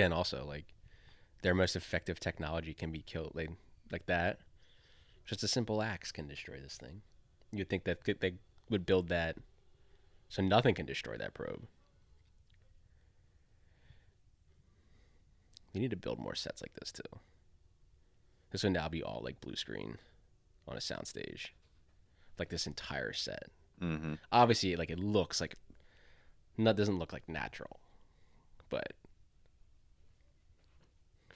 Again, 0.00 0.14
also 0.14 0.46
like 0.46 0.64
their 1.42 1.54
most 1.54 1.76
effective 1.76 2.18
technology 2.18 2.72
can 2.72 2.90
be 2.90 3.02
killed 3.02 3.32
like 3.34 3.50
like 3.92 4.06
that. 4.06 4.38
Just 5.26 5.42
a 5.42 5.48
simple 5.48 5.82
axe 5.82 6.10
can 6.10 6.26
destroy 6.26 6.58
this 6.58 6.78
thing. 6.78 7.02
You'd 7.52 7.68
think 7.68 7.84
that 7.84 7.98
they 8.20 8.36
would 8.70 8.86
build 8.86 9.08
that 9.10 9.36
so 10.30 10.40
nothing 10.40 10.74
can 10.74 10.86
destroy 10.86 11.18
that 11.18 11.34
probe. 11.34 11.66
We 15.74 15.82
need 15.82 15.90
to 15.90 15.98
build 15.98 16.18
more 16.18 16.34
sets 16.34 16.62
like 16.62 16.72
this 16.80 16.92
too. 16.92 17.18
This 18.52 18.62
would 18.62 18.72
now 18.72 18.88
be 18.88 19.02
all 19.02 19.20
like 19.22 19.42
blue 19.42 19.54
screen 19.54 19.98
on 20.66 20.78
a 20.78 20.80
soundstage, 20.80 21.48
like 22.38 22.48
this 22.48 22.66
entire 22.66 23.12
set. 23.12 23.50
Mm-hmm. 23.82 24.14
Obviously, 24.32 24.76
like 24.76 24.88
it 24.88 24.98
looks 24.98 25.42
like, 25.42 25.56
that 26.56 26.76
doesn't 26.76 26.98
look 26.98 27.12
like 27.12 27.28
natural, 27.28 27.80
but 28.70 28.94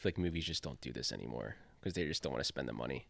like 0.05 0.19
movies 0.19 0.45
just 0.45 0.63
don't 0.63 0.81
do 0.81 0.93
this 0.93 1.13
anymore 1.13 1.57
because 1.81 1.95
they 1.95 2.07
just 2.07 2.23
don't 2.23 2.33
want 2.33 2.41
to 2.41 2.47
spend 2.47 2.69
the 2.69 2.73
money. 2.73 3.07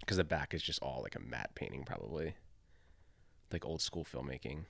Because 0.00 0.16
the 0.16 0.24
back 0.24 0.54
is 0.54 0.62
just 0.62 0.80
all 0.82 1.00
like 1.02 1.16
a 1.16 1.20
matte 1.20 1.54
painting, 1.54 1.84
probably, 1.84 2.34
like 3.52 3.64
old 3.64 3.82
school 3.82 4.04
filmmaking. 4.04 4.64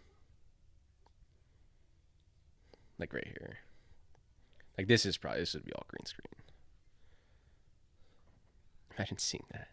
Like 2.98 3.12
right 3.12 3.26
here. 3.26 3.58
Like 4.76 4.88
this 4.88 5.06
is 5.06 5.16
probably 5.16 5.40
this 5.40 5.54
would 5.54 5.64
be 5.64 5.72
all 5.72 5.86
green 5.88 6.06
screen. 6.06 6.42
Imagine 8.96 9.18
seeing 9.18 9.44
that. 9.52 9.68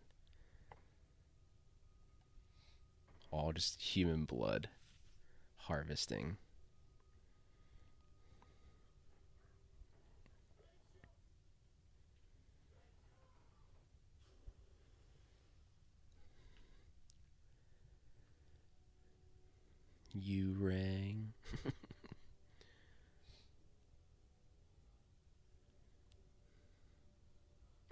All 3.31 3.51
just 3.51 3.81
human 3.81 4.25
blood 4.25 4.69
harvesting. 5.57 6.37
You 20.17 20.55
rang. 20.57 21.33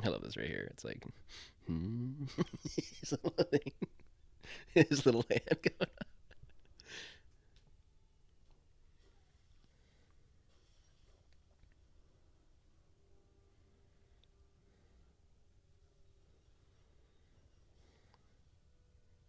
I 0.04 0.08
love 0.10 0.22
this 0.22 0.38
right 0.38 0.48
here. 0.48 0.68
It's 0.72 0.84
like, 0.84 1.04
hmm. 1.68 2.12
his, 2.64 3.12
little 3.12 3.32
thing. 3.32 3.72
his 4.74 5.06
little 5.06 5.26
hand 5.30 5.42
going 5.48 5.76
up. 5.82 6.06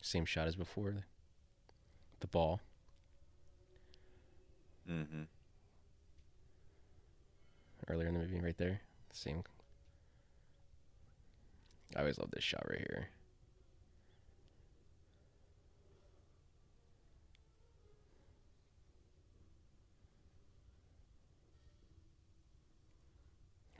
Same 0.02 0.24
shot 0.24 0.46
as 0.46 0.54
before. 0.54 1.06
The 2.20 2.26
ball. 2.28 2.60
Mm-hmm. 4.94 5.22
earlier 7.88 8.08
in 8.08 8.14
the 8.14 8.20
movie, 8.20 8.40
right 8.40 8.56
there. 8.56 8.80
Same. 9.12 9.42
I 11.96 12.00
always 12.00 12.18
love 12.18 12.30
this 12.30 12.44
shot 12.44 12.64
right 12.68 12.78
here. 12.78 13.08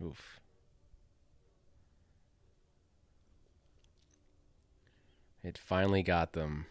Oof. 0.04 0.40
It 5.44 5.58
finally 5.58 6.02
got 6.02 6.32
them. 6.32 6.66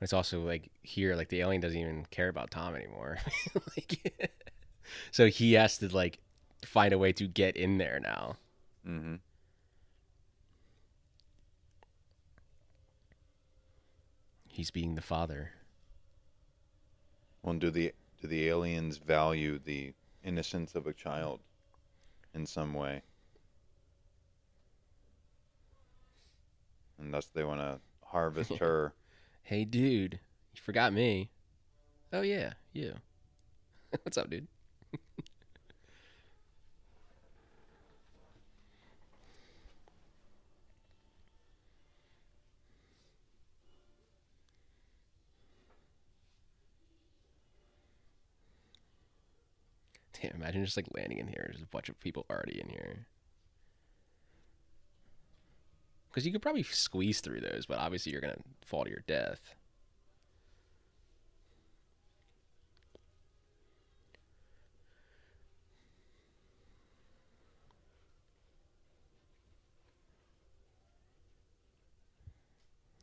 It's 0.00 0.12
also 0.12 0.40
like 0.42 0.70
here, 0.82 1.16
like 1.16 1.28
the 1.28 1.40
alien 1.40 1.60
doesn't 1.60 1.78
even 1.78 2.06
care 2.10 2.28
about 2.28 2.50
Tom 2.50 2.74
anymore. 2.74 3.18
like, 3.76 4.32
so 5.10 5.26
he 5.26 5.54
has 5.54 5.78
to 5.78 5.94
like 5.94 6.18
find 6.64 6.92
a 6.92 6.98
way 6.98 7.12
to 7.12 7.26
get 7.26 7.56
in 7.56 7.78
there 7.78 7.98
now. 8.00 8.36
Mm-hmm. 8.86 9.16
He's 14.48 14.70
being 14.70 14.94
the 14.94 15.02
father. 15.02 15.52
Well, 17.42 17.54
do 17.54 17.70
the 17.70 17.92
do 18.20 18.28
the 18.28 18.48
aliens 18.48 18.98
value 18.98 19.58
the 19.58 19.94
innocence 20.24 20.74
of 20.74 20.86
a 20.86 20.92
child 20.92 21.40
in 22.34 22.46
some 22.46 22.74
way? 22.74 23.02
And 26.98 27.14
thus 27.14 27.26
they 27.26 27.44
want 27.44 27.60
to 27.60 27.78
harvest 28.04 28.54
her. 28.60 28.94
Hey, 29.48 29.64
dude, 29.64 30.20
you 30.52 30.60
forgot 30.60 30.92
me. 30.92 31.30
Oh 32.12 32.20
yeah, 32.20 32.52
you. 32.74 32.96
What's 34.02 34.18
up, 34.18 34.28
dude? 34.28 34.46
Damn, 50.20 50.32
imagine 50.34 50.62
just 50.62 50.76
like 50.76 50.88
landing 50.94 51.16
in 51.16 51.26
here. 51.26 51.48
There's 51.50 51.62
a 51.62 51.66
bunch 51.66 51.88
of 51.88 51.98
people 52.00 52.26
already 52.28 52.60
in 52.60 52.68
here. 52.68 53.06
Because 56.10 56.26
you 56.26 56.32
could 56.32 56.42
probably 56.42 56.62
squeeze 56.62 57.20
through 57.20 57.40
those, 57.40 57.66
but 57.66 57.78
obviously 57.78 58.12
you're 58.12 58.20
going 58.20 58.34
to 58.34 58.42
fall 58.66 58.84
to 58.84 58.90
your 58.90 59.04
death. 59.06 59.54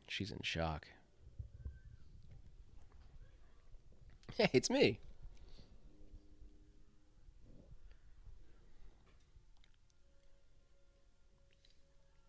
She's 0.08 0.30
in 0.30 0.40
shock. 0.42 0.86
Hey, 4.36 4.50
it's 4.52 4.68
me. 4.68 4.98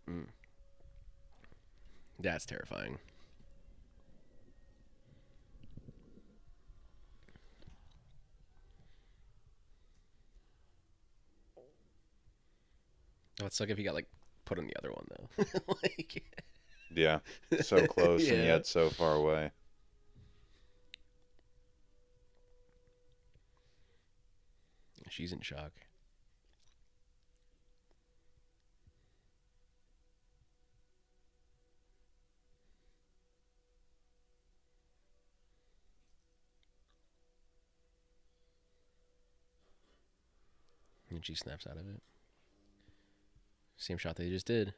Mm. 0.09 0.27
That's 2.19 2.45
terrifying. 2.45 2.97
Oh, 13.41 13.45
it's 13.45 13.59
like 13.59 13.69
if 13.69 13.77
you 13.77 13.85
got 13.85 13.93
like 13.93 14.07
put 14.45 14.57
on 14.57 14.65
the 14.67 14.75
other 14.77 14.91
one 14.91 15.05
though. 15.09 15.43
like, 15.83 16.23
Yeah, 16.93 17.19
so 17.61 17.85
close 17.87 18.27
and 18.27 18.43
yet 18.43 18.65
so 18.65 18.89
far 18.89 19.15
away. 19.15 19.51
she's 25.09 25.31
in 25.31 25.39
shock. 25.39 25.71
And 41.09 41.25
she 41.25 41.35
snaps 41.35 41.67
out 41.67 41.77
of 41.77 41.89
it. 41.89 42.01
Same 43.77 43.97
shot 43.97 44.17
they 44.17 44.29
just 44.29 44.45
did. 44.45 44.73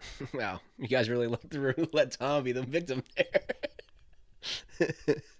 wow, 0.34 0.60
you 0.78 0.88
guys 0.88 1.08
really 1.08 1.26
let 1.34 1.50
through 1.50 1.88
let 1.92 2.12
Tom 2.12 2.44
be 2.44 2.52
the 2.52 2.62
victim 2.62 3.02
there. 3.16 3.40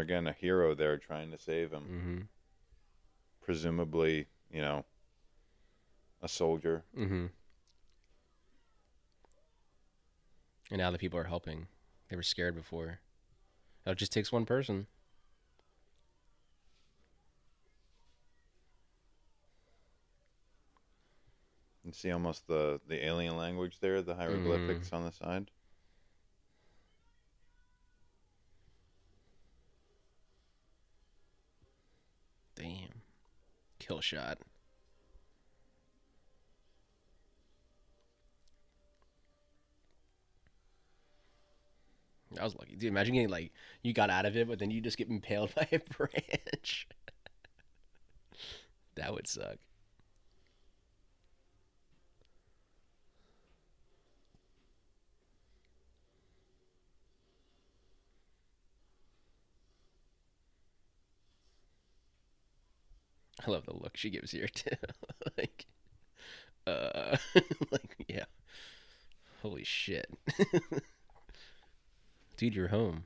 Again, 0.00 0.26
a 0.26 0.32
hero 0.32 0.74
there 0.74 0.98
trying 0.98 1.30
to 1.30 1.38
save 1.38 1.72
him. 1.72 1.82
mm-hmm. 1.82 2.18
Presumably, 3.42 4.26
you 4.50 4.60
know, 4.60 4.84
a 6.22 6.28
soldier. 6.28 6.82
Mm-hmm. 6.98 7.26
And 10.70 10.78
now 10.78 10.90
the 10.90 10.98
people 10.98 11.18
are 11.18 11.24
helping. 11.24 11.66
They 12.08 12.16
were 12.16 12.22
scared 12.22 12.54
before. 12.54 13.00
Now 13.84 13.92
it 13.92 13.98
just 13.98 14.12
takes 14.12 14.32
one 14.32 14.46
person. 14.46 14.86
You 21.84 21.92
see 21.92 22.10
almost 22.10 22.46
the, 22.48 22.80
the 22.88 23.04
alien 23.04 23.36
language 23.36 23.78
there, 23.80 24.00
the 24.00 24.14
hieroglyphics 24.14 24.90
on 24.92 25.04
the 25.04 25.12
side. 25.12 25.50
Damn. 32.56 33.02
Kill 33.86 34.00
shot. 34.00 34.38
I 42.40 42.44
was 42.44 42.54
lucky. 42.56 42.76
Dude, 42.76 42.88
imagine 42.88 43.14
getting 43.14 43.28
like 43.28 43.52
you 43.82 43.92
got 43.92 44.08
out 44.08 44.24
of 44.24 44.36
it, 44.38 44.48
but 44.48 44.58
then 44.58 44.70
you 44.70 44.80
just 44.80 44.96
get 44.96 45.08
impaled 45.10 45.54
by 45.54 45.68
a 45.70 45.78
branch. 45.78 46.88
that 48.94 49.12
would 49.12 49.28
suck. 49.28 49.58
I 63.46 63.50
love 63.50 63.66
the 63.66 63.76
look 63.76 63.96
she 63.96 64.10
gives 64.10 64.30
here 64.30 64.48
too. 64.54 64.70
like, 65.36 65.66
uh, 66.66 67.16
like 67.70 68.04
yeah. 68.08 68.24
Holy 69.42 69.64
shit, 69.64 70.06
dude, 72.38 72.54
you're 72.54 72.68
home. 72.68 73.04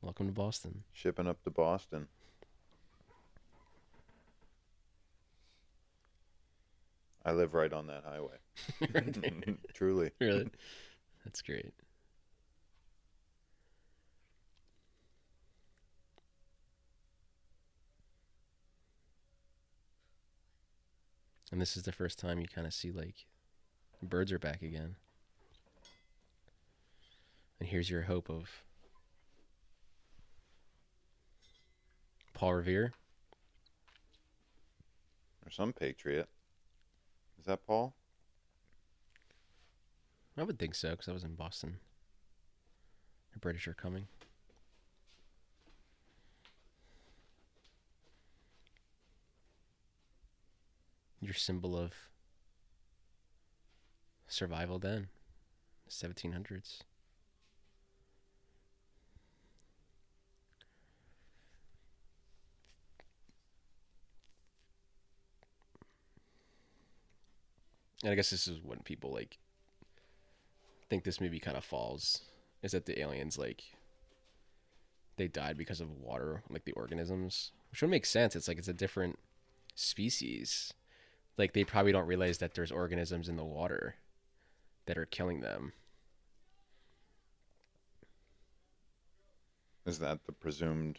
Welcome 0.00 0.26
to 0.26 0.32
Boston. 0.32 0.84
Shipping 0.94 1.26
up 1.26 1.42
to 1.44 1.50
Boston. 1.50 2.08
I 7.26 7.32
live 7.32 7.52
right 7.52 7.72
on 7.72 7.86
that 7.88 8.04
highway. 8.06 8.36
Right. 8.94 9.58
Truly. 9.74 10.10
really, 10.20 10.48
that's 11.24 11.42
great. 11.42 11.74
And 21.54 21.60
this 21.60 21.76
is 21.76 21.84
the 21.84 21.92
first 21.92 22.18
time 22.18 22.40
you 22.40 22.48
kind 22.52 22.66
of 22.66 22.74
see 22.74 22.90
like 22.90 23.26
birds 24.02 24.32
are 24.32 24.40
back 24.40 24.60
again. 24.60 24.96
And 27.60 27.68
here's 27.68 27.88
your 27.88 28.02
hope 28.02 28.28
of 28.28 28.64
Paul 32.32 32.54
Revere. 32.54 32.92
Or 35.46 35.50
some 35.52 35.72
patriot. 35.72 36.28
Is 37.38 37.44
that 37.44 37.64
Paul? 37.64 37.94
I 40.36 40.42
would 40.42 40.58
think 40.58 40.74
so 40.74 40.90
because 40.90 41.08
I 41.08 41.12
was 41.12 41.22
in 41.22 41.36
Boston. 41.36 41.76
The 43.32 43.38
British 43.38 43.68
are 43.68 43.74
coming. 43.74 44.08
Your 51.24 51.32
symbol 51.32 51.74
of 51.74 51.92
survival 54.28 54.78
then, 54.78 55.08
1700s. 55.88 56.80
And 68.02 68.12
I 68.12 68.14
guess 68.14 68.28
this 68.28 68.46
is 68.46 68.60
when 68.62 68.80
people 68.80 69.10
like 69.10 69.38
think 70.90 71.04
this 71.04 71.22
movie 71.22 71.40
kind 71.40 71.56
of 71.56 71.64
falls 71.64 72.20
is 72.62 72.72
that 72.72 72.84
the 72.84 73.00
aliens 73.00 73.38
like 73.38 73.64
they 75.16 75.28
died 75.28 75.56
because 75.56 75.80
of 75.80 75.90
water, 75.90 76.42
like 76.50 76.66
the 76.66 76.72
organisms, 76.72 77.52
which 77.70 77.80
would 77.80 77.90
make 77.90 78.04
sense. 78.04 78.36
It's 78.36 78.46
like 78.46 78.58
it's 78.58 78.68
a 78.68 78.74
different 78.74 79.18
species. 79.74 80.74
Like 81.36 81.52
they 81.52 81.64
probably 81.64 81.92
don't 81.92 82.06
realize 82.06 82.38
that 82.38 82.54
there's 82.54 82.70
organisms 82.70 83.28
in 83.28 83.36
the 83.36 83.44
water 83.44 83.96
that 84.86 84.98
are 84.98 85.06
killing 85.06 85.40
them. 85.40 85.72
Is 89.86 89.98
that 89.98 90.24
the 90.26 90.32
presumed? 90.32 90.98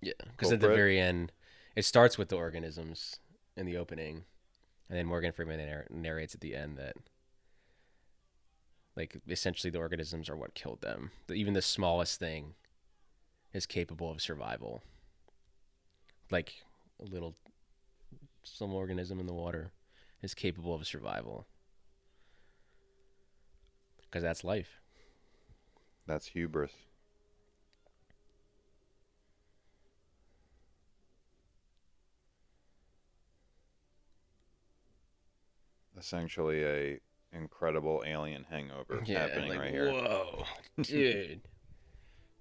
Yeah, 0.00 0.12
because 0.30 0.52
at 0.52 0.60
the 0.60 0.68
very 0.68 0.98
end, 0.98 1.32
it 1.76 1.84
starts 1.84 2.18
with 2.18 2.28
the 2.28 2.36
organisms 2.36 3.20
in 3.56 3.66
the 3.66 3.76
opening, 3.76 4.24
and 4.88 4.98
then 4.98 5.06
Morgan 5.06 5.32
Freeman 5.32 5.58
narr- 5.58 5.86
narrates 5.90 6.34
at 6.34 6.40
the 6.40 6.54
end 6.54 6.76
that, 6.76 6.96
like, 8.96 9.16
essentially 9.28 9.70
the 9.70 9.78
organisms 9.78 10.28
are 10.28 10.36
what 10.36 10.54
killed 10.54 10.80
them. 10.82 11.12
Even 11.32 11.54
the 11.54 11.62
smallest 11.62 12.18
thing 12.18 12.54
is 13.54 13.64
capable 13.64 14.10
of 14.10 14.20
survival. 14.20 14.82
Like 16.30 16.64
a 17.00 17.04
little, 17.04 17.34
some 18.44 18.74
organism 18.74 19.20
in 19.20 19.26
the 19.26 19.32
water 19.32 19.72
is 20.22 20.34
capable 20.34 20.74
of 20.74 20.86
survival. 20.86 21.46
Because 24.02 24.22
that's 24.22 24.44
life. 24.44 24.80
That's 26.06 26.26
hubris. 26.26 26.72
Essentially, 35.98 36.64
a 36.64 37.00
incredible 37.32 38.02
alien 38.04 38.44
hangover 38.50 39.02
happening 39.06 39.50
like, 39.50 39.58
right 39.58 39.70
here. 39.70 39.92
Whoa, 39.92 40.44
dude. 40.82 41.40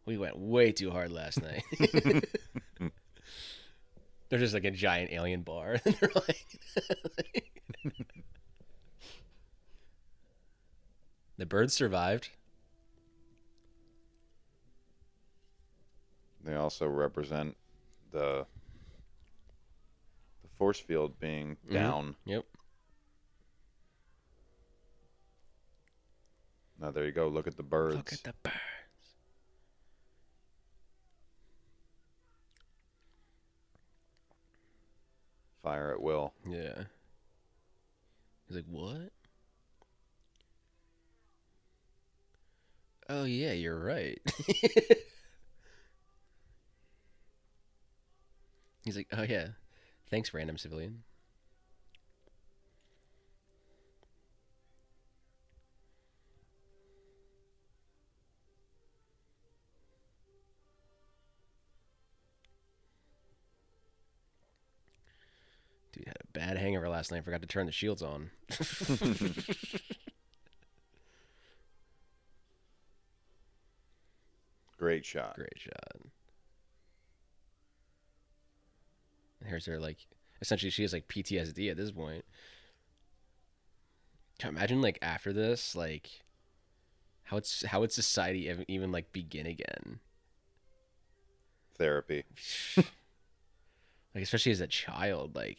we 0.05 0.17
went 0.17 0.37
way 0.37 0.71
too 0.71 0.89
hard 0.89 1.11
last 1.11 1.41
night. 1.41 1.63
There's 4.31 4.41
just 4.43 4.53
like 4.53 4.63
a 4.63 4.71
giant 4.71 5.11
alien 5.11 5.41
bar. 5.41 5.73
and 5.85 5.93
they're 5.99 6.09
like 6.15 6.47
the 11.37 11.45
birds 11.45 11.73
survived. 11.73 12.29
They 16.45 16.55
also 16.55 16.87
represent 16.87 17.57
the 18.13 18.45
the 20.43 20.47
force 20.57 20.79
field 20.79 21.19
being 21.19 21.57
Mhm. 21.67 21.73
down. 21.73 22.15
Yep. 22.23 22.45
Now 26.79 26.91
there 26.91 27.03
you 27.05 27.11
go. 27.11 27.27
Look 27.27 27.47
at 27.47 27.57
the 27.57 27.63
birds. 27.63 27.95
Look 27.97 28.13
at 28.13 28.23
the 28.23 28.33
birds. 28.43 28.55
Fire 35.63 35.91
at 35.91 36.01
will. 36.01 36.33
Yeah. 36.47 36.83
He's 38.47 38.57
like, 38.57 38.65
what? 38.69 39.11
Oh 43.09 43.25
yeah, 43.25 43.51
you're 43.51 43.79
right. 43.79 44.19
He's 48.83 48.95
like, 48.95 49.07
oh 49.11 49.23
yeah, 49.23 49.49
thanks, 50.09 50.33
random 50.33 50.57
civilian. 50.57 51.03
Bad 66.33 66.57
hangover 66.57 66.89
last 66.89 67.11
night. 67.11 67.23
Forgot 67.23 67.41
to 67.41 67.47
turn 67.47 67.65
the 67.65 67.71
shields 67.71 68.01
on. 68.01 68.31
Great 74.77 75.05
shot. 75.05 75.35
Great 75.35 75.57
shot. 75.57 76.01
Here's 79.45 79.65
her 79.65 79.79
like 79.79 79.97
essentially 80.41 80.69
she 80.69 80.81
has 80.83 80.93
like 80.93 81.07
PTSD 81.07 81.69
at 81.69 81.77
this 81.77 81.91
point. 81.91 82.25
Can 84.39 84.51
you 84.51 84.57
imagine 84.57 84.81
like 84.81 84.97
after 85.01 85.31
this, 85.33 85.75
like 85.75 86.23
how 87.23 87.37
it's 87.37 87.63
how 87.65 87.79
would 87.81 87.91
society 87.91 88.49
ev- 88.49 88.65
even 88.67 88.91
like 88.91 89.11
begin 89.11 89.45
again? 89.45 89.99
Therapy. 91.77 92.23
Like 94.13 94.23
especially 94.23 94.51
as 94.51 94.59
a 94.59 94.67
child, 94.67 95.35
like 95.35 95.57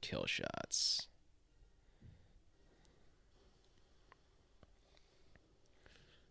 kill 0.00 0.26
shots. 0.26 1.06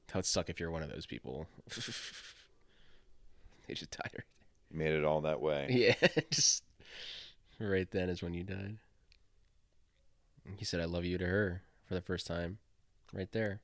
That 0.07 0.15
would 0.15 0.25
suck 0.25 0.49
if 0.49 0.59
you're 0.59 0.71
one 0.71 0.81
of 0.83 0.89
those 0.89 1.05
people. 1.05 1.45
they 3.67 3.75
just 3.75 3.91
died. 3.91 4.23
Made 4.71 4.93
it 4.93 5.05
all 5.05 5.21
that 5.21 5.41
way. 5.41 5.67
Yeah, 5.69 6.07
just 6.31 6.63
right 7.59 7.89
then 7.91 8.09
is 8.09 8.21
when 8.21 8.33
you 8.33 8.43
died. 8.43 8.77
He 10.57 10.65
said, 10.65 10.79
"I 10.79 10.85
love 10.85 11.05
you" 11.05 11.17
to 11.19 11.25
her 11.25 11.61
for 11.87 11.93
the 11.93 12.01
first 12.01 12.25
time, 12.25 12.57
right 13.13 13.31
there. 13.31 13.61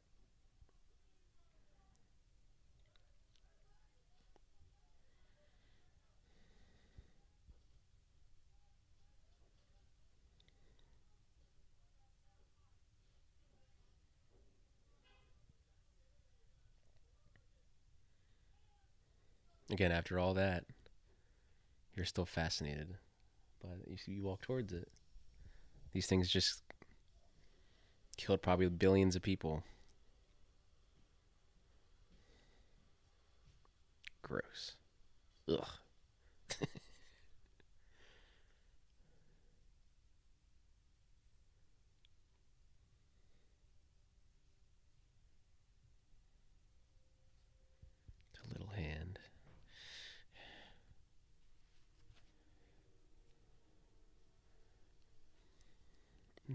Again, 19.76 19.92
after 19.92 20.18
all 20.18 20.34
that, 20.36 20.64
you're 21.96 22.06
still 22.06 22.26
fascinated 22.26 22.96
but. 23.62 23.90
You 23.90 23.98
see, 23.98 24.14
you 24.14 24.24
walk 24.24 24.42
towards 24.42 24.72
it. 24.74 24.88
These 25.94 26.08
things 26.08 26.30
just 26.30 26.62
killed 28.18 28.42
probably 28.42 28.70
billions 28.70 29.16
of 29.16 29.22
people. 29.22 29.64
Gross. 34.22 34.76
Ugh. 35.50 35.68
a 48.44 48.54
little 48.54 48.74
hand. 48.74 49.20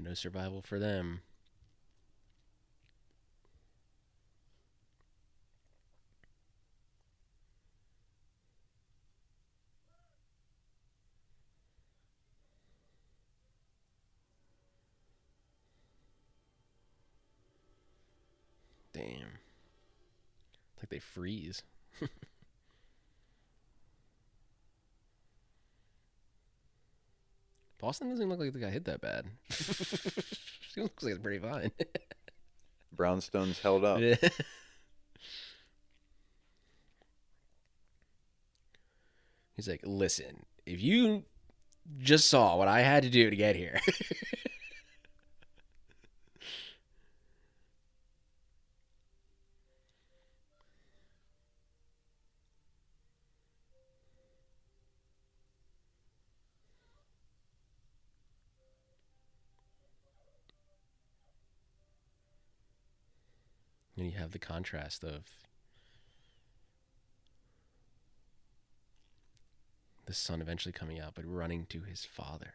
No 0.03 0.15
survival 0.15 0.63
for 0.63 0.79
them. 0.79 1.21
Damn. 18.93 19.39
It's 20.73 20.83
like 20.83 20.89
they 20.89 20.99
freeze. 20.99 21.63
Boston 27.81 28.11
doesn't 28.11 28.23
even 28.23 28.31
look 28.31 28.41
like 28.41 28.53
they 28.53 28.61
got 28.61 28.73
hit 28.73 28.85
that 28.85 29.01
bad. 29.01 29.25
she 29.51 30.83
looks 30.83 31.03
like 31.03 31.15
it's 31.15 31.23
pretty 31.23 31.39
fine. 31.39 31.73
Brownstone's 32.93 33.59
held 33.59 33.85
up. 33.85 34.01
Yeah. 34.01 34.17
He's 39.57 39.69
like, 39.69 39.81
listen, 39.85 40.45
if 40.67 40.83
you 40.83 41.25
just 41.99 42.29
saw 42.29 42.57
what 42.57 42.69
I 42.69 42.81
had 42.81 43.03
to 43.03 43.11
do 43.11 43.31
to 43.31 43.37
get 43.37 43.57
here. 43.57 43.81
And 64.01 64.11
you 64.11 64.19
have 64.19 64.31
the 64.33 64.39
contrast 64.39 65.05
of 65.05 65.25
the 70.07 70.15
son 70.15 70.41
eventually 70.41 70.73
coming 70.73 70.99
out, 70.99 71.15
but 71.15 71.25
running 71.27 71.67
to 71.67 71.83
his 71.83 72.05
father. 72.05 72.55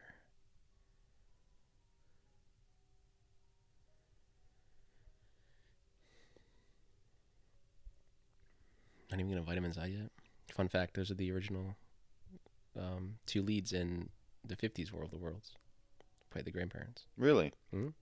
Not 9.10 9.20
even 9.20 9.30
gonna 9.30 9.42
vitamins 9.42 9.78
out 9.78 9.90
yet. 9.90 10.10
Fun 10.52 10.68
fact: 10.68 10.94
those 10.94 11.10
are 11.10 11.14
the 11.14 11.30
original 11.30 11.76
um, 12.78 13.14
two 13.24 13.40
leads 13.40 13.72
in 13.72 14.08
the 14.44 14.56
'50s 14.56 14.92
War 14.92 15.04
of 15.04 15.10
the 15.12 15.18
Worlds. 15.18 15.52
Played 16.30 16.44
the 16.44 16.50
grandparents. 16.50 17.04
Really? 17.16 17.52
Mhm. 17.72 17.94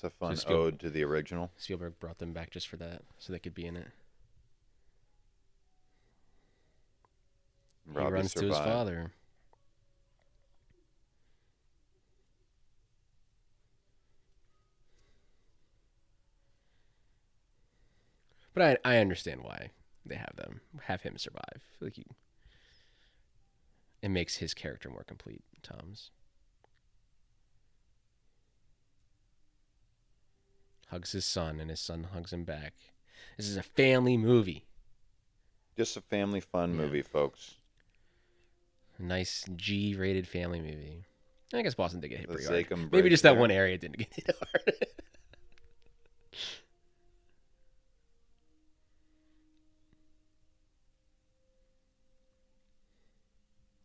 That's 0.00 0.14
a 0.14 0.16
fun 0.16 0.36
Spiel- 0.36 0.56
ode 0.56 0.80
to 0.80 0.90
the 0.90 1.02
original. 1.04 1.50
Spielberg 1.56 1.98
brought 1.98 2.18
them 2.18 2.32
back 2.32 2.50
just 2.50 2.68
for 2.68 2.76
that, 2.76 3.02
so 3.18 3.32
they 3.32 3.38
could 3.38 3.54
be 3.54 3.66
in 3.66 3.76
it. 3.76 3.88
Robbie 7.86 8.06
he 8.06 8.12
runs 8.12 8.34
to 8.34 8.46
his 8.46 8.56
father. 8.56 9.12
But 18.54 18.78
I 18.84 18.94
I 18.96 18.98
understand 18.98 19.42
why 19.42 19.70
they 20.04 20.16
have 20.16 20.34
them 20.36 20.60
have 20.84 21.02
him 21.02 21.18
survive. 21.18 21.62
Like 21.80 21.98
you, 21.98 22.04
it 24.02 24.08
makes 24.08 24.36
his 24.36 24.54
character 24.54 24.88
more 24.88 25.04
complete. 25.04 25.42
Tom's 25.62 26.10
hugs 30.90 31.12
his 31.12 31.24
son, 31.24 31.60
and 31.60 31.70
his 31.70 31.80
son 31.80 32.08
hugs 32.12 32.32
him 32.32 32.44
back. 32.44 32.74
This 33.36 33.48
is 33.48 33.56
a 33.56 33.62
family 33.62 34.16
movie. 34.16 34.66
Just 35.76 35.96
a 35.96 36.00
family 36.00 36.40
fun 36.40 36.70
Yeah. 36.70 36.76
movie, 36.76 37.02
folks. 37.02 37.54
A 38.98 39.02
nice 39.02 39.44
G-rated 39.56 40.28
family 40.28 40.60
movie. 40.60 41.04
I 41.54 41.62
guess 41.62 41.74
Boston 41.74 42.00
did 42.00 42.08
get 42.08 42.20
hit 42.20 42.28
pretty 42.28 42.44
hard. 42.44 42.92
Maybe 42.92 43.08
just 43.08 43.22
that 43.24 43.36
one 43.36 43.50
area 43.50 43.76
didn't 43.78 43.96
get 43.98 44.14
hit 44.14 44.30
hard. 44.36 44.74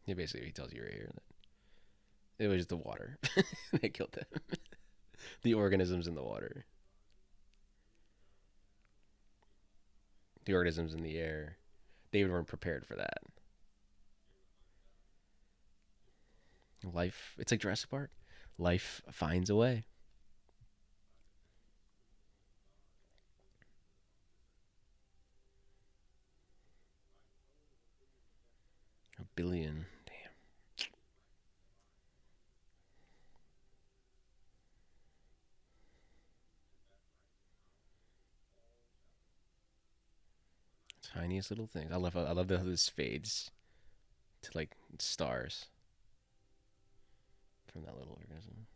yeah, 0.06 0.14
basically, 0.14 0.46
he 0.48 0.52
tells 0.52 0.74
you 0.74 0.84
right 0.84 0.94
here 0.94 1.12
that 2.38 2.46
it 2.46 2.48
was 2.48 2.68
the 2.68 2.76
water 2.78 3.18
that 3.82 3.94
killed 3.94 4.12
them. 4.14 4.26
the 5.44 5.54
organisms 5.54 6.08
in 6.08 6.16
the 6.16 6.24
water. 6.24 6.66
The 10.46 10.54
organisms 10.54 10.94
in 10.94 11.02
the 11.02 11.18
air. 11.18 11.58
They 12.12 12.24
weren't 12.24 12.48
prepared 12.48 12.86
for 12.86 12.96
that. 12.96 13.20
Life, 16.84 17.36
it's 17.40 17.52
like 17.52 17.62
Jurassic 17.62 17.90
Park. 17.90 18.12
Life 18.58 19.02
finds 19.12 19.50
a 19.50 19.56
way. 19.56 19.86
A 29.20 29.24
billion. 29.36 29.86
Damn. 30.06 30.32
Tiniest 41.16 41.50
little 41.50 41.68
things. 41.68 41.92
I 41.92 41.98
love 41.98 42.16
I 42.18 42.32
love 42.32 42.50
how 42.50 42.58
this 42.58 42.90
fades 42.90 43.52
to 44.42 44.52
like 44.54 44.76
stars 45.00 45.68
from 47.72 47.84
that 47.84 47.98
little 47.98 48.18
organism. 48.20 48.68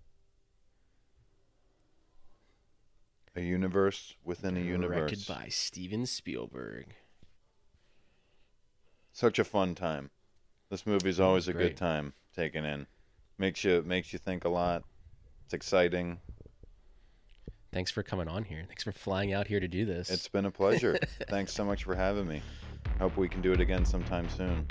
A 3.35 3.41
universe 3.41 4.15
within 4.23 4.57
a 4.57 4.61
universe. 4.61 5.11
Directed 5.11 5.27
by 5.27 5.47
Steven 5.49 6.05
Spielberg. 6.05 6.95
Such 9.11 9.37
a 9.37 9.43
fun 9.43 9.75
time. 9.75 10.09
This 10.69 10.85
movie's 10.85 11.19
always 11.19 11.47
a 11.47 11.53
great. 11.53 11.69
good 11.69 11.77
time 11.77 12.13
taken 12.35 12.65
in. 12.65 12.87
Makes 13.37 13.63
you 13.63 13.83
makes 13.85 14.13
you 14.13 14.19
think 14.19 14.45
a 14.45 14.49
lot. 14.49 14.83
It's 15.45 15.53
exciting. 15.53 16.19
Thanks 17.71 17.91
for 17.91 18.01
coming 18.03 18.27
on 18.27 18.43
here. 18.43 18.63
Thanks 18.67 18.83
for 18.83 18.91
flying 18.91 19.33
out 19.33 19.47
here 19.47 19.59
to 19.59 19.67
do 19.67 19.85
this. 19.85 20.09
It's 20.09 20.27
been 20.27 20.45
a 20.45 20.51
pleasure. 20.51 20.97
Thanks 21.29 21.53
so 21.53 21.63
much 21.63 21.83
for 21.83 21.95
having 21.95 22.27
me. 22.27 22.41
Hope 22.99 23.15
we 23.17 23.29
can 23.29 23.41
do 23.41 23.51
it 23.51 23.61
again 23.61 23.85
sometime 23.85 24.27
soon. 24.29 24.65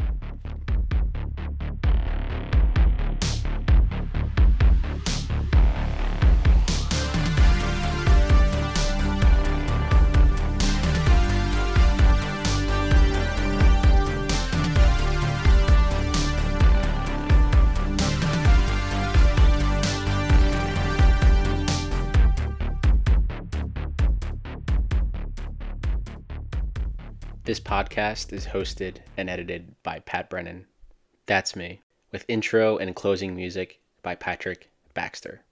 Podcast 27.68 28.32
is 28.32 28.46
hosted 28.46 28.96
and 29.18 29.28
edited 29.28 29.74
by 29.82 29.98
Pat 29.98 30.30
Brennan. 30.30 30.64
That's 31.26 31.54
me, 31.54 31.82
with 32.10 32.24
intro 32.26 32.78
and 32.78 32.96
closing 32.96 33.36
music 33.36 33.78
by 34.02 34.14
Patrick 34.14 34.70
Baxter. 34.94 35.42